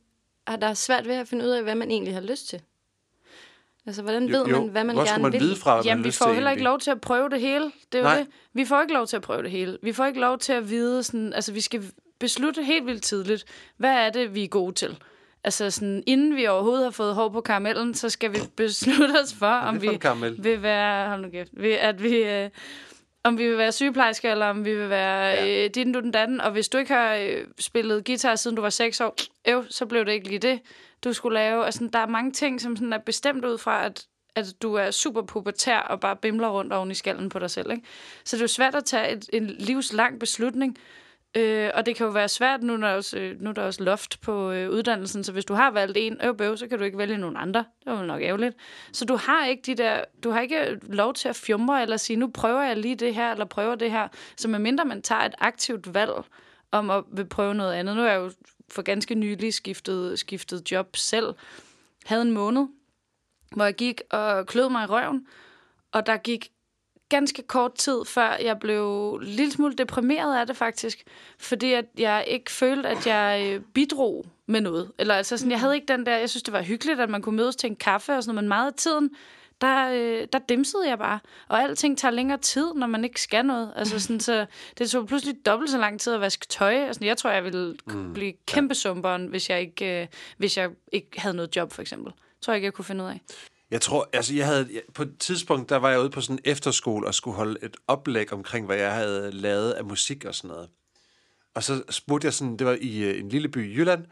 har 0.47 0.57
der 0.57 0.75
svært 0.75 1.09
ved 1.09 1.15
at 1.15 1.29
finde 1.29 1.45
ud 1.45 1.51
af, 1.51 1.63
hvad 1.63 1.75
man 1.75 1.91
egentlig 1.91 2.15
har 2.15 2.21
lyst 2.21 2.49
til? 2.49 2.61
Altså, 3.87 4.03
hvordan 4.03 4.29
ved 4.29 4.47
man, 4.47 4.69
hvad 4.69 4.85
man 4.85 4.97
Hvor 4.97 5.05
gerne 5.05 5.23
man 5.23 5.33
vil? 5.33 5.41
vide 5.41 5.57
fra, 5.57 5.83
Jamen, 5.85 6.05
vi 6.05 6.11
får 6.11 6.25
heller 6.33 6.39
ikke 6.39 6.49
egentlig? 6.49 6.65
lov 6.65 6.81
til 6.81 6.91
at 6.91 7.01
prøve 7.01 7.29
det 7.29 7.41
hele. 7.41 7.65
Det 7.65 7.95
er 7.95 7.99
jo 7.99 8.05
Nej. 8.05 8.19
det. 8.19 8.27
Vi 8.53 8.65
får 8.65 8.81
ikke 8.81 8.93
lov 8.95 9.07
til 9.07 9.17
at 9.17 9.23
prøve 9.23 9.43
det 9.43 9.51
hele. 9.51 9.79
Vi 9.83 9.93
får 9.93 10.07
ikke 10.07 10.21
lov 10.21 10.39
til 10.39 10.53
at 10.53 10.71
vide 10.71 11.03
sådan... 11.03 11.33
Altså, 11.33 11.53
vi 11.53 11.61
skal 11.61 11.83
beslutte 12.19 12.65
helt 12.65 12.87
vildt 12.87 13.03
tidligt, 13.03 13.45
hvad 13.77 13.91
er 13.95 14.11
det, 14.11 14.35
vi 14.35 14.45
er 14.45 14.49
gode 14.49 14.73
til. 14.75 14.99
Altså, 15.45 15.71
sådan, 15.71 16.03
inden 16.07 16.37
vi 16.37 16.47
overhovedet 16.47 16.85
har 16.85 16.91
fået 16.91 17.15
hår 17.15 17.29
på 17.29 17.41
karamellen, 17.41 17.95
så 17.95 18.09
skal 18.09 18.33
vi 18.33 18.39
beslutte 18.57 19.15
os 19.25 19.35
for, 19.35 19.47
om 19.47 19.83
vi 19.83 19.87
vil 20.43 20.63
være... 20.63 21.09
Hold 21.09 21.23
nu 21.23 21.29
kæft. 21.31 21.51
At 21.81 22.03
vi... 22.03 22.17
Øh, 22.17 22.51
om 23.25 23.39
vi 23.39 23.49
vil 23.49 23.59
være 23.59 23.73
sygeplejerske, 23.73 24.29
eller 24.29 24.47
om 24.47 24.65
vi 24.65 24.75
vil 24.75 24.89
være 24.91 25.27
Ja. 25.27 25.65
øh, 25.65 25.71
din, 25.71 25.93
du, 25.93 26.01
den 26.01 26.15
anden. 26.15 26.41
Og 26.41 26.51
hvis 26.53 26.69
du 26.69 26.79
ikke 26.79 26.93
har 26.95 27.15
øh, 27.15 27.45
spillet 27.61 28.05
guitar, 28.05 28.35
siden 28.37 28.57
du 28.57 28.63
var 28.63 28.71
6 28.71 29.01
år, 29.01 29.17
øv, 29.49 29.65
så 29.71 29.87
blev 29.87 30.05
det 30.05 30.13
ikke 30.13 30.29
lige 30.29 30.39
det, 30.39 30.61
du 31.05 31.13
skulle 31.13 31.35
lave. 31.35 31.65
Altså, 31.65 31.89
der 31.93 31.99
er 31.99 32.07
mange 32.07 32.33
ting, 32.33 32.61
som 32.61 32.77
sådan 32.77 32.93
er 32.93 32.99
bestemt 32.99 33.45
ud 33.45 33.59
fra, 33.59 33.85
at, 33.85 34.07
at 34.37 34.47
du 34.63 34.75
er 34.75 34.91
super 34.91 35.23
pubertær 35.23 35.79
og 35.79 36.01
bare 36.01 36.17
bimler 36.17 36.49
rundt 36.49 36.73
oven 36.73 36.91
i 36.91 36.95
skallen 36.95 37.29
på 37.29 37.39
dig 37.39 37.51
selv. 37.51 37.71
Ikke? 37.71 37.83
Så 38.25 38.37
det 38.37 38.41
er 38.41 38.45
jo 38.45 38.49
svært 38.49 38.75
at 38.75 38.85
tage 38.85 39.13
et, 39.13 39.29
en 39.33 39.47
livslang 39.47 40.21
beslutning. 40.21 40.77
Øh, 41.37 41.71
og 41.75 41.87
det 41.87 41.97
kan 41.97 42.07
jo 42.07 42.13
være 42.13 42.29
svært, 42.29 42.63
nu 42.63 42.73
er 42.73 42.77
der 42.77 42.89
også, 42.95 43.19
øh, 43.19 43.41
nu 43.41 43.51
er 43.51 43.55
der 43.55 43.63
også 43.63 43.85
loft 43.85 44.21
på 44.21 44.51
øh, 44.51 44.71
uddannelsen, 44.71 45.25
så 45.25 45.33
hvis 45.33 45.45
du 45.45 45.55
har 45.55 45.71
valgt 45.71 45.97
en 45.97 46.19
øh, 46.25 46.37
bøv, 46.37 46.57
så 46.57 46.67
kan 46.67 46.79
du 46.79 46.85
ikke 46.85 46.99
vælge 46.99 47.19
nogen 47.19 47.37
andre. 47.37 47.65
Det 47.85 47.93
var 47.93 48.05
nok 48.05 48.23
ærgerligt. 48.23 48.57
Så 48.93 49.05
du 49.05 49.17
har 49.17 49.47
ikke 49.47 49.63
de 49.67 49.75
der, 49.75 50.05
du 50.25 50.31
har 50.31 50.41
ikke 50.41 50.71
øh, 50.71 50.93
lov 50.93 51.15
til 51.15 51.29
at 51.29 51.37
fjumre 51.37 51.83
eller 51.83 51.97
sige, 51.97 52.17
nu 52.17 52.29
prøver 52.29 52.63
jeg 52.63 52.77
lige 52.77 52.95
det 52.95 53.15
her, 53.15 53.33
eller 53.33 53.45
prøver 53.45 53.75
det 53.75 53.91
her. 53.91 54.09
Så 54.37 54.49
medmindre 54.49 54.85
man 54.85 55.03
tager 55.03 55.23
et 55.23 55.35
aktivt 55.39 55.95
valg 55.95 56.13
om 56.73 56.91
at 56.91 57.05
vil 57.13 57.27
prøve 57.27 57.55
noget 57.55 57.73
andet. 57.73 57.97
Nu 57.97 58.03
er 58.03 58.11
jeg 58.11 58.21
jo 58.21 58.31
for 58.69 58.83
ganske 58.83 59.15
nylig 59.15 59.55
skiftet, 59.55 60.19
skiftet 60.19 60.73
job 60.73 60.97
selv. 60.97 61.35
Havde 62.05 62.23
en 62.23 62.33
måned, 62.33 62.67
hvor 63.55 63.65
jeg 63.65 63.75
gik 63.75 64.01
og 64.11 64.47
klød 64.47 64.69
mig 64.69 64.85
i 64.85 64.87
røven, 64.87 65.27
og 65.93 66.07
der 66.07 66.17
gik 66.17 66.51
ganske 67.13 67.43
kort 67.43 67.75
tid, 67.75 68.05
før 68.07 68.37
jeg 68.43 68.59
blev 68.59 69.19
en 69.23 69.27
lille 69.27 69.53
smule 69.53 69.75
deprimeret 69.75 70.41
af 70.41 70.47
det 70.47 70.57
faktisk, 70.57 71.05
fordi 71.39 71.73
at 71.73 71.85
jeg 71.99 72.25
ikke 72.27 72.51
følte, 72.51 72.89
at 72.89 73.07
jeg 73.07 73.47
øh, 73.47 73.61
bidrog 73.75 74.27
med 74.47 74.61
noget. 74.61 74.93
Eller 74.99 75.15
altså 75.15 75.37
sådan, 75.37 75.51
jeg 75.51 75.61
havde 75.61 75.75
ikke 75.75 75.93
den 75.93 76.07
der, 76.07 76.17
jeg 76.17 76.31
synes, 76.31 76.43
det 76.43 76.53
var 76.53 76.63
hyggeligt, 76.63 77.01
at 77.01 77.11
man 77.11 77.23
kunne 77.23 77.37
mødes 77.37 77.57
til 77.57 77.71
en 77.71 77.77
kaffe 77.77 78.13
og 78.13 78.23
sådan 78.23 78.35
noget, 78.35 78.45
men 78.45 78.49
meget 78.49 78.67
af 78.67 78.75
tiden, 78.75 79.11
der, 79.61 79.91
øh, 79.93 80.27
der 80.33 80.39
dimsede 80.39 80.89
jeg 80.89 80.99
bare. 80.99 81.19
Og 81.49 81.63
alting 81.63 81.99
tager 81.99 82.13
længere 82.13 82.39
tid, 82.39 82.75
når 82.75 82.87
man 82.87 83.05
ikke 83.05 83.21
skal 83.21 83.45
noget. 83.45 83.73
Altså 83.77 83.99
sådan, 84.01 84.21
så 84.21 84.47
det 84.79 84.91
tog 84.91 85.07
pludselig 85.07 85.47
dobbelt 85.47 85.71
så 85.71 85.79
lang 85.79 86.01
tid 86.01 86.13
at 86.13 86.21
vaske 86.21 86.47
tøj. 86.47 86.75
Altså, 86.75 87.05
jeg 87.05 87.17
tror, 87.17 87.31
jeg 87.31 87.45
ville 87.45 87.77
mm, 87.87 88.13
blive 88.13 88.33
kæmpe 88.47 88.75
sumperen, 88.75 89.27
hvis 89.27 89.51
jeg, 89.51 89.61
ikke, 89.61 90.03
øh, 90.03 90.07
hvis 90.37 90.57
jeg 90.57 90.71
ikke 90.93 91.21
havde 91.21 91.37
noget 91.37 91.57
job, 91.57 91.73
for 91.73 91.83
eksempel. 91.83 92.13
Tror 92.41 92.53
jeg 92.53 92.57
ikke, 92.57 92.65
jeg 92.65 92.73
kunne 92.73 92.85
finde 92.85 93.05
ud 93.05 93.09
af. 93.09 93.21
Jeg 93.73 93.81
tror, 93.81 94.09
altså 94.13 94.35
jeg 94.35 94.47
havde, 94.47 94.69
jeg- 94.73 94.83
på 94.95 95.03
et 95.03 95.19
tidspunkt, 95.19 95.69
der 95.69 95.77
var 95.77 95.91
jeg 95.91 96.01
ude 96.01 96.11
på 96.11 96.21
sådan 96.21 96.37
en 96.37 96.51
efterskole 96.53 97.07
og 97.07 97.15
skulle 97.15 97.37
holde 97.37 97.57
et 97.63 97.77
oplæg 97.87 98.33
omkring, 98.33 98.67
hvad 98.67 98.77
jeg 98.77 98.95
havde 98.95 99.31
lavet 99.33 99.73
af 99.73 99.85
musik 99.85 100.25
og 100.25 100.35
sådan 100.35 100.49
noget. 100.49 100.69
Og 101.55 101.63
så 101.63 101.83
spurgte 101.91 102.25
jeg 102.25 102.35
sådan, 102.35 102.57
det 102.57 102.67
var 102.67 102.77
i 102.81 102.99
øh, 103.03 103.21
en 103.21 103.29
lille 103.29 103.49
by 103.49 103.71
i 103.71 103.75
Jylland, 103.77 104.05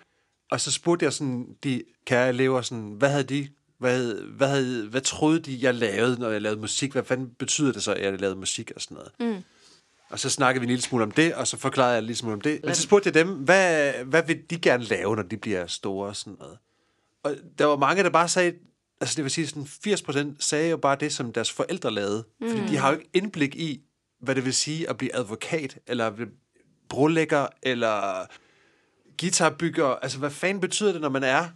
og 0.51 0.61
så 0.61 0.73
spurgte 0.73 1.05
jeg 1.05 1.13
sådan, 1.13 1.47
de 1.65 1.83
kære 2.05 2.29
elever, 2.29 2.63
sådan, 2.63 2.91
hvad 2.99 3.09
havde 3.11 3.25
de, 3.25 3.49
hvad, 3.79 4.15
hvad, 4.15 4.49
havde, 4.49 4.87
hvad 4.89 5.01
troede 5.01 5.39
de, 5.41 5.59
jeg 5.61 5.75
lavede, 5.75 6.21
når 6.21 6.31
jeg 6.31 6.43
lavede 6.43 6.61
musik? 6.61 6.93
Hvad 6.93 7.03
fanden 7.05 7.31
betyder 7.39 7.73
det 7.73 7.83
så, 7.83 7.93
at 7.95 8.03
jeg 8.05 8.21
lavede 8.21 8.37
musik 8.37 8.73
og 8.77 8.81
sådan 8.83 8.95
noget? 8.97 9.35
Mm. 9.37 9.43
Og 10.11 10.19
så 10.19 10.31
snakkede 10.31 10.61
vi 10.61 10.65
en 10.65 10.69
lille 10.71 10.83
smule 10.83 11.05
om 11.05 11.11
det, 11.11 11.35
og 11.35 11.47
så 11.47 11.57
forklarede 11.57 11.93
jeg 11.93 11.99
en 11.99 12.05
lille 12.05 12.17
smule 12.19 12.35
om 12.35 12.41
det. 12.41 12.61
Men 12.65 12.75
så 12.75 12.83
spurgte 12.83 13.07
jeg 13.07 13.15
dem, 13.15 13.29
hvad, 13.29 13.93
hvad 14.05 14.23
vil 14.27 14.43
de 14.51 14.59
gerne 14.59 14.85
lave, 14.85 15.17
når 15.17 15.23
de 15.23 15.37
bliver 15.37 15.67
store 15.67 16.09
og 16.09 16.17
sådan 16.17 16.37
noget? 16.39 16.59
Og 17.23 17.37
der 17.59 17.65
var 17.65 17.77
mange, 17.77 18.03
der 18.03 18.11
bare 18.11 18.29
sagde, 18.29 18.53
altså 19.01 19.17
det 19.17 19.25
vil 19.25 19.31
sige, 19.31 19.47
sådan 19.47 20.33
80% 20.35 20.37
sagde 20.39 20.71
jo 20.71 20.77
bare 20.77 20.97
det, 21.01 21.13
som 21.13 21.33
deres 21.33 21.53
forældre 21.53 21.91
lavede. 21.91 22.25
Mm. 22.41 22.49
Fordi 22.49 22.67
de 22.67 22.77
har 22.77 22.91
jo 22.91 22.99
ikke 22.99 23.11
indblik 23.15 23.57
i, 23.57 23.81
hvad 24.21 24.35
det 24.35 24.45
vil 24.45 24.55
sige 24.55 24.91
at 24.91 24.97
blive 24.97 25.17
advokat, 25.17 25.79
eller 25.87 26.13
brolægger, 26.89 27.47
eller 27.63 28.27
guitarbygger. 29.21 29.87
Altså, 29.87 30.19
hvad 30.19 30.31
fanden 30.31 30.61
betyder 30.61 30.93
det, 30.93 31.01
når 31.01 31.09
man 31.09 31.25
er 31.25 31.49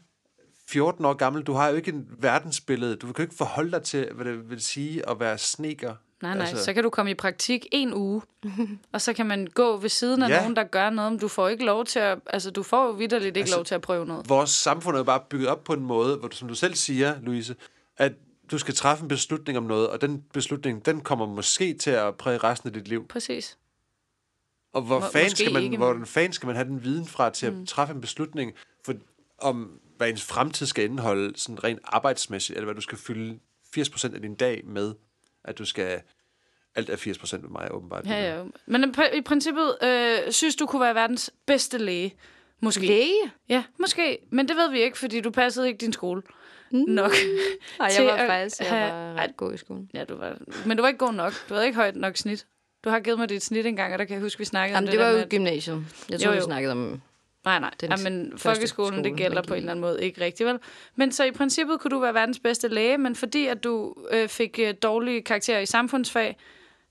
14 0.68 1.04
år 1.04 1.14
gammel? 1.14 1.42
Du 1.42 1.52
har 1.52 1.68
jo 1.68 1.76
ikke 1.76 1.90
en 1.90 2.06
verdensbillede. 2.18 2.96
Du 2.96 3.06
kan 3.06 3.14
jo 3.18 3.22
ikke 3.22 3.34
forholde 3.34 3.70
dig 3.70 3.82
til, 3.82 4.12
hvad 4.12 4.24
det 4.24 4.50
vil 4.50 4.60
sige 4.60 5.08
at 5.08 5.20
være 5.20 5.38
sneker. 5.38 5.94
Nej, 6.28 6.36
nej, 6.38 6.46
altså... 6.48 6.64
så 6.64 6.72
kan 6.74 6.82
du 6.82 6.90
komme 6.90 7.10
i 7.10 7.14
praktik 7.14 7.66
en 7.72 7.94
uge, 7.94 8.22
og 8.92 9.00
så 9.00 9.12
kan 9.12 9.26
man 9.26 9.46
gå 9.54 9.76
ved 9.76 9.88
siden 9.88 10.22
af 10.22 10.28
Ja. 10.28 10.38
nogen, 10.40 10.56
der 10.56 10.64
gør 10.64 10.90
noget, 10.90 11.12
men 11.12 11.18
du 11.20 11.28
får 11.28 11.48
ikke 11.48 11.64
lov 11.64 11.84
til 11.84 11.98
at, 11.98 12.18
altså 12.26 12.50
du 12.50 12.62
får 12.62 12.84
jo 12.86 12.90
vidderligt 12.90 13.36
ikke 13.36 13.40
Altså- 13.40 13.56
lov 13.56 13.64
til 13.64 13.74
at 13.74 13.80
prøve 13.80 14.06
noget. 14.06 14.28
Vores 14.28 14.50
samfund 14.50 14.96
er 14.96 15.02
bare 15.02 15.20
bygget 15.30 15.48
op 15.48 15.64
på 15.64 15.72
en 15.72 15.80
måde, 15.82 16.16
hvor 16.16 16.28
du, 16.28 16.36
som 16.36 16.48
du 16.48 16.54
selv 16.54 16.74
siger, 16.74 17.20
Louise, 17.22 17.56
at 17.96 18.12
du 18.50 18.58
skal 18.58 18.74
træffe 18.74 19.02
en 19.02 19.08
beslutning 19.08 19.58
om 19.58 19.64
noget, 19.64 19.88
og 19.88 20.00
den 20.00 20.24
beslutning, 20.32 20.86
den 20.86 21.00
kommer 21.00 21.26
måske 21.26 21.74
til 21.74 21.90
at 21.90 22.14
præge 22.16 22.38
resten 22.38 22.66
af 22.68 22.72
dit 22.72 22.88
liv. 22.88 23.06
Præcis. 23.08 23.58
Og 24.72 24.82
hvor 24.82 25.00
Må- 25.00 25.06
fanden 25.12 25.30
skal, 25.30 25.52
man, 25.52 25.62
ikke, 25.62 25.76
hvor 25.76 25.92
den 25.92 26.06
fanden 26.06 26.32
skal 26.32 26.46
man 26.46 26.56
have 26.56 26.68
den 26.68 26.84
viden 26.84 27.06
fra 27.06 27.30
til 27.30 27.46
at 27.46 27.52
mm. 27.54 27.66
træffe 27.66 27.94
en 27.94 28.00
beslutning 28.00 28.52
for, 28.84 28.94
om, 29.38 29.80
hvad 29.96 30.08
ens 30.08 30.22
fremtid 30.22 30.66
skal 30.66 30.84
indeholde, 30.84 31.32
sådan 31.38 31.64
rent 31.64 31.80
arbejdsmæssigt, 31.84 32.56
eller 32.56 32.64
hvad 32.64 32.74
du 32.74 32.80
skal 32.80 32.98
fylde 32.98 33.38
80% 33.76 34.14
af 34.14 34.20
din 34.20 34.34
dag 34.34 34.62
med, 34.66 34.94
at 35.44 35.58
du 35.58 35.64
skal... 35.64 36.00
Alt 36.76 36.90
er 36.90 36.96
80% 36.96 37.40
med 37.42 37.48
mig, 37.50 37.68
åbenbart. 37.72 38.06
Ja, 38.06 38.34
ja. 38.36 38.42
Men 38.66 38.84
i- 39.12 39.16
i 39.16 39.20
princippet, 39.20 39.76
øh, 39.82 40.18
synes 40.32 40.56
du 40.56 40.66
kunne 40.66 40.80
være 40.82 40.94
verdens 40.94 41.30
bedste 41.46 41.78
læge? 41.78 42.14
Måske. 42.60 42.86
Læge? 42.86 43.32
Ja, 43.48 43.62
måske. 43.78 44.18
Men 44.30 44.48
det 44.48 44.56
ved 44.56 44.70
vi 44.70 44.80
ikke, 44.82 44.98
fordi 44.98 45.20
du 45.20 45.30
passede 45.30 45.68
ikke 45.68 45.78
din 45.78 45.92
skole. 45.92 46.22
Nok. 46.70 47.10
Nej, 47.78 47.90
jeg 47.98 48.06
var 48.06 48.12
at 48.12 48.26
faktisk 48.28 48.60
jeg 48.60 48.68
have- 48.68 48.92
var 48.92 49.22
ret 49.22 49.36
god 49.36 49.54
i 49.54 49.56
skolen. 49.56 49.90
Ja, 49.94 50.04
du 50.04 50.16
var, 50.16 50.36
men 50.66 50.76
du 50.76 50.80
var 50.82 50.88
ikke 50.88 50.98
god 50.98 51.12
nok. 51.12 51.32
Du 51.48 51.54
havde 51.54 51.66
ikke 51.66 51.76
højt 51.76 51.96
nok 51.96 52.16
snit. 52.16 52.46
Du 52.84 52.90
har 52.90 53.00
givet 53.00 53.18
mig 53.18 53.28
dit 53.28 53.42
snit 53.44 53.66
engang, 53.66 53.92
og 53.92 53.98
der 53.98 54.04
kan 54.04 54.14
jeg 54.14 54.22
huske, 54.22 54.38
vi 54.38 54.44
snakkede 54.44 54.76
Jamen, 54.76 54.88
om 54.88 54.90
det 54.92 54.98
det 54.98 55.06
var 55.06 55.12
jo 55.12 55.18
med, 55.18 55.28
gymnasium. 55.28 55.86
Jeg 56.10 56.20
tror, 56.20 56.26
Jo, 56.26 56.30
vi 56.32 56.36
jo. 56.38 56.44
snakkede 56.44 56.72
om 56.72 57.00
Nej, 57.44 57.58
nej. 57.58 57.70
Den 57.80 57.90
ja, 57.90 57.96
men 58.10 58.30
første 58.30 58.40
folkeskolen, 58.40 58.92
skole, 58.92 59.04
det 59.10 59.16
gælder 59.18 59.42
på 59.42 59.54
en 59.54 59.58
eller 59.58 59.70
anden 59.70 59.80
måde 59.80 60.04
ikke 60.04 60.20
rigtigt, 60.20 60.46
vel? 60.48 60.58
Men 60.96 61.12
så 61.12 61.24
i 61.24 61.30
princippet 61.30 61.80
kunne 61.80 61.90
du 61.90 61.98
være 61.98 62.14
verdens 62.14 62.38
bedste 62.38 62.68
læge, 62.68 62.98
men 62.98 63.14
fordi 63.16 63.46
at 63.46 63.64
du 63.64 63.94
øh, 64.10 64.28
fik 64.28 64.58
øh, 64.62 64.74
dårlige 64.82 65.22
karakterer 65.22 65.60
i 65.60 65.66
samfundsfag, 65.66 66.36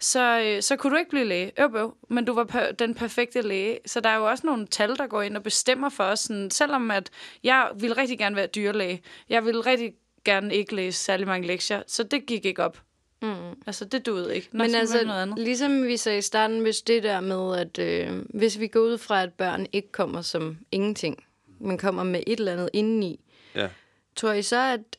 så, 0.03 0.41
øh, 0.45 0.61
så 0.61 0.75
kunne 0.75 0.91
du 0.93 0.97
ikke 0.97 1.09
blive 1.09 1.25
læge. 1.25 1.51
Øv, 1.59 1.75
øv. 1.75 1.97
Men 2.09 2.25
du 2.25 2.33
var 2.33 2.43
per- 2.43 2.71
den 2.71 2.95
perfekte 2.95 3.41
læge. 3.41 3.79
Så 3.85 3.99
der 3.99 4.09
er 4.09 4.15
jo 4.17 4.29
også 4.29 4.45
nogle 4.47 4.67
tal, 4.67 4.95
der 4.95 5.07
går 5.07 5.21
ind 5.21 5.37
og 5.37 5.43
bestemmer 5.43 5.89
for 5.89 6.03
os. 6.03 6.19
Sådan, 6.19 6.51
selvom 6.51 6.91
at 6.91 7.09
jeg 7.43 7.71
ville 7.75 7.97
rigtig 7.97 8.17
gerne 8.17 8.35
være 8.35 8.47
dyrlæge, 8.47 9.01
jeg 9.29 9.45
ville 9.45 9.61
rigtig 9.61 9.93
gerne 10.25 10.55
ikke 10.55 10.75
læse 10.75 10.99
særlig 10.99 11.27
mange 11.27 11.47
lektier, 11.47 11.81
så 11.87 12.03
det 12.03 12.25
gik 12.25 12.45
ikke 12.45 12.63
op. 12.63 12.81
Mm. 13.21 13.33
Altså, 13.67 13.85
det 13.85 14.05
duede 14.05 14.35
ikke. 14.35 14.49
Nå, 14.51 14.63
Men 14.63 14.71
så 14.71 14.77
altså, 14.77 15.03
noget 15.05 15.21
andet. 15.21 15.39
ligesom 15.39 15.83
vi 15.87 15.97
sagde 15.97 16.17
i 16.17 16.21
starten, 16.21 16.59
hvis 16.59 16.81
det 16.81 17.03
der 17.03 17.19
med, 17.21 17.57
at 17.57 17.79
øh, 17.79 18.23
hvis 18.29 18.59
vi 18.59 18.67
går 18.67 18.79
ud 18.79 18.97
fra, 18.97 19.23
at 19.23 19.33
børn 19.33 19.65
ikke 19.73 19.91
kommer 19.91 20.21
som 20.21 20.57
ingenting, 20.71 21.23
men 21.59 21.77
kommer 21.77 22.03
med 22.03 22.23
et 22.27 22.39
eller 22.39 22.51
andet 22.53 22.69
indeni, 22.73 23.19
Ja. 23.55 23.67
tror 24.15 24.31
I 24.33 24.41
så, 24.41 24.57
at 24.59 24.97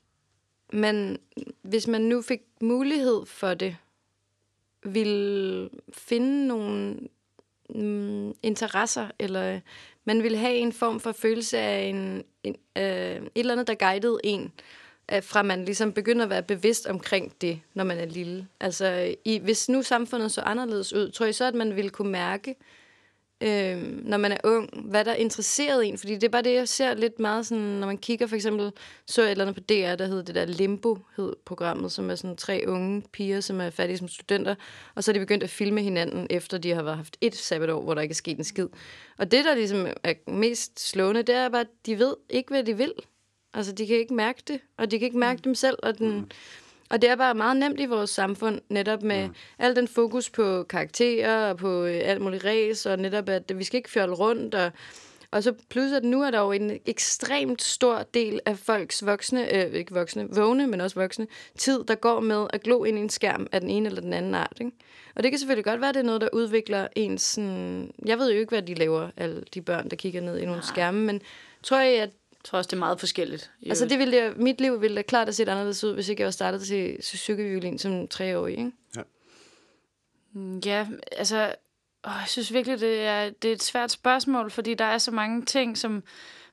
man, 0.72 1.18
hvis 1.62 1.86
man 1.86 2.00
nu 2.00 2.22
fik 2.22 2.40
mulighed 2.60 3.26
for 3.26 3.54
det, 3.54 3.76
ville 4.84 5.70
finde 5.92 6.46
nogle 6.46 6.98
mm, 7.70 8.34
interesser, 8.42 9.08
eller 9.18 9.60
man 10.04 10.22
ville 10.22 10.38
have 10.38 10.54
en 10.54 10.72
form 10.72 11.00
for 11.00 11.12
følelse 11.12 11.58
af 11.58 11.82
en, 11.82 12.24
en, 12.42 12.56
øh, 12.78 12.82
et 12.84 13.30
eller 13.34 13.52
andet, 13.52 13.66
der 13.66 13.74
guidede 13.74 14.18
en, 14.24 14.52
øh, 15.12 15.22
fra 15.22 15.42
man 15.42 15.64
ligesom 15.64 15.92
begynder 15.92 16.24
at 16.24 16.30
være 16.30 16.42
bevidst 16.42 16.86
omkring 16.86 17.32
det, 17.40 17.60
når 17.74 17.84
man 17.84 17.98
er 17.98 18.06
lille. 18.06 18.48
Altså, 18.60 19.14
i, 19.24 19.38
hvis 19.38 19.68
nu 19.68 19.82
samfundet 19.82 20.32
så 20.32 20.40
anderledes 20.40 20.92
ud, 20.92 21.10
tror 21.10 21.26
jeg 21.26 21.34
så, 21.34 21.44
at 21.44 21.54
man 21.54 21.76
ville 21.76 21.90
kunne 21.90 22.12
mærke, 22.12 22.50
øh, 22.50 22.56
når 24.02 24.16
man 24.16 24.32
er 24.32 24.36
ung, 24.44 24.70
hvad 24.90 25.04
der 25.04 25.14
interesserede 25.14 25.86
en. 25.86 25.98
Fordi 25.98 26.14
det 26.14 26.24
er 26.24 26.28
bare 26.28 26.42
det, 26.42 26.54
jeg 26.54 26.68
ser 26.68 26.94
lidt 26.94 27.18
meget 27.18 27.46
sådan, 27.46 27.62
når 27.62 27.86
man 27.86 27.98
kigger 27.98 28.26
for 28.26 28.36
eksempel, 28.36 28.72
så 29.06 29.22
et 29.22 29.30
eller 29.30 29.44
andet 29.44 29.56
på 29.56 29.60
DR, 29.60 29.94
der 29.94 30.06
hedder 30.06 30.22
det 30.22 30.34
der 30.34 30.44
Limbo, 30.44 30.98
hed 31.16 31.32
programmet, 31.44 31.92
som 31.92 32.10
er 32.10 32.14
sådan 32.14 32.36
tre 32.36 32.64
unge 32.66 33.02
piger, 33.12 33.40
som 33.40 33.60
er 33.60 33.70
færdige 33.70 33.98
som 33.98 34.08
studenter, 34.08 34.54
og 34.94 35.04
så 35.04 35.10
er 35.10 35.12
de 35.12 35.18
begyndt 35.18 35.44
at 35.44 35.50
filme 35.50 35.82
hinanden, 35.82 36.26
efter 36.30 36.58
de 36.58 36.70
har 36.74 36.82
været- 36.82 36.96
haft 36.96 37.16
et 37.20 37.34
sabbatår, 37.34 37.82
hvor 37.82 37.94
der 37.94 38.02
ikke 38.02 38.12
er 38.12 38.16
sket 38.16 38.38
en 38.38 38.44
skid. 38.44 38.68
Og 39.18 39.30
det, 39.30 39.44
der 39.44 39.54
ligesom 39.54 39.86
er 40.02 40.30
mest 40.30 40.88
slående, 40.88 41.22
det 41.22 41.34
er 41.34 41.48
bare, 41.48 41.60
at 41.60 41.86
de 41.86 41.98
ved 41.98 42.14
ikke, 42.30 42.48
hvad 42.48 42.64
de 42.64 42.76
vil. 42.76 42.92
Altså, 43.54 43.72
de 43.72 43.86
kan 43.86 43.96
ikke 43.96 44.14
mærke 44.14 44.42
det, 44.48 44.60
og 44.78 44.90
de 44.90 44.98
kan 44.98 45.06
ikke 45.06 45.18
mærke 45.18 45.36
mm. 45.36 45.42
dem 45.42 45.54
selv, 45.54 45.76
og 45.82 45.98
den... 45.98 46.30
Og 46.90 47.02
det 47.02 47.10
er 47.10 47.16
bare 47.16 47.34
meget 47.34 47.56
nemt 47.56 47.80
i 47.80 47.86
vores 47.86 48.10
samfund, 48.10 48.60
netop 48.68 49.02
med 49.02 49.28
mm. 49.28 49.34
al 49.58 49.76
den 49.76 49.88
fokus 49.88 50.30
på 50.30 50.62
karakterer 50.62 51.50
og 51.50 51.56
på 51.56 51.84
øh, 51.84 52.00
alt 52.04 52.20
muligt 52.20 52.44
ræs, 52.44 52.86
og 52.86 52.98
netop 52.98 53.28
at 53.28 53.58
vi 53.58 53.64
skal 53.64 53.76
ikke 53.76 53.90
fjolle 53.90 54.14
rundt. 54.14 54.54
Og, 54.54 54.72
og 55.30 55.42
så 55.42 55.52
plus 55.68 55.92
at 55.92 56.04
nu 56.04 56.22
er 56.22 56.30
der 56.30 56.40
jo 56.40 56.52
en 56.52 56.78
ekstremt 56.86 57.62
stor 57.62 58.02
del 58.14 58.40
af 58.46 58.58
folks 58.58 59.06
voksne, 59.06 59.54
øh, 59.54 59.72
ikke 59.72 59.94
voksne, 59.94 60.28
vågne, 60.30 60.66
men 60.66 60.80
også 60.80 61.00
voksne, 61.00 61.26
tid, 61.58 61.84
der 61.84 61.94
går 61.94 62.20
med 62.20 62.46
at 62.52 62.62
glo 62.62 62.84
ind 62.84 62.98
i 62.98 63.00
en 63.00 63.10
skærm 63.10 63.46
af 63.52 63.60
den 63.60 63.70
ene 63.70 63.88
eller 63.88 64.00
den 64.00 64.12
anden 64.12 64.34
art. 64.34 64.56
Ikke? 64.60 64.72
Og 65.16 65.22
det 65.22 65.32
kan 65.32 65.38
selvfølgelig 65.38 65.64
godt 65.64 65.80
være, 65.80 65.88
at 65.88 65.94
det 65.94 66.00
er 66.00 66.04
noget, 66.04 66.20
der 66.20 66.28
udvikler 66.32 66.88
ens... 66.96 67.22
Sådan, 67.22 67.90
jeg 68.04 68.18
ved 68.18 68.32
jo 68.32 68.38
ikke, 68.38 68.50
hvad 68.50 68.62
de 68.62 68.74
laver, 68.74 69.10
alle 69.16 69.44
de 69.54 69.62
børn, 69.62 69.88
der 69.88 69.96
kigger 69.96 70.20
ned 70.20 70.38
i 70.38 70.44
nogle 70.44 70.62
skærme, 70.62 71.00
men 71.00 71.20
tror 71.62 71.80
jeg, 71.80 72.02
at 72.02 72.10
Jeg 72.44 72.48
tror 72.48 72.58
også, 72.58 72.68
det 72.68 72.76
er 72.76 72.78
meget 72.78 73.00
forskelligt. 73.00 73.50
i 73.60 73.68
Altså, 73.68 73.86
det 73.86 73.98
ville 73.98 74.16
det, 74.16 74.36
mit 74.36 74.60
liv 74.60 74.80
ville 74.80 74.96
da 74.96 75.02
klart 75.02 75.26
have 75.26 75.32
set 75.32 75.48
anderledes 75.48 75.84
ud, 75.84 75.94
hvis 75.94 76.08
ikke 76.08 76.20
jeg 76.20 76.26
var 76.26 76.30
startet 76.30 76.62
til 76.62 76.96
Suzuki-violin 77.00 77.78
som 77.78 78.08
treårig, 78.08 78.58
ikke? 78.58 78.72
Ja, 80.66 80.86
altså, 81.12 81.54
åh, 82.06 82.12
jeg 82.20 82.24
synes 82.28 82.52
virkelig, 82.52 82.80
det 82.80 83.00
er, 83.00 83.30
det 83.30 83.48
er 83.48 83.52
et 83.52 83.62
svært 83.62 83.90
spørgsmål, 83.90 84.50
fordi 84.50 84.74
der 84.74 84.84
er 84.84 84.98
så 84.98 85.10
mange 85.10 85.44
ting, 85.44 85.78
som... 85.78 86.02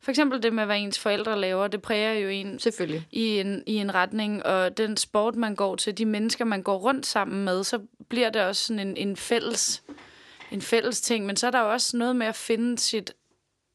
For 0.01 0.11
eksempel 0.11 0.43
det 0.43 0.53
med, 0.53 0.65
hvad 0.65 0.79
ens 0.79 0.99
forældre 0.99 1.39
laver, 1.39 1.67
det 1.67 1.81
præger 1.81 2.13
jo 2.13 2.29
en 2.29 2.59
Selvfølgelig. 2.59 3.07
i 3.11 3.39
en, 3.39 3.63
i 3.67 3.75
en 3.75 3.93
retning, 3.93 4.45
og 4.45 4.77
den 4.77 4.97
sport, 4.97 5.35
man 5.35 5.55
går 5.55 5.75
til, 5.75 5.97
de 5.97 6.05
mennesker, 6.05 6.45
man 6.45 6.63
går 6.63 6.77
rundt 6.77 7.05
sammen 7.05 7.45
med, 7.45 7.63
så 7.63 7.79
bliver 8.09 8.29
det 8.29 8.41
også 8.41 8.65
sådan 8.65 8.87
en, 8.87 8.97
en, 8.97 9.17
fælles, 9.17 9.83
en 10.51 10.61
fælles 10.61 11.01
ting. 11.01 11.25
Men 11.25 11.35
så 11.35 11.47
er 11.47 11.51
der 11.51 11.59
jo 11.59 11.71
også 11.71 11.97
noget 11.97 12.15
med 12.15 12.27
at 12.27 12.35
finde 12.35 12.79
sit, 12.79 13.13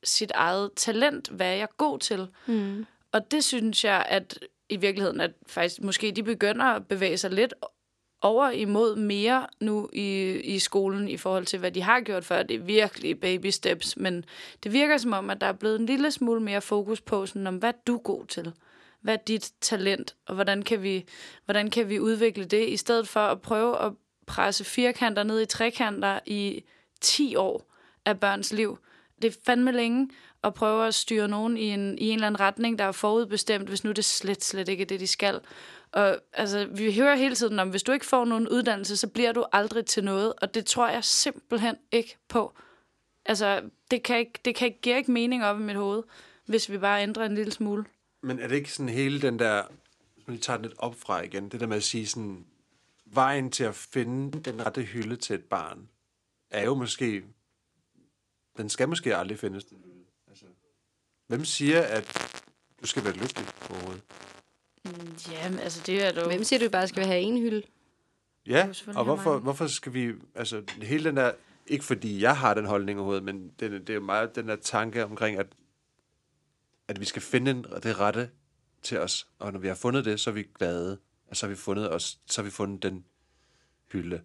sit 0.08 0.32
eget 0.34 0.70
talent, 0.76 1.28
hvad 1.28 1.46
er 1.46 1.56
jeg 1.56 1.68
god 1.76 1.98
til. 1.98 2.28
Mm. 2.46 2.86
Og 3.12 3.30
det 3.30 3.44
synes 3.44 3.84
jeg, 3.84 4.06
at 4.08 4.38
i 4.68 4.76
virkeligheden, 4.76 5.20
at 5.20 5.30
faktisk 5.46 5.82
måske 5.82 6.12
de 6.12 6.22
begynder 6.22 6.64
at 6.64 6.86
bevæge 6.86 7.16
sig 7.16 7.30
lidt 7.30 7.54
over 8.20 8.50
imod 8.50 8.96
mere 8.96 9.46
nu 9.60 9.88
i, 9.92 10.40
i 10.44 10.58
skolen 10.58 11.08
i 11.08 11.16
forhold 11.16 11.46
til, 11.46 11.58
hvad 11.58 11.70
de 11.70 11.82
har 11.82 12.00
gjort 12.00 12.24
før. 12.24 12.42
Det 12.42 12.56
er 12.56 12.60
virkelig 12.60 13.20
baby 13.20 13.46
steps, 13.46 13.96
men 13.96 14.24
det 14.62 14.72
virker 14.72 14.98
som 14.98 15.12
om, 15.12 15.30
at 15.30 15.40
der 15.40 15.46
er 15.46 15.52
blevet 15.52 15.80
en 15.80 15.86
lille 15.86 16.10
smule 16.10 16.40
mere 16.40 16.60
fokus 16.60 17.00
på, 17.00 17.26
sådan, 17.26 17.46
om 17.46 17.56
hvad 17.56 17.68
er 17.68 17.78
du 17.86 17.98
god 17.98 18.26
til? 18.26 18.52
Hvad 19.00 19.14
er 19.14 19.22
dit 19.26 19.52
talent? 19.60 20.14
Og 20.26 20.34
hvordan 20.34 20.62
kan, 20.62 20.82
vi, 20.82 21.04
hvordan 21.44 21.70
kan 21.70 21.88
vi 21.88 22.00
udvikle 22.00 22.44
det, 22.44 22.68
i 22.68 22.76
stedet 22.76 23.08
for 23.08 23.20
at 23.20 23.40
prøve 23.40 23.82
at 23.82 23.92
presse 24.26 24.64
firkanter 24.64 25.22
ned 25.22 25.40
i 25.40 25.46
trekanter 25.46 26.20
i 26.26 26.64
10 27.00 27.36
år 27.36 27.72
af 28.04 28.20
børns 28.20 28.52
liv. 28.52 28.78
Det 29.22 29.28
er 29.28 29.38
fandme 29.46 29.72
længe 29.72 30.10
at 30.44 30.54
prøve 30.54 30.86
at 30.86 30.94
styre 30.94 31.28
nogen 31.28 31.56
i 31.56 31.64
en, 31.64 31.98
i 31.98 32.08
en 32.08 32.14
eller 32.14 32.26
anden 32.26 32.40
retning, 32.40 32.78
der 32.78 32.84
er 32.84 32.92
forudbestemt, 32.92 33.68
hvis 33.68 33.84
nu 33.84 33.92
det 33.92 34.04
slet, 34.04 34.44
slet 34.44 34.68
ikke 34.68 34.82
er 34.82 34.86
det, 34.86 35.00
de 35.00 35.06
skal. 35.06 35.40
Og 35.92 36.18
altså, 36.32 36.66
vi 36.66 36.94
hører 36.94 37.16
hele 37.16 37.34
tiden 37.34 37.58
om, 37.58 37.70
hvis 37.70 37.82
du 37.82 37.92
ikke 37.92 38.06
får 38.06 38.24
nogen 38.24 38.48
uddannelse, 38.48 38.96
så 38.96 39.08
bliver 39.08 39.32
du 39.32 39.44
aldrig 39.52 39.86
til 39.86 40.04
noget, 40.04 40.32
og 40.42 40.54
det 40.54 40.66
tror 40.66 40.88
jeg 40.88 41.04
simpelthen 41.04 41.76
ikke 41.92 42.16
på. 42.28 42.56
Altså, 43.24 43.62
det, 43.90 44.02
kan 44.02 44.18
ikke, 44.18 44.40
det 44.44 44.54
kan 44.54 44.66
ikke, 44.66 44.80
giver 44.80 44.96
ikke 44.96 45.12
mening 45.12 45.44
op 45.44 45.60
i 45.60 45.62
mit 45.62 45.76
hoved, 45.76 46.02
hvis 46.46 46.70
vi 46.70 46.78
bare 46.78 47.02
ændrer 47.02 47.26
en 47.26 47.34
lille 47.34 47.52
smule. 47.52 47.84
Men 48.22 48.38
er 48.38 48.48
det 48.48 48.56
ikke 48.56 48.72
sådan 48.72 48.88
hele 48.88 49.22
den 49.22 49.38
der, 49.38 49.62
nu 50.26 50.32
vi 50.32 50.38
tager 50.38 50.56
den 50.56 50.66
lidt 50.66 50.78
op 50.78 50.94
fra 51.00 51.20
igen, 51.20 51.48
det 51.48 51.60
der 51.60 51.66
med 51.66 51.76
at 51.76 51.82
sige 51.82 52.06
sådan, 52.06 52.46
vejen 53.06 53.50
til 53.50 53.64
at 53.64 53.74
finde 53.74 54.40
den 54.40 54.66
rette 54.66 54.82
hylde 54.82 55.16
til 55.16 55.34
et 55.34 55.44
barn, 55.44 55.88
er 56.50 56.64
jo 56.64 56.74
måske, 56.74 57.22
den 58.58 58.68
skal 58.68 58.88
måske 58.88 59.16
aldrig 59.16 59.38
findes, 59.38 59.64
den. 59.64 59.78
Altså, 60.28 60.44
hvem 61.26 61.44
siger, 61.44 61.82
at 61.82 62.32
du 62.80 62.86
skal 62.86 63.04
være 63.04 63.12
lykkelig 63.12 63.46
overhovedet? 63.70 64.02
Jamen, 65.30 65.58
altså, 65.58 65.82
det 65.86 66.04
er 66.04 66.22
jo... 66.22 66.26
Hvem 66.26 66.44
siger, 66.44 66.60
du 66.60 66.68
bare 66.68 66.88
skal 66.88 67.06
have 67.06 67.20
en 67.20 67.38
hylde? 67.38 67.62
Ja, 68.46 68.68
og 68.86 69.04
hvorfor, 69.04 69.38
hvorfor 69.38 69.66
skal 69.66 69.94
vi, 69.94 70.12
altså 70.34 70.62
hele 70.82 71.04
den 71.04 71.16
der, 71.16 71.32
ikke 71.66 71.84
fordi 71.84 72.22
jeg 72.22 72.36
har 72.36 72.54
den 72.54 72.66
holdning 72.66 72.98
overhovedet, 72.98 73.24
men 73.24 73.52
det, 73.60 73.70
det 73.70 73.90
er 73.90 73.94
jo 73.94 74.00
meget 74.00 74.36
den 74.36 74.48
der 74.48 74.56
tanke 74.56 75.04
omkring, 75.04 75.38
at, 75.38 75.46
at 76.88 77.00
vi 77.00 77.04
skal 77.04 77.22
finde 77.22 77.52
den, 77.52 77.66
det 77.82 78.00
rette 78.00 78.30
til 78.82 78.98
os, 78.98 79.28
og 79.38 79.52
når 79.52 79.58
vi 79.58 79.68
har 79.68 79.74
fundet 79.74 80.04
det, 80.04 80.20
så 80.20 80.30
er 80.30 80.34
vi 80.34 80.48
glade, 80.54 80.98
og 81.26 81.36
så 81.36 81.46
har 81.46 81.50
vi 81.50 81.56
fundet 81.56 81.92
os, 81.92 82.18
så 82.26 82.42
har 82.42 82.44
vi 82.44 82.50
fundet 82.50 82.82
den 82.82 83.04
hylde. 83.92 84.20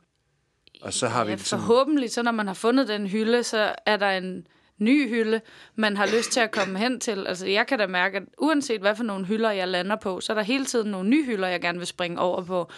Og 0.82 0.93
så 0.93 1.07
har 1.07 1.24
vi 1.24 1.30
Ja, 1.32 1.36
ligesom, 1.36 1.59
forhåbentlig, 1.59 2.11
så 2.11 2.24
når 2.24 2.32
man 2.32 2.47
har 2.47 2.53
fundet 2.53 2.88
den 2.88 3.07
hylde, 3.07 3.43
så 3.43 3.76
er 3.86 3.97
der 3.97 4.09
en 4.09 4.47
ny 4.78 5.09
hylde, 5.09 5.41
man 5.76 5.97
har 5.97 6.07
lyst 6.17 6.32
til 6.32 6.39
at 6.39 6.51
komme 6.51 6.80
hen 6.80 6.99
til. 6.99 7.28
Altså, 7.28 7.47
jeg 7.47 7.67
kan 7.67 7.80
da 7.80 7.88
mærke, 7.88 8.17
at 8.17 8.24
uanset 8.38 8.82
hvad 8.82 8.95
for 8.95 9.03
nogle 9.03 9.26
hylder, 9.26 9.51
jeg 9.51 9.67
lander 9.67 9.95
på, 9.95 10.22
så 10.22 10.34
er 10.34 10.36
der 10.36 10.43
hele 10.43 10.65
tiden 10.65 10.91
nogle 10.91 11.09
nye 11.09 11.26
hylder, 11.26 11.47
jeg 11.47 11.61
gerne 11.61 11.78
vil 11.78 11.88
springe 11.88 12.19
over 12.19 12.43
på. 12.43 12.69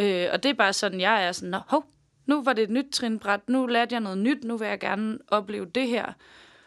Øh, 0.00 0.26
og 0.32 0.42
det 0.42 0.48
er 0.48 0.54
bare 0.54 0.72
sådan, 0.72 1.00
jeg 1.00 1.26
er 1.26 1.32
sådan, 1.32 1.50
Nå, 1.50 1.58
hov, 1.66 1.84
nu 2.26 2.42
var 2.42 2.52
det 2.52 2.62
et 2.62 2.70
nyt 2.70 2.86
trinbræt, 2.92 3.48
nu 3.48 3.66
lærte 3.66 3.92
jeg 3.92 4.00
noget 4.00 4.18
nyt, 4.18 4.44
nu 4.44 4.56
vil 4.56 4.68
jeg 4.68 4.80
gerne 4.80 5.18
opleve 5.28 5.66
det 5.66 5.88
her. 5.88 6.12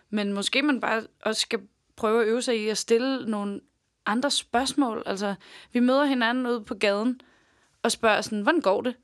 Men 0.09 0.33
måske 0.33 0.61
man 0.61 0.79
bare 0.81 1.03
også 1.21 1.41
skal 1.41 1.59
prøve 1.95 2.21
at 2.21 2.27
øve 2.27 2.41
sig 2.41 2.61
i 2.61 2.69
at 2.69 2.77
stille 2.77 3.29
nogle 3.29 3.61
andre 4.05 4.31
spørgsmål. 4.31 5.03
Altså, 5.05 5.35
vi 5.73 5.79
møder 5.79 6.05
hinanden 6.05 6.47
ude 6.47 6.61
på 6.61 6.75
gaden 6.75 7.21
og 7.83 7.91
spørger 7.91 8.21
sådan, 8.21 8.41
hvordan 8.41 8.61
går 8.61 8.81
det? 8.81 8.95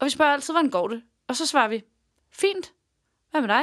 Og 0.00 0.04
vi 0.04 0.10
spørger 0.10 0.32
altid, 0.32 0.54
hvordan 0.54 0.70
går 0.70 0.88
det? 0.88 1.02
Og 1.28 1.36
så 1.36 1.46
svarer 1.46 1.68
vi, 1.68 1.82
fint. 2.32 2.72
Hvad 3.30 3.40
med 3.40 3.48
dig? 3.48 3.62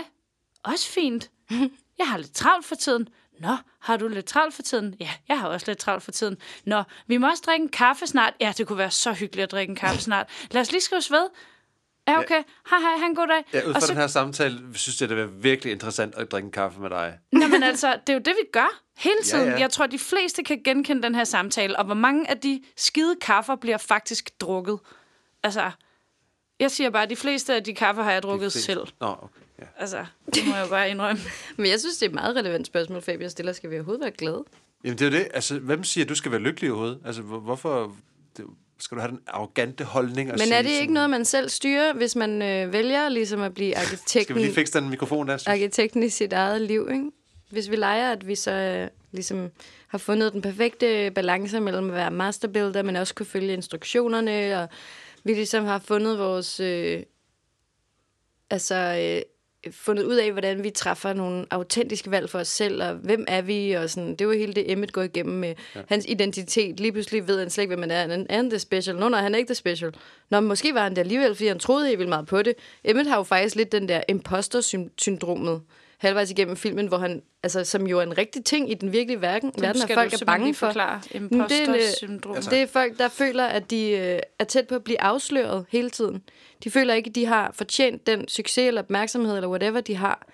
Også 0.64 0.88
fint. 0.90 1.32
Jeg 2.00 2.08
har 2.08 2.18
lidt 2.18 2.34
travlt 2.34 2.66
for 2.66 2.76
tiden. 2.76 3.08
Nå, 3.40 3.58
har 3.80 3.98
du 3.98 4.08
lidt 4.08 4.26
travlt 4.26 4.54
for 4.54 4.62
tiden? 4.62 4.96
Ja, 5.00 5.10
jeg 5.30 5.40
har 5.40 5.48
også 5.48 5.66
lidt 5.68 5.78
travlt 5.78 6.04
for 6.04 6.12
tiden. 6.12 6.38
Nå, 6.66 6.84
vi 7.08 7.18
må 7.18 7.30
også 7.30 7.44
drikke 7.46 7.64
en 7.64 7.70
kaffe 7.70 8.08
snart. 8.08 8.34
Ja, 8.42 8.54
det 8.58 8.68
kunne 8.68 8.78
være 8.78 8.92
så 8.92 9.14
hyggeligt 9.14 9.44
at 9.44 9.52
drikke 9.52 9.72
en 9.72 9.76
kaffe 9.76 10.02
snart. 10.02 10.30
Lad 10.52 10.62
os 10.62 10.72
lige 10.72 10.82
skrives 10.82 11.12
ved. 11.12 11.28
Ja, 12.08 12.20
okay. 12.20 12.44
Hej, 12.70 12.80
hej, 12.80 12.98
han 12.98 13.14
god 13.14 13.28
dag. 13.28 13.44
ja, 13.54 13.68
ud 13.68 13.74
fra 13.74 13.80
så 13.80 13.88
den 13.88 13.98
her 13.98 14.08
samtale, 14.08 14.60
synes 14.74 15.02
jeg, 15.02 15.10
det 15.10 15.20
er 15.20 15.26
virkelig 15.26 15.74
interessant 15.74 16.16
at 16.16 16.32
drikke 16.32 16.46
en 16.46 16.52
kaffe 16.52 16.80
med 16.80 16.90
dig. 16.90 17.20
Nå, 17.32 17.48
men 17.48 17.64
altså, 17.64 18.00
det 18.08 18.10
er 18.10 18.14
jo 18.14 18.20
det, 18.26 18.34
vi 18.44 18.50
gør 18.52 18.82
hele 18.98 19.22
tiden. 19.24 19.46
Ja. 19.46 19.52
ja. 19.52 19.60
Jeg 19.60 19.70
tror, 19.70 19.88
de 19.88 20.00
fleste 20.00 20.44
kan 20.44 20.62
genkende 20.64 21.04
den 21.04 21.16
her 21.16 21.24
samtale, 21.24 21.80
og 21.80 21.86
hvor 21.86 21.96
mange 21.96 22.30
af 22.30 22.38
de 22.38 22.64
skide 22.78 23.16
kaffer 23.22 23.56
bliver 23.56 23.78
faktisk 23.78 24.42
drukket. 24.42 24.80
Altså, 25.44 25.72
jeg 26.60 26.72
siger 26.72 26.90
bare, 26.90 27.04
at 27.04 27.10
de 27.10 27.16
fleste 27.16 27.56
af 27.56 27.64
de 27.64 27.74
kaffer 27.74 28.04
har 28.04 28.12
jeg 28.12 28.24
drukket 28.24 28.52
selv. 28.52 28.80
Nå, 29.02 29.08
okay, 29.08 29.28
ja. 29.60 29.66
Altså, 29.80 30.06
det 30.36 30.44
må 30.48 30.56
jeg 30.56 30.64
jo 30.64 30.70
bare 30.70 30.90
indrømme. 30.90 31.22
Men 31.58 31.66
jeg 31.66 31.80
synes, 31.80 31.98
det 31.98 32.06
er 32.06 32.10
et 32.10 32.14
meget 32.16 32.36
relevant 32.36 32.68
spørgsmål, 32.68 33.02
Fabian 33.02 33.30
stiller. 33.30 33.54
Skal 33.54 33.70
vi 33.70 33.76
overhovedet 33.76 34.02
være 34.02 34.12
glade? 34.12 34.44
Jamen 34.84 34.98
det 34.98 35.08
er 35.08 35.12
jo 35.12 35.18
det, 35.18 35.28
altså 35.34 35.60
hvem 35.60 35.84
siger, 35.84 36.06
at 36.06 36.10
du 36.10 36.16
skal 36.16 36.32
være 36.32 36.42
lykkelig 36.42 36.68
i 36.68 36.72
hovedet? 36.72 37.00
Altså 37.06 37.22
hvor- 37.22 37.40
hvorfor 37.40 37.96
skal 38.80 38.96
du 38.98 39.02
have 39.02 39.12
den 39.12 39.20
arrogante 39.28 39.84
holdning? 39.84 40.32
Og 40.32 40.38
Men 40.40 40.54
er 40.54 40.62
det 40.62 40.70
sådan, 40.70 40.82
ikke 40.82 40.94
noget, 40.94 41.10
man 41.10 41.26
selv 41.26 41.50
styrer, 41.50 41.94
hvis 41.94 42.16
man 42.16 42.42
øh, 42.42 42.74
vælger 42.74 43.10
ligesom 43.10 43.42
at 43.42 43.54
blive 43.54 43.74
Skal 43.76 43.82
vi 43.90 43.94
arkitekten, 43.94 44.38
lige 44.38 44.54
fikse 44.54 44.80
den 44.80 44.90
mikrofon 44.90 45.28
der, 45.28 45.38
synes? 45.38 45.48
arkitekten 45.48 46.04
i 46.04 46.10
sit 46.10 46.34
eget 46.34 46.62
liv, 46.62 46.88
ikke? 46.92 47.12
hvis 47.50 47.70
vi 47.70 47.76
leger, 47.76 48.12
at 48.12 48.28
vi 48.28 48.36
så 48.36 48.52
øh, 48.52 48.88
ligesom 49.12 49.50
har 49.88 49.98
fundet 49.98 50.34
den 50.34 50.42
perfekte 50.42 51.12
balance 51.16 51.60
mellem 51.60 51.90
at 51.90 51.96
være 51.96 52.12
masterbuilder, 52.12 52.82
men 52.84 52.96
også 52.96 53.16
kunne 53.16 53.26
følge 53.26 53.54
instruktionerne, 53.54 54.62
og 54.64 54.70
vi 55.24 55.34
ligesom 55.34 55.66
har 55.66 55.80
fundet 55.80 56.20
vores... 56.20 56.60
Øh, 56.60 57.04
altså... 58.50 58.76
Øh, 58.76 59.22
fundet 59.72 60.04
ud 60.04 60.16
af, 60.16 60.32
hvordan 60.32 60.64
vi 60.64 60.70
træffer 60.70 61.14
nogle 61.14 61.46
autentiske 61.52 62.12
valg 62.12 62.30
for 62.30 62.40
os 62.40 62.48
selv, 62.48 62.84
og 62.84 62.94
hvem 62.94 63.26
er 63.28 63.42
vi, 63.42 63.72
og 63.72 63.90
sådan. 63.90 64.16
Det 64.16 64.28
var 64.28 64.34
hele 64.34 64.54
det, 64.54 64.72
Emmet 64.72 64.94
går 64.94 65.02
igennem 65.02 65.36
med 65.36 65.56
ja. 65.76 65.82
hans 65.88 66.06
identitet. 66.10 66.80
Lige 66.80 66.92
pludselig 66.92 67.28
ved 67.28 67.40
han 67.40 67.50
slet 67.50 67.62
ikke, 67.62 67.70
hvem 67.70 67.80
man 67.80 67.92
er. 67.92 68.02
Han 68.02 68.26
er 68.30 68.36
han 68.36 68.50
the 68.50 68.60
special? 68.60 68.96
Nå, 68.96 69.10
nej, 69.10 69.22
han 69.22 69.34
er 69.34 69.38
ikke 69.38 69.48
the 69.48 69.56
special. 69.56 69.92
Nå, 70.30 70.40
måske 70.40 70.74
var 70.74 70.84
han 70.84 70.92
det 70.92 71.00
alligevel, 71.00 71.36
fordi 71.36 71.48
han 71.48 71.60
troede 71.60 71.88
helt 71.88 72.00
vildt 72.00 72.10
meget 72.10 72.28
på 72.28 72.42
det. 72.42 72.54
Emmet 72.84 73.08
har 73.08 73.18
jo 73.18 73.24
faktisk 73.24 73.56
lidt 73.56 73.72
den 73.72 73.90
der 73.90 74.02
imposter-syndromet 74.10 75.62
halvvejs 75.98 76.32
igennem 76.32 76.56
filmen, 76.58 76.88
hvor 76.88 76.98
han, 76.98 77.22
altså, 77.44 77.64
som 77.64 77.88
jo 77.88 78.00
er 78.00 78.04
en 78.04 78.18
rigtig 78.18 78.46
ting 78.46 78.72
i 78.72 78.74
den 78.74 78.92
virkelige 78.92 79.22
verden, 79.22 79.52
verden 79.60 79.82
at 79.82 79.92
folk 79.94 80.14
er 80.14 80.26
bange 80.26 80.54
for. 80.54 80.68
Forklare. 80.68 81.02
Det 81.04 81.16
er, 81.16 81.20
Imposter-syndrom. 81.20 82.36
det, 82.36 82.52
det 82.52 82.62
er 82.62 82.68
folk, 82.68 82.98
der 82.98 83.08
føler, 83.08 83.46
at 83.46 83.70
de 83.72 83.90
øh, 83.92 84.20
er 84.40 84.44
tæt 84.44 84.68
på 84.68 84.76
at 84.76 84.84
blive 84.84 85.02
afsløret 85.02 85.66
hele 85.70 85.90
tiden. 85.90 86.24
De 86.64 86.72
føler 86.72 86.94
ikke, 86.94 87.10
at 87.10 87.16
de 87.16 87.26
har 87.26 87.52
fortjent 87.54 88.08
den 88.08 88.28
succes 88.28 88.68
eller 88.68 88.82
opmærksomhed, 88.82 89.36
eller 89.36 89.50
whatever 89.50 89.82
de 89.82 89.96
har. 89.96 90.28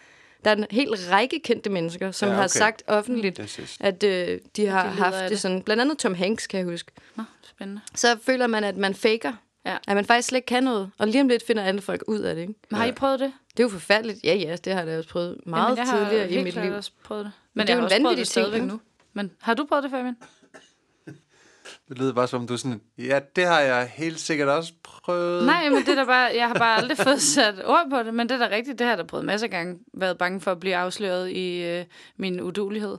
Der 0.46 0.52
er 0.52 0.56
en 0.56 0.66
hel 0.72 0.90
række 1.12 1.40
kendte 1.44 1.70
mennesker, 1.70 2.12
som 2.12 2.28
Ja, 2.28 2.34
okay. 2.34 2.42
har 2.42 2.48
sagt 2.48 2.84
offentligt, 2.88 3.40
at 3.80 4.04
øh, 4.04 4.40
de 4.56 4.66
har 4.68 4.84
lider 4.84 5.04
haft 5.04 5.16
af 5.16 5.22
det. 5.22 5.30
det. 5.30 5.40
sådan. 5.40 5.62
Blandt 5.62 5.82
andet 5.82 5.98
Tom 5.98 6.14
Hanks, 6.14 6.48
kan 6.48 6.60
jeg 6.60 6.68
huske. 6.68 6.92
Nå, 7.16 7.24
spændende. 7.44 7.82
Så 7.96 8.18
føler 8.26 8.48
man, 8.48 8.64
at 8.64 8.78
man 8.78 8.94
faker. 8.96 9.34
Ja. 9.66 9.78
At 9.88 9.96
man 9.96 10.06
faktisk 10.06 10.28
slet 10.28 10.38
ikke 10.38 10.46
kan 10.46 10.64
noget. 10.64 10.92
Og 10.98 11.08
lige 11.08 11.22
om 11.22 11.28
lidt 11.28 11.44
finder 11.48 11.64
alle 11.64 11.82
folk 11.82 12.04
ud 12.08 12.20
af 12.20 12.36
det. 12.36 12.42
Ikke? 12.42 12.54
Men 12.72 12.78
har 12.78 12.86
I 12.86 12.92
prøvet 12.92 13.20
det? 13.20 13.34
Det 13.58 13.60
er 13.60 13.64
jo 13.64 13.70
forfærdeligt. 13.70 14.20
Ja, 14.24 14.34
ja, 14.36 14.56
det 14.56 14.74
har 14.74 14.80
jeg 14.80 14.88
da 14.88 14.98
også 14.98 15.10
prøvet 15.10 15.38
meget 15.46 15.64
Jamen, 15.66 15.78
jeg 15.78 15.88
har 15.88 15.98
tidligere 16.10 16.30
i 16.30 16.34
helt 16.34 16.44
mit 16.44 16.54
klart 16.54 16.66
liv. 16.66 16.76
også 16.76 16.92
prøvet 17.04 17.26
det. 17.26 17.32
Men 17.54 17.60
Men 17.62 17.68
det 17.68 17.74
er 17.74 17.78
jeg 17.78 17.84
jo 17.84 17.88
har 17.90 17.96
en 17.96 18.04
vanvittig 18.04 18.18
det 18.18 18.28
stadigvæk 18.28 18.60
ting, 18.60 18.68
nu. 18.72 18.82
Men 19.14 19.32
har 19.42 19.54
du 19.54 19.66
prøvet 19.70 19.84
det, 19.84 19.92
Fabian? 19.92 20.16
Det 21.90 21.98
lyder 21.98 22.14
bare 22.14 22.28
som 22.28 22.42
om 22.42 22.48
du 22.48 22.54
er 22.54 22.58
sådan, 22.58 22.82
ja, 22.98 23.20
det 23.36 23.46
har 23.46 23.60
jeg 23.60 23.92
helt 23.96 24.20
sikkert 24.20 24.50
også 24.50 24.74
prøvet. 24.84 25.46
Nej, 25.46 25.70
men 25.70 25.78
det 25.82 25.90
er 25.90 25.96
da 25.96 26.06
bare, 26.06 26.32
jeg 26.36 26.48
har 26.48 26.54
bare 26.56 26.78
aldrig 26.78 26.98
fået 27.08 27.22
sat 27.22 27.66
ord 27.66 27.88
på 27.90 28.04
det, 28.04 28.14
men 28.14 28.30
det 28.30 28.42
er 28.42 28.48
da 28.48 28.56
rigtigt, 28.56 28.80
det 28.80 28.86
har 28.86 28.92
jeg 28.92 28.98
da 28.98 29.04
prøvet 29.04 29.26
masser 29.26 29.48
af 29.48 29.52
gange, 29.52 29.80
været 29.94 30.18
bange 30.18 30.42
for 30.42 30.52
at 30.52 30.60
blive 30.60 30.76
afsløret 30.76 31.30
i 31.30 31.62
øh, 31.64 31.86
min 32.18 32.42
udulighed. 32.42 32.98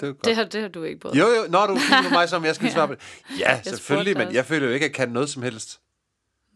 det 0.00 0.08
er 0.08 0.12
godt. 0.12 0.24
Det 0.24 0.36
har, 0.36 0.44
det 0.44 0.60
har 0.60 0.68
du 0.68 0.82
ikke 0.82 1.00
prøvet. 1.00 1.18
Jo, 1.18 1.26
jo, 1.26 1.50
når 1.50 1.66
du 1.66 1.74
kigger 1.90 2.10
mig, 2.10 2.28
som 2.28 2.44
jeg 2.44 2.54
skal 2.54 2.66
Ja. 2.66 2.72
svare 2.72 2.88
på 2.88 2.94
det. 2.94 3.02
Ja, 3.40 3.60
selvfølgelig, 3.62 4.12
spurgte 4.12 4.26
men 4.26 4.34
jeg 4.34 4.44
føler 4.46 4.66
jo 4.66 4.72
ikke, 4.72 4.84
at 4.84 4.90
jeg 4.90 4.96
kan 4.96 5.08
noget 5.08 5.28
som 5.30 5.42
helst. 5.42 5.80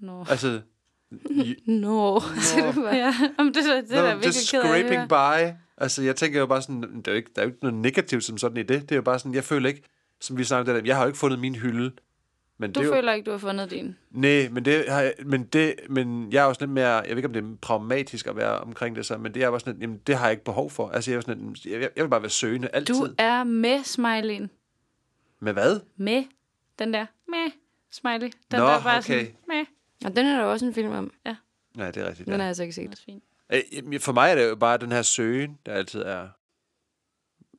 Nå. 0.00 0.26
Altså, 0.30 0.60
det 1.66 2.76
var... 2.76 2.94
Ja, 2.94 3.14
men 3.38 3.46
det, 3.46 3.54
det, 3.54 3.88
det 3.88 3.98
er 3.98 4.02
no, 4.02 4.08
da 4.08 4.14
virkelig 4.14 4.26
just 4.26 4.46
scraping 4.46 5.08
by. 5.08 5.56
Altså, 5.76 6.02
jeg 6.02 6.16
tænker 6.16 6.40
jo 6.40 6.46
bare 6.46 6.62
sådan, 6.62 6.82
der 6.82 7.10
er 7.10 7.12
jo 7.12 7.16
ikke, 7.16 7.30
der 7.36 7.42
er 7.42 7.46
jo 7.46 7.50
ikke 7.50 7.62
noget 7.62 7.78
negativt 7.78 8.24
som 8.24 8.38
sådan 8.38 8.56
i 8.56 8.62
det. 8.62 8.82
Det 8.82 8.92
er 8.92 8.96
jo 8.96 9.02
bare 9.02 9.18
sådan, 9.18 9.34
jeg 9.34 9.44
føler 9.44 9.68
ikke, 9.68 9.82
som 10.20 10.38
vi 10.38 10.44
snakkede 10.44 10.78
om, 10.78 10.86
jeg 10.86 10.96
har 10.96 11.02
jo 11.02 11.06
ikke 11.06 11.18
fundet 11.18 11.38
min 11.38 11.54
hylde. 11.54 11.92
Men 12.58 12.72
Du 12.72 12.80
det 12.80 12.86
er 12.86 12.88
jo, 12.88 12.94
føler 12.94 13.12
ikke, 13.12 13.26
du 13.26 13.30
har 13.30 13.38
fundet 13.38 13.70
din. 13.70 13.96
Nej, 14.10 14.48
men, 14.52 14.64
det 14.64 14.84
har 14.88 15.00
jeg, 15.00 15.14
men, 15.26 15.44
det, 15.44 15.74
men 15.88 16.32
jeg 16.32 16.42
er 16.42 16.44
også 16.44 16.60
lidt 16.60 16.70
mere, 16.70 16.88
jeg 16.88 17.08
ved 17.08 17.16
ikke, 17.16 17.26
om 17.28 17.32
det 17.32 17.44
er 17.44 17.56
pragmatisk 17.62 18.26
at 18.26 18.36
være 18.36 18.58
omkring 18.58 18.96
det 18.96 19.06
så, 19.06 19.18
men 19.18 19.34
det 19.34 19.42
er 19.42 19.50
bare 19.50 19.60
sådan, 19.60 19.80
jamen, 19.80 20.00
det 20.06 20.16
har 20.16 20.24
jeg 20.24 20.32
ikke 20.32 20.44
behov 20.44 20.70
for. 20.70 20.88
Altså, 20.88 21.10
jeg, 21.10 21.16
er 21.16 21.20
sådan, 21.20 21.56
jeg, 21.64 21.80
jeg 21.96 22.04
vil 22.04 22.08
bare 22.08 22.22
være 22.22 22.30
søgende 22.30 22.68
altid. 22.72 22.94
Du 22.94 23.08
er 23.18 23.44
med 23.44 23.84
smileyen. 23.84 24.50
Med 25.40 25.52
hvad? 25.52 25.80
Med 25.96 26.24
den 26.78 26.94
der 26.94 27.06
med 27.28 27.50
smiley. 27.90 28.30
Den 28.50 28.58
Nå, 28.58 28.66
der 28.66 28.82
bare 28.82 28.98
okay. 28.98 29.20
sådan, 29.20 29.36
med. 29.48 29.64
Og 30.05 30.16
den 30.16 30.26
er 30.26 30.36
der 30.36 30.44
også 30.44 30.66
en 30.66 30.74
film 30.74 30.92
om. 30.92 31.12
Nej, 31.74 31.90
det 31.90 32.03
er 32.03 32.09
rigtigt. 32.09 32.26
Den 32.26 32.32
har 32.32 32.38
Ja. 32.38 32.42
jeg 32.42 32.48
altså 32.48 32.62
ikke 32.62 32.74
set. 32.74 33.07
Jamen, 33.72 34.00
For 34.00 34.12
mig 34.12 34.30
er 34.30 34.34
det 34.34 34.48
jo 34.48 34.57
bare 34.57 34.78
den 34.78 34.92
her 34.92 35.03
søgen, 35.03 35.59
der 35.66 35.72
altid 35.72 36.00
er 36.00 36.28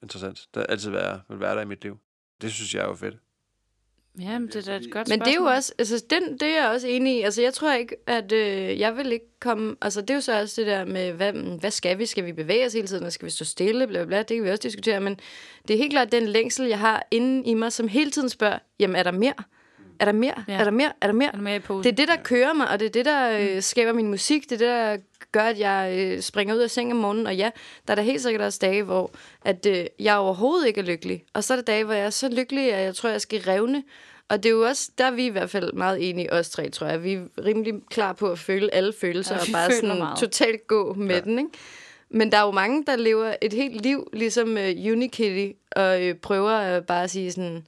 interessant. 0.04 0.48
Der 0.54 0.64
altid 0.64 0.91
være, 0.91 1.22
vil 1.30 1.39
være 1.39 1.56
der 1.56 1.62
i 1.62 1.66
mit 1.66 1.84
liv. 1.84 1.98
Det 2.41 2.52
synes 2.52 2.76
jeg 2.76 2.84
er 2.84 2.88
jo 2.88 2.96
fedt. 2.96 3.16
Ja, 4.20 4.39
men 4.39 4.48
det 4.48 4.56
er 4.56 4.62
da 4.62 4.76
et 4.86 4.91
godt 4.91 5.10
Men 5.10 5.20
det 5.20 5.28
er 5.28 5.34
jo 5.36 5.44
også, 5.44 5.74
altså 5.80 6.06
den, 6.10 6.34
det 6.34 6.44
er 6.48 6.62
jeg 6.62 6.70
også 6.70 6.88
enig 6.88 7.18
i. 7.18 7.22
Altså 7.22 7.41
jeg 7.41 7.54
tror 7.54 7.74
ikke, 7.74 7.96
at 8.08 8.32
øh, 8.32 8.80
jeg 8.80 8.98
vil 8.98 9.12
ikke 9.12 9.39
komme, 9.39 9.76
altså 9.82 10.02
det 10.02 10.10
er 10.10 10.14
jo 10.14 10.22
så 10.22 10.39
også 10.39 10.62
det 10.62 10.68
der 10.68 10.86
med, 10.86 11.12
hvad, 11.14 11.34
hvad 11.60 11.72
skal 11.72 11.98
vi? 12.00 12.06
Skal 12.06 12.26
vi 12.26 12.32
bevæge 12.34 12.66
os 12.66 12.74
hele 12.74 12.88
tiden, 12.88 13.04
eller 13.04 13.10
skal 13.10 13.26
vi 13.26 13.32
stå 13.32 13.46
stille, 13.46 13.88
bla 13.88 13.98
bla, 14.00 14.06
bla. 14.06 14.18
det 14.18 14.28
kan 14.38 14.44
vi 14.44 14.50
også 14.50 14.62
diskutere, 14.62 15.00
men 15.00 15.20
det 15.68 15.74
er 15.74 15.78
helt 15.78 15.91
klart 15.91 16.12
den 16.12 16.28
længsel, 16.28 16.68
jeg 16.68 16.80
har 16.80 17.08
inde 17.12 17.50
i 17.50 17.54
mig, 17.54 17.72
som 17.74 17.88
hele 17.88 18.12
tiden 18.12 18.30
spørger, 18.30 18.60
jamen 18.80 18.96
er 18.96 19.04
der 19.04 19.12
mere? 19.12 19.34
Er 20.04 20.12
der 20.12 20.20
mere? 20.20 20.43
Ja. 20.47 20.54
Er 20.54 20.64
der 20.64 20.72
mere? 20.72 20.91
Er 21.01 21.08
der 21.08 21.14
mere? 21.14 21.30
Er 21.34 21.38
du 21.38 21.41
med 21.43 21.56
i 21.56 21.60
posen? 21.60 21.84
Det 21.84 21.91
er 21.91 21.95
det, 21.95 22.08
der 22.08 22.24
kører 22.24 22.54
mig, 22.54 22.70
og 22.70 22.80
det 22.80 22.86
er 22.86 22.89
det, 22.89 23.06
der 23.06 23.39
øh, 23.39 23.62
skaber 23.62 23.93
min 23.93 24.08
musik. 24.08 24.43
Det 24.49 24.51
er 24.51 24.58
det, 24.58 24.68
der 24.68 24.97
gør, 25.32 25.41
at 25.43 25.60
jeg 25.60 25.95
øh, 25.97 26.22
springer 26.22 26.56
ud 26.56 26.60
af 26.60 26.70
seng 26.70 26.91
om 26.91 26.97
morgenen. 26.97 27.28
Og 27.28 27.36
ja, 27.36 27.49
der 27.88 27.91
er 27.93 27.95
der 27.95 28.04
helt 28.04 28.22
sikkert 28.22 28.41
også 28.41 28.60
dage, 28.62 28.84
hvor 28.84 29.12
at, 29.45 29.66
øh, 29.66 29.86
jeg 29.99 30.18
overhovedet 30.18 30.68
ikke 30.68 30.82
er 30.82 30.86
lykkelig. 30.86 31.24
Og 31.34 31.43
så 31.43 31.54
er 31.54 31.58
der 31.58 31.64
dage, 31.64 31.84
hvor 31.84 31.93
jeg 31.93 32.06
er 32.06 32.10
så 32.10 32.30
lykkelig, 32.30 32.74
at 32.74 32.84
jeg 32.86 32.95
tror, 32.95 33.10
jeg 33.10 33.22
skal 33.22 33.39
revne. 33.41 33.84
Og 34.30 34.43
det 34.43 34.49
er 34.49 34.54
jo 34.54 34.62
også, 34.66 34.89
der 34.97 35.06
er 35.06 35.12
vi 35.12 35.26
i 35.26 35.30
hvert 35.30 35.49
fald 35.49 35.74
meget 35.74 36.10
enige, 36.10 36.34
os 36.34 36.49
tre, 36.49 36.70
tror 36.70 36.88
jeg. 36.88 37.04
Vi 37.04 37.14
er 37.14 37.22
rimelig 37.45 37.74
klar 37.89 38.14
på 38.14 38.28
at 38.32 38.39
føle 38.39 38.74
alle 38.74 38.93
følelser, 39.01 39.36
Ja, 39.36 39.41
og 39.41 39.47
bare 39.54 39.72
sådan 39.72 39.97
meget. 39.97 40.20
totalt 40.20 40.68
gå 40.68 40.93
med 40.93 41.16
ja. 41.16 41.22
den, 41.22 41.39
ikke? 41.39 41.51
Men 42.10 42.32
der 42.32 42.38
er 42.38 42.45
jo 42.45 42.51
mange, 42.51 42.84
der 42.88 42.95
lever 42.95 43.36
et 43.41 43.54
helt 43.54 43.82
liv, 43.82 44.10
ligesom 44.14 44.49
uh, 44.49 44.91
Unikitty, 44.91 45.58
og 45.76 46.04
øh, 46.04 46.16
prøver 46.16 46.51
at 46.51 46.86
bare 46.86 47.08
sige 47.08 47.32
sådan... 47.32 47.66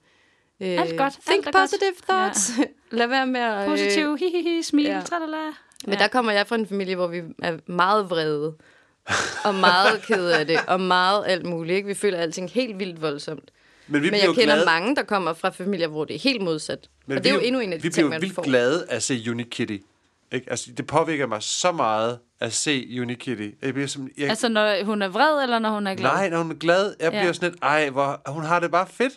Øh, 0.61 0.67
Alt 0.81 0.97
godt, 0.97 1.13
Think 1.27 1.45
alt 1.47 1.55
er 1.55 1.59
godt." 1.59 1.69
positive 1.71 1.93
thoughts. 2.09 2.51
Lad 2.91 3.07
være 3.07 3.27
med 3.27 3.41
at... 3.41 3.61
øh, 3.63 3.67
Positiv, 3.69 4.17
hi, 4.17 4.29
hi, 4.31 4.41
hi, 4.41 4.63
smil, 4.63 4.85
ja. 4.85 4.95
ja. 4.95 5.01
tralala. 5.01 5.37
men 5.85 5.93
ja. 5.93 5.99
der 5.99 6.07
kommer 6.07 6.31
jeg 6.31 6.47
fra 6.47 6.55
en 6.55 6.67
familie, 6.67 6.95
hvor 6.95 7.07
vi 7.07 7.21
er 7.43 7.57
meget 7.71 8.09
vrede. 8.09 8.55
og 9.45 9.55
meget 9.55 10.01
kede 10.07 10.37
af 10.39 10.47
det. 10.47 10.59
Og 10.67 10.81
meget 10.81 11.23
alt 11.27 11.45
muligt. 11.45 11.75
Ikke? 11.75 11.87
Vi 11.87 11.93
føler 11.93 12.17
alting 12.17 12.49
helt 12.51 12.79
vildt 12.79 13.01
voldsomt. 13.01 13.51
Men 13.87 14.01
vi 14.01 14.09
Men 14.09 14.19
jeg 14.19 14.27
kender 14.29 14.43
glade, 14.43 14.65
mange, 14.65 14.95
der 14.95 15.03
kommer 15.03 15.33
fra 15.33 15.49
familier, 15.49 15.87
hvor 15.87 16.05
det 16.05 16.15
er 16.15 16.19
helt 16.19 16.41
modsat. 16.41 16.89
men 17.05 17.17
og 17.17 17.23
det 17.23 17.29
er 17.29 17.33
vi, 17.33 17.39
jo 17.41 17.47
endnu 17.47 17.59
en 17.61 17.73
af 17.73 17.79
de 17.79 17.83
vi 17.83 17.89
ting, 17.89 17.93
bliver 17.93 18.09
man 18.09 18.21
vildt 18.21 18.35
får. 18.35 18.43
glade 18.43 18.85
af 18.89 18.95
at 18.95 19.03
se 19.03 19.23
Unikitty. 19.31 19.77
Ikke? 20.31 20.49
Altså, 20.49 20.71
det 20.77 20.87
påvirker 20.87 21.27
mig 21.27 21.43
så 21.43 21.71
meget 21.71 22.19
at 22.39 22.53
se 22.53 22.97
Unikitty. 23.01 23.49
Jeg 23.61 23.73
bliver 23.73 23.87
som, 23.87 24.09
jeg, 24.17 24.29
Altså, 24.29 24.49
når 24.49 24.83
hun 24.85 25.01
er 25.01 25.07
vred, 25.07 25.43
eller 25.43 25.59
når 25.59 25.69
hun 25.69 25.87
er 25.87 25.95
glad? 25.95 26.11
nej, 26.11 26.29
når 26.29 26.37
hun 26.37 26.51
er 26.51 26.55
glad, 26.55 26.93
jeg 26.99 27.11
Ja. 27.13 27.19
bliver 27.19 27.33
sådan 27.33 27.49
lidt, 27.51 27.63
ej, 27.63 27.89
hvor, 27.89 28.21
hun 28.27 28.43
har 28.43 28.59
det 28.59 28.71
bare 28.71 28.87
fedt. 28.87 29.13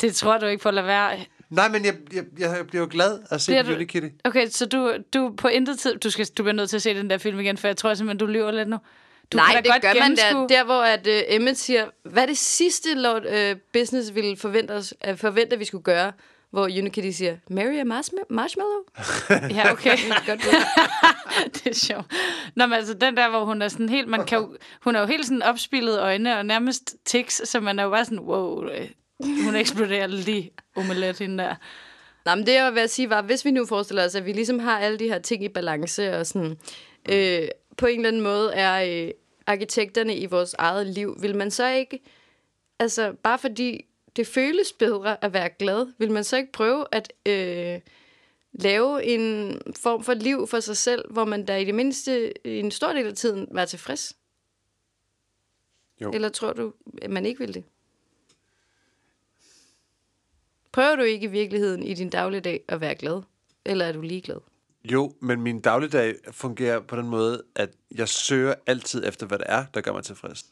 Det 0.00 0.14
tror 0.14 0.38
du 0.38 0.46
ikke 0.46 0.62
på 0.62 0.68
at 0.68 0.74
lade 0.74 0.86
være. 0.86 1.18
Nej, 1.50 1.68
men 1.68 1.84
jeg, 1.84 1.94
jeg, 2.12 2.24
jeg 2.38 2.66
bliver 2.66 2.82
jo 2.82 2.88
glad 2.90 3.18
at 3.30 3.40
se 3.40 3.62
du... 3.62 3.68
du- 3.68 3.74
Unikitty. 3.74 4.08
Okay, 4.24 4.48
så 4.48 4.66
du, 4.66 4.92
du 5.14 5.34
på 5.36 5.48
intet 5.48 5.78
tid... 5.78 5.96
Du, 5.98 6.10
skal, 6.10 6.26
du 6.26 6.42
bliver 6.42 6.52
nødt 6.54 6.70
til 6.70 6.76
at 6.76 6.82
se 6.82 6.94
den 6.94 7.10
der 7.10 7.18
film 7.18 7.40
igen, 7.40 7.56
for 7.56 7.68
jeg 7.68 7.76
tror 7.76 7.94
simpelthen, 7.94 8.18
du 8.18 8.32
lyver 8.32 8.50
lidt 8.50 8.68
nu. 8.68 8.76
Du 9.32 9.36
Nej, 9.36 9.60
det 9.64 9.70
godt 9.72 9.82
gør 9.82 9.94
man 10.00 10.16
der, 10.16 10.46
der 10.46 10.64
hvor 10.64 10.82
at, 10.82 11.06
uh, 11.06 11.34
Emmett 11.34 11.58
siger, 11.58 11.84
hvad 12.04 12.22
er 12.22 12.26
det 12.26 12.38
sidste, 12.38 12.94
Lord 12.94 13.22
uh, 13.26 13.58
Business 13.72 14.14
ville 14.14 14.36
forvente, 14.36 14.72
os, 14.72 14.94
uh, 15.10 15.16
forvente, 15.18 15.52
at 15.52 15.60
vi 15.60 15.64
skulle 15.64 15.84
gøre? 15.84 16.12
Hvor 16.50 16.64
Unikitty 16.64 17.10
siger, 17.10 17.36
marry 17.50 17.78
a 17.78 17.82
marshma- 17.84 18.26
marshmallow? 18.30 18.80
Ja, 19.30 19.72
okay. 19.72 19.96
Godt 20.26 20.40
det 21.54 21.66
er 21.66 21.74
sjovt. 21.74 22.04
Nå, 22.56 22.66
men 22.66 22.72
altså 22.72 22.94
den 22.94 23.16
der, 23.16 23.30
hvor 23.30 23.44
hun 23.44 23.62
er 23.62 23.68
sådan 23.68 23.88
helt... 23.88 24.08
Man 24.08 24.26
kan 24.26 24.38
jo, 24.38 24.56
hun 24.84 24.96
er 24.96 25.00
jo 25.00 25.06
helt 25.06 25.26
sådan 25.26 25.42
opspillet 25.42 26.00
øjne 26.00 26.38
og 26.38 26.46
nærmest 26.46 26.94
tics, 27.04 27.48
så 27.48 27.60
man 27.60 27.78
er 27.78 27.82
jo 27.82 27.90
bare 27.90 28.04
sådan, 28.04 28.20
wow, 28.20 28.64
hun 29.20 29.54
eksploderer 29.54 30.06
lige 30.06 30.52
omelet 30.76 31.18
hende 31.18 31.44
der. 31.44 31.54
Nej, 32.24 32.34
men 32.34 32.46
det 32.46 32.52
jeg 32.52 32.74
vil 32.74 32.80
at 32.80 32.90
sige 32.90 33.10
var, 33.10 33.22
hvis 33.22 33.44
vi 33.44 33.50
nu 33.50 33.66
forestiller 33.66 34.04
os, 34.04 34.14
at 34.14 34.26
vi 34.26 34.32
ligesom 34.32 34.58
har 34.58 34.78
alle 34.78 34.98
de 34.98 35.08
her 35.08 35.18
ting 35.18 35.44
i 35.44 35.48
balance, 35.48 36.16
og 36.16 36.26
sådan, 36.26 36.58
øh, 37.08 37.48
på 37.76 37.86
en 37.86 37.96
eller 37.96 38.08
anden 38.08 38.22
måde 38.22 38.54
er 38.54 39.04
øh, 39.06 39.10
arkitekterne 39.46 40.16
i 40.16 40.26
vores 40.26 40.54
eget 40.58 40.86
liv, 40.86 41.16
vil 41.20 41.36
man 41.36 41.50
så 41.50 41.68
ikke, 41.68 42.00
altså 42.78 43.12
bare 43.22 43.38
fordi 43.38 43.84
det 44.16 44.26
føles 44.26 44.72
bedre 44.72 45.24
at 45.24 45.32
være 45.32 45.50
glad, 45.58 45.86
vil 45.98 46.10
man 46.10 46.24
så 46.24 46.36
ikke 46.36 46.52
prøve 46.52 46.86
at 46.92 47.12
øh, 47.26 47.80
lave 48.52 49.04
en 49.04 49.58
form 49.76 50.04
for 50.04 50.14
liv 50.14 50.46
for 50.46 50.60
sig 50.60 50.76
selv, 50.76 51.12
hvor 51.12 51.24
man 51.24 51.44
da 51.44 51.56
i 51.56 51.64
det 51.64 51.74
mindste 51.74 52.32
i 52.46 52.60
en 52.60 52.70
stor 52.70 52.92
del 52.92 53.06
af 53.06 53.14
tiden 53.14 53.48
var 53.50 53.64
tilfreds? 53.64 54.16
Jo. 56.00 56.10
Eller 56.10 56.28
tror 56.28 56.52
du, 56.52 56.72
at 57.02 57.10
man 57.10 57.26
ikke 57.26 57.38
vil 57.38 57.54
det? 57.54 57.64
Prøver 60.74 60.96
du 60.96 61.02
ikke 61.02 61.24
i 61.24 61.30
virkeligheden 61.30 61.82
i 61.82 61.94
din 61.94 62.10
dagligdag 62.10 62.64
at 62.68 62.80
være 62.80 62.94
glad? 62.94 63.22
Eller 63.64 63.84
er 63.84 63.92
du 63.92 64.00
ligeglad? 64.00 64.36
Jo, 64.84 65.12
men 65.20 65.40
min 65.40 65.60
dagligdag 65.60 66.14
fungerer 66.30 66.80
på 66.80 66.96
den 66.96 67.08
måde, 67.08 67.42
at 67.54 67.70
jeg 67.96 68.08
søger 68.08 68.54
altid 68.66 69.04
efter, 69.06 69.26
hvad 69.26 69.38
det 69.38 69.46
er, 69.48 69.64
der 69.74 69.80
gør 69.80 69.92
mig 69.92 70.04
tilfreds. 70.04 70.44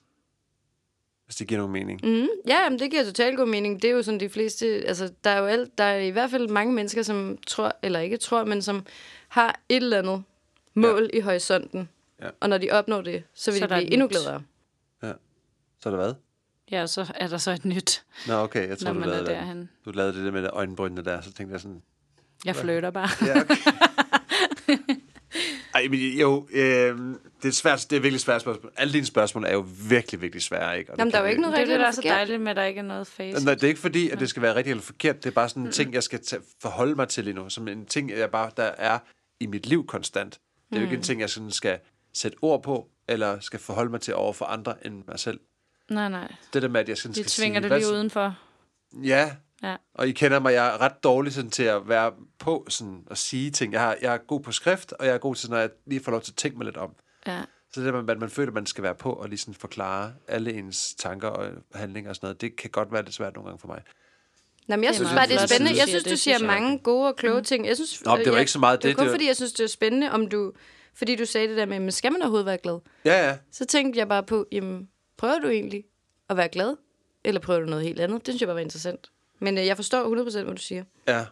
Hvis 1.24 1.36
det 1.36 1.48
giver 1.48 1.58
nogen 1.60 1.72
mening. 1.72 2.00
Mm, 2.02 2.28
ja, 2.48 2.62
jamen, 2.62 2.78
det 2.78 2.90
giver 2.90 3.04
totalt 3.04 3.36
god 3.36 3.46
mening. 3.46 3.82
Det 3.82 3.90
er 3.90 3.94
jo 3.94 4.02
sådan 4.02 4.20
de 4.20 4.28
fleste... 4.28 4.66
Altså, 4.66 5.12
der 5.24 5.30
er 5.30 5.38
jo 5.38 5.46
alt, 5.46 5.78
der 5.78 5.84
er 5.84 5.98
i 5.98 6.10
hvert 6.10 6.30
fald 6.30 6.48
mange 6.48 6.74
mennesker, 6.74 7.02
som 7.02 7.38
tror, 7.46 7.76
eller 7.82 8.00
ikke 8.00 8.16
tror, 8.16 8.44
men 8.44 8.62
som 8.62 8.86
har 9.28 9.60
et 9.68 9.76
eller 9.76 9.98
andet 9.98 10.22
mål 10.74 11.10
ja. 11.12 11.18
i 11.18 11.20
horisonten. 11.20 11.88
Ja. 12.20 12.28
Og 12.40 12.48
når 12.48 12.58
de 12.58 12.70
opnår 12.70 13.00
det, 13.00 13.24
så 13.34 13.50
vil 13.50 13.60
Så 13.60 13.66
der 13.66 13.76
de 13.76 13.80
blive 13.80 13.92
endnu 13.92 14.08
gladere. 14.08 14.42
Så 15.80 15.88
er 15.88 15.90
det 15.90 16.00
hvad? 16.00 16.14
Ja, 16.72 16.82
og 16.82 16.88
så 16.88 17.12
er 17.14 17.26
der 17.26 17.38
så 17.38 17.50
et 17.50 17.64
nyt, 17.64 18.02
Nå, 18.26 18.34
okay, 18.34 18.68
jeg 18.68 18.78
tror, 18.78 18.92
du 18.92 19.00
er 19.00 19.04
lavede, 19.06 19.18
det. 19.20 19.28
derhen. 19.28 19.68
du 19.84 19.90
lavede 19.90 20.12
det 20.16 20.24
der 20.24 20.30
med 20.30 20.48
øjenbrynene 20.52 21.04
der, 21.04 21.20
så 21.20 21.32
tænkte 21.32 21.52
jeg 21.52 21.60
sådan, 21.60 21.82
Jeg 22.44 22.56
flytter 22.56 22.90
bare. 22.90 23.08
ja, 23.26 23.40
okay. 23.40 23.56
Ej, 25.74 25.88
men 25.90 26.00
jo, 26.00 26.48
øh, 26.52 26.98
det, 27.42 27.48
er 27.48 27.52
svært, 27.52 27.86
det 27.90 27.96
er 27.96 28.00
virkelig 28.00 28.20
svært 28.20 28.40
spørgsmål. 28.40 28.72
Alle 28.76 28.92
dine 28.92 29.06
spørgsmål 29.06 29.44
er 29.44 29.52
jo 29.52 29.66
virkelig, 29.88 30.20
virkelig 30.22 30.42
svære, 30.42 30.78
ikke? 30.78 30.92
Og 30.92 30.98
Jamen, 30.98 31.12
der 31.12 31.18
er 31.18 31.22
jo 31.22 31.28
ikke 31.28 31.40
noget 31.40 31.56
rigtigt 31.56 31.72
det, 31.72 31.80
der 31.80 31.86
er 31.86 31.90
så 31.90 32.00
dejligt 32.04 32.40
med, 32.40 32.50
at 32.50 32.56
der 32.56 32.64
ikke 32.64 32.78
er 32.78 32.82
noget 32.84 33.06
face. 33.06 33.44
Nej, 33.44 33.54
det 33.54 33.64
er 33.64 33.68
ikke 33.68 33.80
fordi, 33.80 34.10
at 34.10 34.20
det 34.20 34.28
skal 34.28 34.42
være 34.42 34.54
rigtigt 34.54 34.70
eller 34.70 34.82
forkert. 34.82 35.24
Det 35.24 35.30
er 35.30 35.34
bare 35.34 35.48
sådan 35.48 35.66
en 35.66 35.72
ting, 35.72 35.94
jeg 35.94 36.02
skal 36.02 36.24
tage, 36.24 36.42
forholde 36.62 36.94
mig 36.94 37.08
til 37.08 37.24
lige 37.24 37.34
nu. 37.34 37.48
Som 37.48 37.68
en 37.68 37.86
ting, 37.86 38.10
jeg 38.10 38.30
bare, 38.30 38.50
der 38.56 38.70
er 38.78 38.98
i 39.40 39.46
mit 39.46 39.66
liv 39.66 39.86
konstant. 39.86 40.40
Det 40.70 40.76
er 40.76 40.80
jo 40.80 40.86
ikke 40.86 40.96
en 40.96 41.02
ting, 41.02 41.20
jeg 41.20 41.30
sådan 41.30 41.50
skal 41.50 41.78
sætte 42.14 42.36
ord 42.42 42.62
på, 42.62 42.88
eller 43.08 43.40
skal 43.40 43.58
forholde 43.58 43.90
mig 43.90 44.00
til 44.00 44.14
over 44.14 44.32
for 44.32 44.44
andre 44.44 44.86
end 44.86 45.02
mig 45.08 45.18
selv. 45.18 45.40
Nej, 45.92 46.08
nej. 46.08 46.32
Det 46.52 46.62
der 46.62 46.68
med, 46.68 46.80
at 46.80 46.88
jeg 46.88 46.98
sådan 46.98 47.14
De 47.14 47.18
skal 47.20 47.30
tvinger 47.30 47.60
sige, 47.60 47.68
det 47.70 47.78
lige 47.78 47.88
hvad- 47.88 47.96
udenfor. 47.98 48.38
Ja, 49.04 49.30
Ja. 49.62 49.76
og 49.94 50.08
I 50.08 50.12
kender 50.12 50.38
mig, 50.40 50.52
jeg 50.52 50.66
er 50.68 50.80
ret 50.80 51.04
dårlig 51.04 51.32
sådan, 51.32 51.50
til 51.50 51.62
at 51.62 51.88
være 51.88 52.12
på 52.38 52.66
sådan, 52.68 53.04
at 53.10 53.18
sige 53.18 53.50
ting. 53.50 53.72
Jeg, 53.72 53.80
har, 53.80 53.96
jeg 54.02 54.14
er 54.14 54.18
god 54.18 54.40
på 54.40 54.52
skrift, 54.52 54.92
og 54.92 55.06
jeg 55.06 55.14
er 55.14 55.18
god 55.18 55.34
til, 55.34 55.50
når 55.50 55.56
jeg 55.56 55.70
lige 55.86 56.00
får 56.04 56.10
lov 56.12 56.20
til 56.20 56.32
at 56.32 56.36
tænke 56.36 56.56
mig 56.58 56.64
lidt 56.64 56.76
om. 56.76 56.90
Ja. 57.26 57.40
Så 57.72 57.80
det 57.80 57.92
der 57.94 58.02
med, 58.02 58.10
at 58.14 58.18
man 58.20 58.30
føler, 58.30 58.48
at 58.48 58.54
man 58.54 58.66
skal 58.66 58.82
være 58.84 58.94
på 58.94 59.12
og 59.12 59.28
lige 59.28 59.38
sådan 59.38 59.54
forklare 59.54 60.12
alle 60.28 60.52
ens 60.52 60.94
tanker 60.98 61.28
og 61.28 61.48
handlinger 61.74 62.10
og 62.10 62.16
sådan 62.16 62.26
noget, 62.26 62.40
det 62.40 62.56
kan 62.56 62.70
godt 62.70 62.92
være 62.92 63.02
lidt 63.04 63.14
svært 63.14 63.34
nogle 63.34 63.48
gange 63.48 63.60
for 63.60 63.68
mig. 63.68 63.82
Nå, 64.68 64.76
men 64.76 64.84
jeg 64.84 64.94
synes 64.94 65.10
bare, 65.12 65.26
det 65.26 65.34
er 65.42 65.46
spændende. 65.46 65.78
Jeg 65.80 65.88
synes, 65.88 66.04
du 66.04 66.16
siger 66.16 66.46
mange 66.46 66.78
gode 66.78 67.08
og 67.08 67.16
kloge 67.16 67.42
ting. 67.42 67.66
Jeg 67.66 67.76
synes, 67.76 68.04
Nå, 68.04 68.16
det 68.16 68.32
var 68.32 68.38
ikke 68.38 68.50
så 68.52 68.58
meget 68.58 68.82
det. 68.82 68.82
det, 68.82 68.90
var 68.90 68.94
kun 68.94 69.04
det 69.04 69.10
var- 69.10 69.14
fordi, 69.14 69.26
jeg 69.26 69.36
synes, 69.36 69.52
det 69.52 69.64
er 69.64 69.68
spændende, 69.68 70.10
om 70.10 70.26
du... 70.28 70.52
Fordi 70.94 71.16
du 71.16 71.26
sagde 71.26 71.48
det 71.48 71.56
der 71.56 71.66
med, 71.66 71.80
men 71.80 71.90
skal 71.92 72.12
man 72.12 72.20
overhovedet 72.22 72.46
være 72.46 72.58
glad? 72.58 72.78
Ja, 73.04 73.28
ja. 73.28 73.36
Så 73.52 73.64
tænkte 73.66 73.98
jeg 73.98 74.08
bare 74.08 74.22
på, 74.22 74.46
jamen, 74.52 74.88
prøver 75.16 75.38
du 75.38 75.48
egentlig 75.48 75.84
at 76.28 76.36
være 76.36 76.48
glad? 76.48 76.76
Eller 77.24 77.40
prøver 77.40 77.60
du 77.60 77.66
noget 77.66 77.84
helt 77.84 78.00
andet? 78.00 78.26
Det 78.26 78.32
synes 78.34 78.40
jeg 78.40 78.46
bare 78.46 78.54
var 78.54 78.60
interessant. 78.60 79.10
Men 79.38 79.58
øh, 79.58 79.66
jeg 79.66 79.76
forstår 79.76 80.24
100% 80.30 80.42
hvad 80.42 80.54
du 80.54 80.62
siger. 80.62 80.84
Ja. 81.08 81.26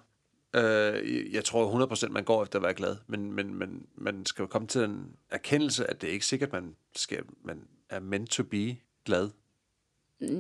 Øh, 0.57 1.35
jeg 1.35 1.44
tror 1.44 1.86
100% 1.86 2.09
man 2.09 2.24
går 2.24 2.43
efter 2.43 2.59
at 2.59 2.62
være 2.62 2.74
glad, 2.74 2.97
men, 3.07 3.32
men, 3.32 3.55
men 3.55 3.86
man 3.94 4.27
skal 4.27 4.43
jo 4.43 4.47
komme 4.47 4.69
til 4.69 4.81
en 4.81 5.07
erkendelse, 5.31 5.90
at 5.90 6.01
det 6.01 6.09
er 6.09 6.12
ikke 6.12 6.27
sikkert, 6.27 6.52
man, 6.52 6.77
skal, 6.97 7.23
man 7.44 7.62
er 7.89 8.01
meant 8.01 8.31
to 8.31 8.43
be 8.43 8.77
glad. 9.05 9.28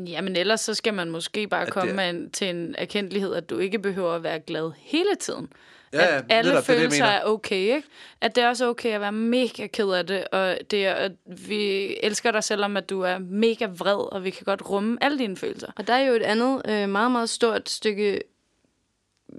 Jamen 0.06 0.36
ellers 0.36 0.60
så 0.60 0.74
skal 0.74 0.94
man 0.94 1.10
måske 1.10 1.48
bare 1.48 1.64
det 1.64 1.72
komme 1.72 1.90
er- 1.90 1.96
med 1.96 2.10
en, 2.10 2.30
til 2.30 2.50
en 2.50 2.74
erkendelighed, 2.78 3.34
at 3.34 3.50
du 3.50 3.58
ikke 3.58 3.78
behøver 3.78 4.12
at 4.12 4.22
være 4.22 4.40
glad 4.40 4.70
hele 4.76 5.14
tiden. 5.20 5.52
Ja, 5.92 6.16
at 6.16 6.24
alle 6.28 6.50
netop, 6.50 6.66
det 6.66 6.72
er 6.72 6.74
det, 6.74 6.82
jeg 6.82 6.90
følelser 6.90 7.04
mener. 7.04 7.16
er 7.16 7.24
okay, 7.24 7.56
ikke? 7.56 7.82
At 8.20 8.36
det 8.36 8.44
er 8.44 8.48
også 8.48 8.68
okay 8.68 8.90
at 8.90 9.00
være 9.00 9.12
mega 9.12 9.66
ked 9.66 9.88
af 9.88 10.06
det, 10.06 10.24
og 10.28 10.58
det 10.70 10.86
er, 10.86 10.94
at 10.94 11.12
vi 11.26 11.96
elsker 12.02 12.30
dig 12.30 12.44
selvom 12.44 12.76
at 12.76 12.90
du 12.90 13.00
er 13.00 13.18
mega 13.18 13.66
vred, 13.66 14.12
og 14.12 14.24
vi 14.24 14.30
kan 14.30 14.44
godt 14.44 14.70
rumme 14.70 14.98
alle 15.00 15.18
dine 15.18 15.36
følelser. 15.36 15.72
Og 15.76 15.86
der 15.86 15.94
er 15.94 16.06
jo 16.06 16.12
et 16.14 16.22
andet 16.22 16.62
øh, 16.68 16.88
meget, 16.88 17.12
meget 17.12 17.28
stort 17.30 17.70
stykke, 17.70 18.20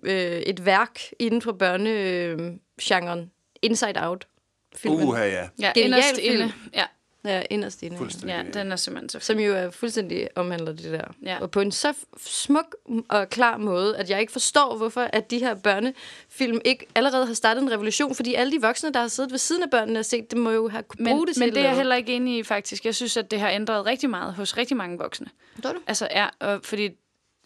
øh, 0.03 0.13
et 0.41 0.65
værk 0.65 0.99
inden 1.19 1.41
for 1.41 1.51
børnegenren, 1.51 3.31
Inside 3.61 3.93
Out. 4.07 4.27
Filmen. 4.75 5.07
Uha, 5.07 5.23
ja. 5.25 5.47
Ja, 5.59 5.71
Genial 5.75 5.85
inderst 5.85 6.21
film. 6.21 6.41
inde. 6.41 6.53
Ja, 6.73 6.85
Ja, 7.25 7.43
inderst 7.49 7.83
inde. 7.83 7.97
Fuldstændig. 7.97 8.29
ja, 8.53 8.59
den 8.59 8.71
er 8.71 8.75
simpelthen 8.75 9.09
så 9.09 9.19
Som 9.19 9.39
jo 9.39 9.53
er 9.53 9.69
fuldstændig 9.69 10.27
omhandler 10.35 10.73
det 10.73 10.91
der. 10.91 11.05
Ja. 11.23 11.41
Og 11.41 11.51
på 11.51 11.61
en 11.61 11.71
så 11.71 11.93
smuk 12.17 12.75
og 13.09 13.29
klar 13.29 13.57
måde, 13.57 13.97
at 13.97 14.09
jeg 14.09 14.19
ikke 14.19 14.31
forstår, 14.31 14.77
hvorfor 14.77 15.01
at 15.01 15.31
de 15.31 15.39
her 15.39 15.53
børnefilm 15.53 16.61
ikke 16.65 16.85
allerede 16.95 17.25
har 17.25 17.33
startet 17.33 17.63
en 17.63 17.71
revolution, 17.71 18.15
fordi 18.15 18.33
alle 18.33 18.51
de 18.51 18.61
voksne, 18.61 18.93
der 18.93 18.99
har 18.99 19.07
siddet 19.07 19.31
ved 19.31 19.37
siden 19.37 19.63
af 19.63 19.69
børnene 19.69 19.99
og 19.99 20.05
set, 20.05 20.31
det 20.31 20.39
må 20.39 20.51
jo 20.51 20.69
have 20.69 20.83
kunne 20.83 21.03
Men, 21.03 21.13
bruge 21.13 21.27
det 21.27 21.37
men 21.37 21.49
et 21.49 21.55
det 21.55 21.63
er 21.63 21.67
jeg 21.67 21.75
heller 21.75 21.95
ikke 21.95 22.13
enig 22.13 22.37
i, 22.37 22.43
faktisk. 22.43 22.85
Jeg 22.85 22.95
synes, 22.95 23.17
at 23.17 23.31
det 23.31 23.39
har 23.39 23.49
ændret 23.49 23.85
rigtig 23.85 24.09
meget 24.09 24.33
hos 24.33 24.57
rigtig 24.57 24.77
mange 24.77 24.97
voksne. 24.97 25.27
Tror 25.63 25.71
du? 25.71 25.79
Altså, 25.87 26.07
ja, 26.11 26.27
og 26.39 26.59
fordi 26.63 26.89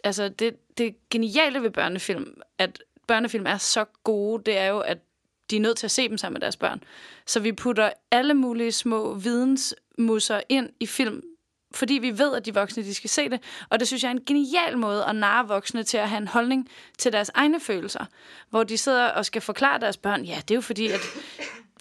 altså, 0.04 0.28
det, 0.28 0.54
det 0.78 0.94
geniale 1.10 1.62
ved 1.62 1.70
børnefilm, 1.70 2.40
at 2.58 2.82
børnefilm 3.06 3.46
er 3.46 3.58
så 3.58 3.84
gode, 4.04 4.42
det 4.46 4.58
er 4.58 4.66
jo, 4.66 4.78
at 4.78 4.98
de 5.50 5.56
er 5.56 5.60
nødt 5.60 5.76
til 5.76 5.86
at 5.86 5.90
se 5.90 6.08
dem 6.08 6.18
sammen 6.18 6.34
med 6.34 6.40
deres 6.40 6.56
børn. 6.56 6.82
Så 7.26 7.40
vi 7.40 7.52
putter 7.52 7.90
alle 8.10 8.34
mulige 8.34 8.72
små 8.72 9.14
vidensmusser 9.14 10.40
ind 10.48 10.70
i 10.80 10.86
film, 10.86 11.22
fordi 11.74 11.94
vi 11.94 12.18
ved, 12.18 12.34
at 12.34 12.46
de 12.46 12.54
voksne 12.54 12.82
de 12.82 12.94
skal 12.94 13.10
se 13.10 13.28
det. 13.28 13.42
Og 13.70 13.80
det 13.80 13.88
synes 13.88 14.02
jeg 14.02 14.08
er 14.08 14.12
en 14.12 14.24
genial 14.24 14.78
måde 14.78 15.04
at 15.04 15.16
narre 15.16 15.48
voksne 15.48 15.82
til 15.82 15.96
at 15.96 16.08
have 16.08 16.20
en 16.20 16.28
holdning 16.28 16.68
til 16.98 17.12
deres 17.12 17.30
egne 17.34 17.60
følelser. 17.60 18.04
Hvor 18.50 18.64
de 18.64 18.78
sidder 18.78 19.06
og 19.06 19.26
skal 19.26 19.42
forklare 19.42 19.80
deres 19.80 19.96
børn, 19.96 20.24
ja, 20.24 20.36
det 20.36 20.50
er 20.50 20.54
jo 20.54 20.60
fordi, 20.60 20.86
at 20.86 21.00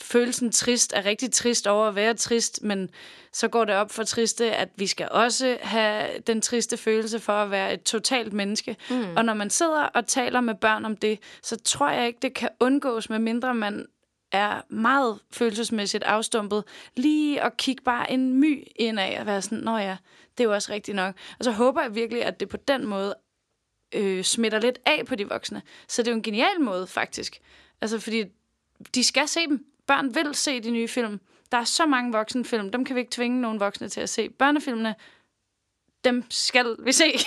følelsen 0.06 0.52
trist 0.52 0.94
er 0.96 1.06
rigtig 1.06 1.32
trist 1.32 1.68
over 1.68 1.88
at 1.88 1.96
være 1.96 2.14
trist, 2.14 2.64
men 2.64 2.90
så 3.32 3.48
går 3.48 3.66
det 3.66 3.76
op 3.76 3.92
for 3.92 4.04
triste, 4.04 4.56
at 4.56 4.70
vi 4.76 4.88
skal 4.88 5.08
også 5.12 5.58
have 5.62 6.20
den 6.28 6.42
triste 6.42 6.78
følelse 6.78 7.20
for 7.20 7.34
at 7.34 7.52
være 7.52 7.74
et 7.74 7.84
totalt 7.84 8.34
menneske. 8.34 8.76
Mm. 8.90 9.16
Og 9.18 9.26
når 9.26 9.34
man 9.34 9.50
sidder 9.50 9.84
og 9.84 10.08
taler 10.08 10.42
med 10.42 10.56
børn 10.56 10.86
om 10.86 10.98
det, 10.98 11.20
så 11.42 11.56
tror 11.56 11.90
jeg 11.90 12.08
ikke, 12.08 12.20
det 12.22 12.34
kan 12.34 12.50
undgås, 12.60 13.10
med 13.10 13.20
mindre 13.20 13.56
man 13.56 13.86
er 14.32 14.62
meget 14.70 15.20
følelsesmæssigt 15.32 16.04
afstumpet, 16.04 16.64
lige 16.96 17.42
at 17.42 17.58
kigge 17.58 17.84
bare 17.84 18.12
en 18.12 18.40
my 18.40 18.68
ind 18.76 19.00
af 19.00 19.18
og 19.20 19.26
være 19.26 19.42
sådan, 19.42 19.58
nå 19.58 19.78
ja, 19.78 19.98
det 20.38 20.44
er 20.44 20.48
jo 20.48 20.54
også 20.54 20.74
rigtigt 20.74 20.96
nok. 20.96 21.16
Og 21.40 21.46
så 21.46 21.52
håber 21.52 21.82
jeg 21.82 21.96
virkelig, 21.96 22.26
at 22.26 22.40
det 22.40 22.50
på 22.50 22.58
den 22.58 22.86
måde 22.86 23.16
øh, 23.94 24.24
smitter 24.24 24.60
lidt 24.60 24.80
af 24.86 25.06
på 25.06 25.16
de 25.16 25.30
voksne. 25.30 25.62
Så 25.88 26.02
det 26.02 26.08
er 26.08 26.12
jo 26.12 26.18
en 26.18 26.24
genial 26.24 26.62
måde, 26.62 26.88
faktisk. 26.88 27.40
Altså, 27.82 28.00
fordi 28.00 28.24
de 28.96 29.04
skal 29.04 29.28
se 29.28 29.40
dem. 29.48 29.66
Børn 29.88 30.16
vil 30.16 30.36
se 30.36 30.62
de 30.62 30.72
nye 30.72 30.88
film. 30.88 31.20
Der 31.52 31.58
er 31.58 31.64
så 31.64 31.86
mange 31.86 32.12
voksenfilm. 32.12 32.72
Dem 32.72 32.86
kan 32.86 32.96
vi 32.96 33.00
ikke 33.00 33.12
tvinge 33.12 33.42
nogen 33.42 33.60
voksne 33.60 33.90
til 33.90 34.02
at 34.02 34.10
se. 34.10 34.30
Børnefilmene, 34.30 34.96
dem 36.04 36.24
skal 36.30 36.76
vi 36.80 36.92
se. 36.92 37.06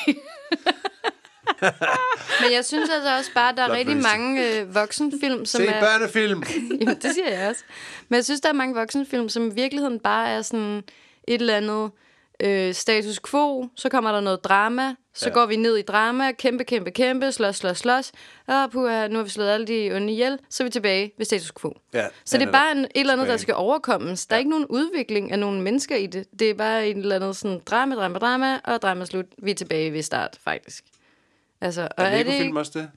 Men 2.42 2.52
jeg 2.52 2.64
synes 2.64 2.90
altså 2.90 3.16
også 3.16 3.30
bare, 3.34 3.50
at 3.50 3.56
der 3.56 3.62
er 3.62 3.72
rigtig 3.72 3.96
mange 3.96 4.60
øh, 4.60 4.74
voksenfilm, 4.74 5.44
som 5.44 5.60
Se 5.60 5.66
er... 5.66 5.80
børnefilm! 5.80 6.42
Jamen, 6.80 6.96
det 6.96 7.14
siger 7.14 7.30
jeg 7.30 7.48
også. 7.48 7.64
Men 8.08 8.16
jeg 8.16 8.24
synes, 8.24 8.40
der 8.40 8.48
er 8.48 8.52
mange 8.52 8.74
voksenfilm, 8.74 9.28
som 9.28 9.46
i 9.46 9.54
virkeligheden 9.54 10.00
bare 10.00 10.28
er 10.28 10.42
sådan 10.42 10.84
et 11.28 11.40
eller 11.40 11.56
andet 11.56 11.90
øh, 12.40 12.74
status 12.74 13.20
quo. 13.30 13.68
Så 13.76 13.88
kommer 13.88 14.12
der 14.12 14.20
noget 14.20 14.44
drama. 14.44 14.94
Så 15.14 15.28
Ja. 15.28 15.34
går 15.34 15.46
vi 15.46 15.56
ned 15.56 15.76
i 15.76 15.82
drama. 15.82 16.32
Kæmpe, 16.32 16.64
kæmpe, 16.64 16.90
kæmpe. 16.90 17.32
Slås, 17.32 17.56
slås, 17.56 17.78
slås. 17.78 18.12
Og 18.46 18.70
puha, 18.70 19.08
nu 19.08 19.16
har 19.16 19.22
vi 19.22 19.30
slået 19.30 19.48
alle 19.50 19.66
de 19.66 19.96
onde 19.96 20.12
ihjel. 20.12 20.38
Så 20.50 20.62
er 20.62 20.64
vi 20.64 20.70
tilbage 20.70 21.12
ved 21.18 21.26
status 21.26 21.52
quo. 21.60 21.72
Ja, 21.94 22.06
Så 22.24 22.38
det 22.38 22.48
er 22.48 22.52
bare 22.52 22.72
en, 22.72 22.78
et 22.78 22.88
eller 22.94 23.12
andet, 23.12 23.28
der 23.28 23.36
skal 23.36 23.54
overkommes. 23.54 24.26
Der 24.26 24.34
er 24.36 24.38
ikke 24.38 24.50
nogen 24.50 24.66
udvikling 24.66 25.32
af 25.32 25.38
nogle 25.38 25.60
mennesker 25.62 25.96
i 25.96 26.06
det. 26.06 26.26
Det 26.38 26.50
er 26.50 26.54
bare 26.54 26.88
et 26.88 26.96
eller 26.96 27.16
andet 27.16 27.36
sådan 27.36 27.60
drama, 27.66 27.94
drama, 27.94 28.18
drama, 28.18 28.58
og 28.64 28.82
drama 28.82 29.04
slut. 29.04 29.26
Vi 29.38 29.50
er 29.50 29.54
tilbage 29.54 29.92
ved 29.92 30.02
start, 30.02 30.38
faktisk. 30.44 30.84
Altså, 31.60 31.82
og 31.82 32.04
Er 32.04 32.04
er 32.08 32.22
det 32.22 32.32
ikke... 32.32 32.58
også 32.58 32.72
det? 32.74 32.90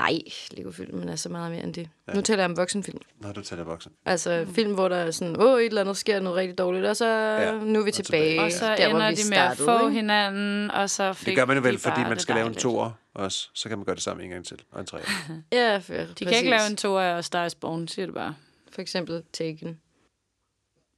Nej, 0.00 0.18
Lego-filmen 0.50 1.08
er 1.08 1.16
så 1.16 1.28
meget 1.28 1.52
mere 1.52 1.62
end 1.62 1.74
det. 1.74 1.88
Ja. 2.08 2.12
Nu 2.12 2.20
taler 2.20 2.42
jeg 2.42 2.50
om 2.50 2.56
voksenfilm. 2.56 2.98
Nå, 3.20 3.32
du 3.32 3.42
taler 3.42 3.64
voksen. 3.64 3.92
Altså 4.06 4.44
mm. 4.46 4.54
film, 4.54 4.74
hvor 4.74 4.88
der 4.88 4.96
er 4.96 5.10
sådan, 5.10 5.40
åh, 5.40 5.60
et 5.60 5.66
eller 5.66 5.80
andet 5.80 5.96
sker 5.96 6.20
noget 6.20 6.36
rigtig 6.36 6.58
dårligt, 6.58 6.86
og 6.86 6.96
så 6.96 7.06
Ja, 7.06 7.52
nu 7.52 7.78
er 7.78 7.84
vi 7.84 7.90
og 7.90 7.94
tilbage, 7.94 8.30
tilbage. 8.30 8.40
og 8.40 8.52
så 8.52 8.64
der, 8.66 8.74
ender 8.74 8.90
hvor 8.90 9.08
vi 9.08 9.14
de 9.14 9.30
med 9.30 9.38
at 9.38 9.56
få 9.56 9.78
ikke? 9.88 9.90
hinanden, 9.90 10.70
og 10.70 10.90
så 10.90 11.12
fik 11.12 11.26
Det 11.26 11.36
gør 11.36 11.44
man 11.44 11.56
jo 11.56 11.62
vel, 11.62 11.74
de 11.74 11.78
fordi 11.78 12.00
man 12.00 12.18
skal 12.18 12.34
lave 12.34 12.46
en 12.46 12.54
toer 12.54 12.90
også. 13.14 13.48
Så 13.54 13.68
kan 13.68 13.78
man 13.78 13.84
gøre 13.84 13.94
det 13.94 14.02
sammen 14.02 14.24
en 14.24 14.30
gang 14.30 14.46
til. 14.46 14.62
Og 14.70 14.80
en 14.80 14.86
treer. 14.86 15.02
Ja, 15.52 15.78
for, 15.78 15.94
De 15.94 16.24
kan 16.24 16.36
ikke 16.36 16.50
lave 16.50 16.66
en 16.70 16.76
toer 16.76 17.00
af 17.00 17.24
Star 17.24 17.46
is 17.46 17.54
Born, 17.54 17.88
siger 17.88 18.06
det 18.06 18.14
bare. 18.14 18.34
For 18.72 18.80
eksempel 18.82 19.22
Taken. 19.32 19.80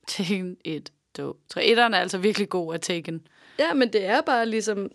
Taken 0.08 0.56
1, 0.64 0.92
2, 1.14 1.36
3. 1.48 1.64
Etteren 1.64 1.94
er 1.94 1.98
altså 1.98 2.18
virkelig 2.18 2.48
god 2.48 2.74
af 2.74 2.80
Taken. 2.80 3.26
Ja, 3.58 3.74
men 3.74 3.92
det 3.92 4.06
er 4.06 4.20
bare 4.20 4.46
ligesom, 4.46 4.90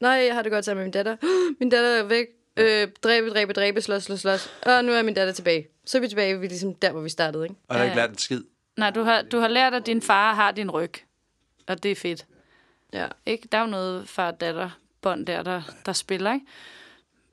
nej, 0.00 0.10
jeg 0.10 0.34
har 0.34 0.42
det 0.42 0.52
godt 0.52 0.64
sammen 0.64 0.80
med 0.80 0.86
min 0.86 0.92
datter. 0.92 1.16
Min 1.60 1.70
datter 1.70 1.90
er 1.90 2.02
væk. 2.02 2.26
Øh, 2.58 2.88
dræbe, 3.02 3.30
dræbe, 3.30 3.52
dræbe, 3.52 3.80
slås, 3.80 4.02
slås, 4.02 4.20
slås. 4.20 4.50
Og 4.62 4.84
nu 4.84 4.92
er 4.92 5.02
min 5.02 5.14
datter 5.14 5.32
tilbage. 5.32 5.68
Så 5.84 5.98
er 5.98 6.02
vi 6.02 6.08
tilbage 6.08 6.40
ved 6.40 6.48
ligesom 6.48 6.74
der, 6.74 6.92
hvor 6.92 7.00
vi 7.00 7.08
startede, 7.08 7.44
ikke? 7.44 7.54
Og 7.68 7.74
jeg 7.74 7.80
har 7.80 7.84
ikke 7.84 7.96
lært 7.96 8.10
en 8.10 8.18
skid. 8.18 8.42
Nej, 8.76 8.90
du 8.90 9.02
har, 9.02 9.22
du 9.22 9.38
har 9.38 9.48
lært, 9.48 9.74
at 9.74 9.86
din 9.86 10.02
far 10.02 10.34
har 10.34 10.50
din 10.52 10.70
ryg. 10.70 10.92
Og 11.66 11.82
det 11.82 11.90
er 11.90 11.96
fedt. 11.96 12.26
Ja. 12.92 13.06
Ikke? 13.26 13.48
Der 13.52 13.58
er 13.58 13.62
jo 13.62 13.68
noget 13.68 14.08
far-datter-bånd 14.08 15.26
der, 15.26 15.42
der, 15.42 15.62
der 15.86 15.92
spiller, 15.92 16.32
ikke? 16.32 16.46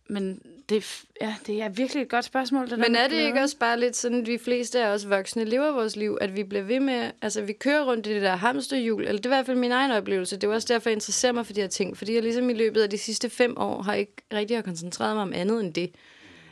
Men 0.08 0.42
det, 0.70 1.04
ja, 1.22 1.36
det 1.48 1.62
er 1.62 1.70
virkelig 1.70 2.02
et 2.02 2.10
godt 2.10 2.26
spørgsmål. 2.26 2.64
Det 2.64 2.72
der 2.72 2.78
Men 2.78 2.96
er 2.96 3.08
det 3.08 3.16
ikke 3.16 3.42
også 3.42 3.58
bare 3.58 3.80
lidt 3.80 3.96
sådan, 3.96 4.22
at 4.22 4.28
vi 4.28 4.38
fleste 4.38 4.84
af 4.84 4.88
os 4.88 5.10
voksne 5.10 5.44
lever 5.44 5.72
vores 5.72 5.96
liv, 5.96 6.18
at 6.22 6.36
vi 6.36 6.44
bliver 6.44 6.64
ved 6.64 6.80
med, 6.80 7.12
altså 7.22 7.42
vi 7.42 7.54
kører 7.54 7.84
rundt 7.86 8.08
i 8.08 8.14
det 8.14 8.22
der 8.22 8.36
hamsterhjul, 8.36 9.02
eller 9.02 9.18
det 9.18 9.26
er 9.26 9.30
i 9.30 9.36
hvert 9.36 9.46
fald 9.46 9.58
min 9.58 9.72
egen 9.72 9.92
oplevelse. 9.92 10.36
Det 10.36 10.50
er 10.50 10.54
også 10.54 10.74
derfor, 10.74 10.90
jeg 10.90 10.96
interesserer 10.96 11.32
mig 11.32 11.46
for 11.46 11.54
de 11.54 11.62
her 11.62 11.68
ting, 11.68 11.98
fordi 11.98 12.14
jeg 12.14 12.24
ligesom 12.24 12.50
i 12.50 12.54
løbet 12.54 12.82
af 12.82 12.90
de 12.90 12.98
sidste 12.98 13.30
fem 13.30 13.58
år 13.58 13.82
har 13.82 13.94
ikke 13.94 14.16
rigtig 14.34 14.58
har 14.58 14.62
koncentreret 14.62 15.16
mig 15.16 15.24
om 15.24 15.34
andet 15.34 15.60
end 15.60 15.74
det. 15.74 15.92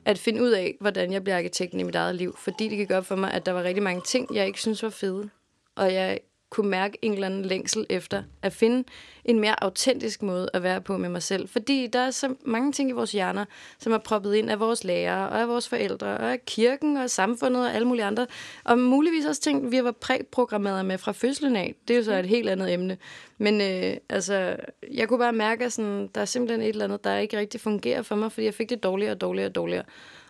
At 0.05 0.17
finde 0.17 0.43
ud 0.43 0.49
af, 0.49 0.75
hvordan 0.79 1.13
jeg 1.13 1.23
bliver 1.23 1.37
arkitekten 1.37 1.79
i 1.79 1.83
mit 1.83 1.95
eget 1.95 2.15
liv. 2.15 2.35
Fordi 2.37 2.69
det 2.69 2.77
gik 2.77 2.91
op 2.91 3.05
for 3.05 3.15
mig, 3.15 3.31
at 3.31 3.45
der 3.45 3.51
var 3.51 3.63
rigtig 3.63 3.83
mange 3.83 4.01
ting, 4.07 4.35
jeg 4.35 4.47
ikke 4.47 4.59
synes 4.59 4.83
var 4.83 4.89
fede. 4.89 5.29
Og 5.75 5.93
jeg 5.93 6.19
kunne 6.53 6.69
mærke 6.69 6.97
en 7.01 7.13
eller 7.13 7.25
anden 7.25 7.45
længsel 7.45 7.85
efter 7.89 8.23
at 8.41 8.53
finde 8.53 8.83
en 9.25 9.39
mere 9.39 9.63
autentisk 9.63 10.21
måde 10.21 10.49
at 10.53 10.63
være 10.63 10.81
på 10.81 10.97
med 10.97 11.09
mig 11.09 11.23
selv. 11.23 11.49
Fordi 11.49 11.87
der 11.87 11.99
er 11.99 12.11
så 12.11 12.35
mange 12.45 12.71
ting 12.71 12.89
i 12.89 12.93
vores 12.93 13.11
hjerner, 13.11 13.45
som 13.79 13.93
er 13.93 13.97
proppet 13.97 14.35
ind 14.35 14.51
af 14.51 14.59
vores 14.59 14.83
lærere, 14.83 15.29
og 15.29 15.41
af 15.41 15.47
vores 15.47 15.69
forældre, 15.69 16.07
og 16.07 16.31
af 16.31 16.45
kirken, 16.45 16.97
og 16.97 17.09
samfundet, 17.09 17.65
og 17.65 17.73
alle 17.73 17.87
mulige 17.87 18.05
andre. 18.05 18.27
Og 18.63 18.79
muligvis 18.79 19.25
også 19.25 19.41
ting, 19.41 19.71
vi 19.71 19.83
var 19.83 19.91
præprogrammeret 19.91 20.85
med 20.85 20.97
fra 20.97 21.11
fødslen 21.11 21.55
af. 21.55 21.75
Det 21.87 21.93
er 21.93 21.97
jo 21.97 22.03
så 22.03 22.13
et 22.13 22.27
helt 22.27 22.49
andet 22.49 22.73
emne. 22.73 22.97
Men 23.37 23.61
øh, 23.61 23.97
altså, 24.09 24.55
jeg 24.91 25.07
kunne 25.07 25.19
bare 25.19 25.33
mærke, 25.33 25.65
at 25.65 25.73
sådan, 25.73 26.09
der 26.15 26.21
er 26.21 26.25
simpelthen 26.25 26.61
et 26.61 26.69
eller 26.69 26.85
andet, 26.85 27.03
der 27.03 27.17
ikke 27.17 27.37
rigtig 27.37 27.61
fungerer 27.61 28.01
for 28.01 28.15
mig, 28.15 28.31
fordi 28.31 28.45
jeg 28.45 28.53
fik 28.53 28.69
det 28.69 28.83
dårligere 28.83 29.13
og 29.13 29.21
dårligere 29.21 29.49
og 29.49 29.55
dårligere. 29.55 29.83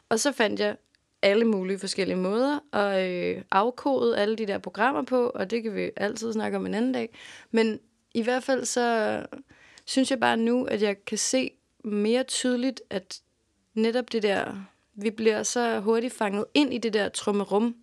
Og 0.09 0.19
så 0.19 0.31
fandt 0.31 0.59
jeg 0.59 0.75
alle 1.23 1.45
mulige 1.45 1.79
forskellige 1.79 2.17
måder, 2.17 2.59
og 2.71 3.09
øh, 3.09 3.41
afkodet 3.51 4.15
alle 4.15 4.35
de 4.35 4.45
der 4.45 4.57
programmer 4.57 5.01
på, 5.01 5.31
og 5.35 5.51
det 5.51 5.63
kan 5.63 5.75
vi 5.75 5.89
altid 5.95 6.33
snakke 6.33 6.57
om 6.57 6.65
en 6.65 6.73
anden 6.73 6.91
dag. 6.91 7.09
Men 7.51 7.79
i 8.13 8.21
hvert 8.21 8.43
fald 8.43 8.65
så 8.65 9.19
synes 9.85 10.11
jeg 10.11 10.19
bare 10.19 10.37
nu, 10.37 10.65
at 10.65 10.81
jeg 10.81 11.05
kan 11.05 11.17
se 11.17 11.51
mere 11.83 12.23
tydeligt, 12.23 12.81
at 12.89 13.21
netop 13.73 14.11
det 14.11 14.23
der, 14.23 14.65
vi 14.93 15.11
bliver 15.11 15.43
så 15.43 15.79
hurtigt 15.79 16.13
fanget 16.13 16.45
ind 16.53 16.73
i 16.73 16.77
det 16.77 16.93
der 16.93 17.09
trummerum 17.09 17.75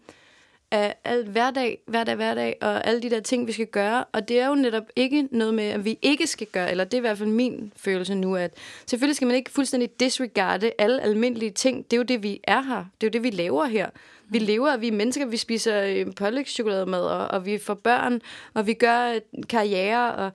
af 0.71 0.95
alt 1.05 1.27
hverdag, 1.29 1.79
hverdag, 1.87 2.15
hverdag, 2.17 2.57
og 2.61 2.87
alle 2.87 3.03
de 3.03 3.11
der 3.11 3.21
ting, 3.21 3.47
vi 3.47 3.53
skal 3.53 3.67
gøre. 3.67 4.05
Og 4.13 4.29
det 4.29 4.41
er 4.41 4.49
jo 4.49 4.55
netop 4.55 4.83
ikke 4.97 5.29
noget 5.31 5.55
med, 5.55 5.65
at 5.65 5.85
vi 5.85 5.99
ikke 6.03 6.27
skal 6.27 6.47
gøre, 6.47 6.71
eller 6.71 6.85
det 6.85 6.95
er 6.95 6.99
i 6.99 7.01
hvert 7.01 7.19
fald 7.19 7.29
min 7.29 7.73
følelse 7.77 8.15
nu, 8.15 8.37
at 8.37 8.55
selvfølgelig 8.87 9.17
skal 9.17 9.27
man 9.27 9.37
ikke 9.37 9.51
fuldstændig 9.51 10.01
disregarde 10.01 10.73
alle 10.79 11.03
almindelige 11.03 11.51
ting. 11.51 11.85
Det 11.85 11.93
er 11.93 11.97
jo 11.99 12.03
det, 12.03 12.23
vi 12.23 12.41
er 12.45 12.63
her. 12.63 12.85
Det 13.01 13.07
er 13.07 13.09
jo 13.09 13.11
det, 13.11 13.23
vi 13.23 13.31
laver 13.31 13.65
her. 13.65 13.91
Vi 14.33 14.39
lever, 14.39 14.77
vi 14.77 14.89
er 14.89 14.93
mennesker, 14.93 15.27
vi 15.27 15.37
spiser 15.37 15.83
øh, 15.83 16.07
pålægschokolademad, 16.17 17.01
og, 17.03 17.29
og 17.29 17.47
vi 17.47 17.59
får 17.59 17.75
børn, 17.75 18.21
og 18.55 18.67
vi 18.67 18.75
gør 18.75 19.13
øh, 19.13 19.21
karriere, 19.49 20.15
og 20.15 20.31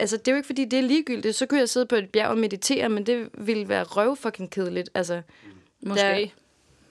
altså, 0.00 0.16
det 0.16 0.28
er 0.28 0.32
jo 0.32 0.36
ikke, 0.36 0.46
fordi 0.46 0.64
det 0.64 0.78
er 0.78 0.82
ligegyldigt. 0.82 1.36
Så 1.36 1.46
kunne 1.46 1.60
jeg 1.60 1.68
sidde 1.68 1.86
på 1.86 1.96
et 1.96 2.10
bjerg 2.10 2.28
og 2.28 2.38
meditere, 2.38 2.88
men 2.88 3.06
det 3.06 3.28
ville 3.38 3.68
være 3.68 3.82
røv 3.82 4.16
fucking 4.16 4.50
kedeligt. 4.50 4.90
Altså, 4.94 5.22
Måske. 5.82 6.02
Der- 6.06 6.26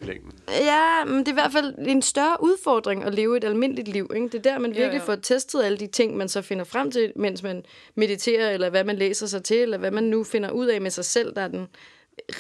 i 0.01 0.05
længden. 0.05 0.31
Ja, 0.49 1.05
men 1.05 1.17
det 1.19 1.27
er 1.27 1.31
i 1.31 1.33
hvert 1.33 1.51
fald 1.51 1.75
en 1.87 2.01
større 2.01 2.37
udfordring 2.43 3.03
at 3.03 3.13
leve 3.15 3.37
et 3.37 3.43
almindeligt 3.43 3.87
liv. 3.87 4.11
Ikke? 4.15 4.27
Det 4.27 4.35
er 4.35 4.51
der, 4.51 4.57
man 4.59 4.75
virkelig 4.75 4.99
jo. 4.99 5.05
får 5.05 5.15
testet 5.15 5.63
alle 5.63 5.77
de 5.77 5.87
ting, 5.87 6.17
man 6.17 6.29
så 6.29 6.41
finder 6.41 6.63
frem 6.65 6.91
til, 6.91 7.13
mens 7.15 7.43
man 7.43 7.63
mediterer, 7.95 8.49
eller 8.51 8.69
hvad 8.69 8.83
man 8.83 8.95
læser 8.95 9.27
sig 9.27 9.43
til, 9.43 9.57
eller 9.57 9.77
hvad 9.77 9.91
man 9.91 10.03
nu 10.03 10.23
finder 10.23 10.51
ud 10.51 10.67
af 10.67 10.81
med 10.81 10.91
sig 10.91 11.05
selv, 11.05 11.35
der 11.35 11.41
er 11.41 11.47
den 11.47 11.67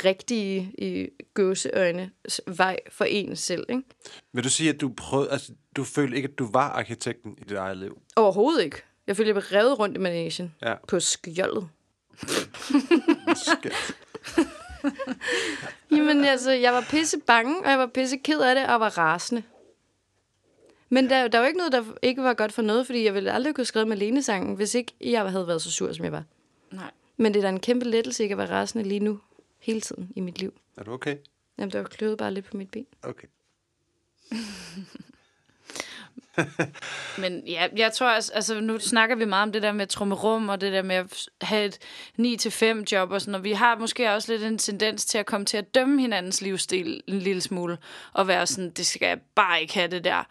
rigtige 0.05 0.71
i 0.77 1.07
gåseøjne 1.33 2.11
vej 2.47 2.77
for 2.91 3.05
en 3.05 3.35
selv. 3.35 3.65
Ikke? 3.69 3.81
Vil 4.33 4.43
du 4.43 4.49
sige, 4.49 4.69
at 4.69 4.81
du 4.81 4.89
prøvede, 4.97 5.31
altså, 5.31 5.51
du 5.75 5.83
følte 5.83 6.17
ikke, 6.17 6.29
at 6.31 6.39
du 6.39 6.49
var 6.51 6.69
arkitekten 6.69 7.35
i 7.37 7.43
dit 7.43 7.57
eget 7.57 7.77
liv? 7.77 7.97
Overhovedet 8.15 8.63
ikke. 8.63 8.77
Jeg 9.07 9.17
følte, 9.17 9.27
jeg 9.27 9.35
blev 9.35 9.59
revet 9.59 9.79
rundt 9.79 9.97
i 9.97 9.99
managen 9.99 10.55
Ja. 10.61 10.73
på 10.87 10.99
skjoldet. 10.99 11.69
Skal- 13.35 13.71
Jamen 15.91 16.25
altså, 16.25 16.51
jeg 16.51 16.73
var 16.73 16.81
pisse 16.89 17.19
bange, 17.19 17.63
og 17.63 17.69
jeg 17.69 17.79
var 17.79 17.87
pisse 17.87 18.17
ked 18.17 18.39
af 18.39 18.55
det, 18.55 18.67
og 18.67 18.79
var 18.79 18.97
rasende. 18.97 19.43
Men 20.89 21.09
der, 21.09 21.27
der 21.27 21.39
var 21.39 21.47
ikke 21.47 21.57
noget, 21.57 21.71
der 21.71 21.83
ikke 22.01 22.23
var 22.23 22.33
godt 22.33 22.53
for 22.53 22.61
noget, 22.61 22.85
fordi 22.85 23.03
jeg 23.03 23.13
ville 23.13 23.31
aldrig 23.31 23.55
kunne 23.55 23.65
skrive 23.65 23.85
med 23.85 23.97
Lene-sangen, 23.97 24.55
hvis 24.55 24.75
ikke 24.75 24.91
jeg 25.01 25.31
havde 25.31 25.47
været 25.47 25.61
så 25.61 25.71
sur, 25.71 25.93
som 25.93 26.05
jeg 26.05 26.11
var. 26.11 26.23
Nej. 26.71 26.91
Men 27.17 27.33
det 27.33 27.39
er 27.39 27.43
da 27.43 27.49
en 27.49 27.59
kæmpe 27.59 27.85
lettelse 27.85 28.23
ikke 28.23 28.33
at 28.33 28.37
være 28.37 28.49
rasende 28.49 28.83
lige 28.83 28.99
nu, 28.99 29.19
hele 29.59 29.81
tiden 29.81 30.11
i 30.15 30.19
mit 30.19 30.39
liv. 30.39 30.53
Er 30.77 30.83
du 30.83 30.91
okay? 30.91 31.17
Jamen, 31.57 31.71
der 31.71 31.79
var 31.79 31.87
kløet 31.87 32.17
bare 32.17 32.33
lidt 32.33 32.45
på 32.45 32.57
mit 32.57 32.71
ben. 32.71 32.85
Okay. 33.03 33.27
Men 37.17 37.43
ja, 37.47 37.67
jeg 37.77 37.93
tror 37.93 38.07
altså, 38.07 38.33
altså, 38.33 38.59
nu 38.59 38.79
snakker 38.79 39.15
vi 39.15 39.25
meget 39.25 39.43
om 39.43 39.51
det 39.51 39.61
der 39.61 39.71
med 39.71 39.87
trummerum, 39.87 40.49
og 40.49 40.61
det 40.61 40.73
der 40.73 40.81
med 40.81 40.95
at 40.95 41.25
have 41.41 41.65
et 41.65 41.79
9-5 42.19 42.83
job 42.91 43.11
og 43.11 43.21
sådan, 43.21 43.35
og 43.35 43.43
vi 43.43 43.51
har 43.51 43.77
måske 43.77 44.11
også 44.11 44.31
lidt 44.31 44.43
en 44.43 44.57
tendens 44.57 45.05
til 45.05 45.17
at 45.17 45.25
komme 45.25 45.45
til 45.45 45.57
at 45.57 45.75
dømme 45.75 46.01
hinandens 46.01 46.41
livsstil 46.41 47.01
en 47.07 47.19
lille 47.19 47.41
smule, 47.41 47.77
og 48.13 48.27
være 48.27 48.47
sådan, 48.47 48.69
det 48.69 48.85
skal 48.85 49.07
jeg 49.07 49.17
bare 49.35 49.61
ikke 49.61 49.73
have 49.73 49.87
det 49.87 50.03
der. 50.03 50.23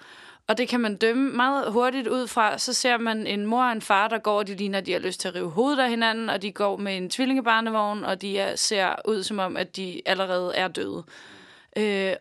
Og 0.49 0.59
det 0.59 0.69
kan 0.69 0.81
man 0.81 0.97
dømme 0.97 1.33
meget 1.33 1.73
hurtigt 1.73 2.09
ud 2.09 2.27
fra. 2.27 2.59
Så 2.59 2.73
ser 2.73 2.99
man 2.99 3.27
en 3.27 3.47
mor 3.47 3.65
og 3.65 3.73
en 3.73 3.83
far, 3.83 4.09
der 4.09 4.19
går, 4.19 4.39
og 4.39 4.47
de 4.47 4.55
ligner, 4.55 4.79
at 4.79 4.87
de 4.87 4.93
har 4.93 4.99
lyst 4.99 5.21
til 5.21 5.29
at 5.29 5.35
rive 5.35 5.51
hovedet 5.51 5.81
af 5.81 5.91
hinanden, 5.91 6.31
og 6.31 6.43
de 6.43 6.53
går 6.53 6.77
med 6.77 6.97
en 6.97 7.11
tvillingebarnevogn, 7.11 8.05
og 8.05 8.23
de 8.23 8.39
er, 8.39 8.57
ser 8.57 8.95
ud 9.05 9.23
som 9.23 9.39
om, 9.39 9.57
at 9.57 9.77
de 9.77 10.03
allerede 10.07 10.55
er 10.55 10.69
døde. 10.69 11.05
Øh, 11.77 12.13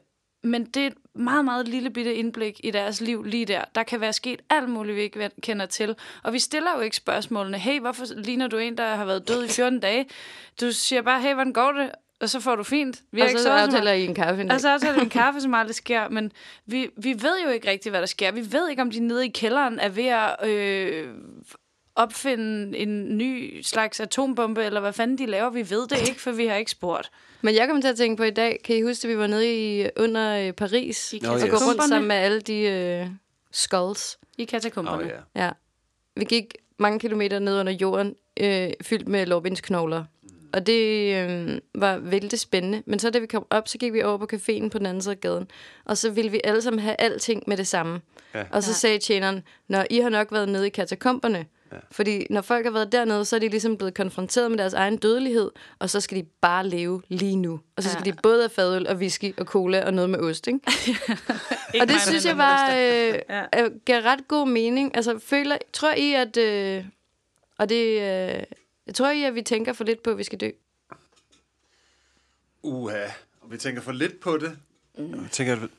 men 0.48 0.66
det 0.66 0.84
er 0.84 0.88
et 0.88 0.94
meget, 1.14 1.46
meget 1.46 1.68
lille 1.68 1.90
bitte 1.90 2.14
indblik 2.16 2.62
i 2.64 2.72
deres 2.72 3.02
liv 3.02 3.24
lige 3.24 3.46
der. 3.46 3.64
Der 3.76 3.84
kan 3.84 4.02
være 4.02 4.14
sket 4.14 4.42
alt 4.50 4.70
muligt, 4.70 4.96
vi 4.96 5.02
ikke 5.02 5.30
kender 5.42 5.66
til. 5.66 5.96
Og 6.24 6.34
vi 6.34 6.40
stiller 6.40 6.76
jo 6.76 6.82
ikke 6.82 6.96
spørgsmålene. 6.96 7.58
Hey, 7.58 7.80
hvorfor 7.80 8.06
ligner 8.16 8.48
du 8.48 8.58
en, 8.58 8.78
der 8.78 8.96
har 8.96 9.06
været 9.06 9.28
død 9.28 9.46
i 9.46 9.48
14 9.48 9.80
dage? 9.80 10.06
Du 10.62 10.72
siger 10.72 11.02
bare, 11.02 11.22
hey, 11.22 11.34
hvordan 11.34 11.54
går 11.54 11.72
det? 11.72 11.92
Og 12.22 12.30
så 12.30 12.40
får 12.40 12.56
du 12.56 12.64
fint. 12.64 13.02
Vi 13.12 13.22
Og 13.22 13.30
så 13.30 13.44
så 13.44 13.50
aftaler. 13.50 13.92
I 13.92 14.06
en 14.06 14.16
kaffe 14.16 14.42
en. 14.42 14.52
Og 14.52 14.62
så 14.62 14.70
aftaler 14.70 14.94
vi 14.94 15.02
en 15.02 15.10
kaffe, 15.22 15.42
som 15.42 15.54
aldrig 15.54 15.76
sker. 15.76 16.10
Men 16.10 16.32
vi, 16.66 16.90
vi 16.98 17.10
ved 17.22 17.44
jo 17.46 17.50
ikke 17.50 17.70
rigtigt, 17.70 17.94
hvad 17.94 18.00
der 18.00 18.08
sker. 18.08 18.32
Vi 18.32 18.52
ved 18.52 18.70
ikke, 18.70 18.82
om 18.82 18.92
de 18.92 19.00
nede 19.00 19.26
i 19.26 19.30
kælderen 19.30 19.80
er 19.80 19.90
ved 19.90 20.06
at 20.06 20.50
øh, 20.50 21.08
opfinde 21.96 22.78
en 22.78 23.18
ny 23.18 23.62
slags 23.62 24.00
atombombe, 24.00 24.64
eller 24.64 24.80
hvad 24.80 24.94
fanden 24.94 25.18
de 25.18 25.26
laver. 25.26 25.50
Vi 25.50 25.70
ved 25.70 25.88
det 25.88 26.10
ikke, 26.10 26.22
for 26.22 26.32
vi 26.32 26.46
har 26.46 26.56
ikke 26.56 26.72
spurgt. 26.72 27.12
Men 27.42 27.56
jeg 27.56 27.68
kom 27.70 27.82
til 27.82 27.88
at 27.88 27.98
tænke 27.98 28.18
på 28.18 28.24
i 28.24 28.30
dag, 28.30 28.60
kan 28.64 28.76
I 28.76 28.82
huske, 28.82 29.08
at 29.08 29.10
vi 29.14 29.18
var 29.18 29.28
nede 29.28 29.80
i, 29.82 29.88
under 29.98 30.48
øh, 30.48 30.54
Paris? 30.54 31.14
I 31.14 31.20
Nå, 31.20 31.30
og 31.30 31.36
yes. 31.36 31.42
gå 31.44 31.48
rundt 31.48 31.54
katakomberne. 31.60 31.88
sammen 31.90 32.08
med 32.08 32.16
alle 32.16 32.42
de 32.42 32.60
øh, 32.62 33.08
skulls. 33.52 34.18
I 34.38 34.46
katakomberne. 34.46 35.04
Åh, 35.04 35.10
ja. 35.36 35.46
Ja. 35.46 35.52
Vi 36.16 36.26
gik 36.26 36.56
mange 36.78 37.00
kilometer 37.00 37.40
ned 37.40 37.60
under 37.60 37.74
jorden, 37.74 38.16
øh, 38.40 38.70
fyldt 38.82 39.08
med 39.08 39.26
lårbindsknogler. 39.26 40.04
Og 40.54 40.68
det 40.68 41.14
øh, 41.16 41.58
var 41.76 41.98
vældig 41.98 42.40
spændende. 42.40 42.84
Men 42.86 43.00
så 43.00 43.10
da 43.10 43.20
vi 43.20 43.26
kom 43.26 43.46
op, 43.50 43.68
så 43.68 43.78
gik 43.78 43.94
vi 43.94 44.04
over 44.04 44.18
på 44.18 44.28
caféen 44.34 44.70
på 44.70 44.78
den 44.78 44.86
anden 44.86 45.02
side 45.02 45.12
af 45.14 45.20
gaden. 45.22 45.48
Og 45.86 45.98
så 45.98 46.10
ville 46.10 46.32
vi 46.32 46.42
alle 46.44 46.62
sammen 46.62 46.80
have 46.80 46.96
alting 47.02 47.44
med 47.48 47.58
det 47.58 47.68
samme. 47.68 48.02
Ja. 48.34 48.44
Og 48.52 48.64
så 48.64 48.70
Ja. 48.70 48.74
sagde 48.74 48.98
tjeneren, 49.00 49.44
når 49.68 49.86
I 49.90 50.00
har 50.00 50.10
nok 50.10 50.32
været 50.32 50.50
nede 50.50 50.68
i 50.68 50.70
katakomberne. 50.70 51.46
Ja. 51.72 51.78
Fordi 51.92 52.28
når 52.30 52.42
folk 52.42 52.66
har 52.66 52.72
været 52.72 52.92
dernede, 52.92 53.26
så 53.26 53.36
er 53.36 53.40
de 53.40 53.48
ligesom 53.50 53.78
blevet 53.78 53.94
konfronteret 53.94 54.52
med 54.52 54.58
deres 54.58 54.74
egen 54.74 54.98
dødelighed, 54.98 55.52
og 55.80 55.90
så 55.90 56.02
skal 56.02 56.18
de 56.18 56.24
bare 56.42 56.68
leve 56.68 57.02
lige 57.08 57.36
nu. 57.36 57.60
Og 57.76 57.84
så 57.84 57.90
skal 57.90 58.04
Ja. 58.06 58.12
de 58.12 58.18
både 58.24 58.42
have 58.42 58.50
fadøl 58.50 58.88
og 58.88 58.96
whisky 58.96 59.34
og 59.38 59.46
cola 59.46 59.86
og 59.86 59.94
noget 59.94 60.10
med 60.10 60.20
ost, 60.20 60.48
ikke? 60.48 60.60
Ikke 61.74 61.84
og 61.84 61.88
det 61.88 62.02
synes 62.02 62.26
jeg 62.26 62.36
modstand. 62.38 63.16
øh, 63.16 63.22
Ja. 63.36 63.46
ja. 63.64 63.68
giver 63.86 64.02
ret 64.02 64.28
god 64.28 64.48
mening. 64.48 64.96
Altså, 64.96 65.20
føler, 65.20 65.58
tror 65.74 65.94
I, 65.94 66.14
at... 66.14 66.38
Øh, 66.38 66.86
og 67.58 67.70
det... 67.70 67.86
Øh, 67.86 68.44
jeg 68.88 68.96
tror 68.96 69.10
I, 69.10 69.24
at 69.24 69.36
vi 69.36 69.42
tænker 69.42 69.74
for 69.74 69.84
lidt 69.84 70.04
på, 70.04 70.10
at 70.10 70.18
vi 70.18 70.24
skal 70.24 70.40
dø? 70.40 70.50
Uha. 72.64 73.06
Og 73.42 73.52
vi 73.52 73.58
tænker 73.58 73.82
for 73.82 73.92
lidt 73.92 74.20
på 74.20 74.38
det. 74.38 74.58
Mm. 74.98 75.12
Jeg 75.22 75.32
tænker, 75.32 75.54
at 75.64 75.70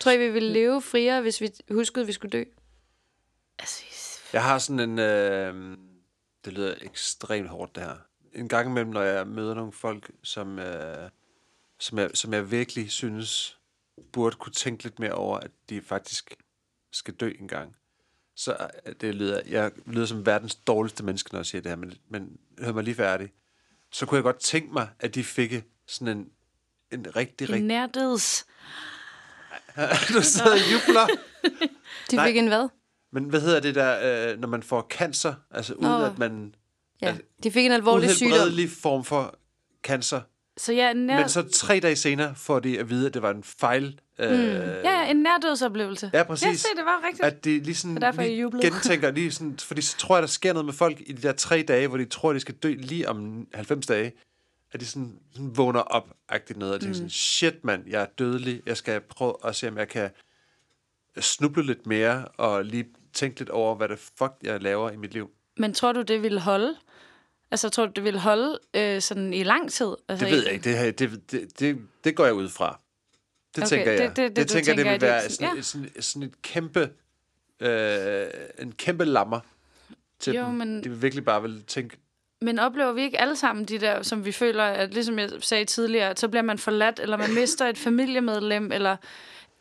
Tror 0.00 0.12
I, 0.12 0.18
vi 0.18 0.28
ville 0.30 0.52
leve 0.52 0.82
friere, 0.82 1.20
hvis 1.20 1.40
vi 1.40 1.50
huskede, 1.70 2.02
at 2.02 2.06
vi 2.06 2.12
skulle 2.12 2.30
dø? 2.30 2.44
Altså, 3.58 3.82
Jeg 4.32 4.42
har 4.42 4.58
sådan 4.58 4.90
en... 4.90 4.98
Øh, 4.98 5.78
det 6.44 6.52
lyder 6.52 6.74
ekstremt 6.80 7.48
hårdt, 7.48 7.74
det 7.74 7.82
her. 7.82 7.96
En 8.32 8.48
gang 8.48 8.68
imellem, 8.70 8.92
når 8.92 9.02
jeg 9.02 9.26
møder 9.26 9.54
nogle 9.54 9.72
folk, 9.72 10.10
som, 10.22 10.58
øh, 10.58 11.10
som, 11.78 11.98
jeg, 11.98 12.10
som 12.14 12.32
jeg 12.32 12.50
virkelig 12.50 12.90
synes 12.90 13.58
burde 14.12 14.36
kunne 14.36 14.52
tænke 14.52 14.82
lidt 14.82 14.98
mere 14.98 15.12
over, 15.12 15.38
at 15.38 15.50
de 15.68 15.82
faktisk 15.82 16.34
skal 16.92 17.14
dø 17.14 17.32
en 17.40 17.48
gang. 17.48 17.76
Så 18.36 18.68
øh, 18.86 18.94
det 19.00 19.14
lyder, 19.14 19.40
jeg 19.46 19.72
lyder 19.86 20.06
som 20.06 20.26
verdens 20.26 20.54
dårligste 20.54 21.04
menneske, 21.04 21.32
når 21.32 21.38
jeg 21.38 21.46
siger 21.46 21.62
det 21.62 21.70
her, 21.70 21.76
men, 21.76 21.94
men 22.08 22.38
hør 22.58 22.72
mig 22.72 22.84
lige 22.84 22.94
færdig. 22.94 23.32
Så 23.92 24.06
kunne 24.06 24.16
jeg 24.16 24.22
godt 24.22 24.40
tænke 24.40 24.72
mig, 24.72 24.88
at 25.00 25.14
de 25.14 25.24
fik 25.24 25.52
sådan 25.86 26.18
en, 26.18 26.30
en 26.90 27.16
rigtig, 27.16 27.48
rigtig... 27.48 27.64
nærdøds. 27.66 28.46
du 30.14 30.22
sidder 30.22 30.52
og 30.52 30.72
jubler. 30.72 31.06
De 32.10 32.16
Nej. 32.16 32.26
fik 32.26 32.36
en 32.36 32.48
hvad? 32.48 32.68
Men 33.12 33.24
hvad 33.24 33.40
hedder 33.40 33.60
det 33.60 33.74
der, 33.74 34.30
øh, 34.32 34.40
når 34.40 34.48
man 34.48 34.62
får 34.62 34.86
cancer? 34.90 35.34
Altså 35.50 35.74
uden 35.74 35.90
Nå. 35.90 36.04
at 36.04 36.18
man... 36.18 36.54
Ja, 37.02 37.06
Altså, 37.06 37.22
de 37.42 37.50
fik 37.50 37.66
en 37.66 37.72
alvorlig 37.72 38.10
sygdom. 38.10 38.68
form 38.68 39.04
for 39.04 39.38
cancer. 39.82 40.20
Så 40.56 40.72
ja, 40.72 40.92
nær... 40.92 41.18
Men 41.20 41.28
så 41.28 41.42
tre 41.52 41.80
dage 41.80 41.96
senere 41.96 42.34
får 42.34 42.60
de 42.60 42.78
at 42.78 42.90
vide, 42.90 43.06
at 43.06 43.14
det 43.14 43.22
var 43.22 43.30
en 43.30 43.42
fejl. 43.42 44.00
Øh, 44.18 44.30
ja, 44.30 44.80
ja, 44.90 45.10
en 45.10 45.16
nærdødsoplevelse. 45.16 46.10
Ja, 46.14 46.22
præcis. 46.22 46.46
Ja, 46.46 46.52
se, 46.54 46.68
det 46.76 46.84
var 46.84 47.02
rigtigt. 47.06 47.24
At 47.24 47.44
de 47.44 47.60
lige 47.60 47.74
sådan 47.74 47.96
Det 47.96 48.02
er 48.02 48.06
derfor, 48.10 48.22
lige 48.22 48.50
gentænker, 48.70 49.10
lige 49.10 49.30
sådan, 49.32 49.58
fordi 49.58 49.80
så 49.82 49.96
tror 49.98 50.16
jeg, 50.16 50.22
der 50.22 50.28
sker 50.28 50.52
noget 50.52 50.64
med 50.64 50.72
folk 50.74 51.00
i 51.06 51.12
de 51.12 51.22
der 51.22 51.32
tre 51.32 51.62
dage, 51.68 51.88
hvor 51.88 51.96
de 51.96 52.04
tror, 52.04 52.32
de 52.32 52.40
skal 52.40 52.54
dø 52.54 52.74
lige 52.78 53.08
om 53.08 53.46
90 53.54 53.86
dage. 53.86 54.12
At 54.72 54.80
de 54.80 54.86
sådan, 54.86 55.18
sådan 55.32 55.56
vågner 55.56 55.80
op 55.80 56.08
agtigt 56.28 56.58
noget, 56.58 56.74
og 56.74 56.80
tænker 56.80 56.90
Mm. 56.90 56.94
sådan, 56.94 57.10
shit 57.10 57.64
mand, 57.64 57.82
jeg 57.88 58.02
er 58.02 58.06
dødelig, 58.18 58.62
jeg 58.66 58.76
skal 58.76 59.00
prøve 59.00 59.34
at 59.44 59.56
se, 59.56 59.68
om 59.68 59.78
jeg 59.78 59.88
kan 59.88 60.10
snuble 61.20 61.62
lidt 61.62 61.86
mere, 61.86 62.24
og 62.24 62.64
lige 62.64 62.86
tænke 63.18 63.38
lidt 63.40 63.50
over, 63.50 63.74
hvad 63.74 63.88
det 63.88 63.98
fuck, 64.18 64.32
jeg 64.42 64.62
laver 64.62 64.90
i 64.90 64.96
mit 64.96 65.12
liv. 65.14 65.30
Men 65.56 65.74
tror 65.74 65.92
du, 65.92 66.02
det 66.02 66.22
ville 66.22 66.40
holde? 66.40 66.76
Altså, 67.50 67.68
tror 67.68 67.86
du, 67.86 67.92
det 67.96 68.04
ville 68.04 68.20
holde 68.20 68.58
øh, 68.74 69.00
sådan 69.02 69.32
i 69.34 69.42
lang 69.42 69.70
tid? 69.72 69.86
Altså, 70.08 70.24
Det 70.26 70.32
ved 70.34 70.44
jeg 70.44 70.52
ikke. 70.52 70.64
Det, 70.78 70.98
det, 70.98 71.30
det, 71.32 71.60
det, 71.60 71.78
det 72.04 72.16
går 72.16 72.24
jeg 72.24 72.34
ud 72.34 72.48
fra. 72.48 72.80
Det 73.56 73.62
Okay, 73.64 73.68
tænker 73.68 73.92
det- 73.92 74.00
jeg. 74.00 74.08
det- 74.08 74.16
det, 74.16 74.36
det 74.36 74.48
du 74.48 74.52
tænker, 74.54 74.74
det 74.74 74.84
vil 74.84 74.92
det 74.92 75.02
være 75.02 75.30
sådan, 75.30 75.56
ja. 75.56 75.62
sådan, 75.62 76.02
sådan 76.02 76.22
et 76.22 76.42
kæmpe, 76.42 76.90
øh, 77.60 78.26
en 78.58 78.72
kæmpe 78.72 79.04
lammer 79.04 79.40
til 80.18 80.34
Jo, 80.34 80.44
dem. 80.44 80.54
men- 80.54 80.84
De 80.84 80.88
vil 80.90 81.02
virkelig 81.02 81.24
bare 81.24 81.42
vil 81.42 81.64
tænke, 81.66 81.96
Men 82.40 82.58
oplever 82.58 82.92
vi 82.92 83.02
ikke 83.02 83.20
alle 83.20 83.36
sammen 83.36 83.64
de 83.64 83.78
der, 83.78 84.02
som 84.02 84.24
vi 84.24 84.32
føler, 84.32 84.64
at 84.64 84.94
ligesom 84.94 85.18
jeg 85.18 85.30
sagde 85.40 85.64
tidligere, 85.64 86.16
så 86.16 86.28
bliver 86.28 86.42
man 86.42 86.58
forladt, 86.58 87.00
eller 87.00 87.16
man 87.16 87.34
mister 87.34 87.66
et 87.66 87.78
familiemedlem, 87.78 88.72
eller 88.72 88.96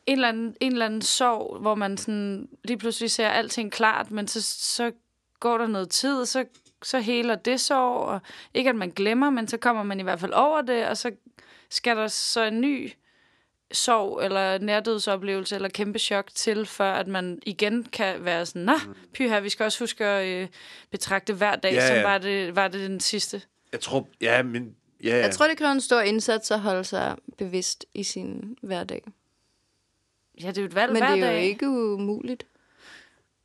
en 0.07 0.13
eller 0.17 0.27
anden, 0.27 0.55
en 0.59 0.71
eller 0.71 0.85
anden 0.85 1.01
sorg, 1.01 1.57
hvor 1.61 1.75
man 1.75 1.97
sådan 1.97 2.49
lige 2.63 2.77
pludselig 2.77 3.11
ser 3.11 3.27
alting 3.27 3.71
klart, 3.71 4.11
men 4.11 4.27
så, 4.27 4.41
så 4.41 4.91
går 5.39 5.57
der 5.57 5.67
noget 5.67 5.89
tid, 5.89 6.25
så, 6.25 6.45
så 6.83 6.99
heler 6.99 7.35
det 7.35 7.59
sorg, 7.61 7.99
og 7.99 8.19
ikke 8.53 8.69
at 8.69 8.75
man 8.75 8.89
glemmer, 8.89 9.29
men 9.29 9.47
så 9.47 9.57
kommer 9.57 9.83
man 9.83 9.99
i 9.99 10.03
hvert 10.03 10.19
fald 10.19 10.33
over 10.33 10.61
det, 10.61 10.87
og 10.87 10.97
så 10.97 11.11
skal 11.69 11.97
der 11.97 12.07
så 12.07 12.43
en 12.43 12.61
ny 12.61 12.91
sorg 13.71 14.23
eller 14.23 14.57
nærdødsoplevelse 14.57 15.55
eller 15.55 15.69
kæmpe 15.69 15.99
chok 15.99 16.25
til, 16.35 16.65
før 16.65 16.93
at 16.93 17.07
man 17.07 17.39
igen 17.45 17.83
kan 17.83 18.25
være 18.25 18.45
sådan, 18.45 18.61
nå, 18.61 18.73
pyha, 19.13 19.39
vi 19.39 19.49
skal 19.49 19.63
også 19.63 19.79
huske 19.79 20.05
at 20.05 20.27
øh, 20.27 20.47
betragte 20.91 21.33
hver 21.33 21.55
dag, 21.55 21.73
Ja, 21.73 21.87
som 21.87 21.95
ja. 21.95 22.03
var 22.03 22.17
det, 22.17 22.55
var 22.55 22.67
det 22.67 22.89
den 22.89 22.99
sidste. 22.99 23.41
Jeg 23.71 23.79
tror, 23.79 24.07
ja, 24.21 24.43
men... 24.43 24.75
Ja, 25.03 25.09
ja. 25.09 25.17
Jeg 25.17 25.31
tror, 25.31 25.47
det 25.47 25.57
kræver 25.57 25.71
en 25.71 25.81
stor 25.81 26.01
indsats 26.01 26.51
at 26.51 26.59
holde 26.59 26.83
sig 26.83 27.15
bevidst 27.37 27.85
i 27.93 28.03
sin 28.03 28.57
hverdag. 28.61 29.03
Ja, 30.41 30.47
det 30.47 30.57
er 30.57 30.61
jo 30.61 30.65
et 30.65 30.75
valg 30.75 30.93
Men 30.93 31.01
hver 31.01 31.15
det 31.15 31.23
er 31.23 31.27
jo 31.27 31.33
dag. 31.33 31.43
ikke 31.43 31.69
umuligt. 31.69 32.45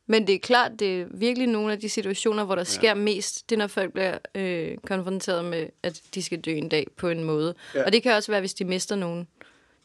Men 0.07 0.27
det 0.27 0.35
er 0.35 0.39
klart, 0.39 0.71
det 0.79 1.01
er 1.01 1.05
virkelig 1.11 1.47
nogle 1.47 1.73
af 1.73 1.79
de 1.79 1.89
situationer, 1.89 2.43
hvor 2.43 2.55
der 2.55 2.63
sker 2.63 2.93
mest, 2.93 3.49
det 3.49 3.55
er, 3.55 3.59
når 3.59 3.67
folk 3.67 3.93
bliver 3.93 4.17
øh, 4.35 4.77
konfronteret 4.77 5.45
med, 5.45 5.67
at 5.83 6.01
de 6.15 6.23
skal 6.23 6.41
dø 6.41 6.51
en 6.51 6.69
dag 6.69 6.87
på 6.97 7.09
en 7.09 7.23
måde. 7.23 7.55
Ja. 7.73 7.79
Ja. 7.79 7.85
Og 7.85 7.93
det 7.93 8.03
kan 8.03 8.13
også 8.13 8.31
være, 8.31 8.39
hvis 8.41 8.53
de 8.53 8.65
mister 8.65 8.95
nogen, 8.95 9.27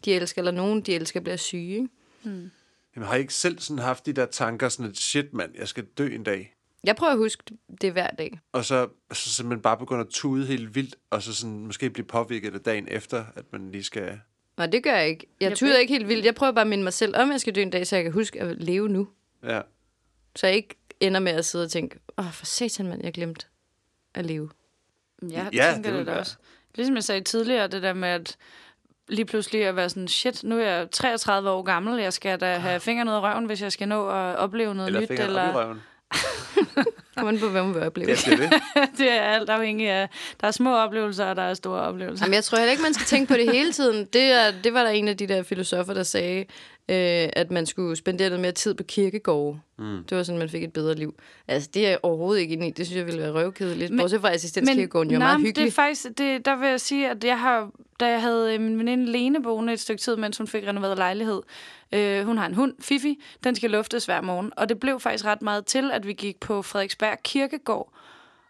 de 0.04 0.14
elsker, 0.14 0.40
eller 0.40 0.52
nogen, 0.52 0.80
de 0.80 0.94
elsker, 0.94 1.20
bliver 1.20 1.36
syge. 1.36 1.74
Ikke? 1.76 1.88
Jamen, 2.96 3.08
har 3.08 3.14
I 3.14 3.18
ikke 3.20 3.34
selv 3.34 3.58
sådan 3.58 3.82
haft 3.82 4.06
de 4.06 4.12
der 4.12 4.26
tanker, 4.26 4.68
sådan 4.68 4.90
et 4.90 4.98
shit, 4.98 5.32
mand, 5.34 5.50
jeg 5.58 5.68
skal 5.68 5.84
dø 5.84 6.14
en 6.14 6.22
dag? 6.22 6.54
Jeg 6.84 6.96
prøver 6.96 7.12
at 7.12 7.18
huske 7.18 7.42
det 7.80 7.92
hver 7.92 8.10
dag. 8.10 8.40
Og 8.52 8.64
så, 8.64 8.88
så 9.12 9.30
simpelthen 9.30 9.62
bare 9.62 9.76
begynde 9.76 10.00
at 10.00 10.06
tude 10.10 10.46
helt 10.46 10.74
vildt, 10.74 10.96
og 11.10 11.22
så 11.22 11.34
sådan, 11.34 11.58
måske 11.66 11.90
blive 11.90 12.06
påvirket 12.06 12.54
af 12.54 12.60
dagen 12.60 12.88
efter, 12.90 13.24
at 13.36 13.44
man 13.52 13.70
lige 13.70 13.84
skal... 13.84 14.20
Nej, 14.58 14.66
det 14.66 14.82
gør 14.82 14.94
jeg 14.94 15.08
ikke. 15.08 15.26
Jeg 15.40 15.50
Jeg 15.50 15.58
tuder 15.58 15.72
ved- 15.72 15.80
ikke 15.80 15.92
helt 15.94 16.08
vildt. 16.08 16.24
Jeg 16.24 16.34
prøver 16.34 16.52
bare 16.52 16.60
at 16.62 16.66
minde 16.68 16.84
mig 16.84 16.92
selv 16.92 17.16
om, 17.16 17.28
at 17.28 17.32
jeg 17.32 17.40
skal 17.40 17.54
dø 17.54 17.62
en 17.62 17.70
dag, 17.70 17.86
så 17.86 17.96
jeg 17.96 18.02
kan 18.02 18.12
huske 18.12 18.40
at 18.40 18.56
leve 18.62 18.88
nu. 18.88 19.08
Ja. 19.44 19.60
Så 20.36 20.46
jeg 20.46 20.56
ikke 20.56 20.74
ender 21.00 21.20
med 21.20 21.32
at 21.32 21.44
sidde 21.44 21.64
og 21.64 21.70
tænke, 21.70 21.98
åh, 22.18 22.32
for 22.32 22.46
satan, 22.46 22.86
mand, 22.88 23.04
jeg 23.04 23.12
glemte 23.12 23.46
at 24.14 24.26
leve. 24.26 24.50
Ja, 25.30 25.46
Ja, 25.52 25.66
det 25.66 25.74
tænker 25.74 25.90
vil 25.90 25.98
det 25.98 26.06
da 26.06 26.12
også. 26.18 26.36
Ligesom 26.74 26.94
jeg 26.94 27.04
sagde 27.04 27.20
tidligere, 27.20 27.66
det 27.68 27.82
der 27.82 27.92
med 27.92 28.08
at 28.08 28.36
lige 29.08 29.24
pludselig 29.24 29.64
at 29.66 29.76
være 29.76 29.88
sådan, 29.88 30.08
shit, 30.08 30.44
nu 30.44 30.58
er 30.58 30.64
jeg 30.64 30.90
33 30.90 31.50
år 31.50 31.62
gammel, 31.62 32.00
jeg 32.00 32.12
skal 32.12 32.40
da 32.40 32.54
have 32.58 32.80
fingeren 32.80 33.08
ud 33.08 33.14
af 33.14 33.20
røven, 33.20 33.44
hvis 33.44 33.62
jeg 33.62 33.72
skal 33.72 33.88
nå 33.88 34.08
at 34.08 34.36
opleve 34.36 34.74
noget 34.74 34.86
Eller 34.86 35.00
nyt. 35.00 35.10
eller... 35.10 35.50
i 35.50 35.54
røven. 35.54 35.80
Kommer 37.18 37.32
an 37.32 37.38
på, 37.38 37.48
hvad 37.48 37.62
man 37.62 37.74
vil 37.74 37.82
opleve. 37.82 38.08
Ja, 38.08 38.14
det 38.14 38.32
er 38.32 38.36
det. 38.36 38.60
det 38.98 39.12
er 39.12 39.20
alt 39.20 39.50
afhængigt 39.50 39.90
af, 39.90 40.08
der 40.40 40.46
er 40.46 40.50
små 40.50 40.76
oplevelser, 40.76 41.24
og 41.24 41.36
der 41.36 41.42
er 41.42 41.54
store 41.54 41.80
oplevelser. 41.80 42.24
Jamen, 42.24 42.34
jeg 42.34 42.44
tror 42.44 42.58
heller 42.58 42.70
ikke, 42.70 42.82
man 42.82 42.94
skal 42.94 43.06
tænke 43.06 43.28
på 43.28 43.34
det 43.34 43.50
hele 43.52 43.72
tiden. 43.72 44.08
Det, 44.12 44.22
er, 44.22 44.52
det 44.64 44.74
var 44.74 44.82
der 44.82 44.90
en 44.90 45.08
af 45.08 45.16
de 45.16 45.26
der 45.26 45.42
filosofer, 45.42 45.94
der 45.94 46.02
sagde, 46.02 46.44
øh, 46.88 47.28
at 47.32 47.50
man 47.50 47.66
skulle 47.66 47.96
spendere 47.96 48.28
noget 48.28 48.40
mere 48.40 48.52
tid 48.52 48.74
på 48.74 48.82
kirkegårde. 48.82 49.60
Mm. 49.78 50.04
Det 50.08 50.16
var 50.16 50.22
sådan, 50.22 50.38
man 50.38 50.48
fik 50.48 50.62
et 50.64 50.72
bedre 50.72 50.94
liv. 50.94 51.14
Altså, 51.48 51.70
det 51.74 51.84
er 51.86 51.88
jeg 51.90 51.98
overhovedet 52.02 52.40
ikke 52.42 52.52
inde 52.52 52.66
i. 52.68 52.70
Det 52.70 52.86
synes 52.86 52.96
jeg 52.98 53.06
ville 53.06 53.20
være 53.20 53.32
røvkedeligt. 53.32 53.90
Men- 53.90 53.98
Bortset 54.00 54.20
fra 54.20 54.32
assistenskirkegården, 54.32 55.10
jo 55.10 55.14
er 55.14 55.18
nej, 55.18 55.26
meget 55.28 55.40
men 55.40 55.46
hyggelig. 55.46 55.64
Det 55.64 55.70
er 55.70 55.74
faktisk, 55.74 56.06
det, 56.18 56.44
der 56.44 56.56
vil 56.56 56.68
jeg 56.68 56.80
sige, 56.80 57.10
at 57.10 57.24
jeg 57.24 57.40
har, 57.40 57.70
da 58.00 58.06
jeg 58.06 58.22
havde 58.22 58.54
øh, 58.54 58.60
min 58.60 58.78
veninde 58.78 59.12
Lene 59.12 59.42
boende 59.42 59.72
et 59.72 59.80
stykke 59.80 60.00
tid, 60.00 60.16
mens 60.16 60.38
hun 60.38 60.46
fik 60.46 60.66
renoveret 60.66 60.98
lejlighed. 60.98 61.42
Øh, 61.92 62.26
hun 62.26 62.38
har 62.38 62.46
en 62.46 62.54
hund, 62.54 62.74
Fifi. 62.80 63.18
Den 63.44 63.54
skal 63.54 63.70
luftes 63.70 64.04
hver 64.06 64.20
morgen. 64.20 64.52
Og 64.56 64.68
det 64.68 64.80
blev 64.80 65.00
faktisk 65.00 65.24
ret 65.24 65.42
meget 65.42 65.66
til, 65.66 65.90
at 65.90 66.06
vi 66.06 66.12
gik 66.12 66.40
på 66.40 66.62
Frederiksberg 66.62 67.18
Kirkegård. 67.24 67.92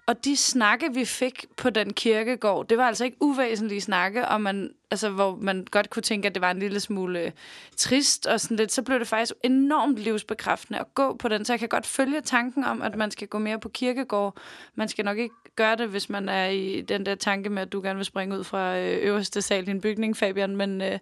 Og 0.09 0.25
de 0.25 0.37
snakke, 0.37 0.95
vi 0.95 1.05
fik 1.05 1.47
på 1.57 1.71
den 1.71 1.93
kirkegård, 1.93 2.69
det 2.69 2.79
var 2.79 2.85
altså 2.85 3.05
ikke 3.05 3.17
uvæsentlige 3.21 3.81
snakke, 3.81 4.29
og 4.29 4.41
man, 4.41 4.75
altså, 4.91 5.11
hvor 5.11 5.37
man 5.37 5.67
godt 5.71 5.91
kunne 5.91 6.03
tænke, 6.03 6.29
at 6.29 6.35
det 6.35 6.43
var 6.43 6.51
en 6.51 6.59
lille 6.59 6.81
smule 6.81 7.21
øh, 7.21 7.31
trist 7.77 8.27
og 8.27 8.41
sådan 8.41 8.57
lidt. 8.57 8.73
Så 8.73 8.83
blev 8.83 8.99
det 8.99 9.09
faktisk 9.09 9.33
enormt 9.43 9.99
livsbekræftende 9.99 10.81
at 10.81 10.95
gå 10.95 11.17
på 11.17 11.29
den. 11.29 11.45
Så 11.45 11.53
jeg 11.53 11.61
kan 11.61 11.69
godt 11.69 11.87
følge 11.87 12.21
tanken 12.21 12.65
om, 12.65 12.83
at 12.83 12.97
man 12.97 13.11
skal 13.11 13.29
gå 13.29 13.39
mere 13.39 13.61
på 13.61 13.69
kirkegård. 13.69 14.37
Man 14.75 14.89
skal 14.89 15.05
nok 15.05 15.19
ikke 15.19 15.35
gøre 15.57 15.77
det, 15.77 15.89
hvis 15.89 16.09
man 16.09 16.29
er 16.29 16.47
i 16.47 16.81
den 16.81 17.07
der 17.07 17.15
tanke 17.15 17.51
med, 17.51 17.63
at 17.63 17.73
du 17.73 17.81
gerne 17.81 17.97
vil 17.97 18.05
springe 18.05 18.39
ud 18.39 18.45
fra 18.45 18.79
øh, 18.79 18.99
øverste 19.03 19.43
sal 19.43 19.69
i 19.69 19.71
en 19.71 19.81
bygning, 19.81 20.17
Fabian. 20.17 20.57
Men 20.57 20.83
øh, 20.83 20.99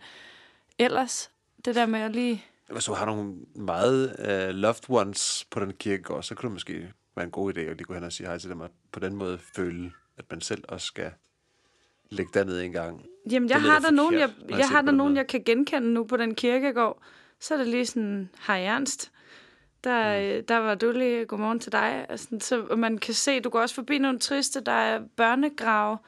ellers, 0.78 1.30
det 1.64 1.74
der 1.74 1.86
med 1.86 2.00
at 2.00 2.10
lige... 2.10 2.44
Hvis 2.70 2.84
du 2.84 2.92
har 2.92 3.06
nogle 3.06 3.34
meget 3.54 4.16
uh, 4.18 4.54
loved 4.54 4.90
ones 4.90 5.46
på 5.50 5.60
den 5.60 5.72
kirkegård, 5.72 6.22
så 6.22 6.34
kunne 6.34 6.48
det 6.48 6.52
måske 6.52 6.92
være 7.16 7.24
en 7.24 7.30
god 7.30 7.52
idé 7.56 7.60
at 7.60 7.76
lige 7.76 7.84
gå 7.84 7.94
hen 7.94 8.04
og 8.04 8.12
sige 8.12 8.26
hej 8.26 8.38
til 8.38 8.50
dem, 8.50 8.60
og 8.60 8.70
på 8.92 9.00
den 9.00 9.16
måde 9.16 9.38
føle, 9.56 9.92
at 10.18 10.24
man 10.30 10.40
selv 10.40 10.64
også 10.68 10.86
skal 10.86 11.10
lægge 12.10 12.30
derned 12.34 12.60
en 12.62 12.72
gang. 12.72 13.04
Jamen, 13.30 13.48
jeg 13.48 13.62
har 13.62 13.78
der 13.78 13.90
nogen, 13.90 14.14
jeg, 14.14 14.30
jeg 14.48 14.58
jeg 14.58 14.68
har 14.68 14.82
der 14.82 14.92
nogen, 14.92 15.12
måde. 15.12 15.18
jeg 15.20 15.26
kan 15.26 15.42
genkende 15.44 15.88
nu 15.92 16.04
på 16.04 16.16
den 16.16 16.34
kirkegård. 16.34 17.02
Så 17.40 17.54
er 17.54 17.58
det 17.58 17.66
lige 17.66 17.86
sådan, 17.86 18.30
hej 18.46 18.60
Ernst. 18.62 19.12
Der, 19.84 20.36
Mm. 20.38 20.46
der 20.46 20.56
var 20.56 20.74
du 20.74 20.92
lige, 20.92 21.24
godmorgen 21.26 21.60
til 21.60 21.72
dig. 21.72 22.06
Altså, 22.08 22.28
så 22.40 22.76
man 22.76 22.98
kan 22.98 23.14
se, 23.14 23.40
du 23.40 23.48
går 23.50 23.60
også 23.60 23.74
forbi 23.74 23.98
nogle 23.98 24.18
triste, 24.18 24.60
der 24.60 24.72
er 24.72 25.00
børnegrave, 25.16 25.98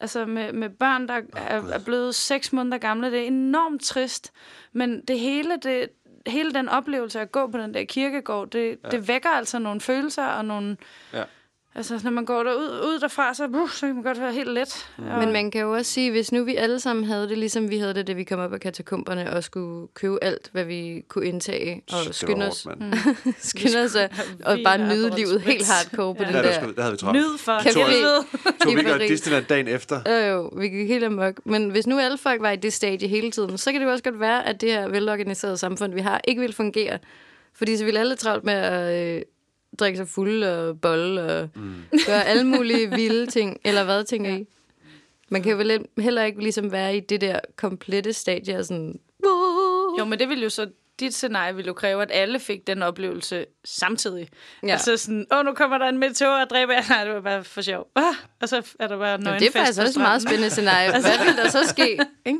altså 0.00 0.26
med, 0.26 0.52
med 0.52 0.68
børn, 0.70 1.08
der 1.08 1.14
er, 1.36 1.60
Gud. 1.60 1.70
er 1.70 1.84
blevet 1.84 2.14
seks 2.14 2.52
måneder 2.52 2.78
gamle. 2.78 3.10
Det 3.10 3.18
er 3.20 3.26
enormt 3.26 3.82
trist. 3.82 4.32
Men 4.72 5.04
det 5.08 5.18
hele, 5.18 5.56
det, 5.62 5.88
hele 6.26 6.52
den 6.52 6.68
oplevelse 6.68 7.20
at 7.20 7.32
gå 7.32 7.46
på 7.46 7.58
den 7.58 7.74
der 7.74 7.84
kirkegård, 7.84 8.50
det, 8.50 8.78
ja. 8.84 8.88
det 8.88 9.08
vækker 9.08 9.28
altså 9.28 9.58
nogle 9.58 9.80
følelser 9.80 10.26
og 10.26 10.44
nogle... 10.44 10.76
Ja. 11.12 11.24
Altså, 11.74 12.00
når 12.04 12.10
man 12.10 12.24
går 12.24 12.42
derud, 12.42 12.64
ud 12.94 12.98
derfra, 13.00 13.34
så, 13.34 13.46
uh, 13.46 13.70
så 13.70 13.86
kan 13.86 13.94
man 13.94 14.04
godt 14.04 14.20
være 14.20 14.32
helt 14.32 14.48
let. 14.50 14.86
Mm. 14.98 15.08
Og, 15.08 15.18
Men 15.18 15.32
man 15.32 15.50
kan 15.50 15.60
jo 15.60 15.72
også 15.72 15.92
sige, 15.92 16.10
hvis 16.10 16.32
nu 16.32 16.44
vi 16.44 16.56
alle 16.56 16.80
sammen 16.80 17.04
havde 17.04 17.28
det, 17.28 17.38
ligesom 17.38 17.70
vi 17.70 17.78
havde 17.78 17.94
det, 17.94 18.06
da 18.06 18.12
vi 18.12 18.24
kom 18.24 18.40
op 18.40 18.52
af 18.52 18.60
katakomberne, 18.60 19.32
og 19.32 19.44
skulle 19.44 19.88
købe 19.94 20.24
alt, 20.24 20.48
hvad 20.52 20.64
vi 20.64 21.04
kunne 21.08 21.26
indtage, 21.26 21.82
og 21.92 22.14
skynde 22.14 22.48
os, 22.48 22.66
mand. 22.66 22.94
skynde 23.38 23.78
os 23.84 23.94
og 24.44 24.56
Vi 24.58 24.62
bare 24.64 24.78
nyde 24.78 25.10
livet 25.16 25.40
helt 25.40 25.66
hardcore 25.66 26.14
på 26.14 26.22
Ja. 26.22 26.28
den 26.28 26.36
Ja, 26.36 26.42
der, 26.42 26.72
der 26.72 26.82
havde 26.82 26.92
vi 26.92 26.98
travlt. 26.98 27.18
Nyd 27.18 27.38
for 27.38 27.60
Kan 27.60 27.72
vi- 27.74 27.80
vi 28.72 28.78
ikke 28.78 28.90
i 28.90 28.92
og. 28.92 29.00
Disneyland 29.00 29.44
dagen 29.44 29.68
efter? 29.68 30.00
Jo, 30.06 30.34
jo, 30.34 30.50
vi 30.56 30.68
gik 30.68 30.88
helt 30.88 31.04
amok. 31.04 31.34
Men 31.46 31.70
hvis 31.70 31.86
nu 31.86 31.98
alle 31.98 32.18
folk 32.18 32.42
var 32.42 32.50
i 32.50 32.56
det 32.56 32.72
stadie 32.72 33.08
hele 33.08 33.30
tiden, 33.30 33.58
så 33.58 33.72
kan 33.72 33.80
det 33.80 33.86
jo 33.86 33.90
også 33.92 34.04
godt 34.04 34.20
være, 34.20 34.46
at 34.48 34.60
det 34.60 34.72
her 34.72 34.88
velorganiserede 34.88 35.56
samfund, 35.56 35.94
vi 35.94 36.00
har, 36.00 36.20
ikke 36.28 36.40
vil 36.40 36.52
fungere. 36.52 36.98
Fordi 37.54 37.76
så 37.76 37.84
ville 37.84 38.00
alle 38.00 38.16
travlt 38.16 38.44
med 38.44 38.54
at 38.54 39.16
øh, 39.16 39.22
drikke 39.78 39.96
sig 39.96 40.08
fuld 40.08 40.44
og 40.44 40.80
bolle 40.80 41.22
og 41.22 41.48
mm. 41.54 41.84
gøre 42.06 42.24
alle 42.24 42.44
mulige 42.44 42.90
vilde 42.90 43.26
ting. 43.36 43.60
Eller 43.64 43.84
hvad, 43.84 44.04
tænker 44.04 44.30
ja. 44.30 44.36
I? 44.36 44.46
Man 45.28 45.42
kan 45.42 45.50
jo 45.52 45.56
vel 45.58 45.84
heller 45.98 46.22
ikke 46.24 46.42
ligesom 46.42 46.72
være 46.72 46.96
i 46.96 47.00
det 47.00 47.20
der 47.20 47.40
komplette 47.56 48.12
stadie 48.12 48.56
af 48.56 48.64
sådan... 48.64 49.00
Jo, 49.98 50.04
men 50.04 50.18
det 50.18 50.28
vil 50.28 50.42
jo 50.42 50.48
så, 50.48 50.66
dit 51.00 51.14
scenarie 51.14 51.56
vil 51.56 51.66
jo 51.66 51.72
kræve, 51.72 52.02
at 52.02 52.10
alle 52.12 52.38
fik 52.38 52.66
den 52.66 52.82
oplevelse 52.82 53.46
samtidig. 53.64 54.28
Ja. 54.62 54.72
Altså 54.72 54.96
sådan, 54.96 55.26
åh, 55.32 55.44
nu 55.44 55.52
kommer 55.54 55.78
der 55.78 55.88
en 55.88 55.98
meteor 55.98 56.40
og 56.40 56.50
dræber 56.50 56.72
jer. 56.72 56.82
Nej, 56.94 57.04
det 57.04 57.14
var 57.14 57.20
bare 57.20 57.44
for 57.44 57.60
sjov. 57.62 57.88
Ah, 57.96 58.14
og 58.40 58.48
så 58.48 58.62
er 58.80 58.86
der 58.86 58.98
bare 58.98 59.18
nøgen 59.18 59.40
det 59.40 59.48
er 59.48 59.52
faktisk 59.52 59.80
også 59.80 60.00
et 60.00 60.02
meget 60.02 60.22
spændende 60.22 60.50
scenarie. 60.56 60.90
Hvad 60.90 61.24
vil 61.24 61.36
der 61.36 61.48
så 61.50 61.68
ske? 61.68 61.98
Ikke? 62.24 62.38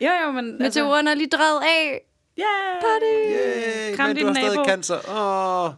Jo, 0.00 0.10
jo, 0.26 0.32
men... 0.32 0.62
Altså, 0.62 0.80
Meteoren 0.80 1.08
er 1.08 1.14
lige 1.14 1.28
drejet 1.28 1.60
af. 1.62 2.00
yeah! 2.38 2.80
Party! 2.80 3.32
Yay, 3.32 3.96
Kram 3.96 4.06
men 4.08 4.16
din 4.16 4.26
du 4.26 4.32
har 4.32 4.34
stadig 4.40 4.56
nabo. 4.56 4.68
cancer. 4.68 4.98
Åh, 5.08 5.64
oh. 5.64 5.72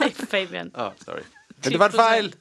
Ej, 0.00 0.12
Fabian. 0.12 0.70
oh, 0.74 0.92
sorry. 1.04 1.22
Men 1.64 1.72
det 1.72 1.78
var 1.78 1.86
en 1.86 1.92
10%. 1.92 1.96
fejl. 1.96 2.34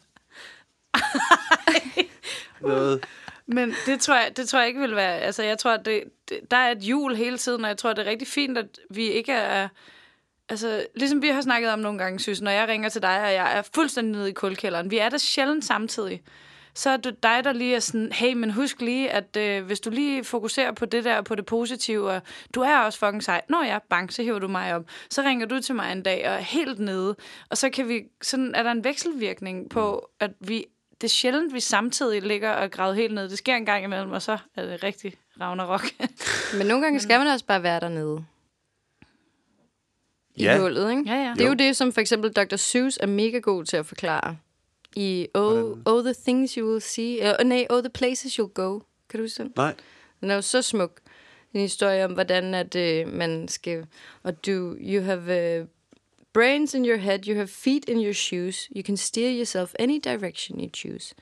Noget. 2.62 3.06
Men 3.46 3.74
det 3.86 4.02
tror, 4.02 4.16
jeg, 4.16 4.38
det 4.38 4.50
tror 4.50 4.60
jeg 4.60 4.68
ikke 4.68 4.80
vil 4.80 4.96
være... 4.96 5.20
Altså, 5.20 5.44
jeg 5.44 5.58
tror, 5.58 5.78
det, 5.78 6.04
det, 6.30 6.40
der 6.52 6.58
er 6.58 6.72
et 6.72 6.84
jul 6.84 7.16
hele 7.16 7.38
tiden, 7.38 7.64
og 7.64 7.70
jeg 7.70 7.78
tror, 7.78 7.94
det 7.94 8.08
er 8.08 8.10
rigtig 8.10 8.28
fint, 8.28 8.58
at 8.58 8.80
vi 8.90 9.04
ikke 9.04 9.32
er... 9.32 9.68
Altså, 10.50 10.86
ligesom 10.96 11.22
vi 11.22 11.28
har 11.28 11.42
snakket 11.42 11.72
om 11.72 11.80
nogle 11.80 12.00
gange, 12.00 12.20
synes, 12.20 12.42
når 12.42 12.52
jeg 12.52 12.68
ringer 12.68 12.90
til 12.90 13.02
dig, 13.02 13.22
og 13.24 13.34
jeg 13.34 13.58
er 13.58 13.62
fuldstændig 13.76 14.12
nede 14.12 14.30
i 14.30 14.34
kulkælderen, 14.34 14.92
vi 14.92 14.98
er 14.98 15.10
der 15.10 15.18
sjældent 15.18 15.66
samtidig. 15.66 16.22
Så 16.76 16.90
er 16.90 16.98
det 16.98 17.24
dig, 17.24 17.41
der 17.44 17.54
lige 17.54 17.76
er 17.76 17.80
sådan, 17.80 18.12
hey, 18.12 18.34
men 18.34 18.52
husk 18.52 18.82
lige, 18.82 19.12
at 19.12 19.38
øh, 19.38 19.66
hvis 19.66 19.80
du 19.80 19.90
lige 19.90 20.24
fokuserer 20.24 20.72
på 20.72 20.86
det 20.86 21.04
der, 21.04 21.22
på 21.22 21.36
det 21.36 21.45
positive, 21.45 22.12
og 22.12 22.22
du 22.56 22.62
er 22.62 22.78
også 22.80 23.00
fucking 23.00 23.24
sej. 23.24 23.41
Nå 23.50 23.64
ja, 23.64 23.80
bang, 23.90 24.14
så 24.14 24.24
hiver 24.24 24.40
du 24.40 24.48
mig 24.48 24.76
op. 24.76 24.86
Så 25.10 25.22
ringer 25.22 25.45
du 25.45 25.60
til 25.62 25.76
mig 25.76 25.91
en 25.91 26.04
dag 26.04 26.28
og 26.30 26.34
er 26.34 26.38
helt 26.40 26.80
nede. 26.80 27.16
Og 27.50 27.58
så 27.58 27.70
kan 27.70 27.88
vi, 27.90 28.04
sådan 28.22 28.56
er 28.56 28.64
der 28.64 28.72
en 28.72 28.84
vekselvirkning 28.84 29.70
på, 29.70 30.10
at 30.20 30.32
vi, 30.40 30.66
det 31.02 31.04
er 31.04 31.12
sjældent, 31.12 31.54
vi 31.54 31.60
samtidig 31.60 32.22
ligger 32.22 32.52
og 32.52 32.72
gravet 32.72 32.95
helt 32.95 33.14
ned. 33.14 33.30
Det 33.30 33.38
sker 33.38 33.56
en 33.56 33.66
gang 33.66 33.84
imellem, 33.84 34.12
og 34.12 34.22
så 34.22 34.38
er 34.56 34.66
det 34.66 34.84
rigtig 34.84 35.14
Ragnarok. 35.41 35.84
Men 36.58 36.68
nogle 36.68 36.84
gange 36.84 37.00
skal 37.00 37.20
man 37.20 37.28
også 37.28 37.45
bare 37.45 37.64
være 37.64 37.80
dernede. 37.80 38.26
I 40.36 40.44
Ja. 40.44 40.60
hullet, 40.60 40.90
ikke? 40.91 41.04
Ja, 41.06 41.16
ja. 41.16 41.34
Det 41.34 41.41
er 41.41 41.48
jo 41.48 41.54
det, 41.54 41.76
som 41.78 41.94
for 41.94 42.02
eksempel 42.02 42.32
Dr. 42.34 42.56
Seuss 42.56 43.00
er 43.02 43.08
mega 43.08 43.40
god 43.40 43.66
til 43.66 43.78
at 43.78 43.86
forklare. 43.86 44.38
I 44.95 45.28
Oh, 45.34 45.78
oh 45.86 46.02
the 46.03 46.14
Things 46.14 46.53
You 46.57 46.68
Will 46.68 46.82
See. 46.82 47.22
Uh, 47.30 47.44
nej, 47.45 47.65
Oh 47.70 47.82
the 47.82 47.90
Places 47.90 48.40
You'll 48.40 48.53
Go. 48.53 48.80
Kan 49.10 49.18
du 49.18 49.24
huske 49.24 49.44
den? 49.44 49.53
Nej. 49.56 49.74
Den 50.22 50.32
er 50.32 50.36
jo 50.36 50.41
så 50.41 50.61
smuk. 50.61 50.99
En 51.53 51.61
historie 51.61 52.06
om, 52.06 52.14
hvordan 52.14 52.53
at, 52.53 52.76
øh, 52.76 53.14
man 53.14 53.48
skal... 53.48 53.86
Og 54.24 54.45
du, 54.45 54.76
you 54.80 55.02
have 55.03 55.60
uh, 55.61 55.68
brains 56.34 56.74
in 56.74 56.86
your 56.86 56.98
head, 56.98 57.20
you 57.28 57.36
have 57.36 57.48
feet 57.48 57.90
in 57.90 58.03
your 58.03 58.14
shoes, 58.14 58.70
you 58.76 58.84
can 58.84 58.98
steer 58.98 59.38
yourself 59.38 59.74
any 59.80 59.99
direction 60.03 60.60
you 60.60 60.70
choose. 60.74 61.15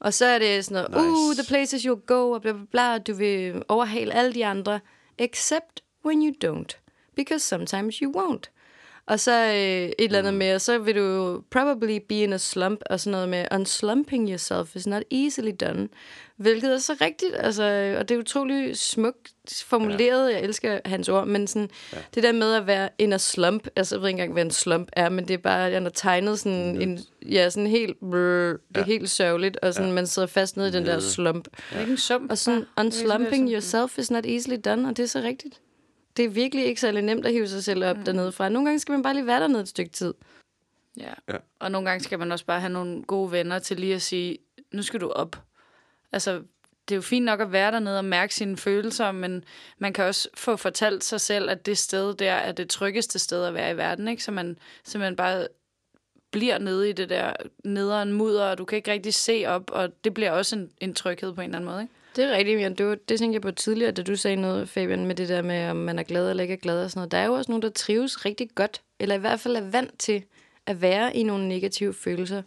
Og 0.00 0.14
så 0.14 0.26
er 0.26 0.38
det 0.38 0.64
sådan 0.64 0.74
noget, 0.74 0.90
nice. 0.90 1.10
uh, 1.10 1.28
Nice. 1.28 1.42
the 1.42 1.48
places 1.48 1.86
you'll 1.86 2.06
go, 2.06 2.30
og 2.30 2.42
bla 2.42 2.52
bla 2.52 2.64
bla, 2.70 2.98
du 2.98 3.14
vil 3.14 3.62
overhale 3.68 4.14
alle 4.14 4.34
de 4.34 4.46
andre, 4.46 4.80
except 5.18 5.82
when 6.04 6.22
you 6.22 6.34
don't, 6.44 6.78
because 7.16 7.46
sometimes 7.46 7.96
you 7.96 8.12
won't. 8.16 8.50
Og 9.10 9.20
så 9.20 9.44
øh, 9.46 9.52
et 9.52 9.94
eller 9.98 10.18
andet 10.18 10.34
med, 10.34 10.54
og 10.54 10.60
så 10.60 10.78
vil 10.78 10.96
du 10.96 11.40
probably 11.50 11.98
be 12.08 12.14
in 12.22 12.32
a 12.32 12.36
slump, 12.38 12.80
og 12.90 13.00
sådan 13.00 13.10
noget 13.10 13.28
med, 13.28 13.44
unslumping 13.54 14.28
yourself 14.28 14.76
is 14.76 14.86
not 14.86 15.02
easily 15.10 15.50
done. 15.60 15.88
Hvilket 16.36 16.74
er 16.74 16.78
så 16.78 16.96
rigtigt, 17.00 17.32
altså, 17.38 17.96
og 17.98 18.08
det 18.08 18.14
er 18.14 18.18
utrolig 18.18 18.76
smukt 18.76 19.32
formuleret, 19.66 20.30
ja. 20.30 20.34
jeg 20.36 20.44
elsker 20.44 20.80
hans 20.84 21.08
ord, 21.08 21.26
men 21.26 21.46
sådan, 21.46 21.68
ja. 21.92 21.98
det 22.14 22.22
der 22.22 22.32
med 22.32 22.54
at 22.54 22.66
være 22.66 22.88
in 22.98 23.12
a 23.12 23.18
slump, 23.18 23.68
altså 23.76 23.94
jeg 23.96 24.02
ved 24.02 24.08
ikke 24.08 24.16
engang, 24.16 24.32
hvad 24.32 24.44
en 24.44 24.50
slump 24.50 24.88
er, 24.92 25.08
men 25.08 25.28
det 25.28 25.34
er 25.34 25.38
bare, 25.38 25.66
at 25.66 25.72
han 25.72 25.82
har 25.82 25.90
tegnet 25.90 26.38
sådan 26.38 26.82
en, 26.82 26.98
ja, 27.30 27.50
sådan 27.50 27.66
helt, 27.66 28.00
brrr, 28.00 28.14
det 28.14 28.58
er 28.74 28.80
Ja. 28.80 28.84
helt 28.84 29.10
sørgeligt, 29.10 29.56
og 29.56 29.74
sådan, 29.74 29.88
ja. 29.88 29.94
man 29.94 30.06
sidder 30.06 30.28
fast 30.28 30.56
nede 30.56 30.68
i 30.68 30.72
den 30.72 30.86
der 30.86 30.96
Nede. 30.96 31.10
slump. 31.10 31.44
Det 31.70 31.76
er 31.76 31.80
ikke 31.80 31.92
en 31.92 31.98
sump. 31.98 32.30
Og 32.30 32.38
sådan, 32.38 32.64
unslumping 32.78 33.50
yourself 33.52 33.98
is 33.98 34.10
not 34.10 34.26
easily 34.26 34.56
done, 34.64 34.88
og 34.88 34.96
det 34.96 35.02
er 35.02 35.06
så 35.06 35.20
rigtigt. 35.20 35.60
Det 36.20 36.26
er 36.26 36.30
virkelig 36.30 36.64
ikke 36.64 36.80
særlig 36.80 37.02
nemt 37.02 37.26
at 37.26 37.32
hive 37.32 37.48
sig 37.48 37.64
selv 37.64 37.84
op 37.84 37.96
mm. 37.96 38.04
dernede 38.04 38.32
fra. 38.32 38.48
Nogle 38.48 38.66
gange 38.66 38.78
skal 38.78 38.92
man 38.92 39.02
bare 39.02 39.14
lige 39.14 39.26
være 39.26 39.40
dernede 39.40 39.60
et 39.60 39.68
stykke 39.68 39.90
tid. 39.90 40.14
Ja. 40.96 41.12
Ja. 41.28 41.36
Og 41.58 41.70
nogle 41.70 41.88
gange 41.88 42.04
skal 42.04 42.18
man 42.18 42.32
også 42.32 42.44
bare 42.44 42.60
have 42.60 42.72
nogle 42.72 43.02
gode 43.02 43.32
venner 43.32 43.58
til 43.58 43.80
lige 43.80 43.94
at 43.94 44.02
sige, 44.02 44.38
nu 44.72 44.82
skal 44.82 45.00
du 45.00 45.08
op. 45.08 45.42
Altså, 46.12 46.32
det 46.88 46.94
er 46.94 46.96
jo 46.96 47.02
fint 47.02 47.24
nok 47.24 47.40
at 47.40 47.52
være 47.52 47.72
dernede 47.72 47.98
og 47.98 48.04
mærke 48.04 48.34
sine 48.34 48.56
følelser, 48.56 49.12
men 49.12 49.44
man 49.78 49.92
kan 49.92 50.04
også 50.04 50.28
få 50.34 50.56
fortalt 50.56 51.04
sig 51.04 51.20
selv, 51.20 51.50
at 51.50 51.66
det 51.66 51.78
sted 51.78 52.14
der 52.14 52.32
er 52.32 52.52
det 52.52 52.68
tryggeste 52.68 53.18
sted 53.18 53.44
at 53.44 53.54
være 53.54 53.70
i 53.70 53.76
verden, 53.76 54.08
ikke? 54.08 54.24
Så 54.24 54.30
man 54.32 54.58
simpelthen 54.84 55.16
bare 55.16 55.48
bliver 56.30 56.58
nede 56.58 56.90
i 56.90 56.92
det 56.92 57.08
der 57.08 57.32
nederen 57.64 58.12
mudder, 58.12 58.44
og 58.44 58.58
du 58.58 58.64
kan 58.64 58.76
ikke 58.76 58.92
rigtig 58.92 59.14
se 59.14 59.44
op, 59.46 59.70
og 59.70 60.04
det 60.04 60.14
bliver 60.14 60.30
også 60.30 60.56
en, 60.56 60.70
en 60.80 60.94
tryghed 60.94 61.32
på 61.32 61.40
en 61.40 61.44
eller 61.44 61.58
anden 61.58 61.70
måde, 61.70 61.82
ikke? 61.82 61.94
Det 62.16 62.24
er 62.24 62.36
rigtigt, 62.36 62.60
Jan. 62.60 62.74
Det, 62.74 63.08
det 63.08 63.18
tænkte 63.18 63.34
jeg 63.34 63.42
på 63.42 63.50
tidligere, 63.50 63.92
da 63.92 64.02
du 64.02 64.16
sagde 64.16 64.36
noget, 64.36 64.68
Fabian, 64.68 65.06
med 65.06 65.14
det 65.14 65.28
der 65.28 65.42
med, 65.42 65.68
om 65.68 65.76
man 65.76 65.98
er 65.98 66.02
glad 66.02 66.30
eller 66.30 66.42
ikke 66.42 66.54
er 66.54 66.58
glad 66.58 66.84
og 66.84 66.90
sådan 66.90 66.98
noget. 66.98 67.12
Der 67.12 67.18
er 67.18 67.26
jo 67.26 67.32
også 67.32 67.50
nogen, 67.50 67.62
der 67.62 67.70
trives 67.70 68.24
rigtig 68.24 68.48
godt, 68.54 68.82
eller 68.98 69.14
i 69.14 69.18
hvert 69.18 69.40
fald 69.40 69.56
er 69.56 69.70
vant 69.70 69.98
til 69.98 70.24
at 70.66 70.82
være 70.82 71.16
i 71.16 71.22
nogle 71.22 71.48
negative 71.48 71.94
følelser, 71.94 72.42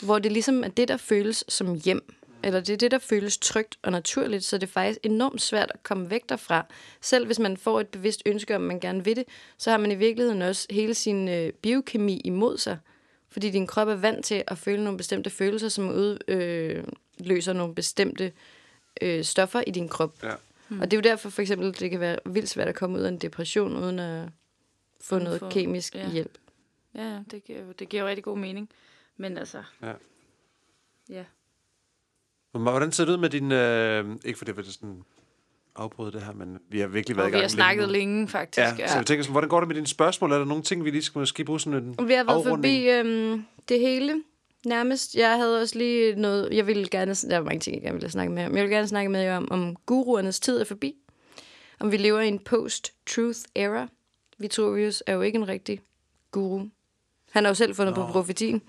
hvor 0.00 0.18
det 0.18 0.32
ligesom 0.32 0.64
er 0.64 0.68
det, 0.68 0.88
der 0.88 0.96
føles 0.96 1.44
som 1.48 1.74
hjem, 1.74 2.14
eller 2.42 2.60
det 2.60 2.72
er 2.72 2.76
det, 2.76 2.90
der 2.90 2.98
føles 2.98 3.38
trygt 3.38 3.78
og 3.82 3.92
naturligt, 3.92 4.44
så 4.44 4.58
det 4.58 4.66
er 4.66 4.72
faktisk 4.72 5.00
enormt 5.02 5.42
svært 5.42 5.70
at 5.74 5.82
komme 5.82 6.10
væk 6.10 6.28
derfra. 6.28 6.66
Selv 7.00 7.26
hvis 7.26 7.38
man 7.38 7.56
får 7.56 7.80
et 7.80 7.88
bevidst 7.88 8.22
ønske 8.26 8.56
om, 8.56 8.62
man 8.62 8.80
gerne 8.80 9.04
vil 9.04 9.16
det, 9.16 9.24
så 9.58 9.70
har 9.70 9.78
man 9.78 9.92
i 9.92 9.94
virkeligheden 9.94 10.42
også 10.42 10.66
hele 10.70 10.94
sin 10.94 11.28
øh, 11.28 11.52
biokemi 11.52 12.20
imod 12.24 12.58
sig, 12.58 12.78
fordi 13.30 13.50
din 13.50 13.66
krop 13.66 13.88
er 13.88 13.94
vant 13.94 14.24
til 14.24 14.44
at 14.46 14.58
føle 14.58 14.84
nogle 14.84 14.96
bestemte 14.96 15.30
følelser, 15.30 15.68
som 15.68 15.88
udløser 15.88 16.78
øh, 16.78 16.84
løser 17.18 17.52
nogle 17.52 17.74
bestemte 17.74 18.24
øh, 18.24 18.30
stoffer 19.22 19.62
i 19.66 19.70
din 19.70 19.88
krop. 19.88 20.14
Ja. 20.22 20.32
Mm. 20.68 20.80
Og 20.80 20.90
det 20.90 20.96
er 20.96 20.98
jo 20.98 21.10
derfor 21.10 21.30
for 21.30 21.42
eksempel, 21.42 21.80
det 21.80 21.90
kan 21.90 22.00
være 22.00 22.18
vildt 22.26 22.48
svært 22.48 22.68
at 22.68 22.74
komme 22.74 22.98
ud 22.98 23.02
af 23.02 23.08
en 23.08 23.18
depression, 23.18 23.76
uden 23.76 23.98
at 23.98 24.28
få 25.00 25.14
Uden 25.14 25.24
noget 25.24 25.40
få- 25.40 25.50
kemisk 25.50 25.94
ja. 25.94 26.10
hjælp. 26.10 26.38
Ja, 26.94 27.02
ja, 27.02 27.18
det 27.30 27.44
giver, 27.44 27.60
jo- 27.60 27.72
det 27.78 27.88
giver 27.88 28.02
jo 28.02 28.08
rigtig 28.08 28.24
god 28.24 28.38
mening. 28.38 28.68
Men 29.16 29.38
altså, 29.38 29.62
Ja. 29.82 29.92
ja. 31.08 31.24
Men 32.52 32.62
Hvordan 32.62 32.92
ser 32.92 33.04
det 33.04 33.12
ud 33.12 33.16
med 33.18 33.30
din... 33.30 33.52
Øh, 33.52 34.16
ikke 34.24 34.38
fordi 34.38 34.48
jeg 34.50 34.56
vil 34.56 34.72
sådan 34.72 35.02
afbryde 35.76 36.12
det 36.12 36.22
her, 36.22 36.32
men 36.32 36.58
vi 36.68 36.80
har 36.80 36.86
virkelig 36.86 37.16
været 37.16 37.24
Og 37.24 37.28
i 37.28 37.32
vi 37.32 37.36
gang 37.36 37.42
har 37.44 37.48
snakket 37.48 37.86
nu. 37.88 37.92
længe, 37.92 38.28
faktisk. 38.28 38.78
Ja, 38.78 38.88
så 38.88 38.96
jeg 38.96 39.06
tænker 39.06 39.22
sådan, 39.24 39.32
hvordan 39.32 39.48
går 39.48 39.60
det 39.60 39.68
med 39.68 39.74
dine 39.76 39.86
spørgsmål? 39.86 40.32
Er 40.32 40.38
der 40.38 40.44
nogle 40.44 40.62
ting, 40.62 40.84
vi 40.84 40.90
lige 40.90 41.02
skal 41.02 41.18
måske 41.18 41.44
bruge 41.44 41.60
sådan 41.60 41.82
en 41.84 42.08
Vi 42.08 42.14
har 42.14 42.24
været 42.24 42.36
afrunding? 42.38 42.56
forbi 42.56 42.88
øhm, 42.90 43.44
det 43.68 43.80
hele 43.80 44.22
nærmest. 44.66 45.14
Jeg 45.14 45.36
havde 45.36 45.60
også 45.60 45.78
lige 45.78 46.14
noget... 46.20 46.48
Jeg 46.52 46.66
ville 46.66 46.88
gerne... 46.88 47.14
Der 47.14 47.36
var 47.36 47.44
mange 47.44 47.60
ting, 47.60 47.76
jeg 47.76 47.82
gerne 47.82 47.94
ville 47.94 48.10
snakke 48.10 48.32
med 48.32 48.42
jer 48.42 48.48
om. 48.48 48.56
Jeg 48.56 48.64
vil 48.64 48.70
gerne 48.70 48.88
snakke 48.88 49.10
med 49.10 49.20
jer 49.20 49.36
om, 49.36 49.50
om 49.50 49.76
guruernes 49.86 50.40
tid 50.40 50.60
er 50.60 50.64
forbi. 50.64 50.94
Om 51.80 51.92
vi 51.92 51.96
lever 51.96 52.20
i 52.20 52.28
en 52.28 52.38
post-truth 52.38 53.40
era. 53.54 53.88
Vitruvius 54.38 55.02
er 55.06 55.14
jo 55.14 55.20
ikke 55.20 55.36
en 55.36 55.48
rigtig 55.48 55.80
guru. 56.30 56.64
Han 57.30 57.44
har 57.44 57.50
jo 57.50 57.54
selv 57.54 57.74
fundet 57.74 57.96
Nå. 57.96 58.06
på 58.06 58.12
profetien. 58.12 58.62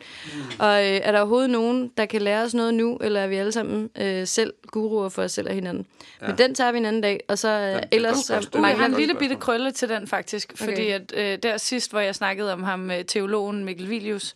Og 0.59 0.85
øh, 0.85 0.99
er 1.03 1.11
der 1.11 1.19
overhovedet 1.19 1.49
nogen, 1.49 1.91
der 1.97 2.05
kan 2.05 2.21
lære 2.21 2.43
os 2.43 2.53
noget 2.53 2.73
nu, 2.73 2.97
eller 2.97 3.19
er 3.19 3.27
vi 3.27 3.35
alle 3.35 3.51
sammen 3.51 3.89
øh, 3.97 4.27
selv 4.27 4.53
guruer 4.67 5.09
for 5.09 5.23
os 5.23 5.31
selv 5.31 5.47
og 5.47 5.53
hinanden? 5.53 5.85
Ja. 6.21 6.27
Men 6.27 6.37
den 6.37 6.55
tager 6.55 6.71
vi 6.71 6.77
en 6.77 6.85
anden 6.85 7.01
dag, 7.01 7.19
og 7.27 7.37
så 7.37 7.47
øh, 7.47 7.55
er 7.55 7.83
ellers 7.91 8.17
så. 8.17 8.47
Uh, 8.55 8.61
jeg 8.61 8.77
har 8.77 8.85
en 8.85 8.93
lille 8.93 9.15
bitte 9.15 9.35
krølle 9.35 9.71
til 9.71 9.89
den, 9.89 10.07
faktisk. 10.07 10.53
Okay. 10.53 10.65
Fordi 10.65 10.87
at, 10.87 11.13
øh, 11.17 11.37
der 11.43 11.57
sidst, 11.57 11.91
hvor 11.91 11.99
jeg 11.99 12.15
snakkede 12.15 12.53
om 12.53 12.63
ham, 12.63 12.91
øh, 12.91 13.05
teologen 13.05 13.65
Mikkel 13.65 13.89
Vilius, 13.89 14.35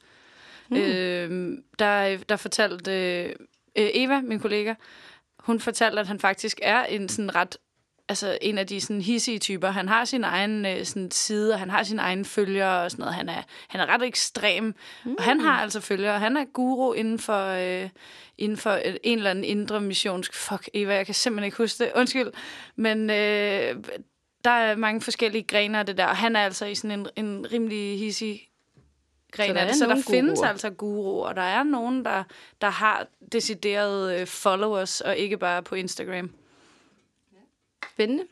mm. 0.72 0.78
øh, 0.78 1.58
der, 1.80 2.18
der 2.18 2.36
fortalte 2.36 2.92
øh, 2.92 3.36
øh, 3.78 3.90
Eva, 3.94 4.22
min 4.22 4.40
kollega, 4.40 4.74
hun 5.40 5.60
fortalte, 5.60 6.00
at 6.00 6.08
han 6.08 6.20
faktisk 6.20 6.60
er 6.64 6.84
en 6.84 7.10
sådan 7.10 7.36
ret 7.36 7.58
altså 8.10 8.38
en 8.42 8.58
af 8.58 8.68
de 8.68 8.82
sådan 8.82 9.02
hissige 9.02 9.40
typer. 9.40 9.70
Han 9.70 9.88
har 9.88 10.06
sin 10.06 10.24
egen 10.24 10.66
øh, 10.66 10.86
sådan 10.86 11.12
side, 11.12 11.54
og 11.54 11.60
han 11.60 11.70
har 11.70 11.84
sine 11.84 12.02
egne 12.02 12.26
følgere 12.26 12.84
og 12.84 12.92
sådan 12.92 13.04
noget. 13.04 13.16
Han 13.16 13.30
er, 13.30 13.42
han 13.68 13.82
er 13.82 13.86
ret 13.86 14.04
ekstrem, 14.04 14.64
mm. 15.06 15.16
og 15.18 15.24
han 15.24 15.40
har 15.40 15.62
altså 15.62 15.82
følgere. 15.82 16.20
Han 16.20 16.38
er 16.38 16.46
guru 16.46 16.94
inden 16.94 17.20
for, 17.20 17.48
øh, 17.48 17.90
inden 18.38 18.58
for 18.58 18.80
en 19.04 19.18
eller 19.18 19.30
anden 19.30 19.44
indre 19.44 19.82
missionsk... 19.82 20.34
Fuck, 20.34 20.70
Eva, 20.74 20.94
jeg 20.94 21.06
kan 21.06 21.16
simpelthen 21.16 21.46
ikke 21.46 21.58
huske 21.58 21.84
det. 21.84 21.92
Undskyld. 21.96 22.32
Men 22.76 23.10
øh, 23.10 23.76
der 24.44 24.52
er 24.52 24.76
mange 24.76 25.02
forskellige 25.02 25.44
grener 25.44 25.80
af 25.80 25.86
det 25.86 25.98
der, 25.98 26.06
og 26.06 26.18
han 26.18 26.36
er 26.36 26.40
altså 26.40 26.66
i 26.66 26.76
sådan 26.76 27.00
en, 27.00 27.08
en 27.16 27.52
rimelig 27.52 28.00
hissig 28.00 28.51
gren 29.32 29.48
Så 29.50 29.54
der 29.54 29.60
af 29.62 29.68
det. 29.68 29.76
Så 29.76 29.86
der 29.86 30.02
findes 30.10 30.38
guruer. 30.40 30.50
altså 30.50 30.70
guruer, 30.70 31.28
og 31.28 31.36
der 31.36 31.42
er 31.42 31.64
nogen, 31.64 32.06
der, 32.06 32.24
der 32.62 32.70
har 32.70 33.08
deciderede 33.32 34.20
øh, 34.22 34.28
followers, 34.28 35.02
og 35.02 35.18
ikke 35.18 35.38
bare 35.38 35.64
på 35.64 35.76
Instagram. 35.76 36.32
Spændende. 37.94 38.24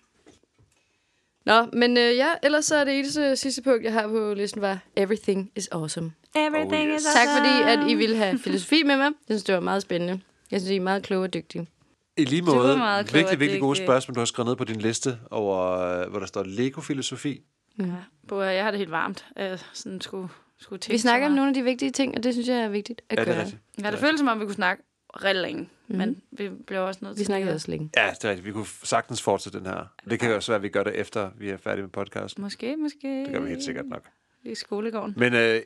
Nå, 1.45 1.65
men 1.73 1.97
øh, 1.97 2.15
ja, 2.15 2.29
ellers 2.43 2.65
så 2.65 2.75
er 2.75 2.83
det 2.83 2.99
eneste 2.99 3.35
sidste 3.35 3.61
punkt, 3.61 3.83
jeg 3.83 3.93
har 3.93 4.07
på 4.07 4.33
listen, 4.33 4.61
var 4.61 4.79
Everything 4.95 5.51
is 5.55 5.67
awesome. 5.67 6.11
Everything 6.35 6.89
Oh, 6.89 6.93
yes. 6.93 7.01
is 7.01 7.07
Tak 7.13 7.27
fordi, 7.37 7.63
at 7.71 7.91
I 7.91 7.93
ville 7.95 8.15
have 8.15 8.39
filosofi 8.43 8.83
med 8.83 8.97
mig. 8.97 9.05
Jeg 9.05 9.11
synes, 9.29 9.43
det 9.43 9.55
var 9.55 9.61
meget 9.61 9.81
spændende. 9.81 10.21
Jeg 10.51 10.59
synes, 10.61 10.71
I 10.71 10.75
er 10.75 10.81
meget 10.81 11.03
kloge 11.03 11.23
og 11.23 11.33
dygtige. 11.33 11.67
I 12.17 12.25
lige 12.25 12.41
måde, 12.41 12.79
virkelig, 12.99 13.31
at 13.31 13.39
virkelig 13.39 13.61
gode 13.61 13.75
spørgsmål, 13.75 14.15
du 14.15 14.19
har 14.19 14.25
skrevet 14.25 14.47
ned 14.47 14.55
på 14.55 14.63
din 14.63 14.75
liste, 14.81 15.19
over, 15.31 15.77
øh, 15.79 16.09
hvor 16.09 16.19
der 16.19 16.25
står 16.25 16.43
Lego-filosofi. 16.43 17.41
På, 18.27 18.41
jeg 18.41 18.63
har 18.63 18.71
det 18.71 18.77
helt 18.77 18.91
varmt. 18.91 19.25
Jeg 19.35 19.59
sådan 19.73 20.01
skulle, 20.01 20.29
skulle 20.59 20.79
tænke 20.79 20.91
Vi 20.93 20.97
snakker 20.97 21.27
om 21.27 21.33
nogle 21.33 21.47
af 21.49 21.53
de 21.53 21.63
vigtige 21.63 21.91
ting, 21.91 22.17
og 22.17 22.23
det 22.23 22.33
synes 22.33 22.47
jeg 22.47 22.57
er 22.59 22.69
vigtigt 22.69 23.01
at 23.09 23.17
Ja, 23.17 23.23
det 23.25 23.29
er 23.29 23.33
gøre. 23.35 23.43
rigtigt. 23.43 23.61
Ja, 23.83 23.91
det 23.91 23.99
føles 23.99 24.19
som 24.19 24.27
om, 24.27 24.39
vi 24.39 24.45
kunne 24.45 24.53
snakke 24.55 24.83
rigtig 25.23 25.41
længe. 25.41 25.61
Mm-hmm. 25.61 25.97
Men 25.97 26.21
vi 26.31 26.49
blev 26.49 26.83
også 26.85 26.99
nødt 27.03 27.13
Vi 27.15 27.19
til 27.19 27.25
snakkede 27.25 27.45
lige 27.45 27.49
at- 27.51 27.55
også 27.55 27.71
længe. 27.71 27.89
Ja, 27.97 28.09
det 28.11 28.25
er 28.25 28.29
rigtigt. 28.29 28.45
Vi 28.45 28.51
kunne 28.51 28.65
sagtens 28.83 29.21
fortsætte 29.21 29.57
den 29.59 29.65
her. 29.67 29.85
Det 30.09 30.19
kan 30.19 30.29
jo 30.29 30.35
også 30.35 30.51
være, 30.51 30.55
at 30.57 30.63
vi 30.63 30.69
gør 30.69 30.83
det 30.83 30.95
efter, 30.95 31.31
vi 31.37 31.49
er 31.49 31.57
færdige 31.57 31.81
med 31.83 31.89
podcasten. 31.91 32.41
Måske, 32.43 32.77
måske. 32.77 33.07
Det 33.25 33.31
gør 33.33 33.39
vi 33.39 33.49
helt 33.49 33.63
sikkert 33.63 33.85
nok. 33.85 34.09
I 34.43 34.55
skolegården. 34.55 35.13
Men 35.17 35.33
øh, 35.33 35.61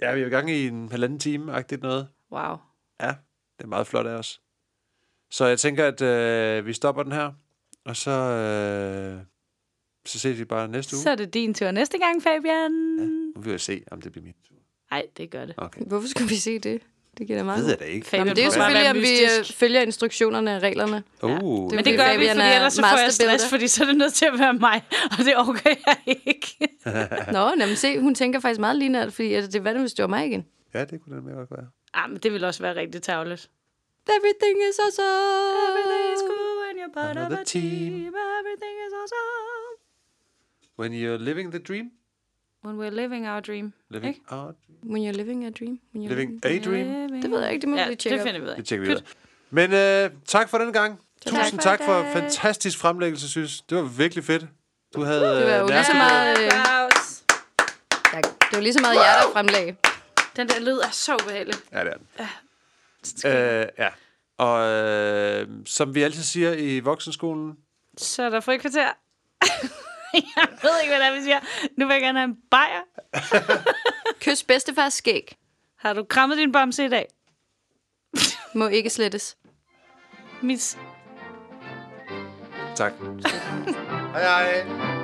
ja, 0.00 0.14
vi 0.14 0.20
er 0.22 0.26
i 0.26 0.30
gang 0.30 0.50
i 0.50 0.66
en 0.66 0.88
halvanden 0.90 1.18
time-agtigt 1.18 1.82
noget. 1.82 2.08
Wow. 2.32 2.56
Ja, 3.00 3.14
det 3.58 3.64
er 3.64 3.66
meget 3.66 3.86
flot 3.86 4.06
af 4.06 4.14
os. 4.14 4.40
Så 5.30 5.46
jeg 5.46 5.58
tænker, 5.58 5.86
at 5.86 6.02
øh, 6.02 6.66
vi 6.66 6.72
stopper 6.72 7.02
den 7.02 7.12
her, 7.12 7.32
og 7.84 7.96
så, 7.96 8.10
øh, 8.10 9.20
så 10.06 10.18
ses 10.18 10.38
vi 10.38 10.44
bare 10.44 10.68
næste 10.68 10.96
uge. 10.96 11.02
Så 11.02 11.10
er 11.10 11.14
det 11.14 11.34
din 11.34 11.54
tur 11.54 11.70
næste 11.70 11.98
gang, 11.98 12.22
Fabian. 12.22 12.70
Nu 13.36 13.40
vil 13.40 13.50
jeg 13.50 13.60
se, 13.60 13.82
om 13.90 14.00
det 14.00 14.12
bliver 14.12 14.24
min 14.24 14.34
tur. 14.48 14.54
Nej, 14.90 15.02
det 15.16 15.30
gør 15.30 15.44
det. 15.46 15.54
Okay. 15.56 15.80
Hvorfor 15.86 16.08
skulle 16.08 16.28
vi 16.28 16.36
se 16.36 16.58
det? 16.58 16.82
Det 17.18 17.26
giver 17.26 17.38
da 17.38 17.44
meget. 17.44 17.56
Det 17.58 17.64
ved 17.64 17.70
jeg 17.72 17.78
da 17.80 17.84
ikke. 17.84 18.06
Fabian 18.06 18.20
Jamen, 18.26 18.36
det 18.36 18.42
er 18.42 18.44
jo 18.44 18.48
at 18.48 18.52
selvfølgelig, 18.52 18.84
være 18.84 18.94
vi 18.94 19.00
mystisk. 19.00 19.52
øh, 19.52 19.56
følger 19.56 19.80
instruktionerne 19.80 20.56
og 20.56 20.62
reglerne. 20.62 21.02
Uh, 21.22 21.30
det 21.30 21.36
er 21.36 21.42
Men 21.42 21.70
det 21.70 21.78
fordi 21.78 21.90
gør 21.96 22.04
vi, 22.04 22.12
Fabian 22.14 22.36
fordi 22.36 22.48
er 22.48 22.54
ellers 22.54 22.72
så 22.72 22.82
får 22.82 22.98
jeg 22.98 23.12
stress, 23.12 23.48
fordi 23.48 23.68
så 23.68 23.82
er 23.84 23.86
det 23.86 23.96
nødt 23.96 24.14
til 24.14 24.26
at 24.32 24.38
være 24.38 24.54
mig, 24.54 24.82
og 25.18 25.24
det 25.24 25.36
overgår 25.36 25.70
jeg 25.86 26.16
ikke. 26.26 26.48
Nå, 27.36 27.44
jamen, 27.60 27.76
se, 27.76 28.00
hun 28.00 28.14
tænker 28.14 28.40
faktisk 28.40 28.60
meget 28.60 28.76
lignende, 28.76 29.10
fordi 29.10 29.32
at 29.34 29.52
det 29.52 29.64
var 29.64 29.72
det, 29.72 29.80
hvis 29.80 29.92
det 29.92 30.02
var 30.02 30.08
mig 30.08 30.26
igen. 30.26 30.46
ja, 30.74 30.84
det 30.84 31.00
kunne 31.02 31.16
det 31.16 31.24
mere 31.24 31.34
godt 31.34 31.50
være. 31.50 31.66
ah, 31.94 32.10
men 32.10 32.18
det 32.22 32.32
vil 32.32 32.44
også 32.44 32.62
være 32.62 32.74
rigtig 32.76 33.02
tavligt. 33.02 33.50
Everything 34.18 34.56
is 34.70 34.78
awesome. 34.86 35.50
Everything 35.68 36.04
is 36.14 36.20
cool 36.30 36.52
when 36.62 36.74
you're 36.82 36.94
part 37.00 37.16
of 37.16 37.22
Another 37.22 37.40
a 37.40 37.44
team. 37.44 37.62
team. 37.70 38.14
Everything 38.40 38.74
is 38.86 38.92
awesome. 39.00 39.65
When 40.78 40.92
you're 40.92 41.18
living 41.18 41.50
the 41.52 41.58
dream, 41.68 41.86
When 42.64 42.76
we're 42.80 42.90
living 43.02 43.26
our 43.28 43.40
dream. 43.40 43.72
living 43.90 44.08
Ikke? 44.14 44.20
our 44.34 44.54
When 44.82 45.02
you're 45.02 45.16
living 45.16 45.44
a 45.46 45.50
dream. 45.50 45.80
When 45.94 46.02
you're 46.04 46.08
living 46.08 46.40
a 46.44 46.48
dream. 46.48 46.86
Living- 46.86 47.22
Det 47.22 47.30
ved 47.30 47.40
jeg 47.40 47.52
ikke, 47.52 47.60
det 47.60 47.68
må 47.68 47.76
ja, 47.76 47.88
vi 47.88 47.94
tjekke 47.94 48.18
det 48.18 48.26
finder 48.26 48.40
vi 48.40 48.44
ud 48.46 48.50
af. 48.50 48.56
Det 48.56 48.66
tjekker 48.66 48.86
vi 48.86 48.92
ud 48.92 48.96
af. 48.96 49.02
Men 49.50 49.72
øh, 49.72 50.10
tak 50.26 50.48
for 50.48 50.58
den 50.58 50.72
gang. 50.72 51.00
Tak 51.26 51.32
Tusind 51.34 51.58
for 51.60 51.62
tak 51.62 51.80
for 51.84 51.92
dag. 51.92 52.12
fantastisk 52.12 52.78
fremlæggelse, 52.78 53.28
synes. 53.28 53.60
Det 53.60 53.78
var 53.78 53.84
virkelig 53.84 54.24
fedt. 54.24 54.46
Du 54.94 55.02
havde 55.02 55.20
Det 55.20 55.46
var 55.46 55.54
jo 55.56 55.62
øh, 55.62 55.68
lige 55.68 55.84
så 55.84 55.92
nærmest- 55.92 55.94
meget... 55.94 56.38
Øh, 56.38 56.50
tak. 58.12 58.22
Det 58.22 58.52
var 58.56 58.60
lige 58.60 58.72
så 58.72 58.80
meget 58.80 58.94
hjerter 58.96 59.32
fremlag. 59.32 59.76
Den 60.36 60.48
der 60.48 60.60
lyd 60.60 60.78
er 60.78 60.90
så 60.90 61.14
ubehagelig. 61.14 61.54
Ja, 61.72 61.84
det 61.84 61.92
er 61.92 61.96
den. 61.96 63.26
Øh, 63.26 63.66
ja. 63.78 63.88
Og 64.38 64.66
øh, 64.66 65.48
som 65.66 65.94
vi 65.94 66.02
altid 66.02 66.22
siger 66.22 66.52
i 66.52 66.80
voksenskolen, 66.80 67.56
Så 67.98 68.22
er 68.22 68.30
der 68.30 68.40
frikvarter. 68.40 68.88
jeg 70.36 70.48
ved 70.62 70.80
ikke, 70.82 70.96
hvad 70.96 71.00
det 71.00 71.06
er, 71.06 71.14
vi 71.14 71.22
siger. 71.22 71.40
Nu 71.76 71.86
vil 71.86 71.94
jeg 71.94 72.02
gerne 72.02 72.18
have 72.18 72.28
en 72.28 72.36
bajer. 72.50 72.82
Kys 74.24 74.44
bedstefars 74.44 74.94
skæg. 74.94 75.36
Har 75.78 75.92
du 75.92 76.04
krammet 76.04 76.38
din 76.38 76.52
bamse 76.52 76.84
i 76.84 76.88
dag? 76.88 77.06
Må 78.54 78.66
ikke 78.68 78.90
slettes. 78.90 79.36
Mis. 80.42 80.78
tak. 82.76 82.92
hej 84.12 84.22
hej. 84.22 84.95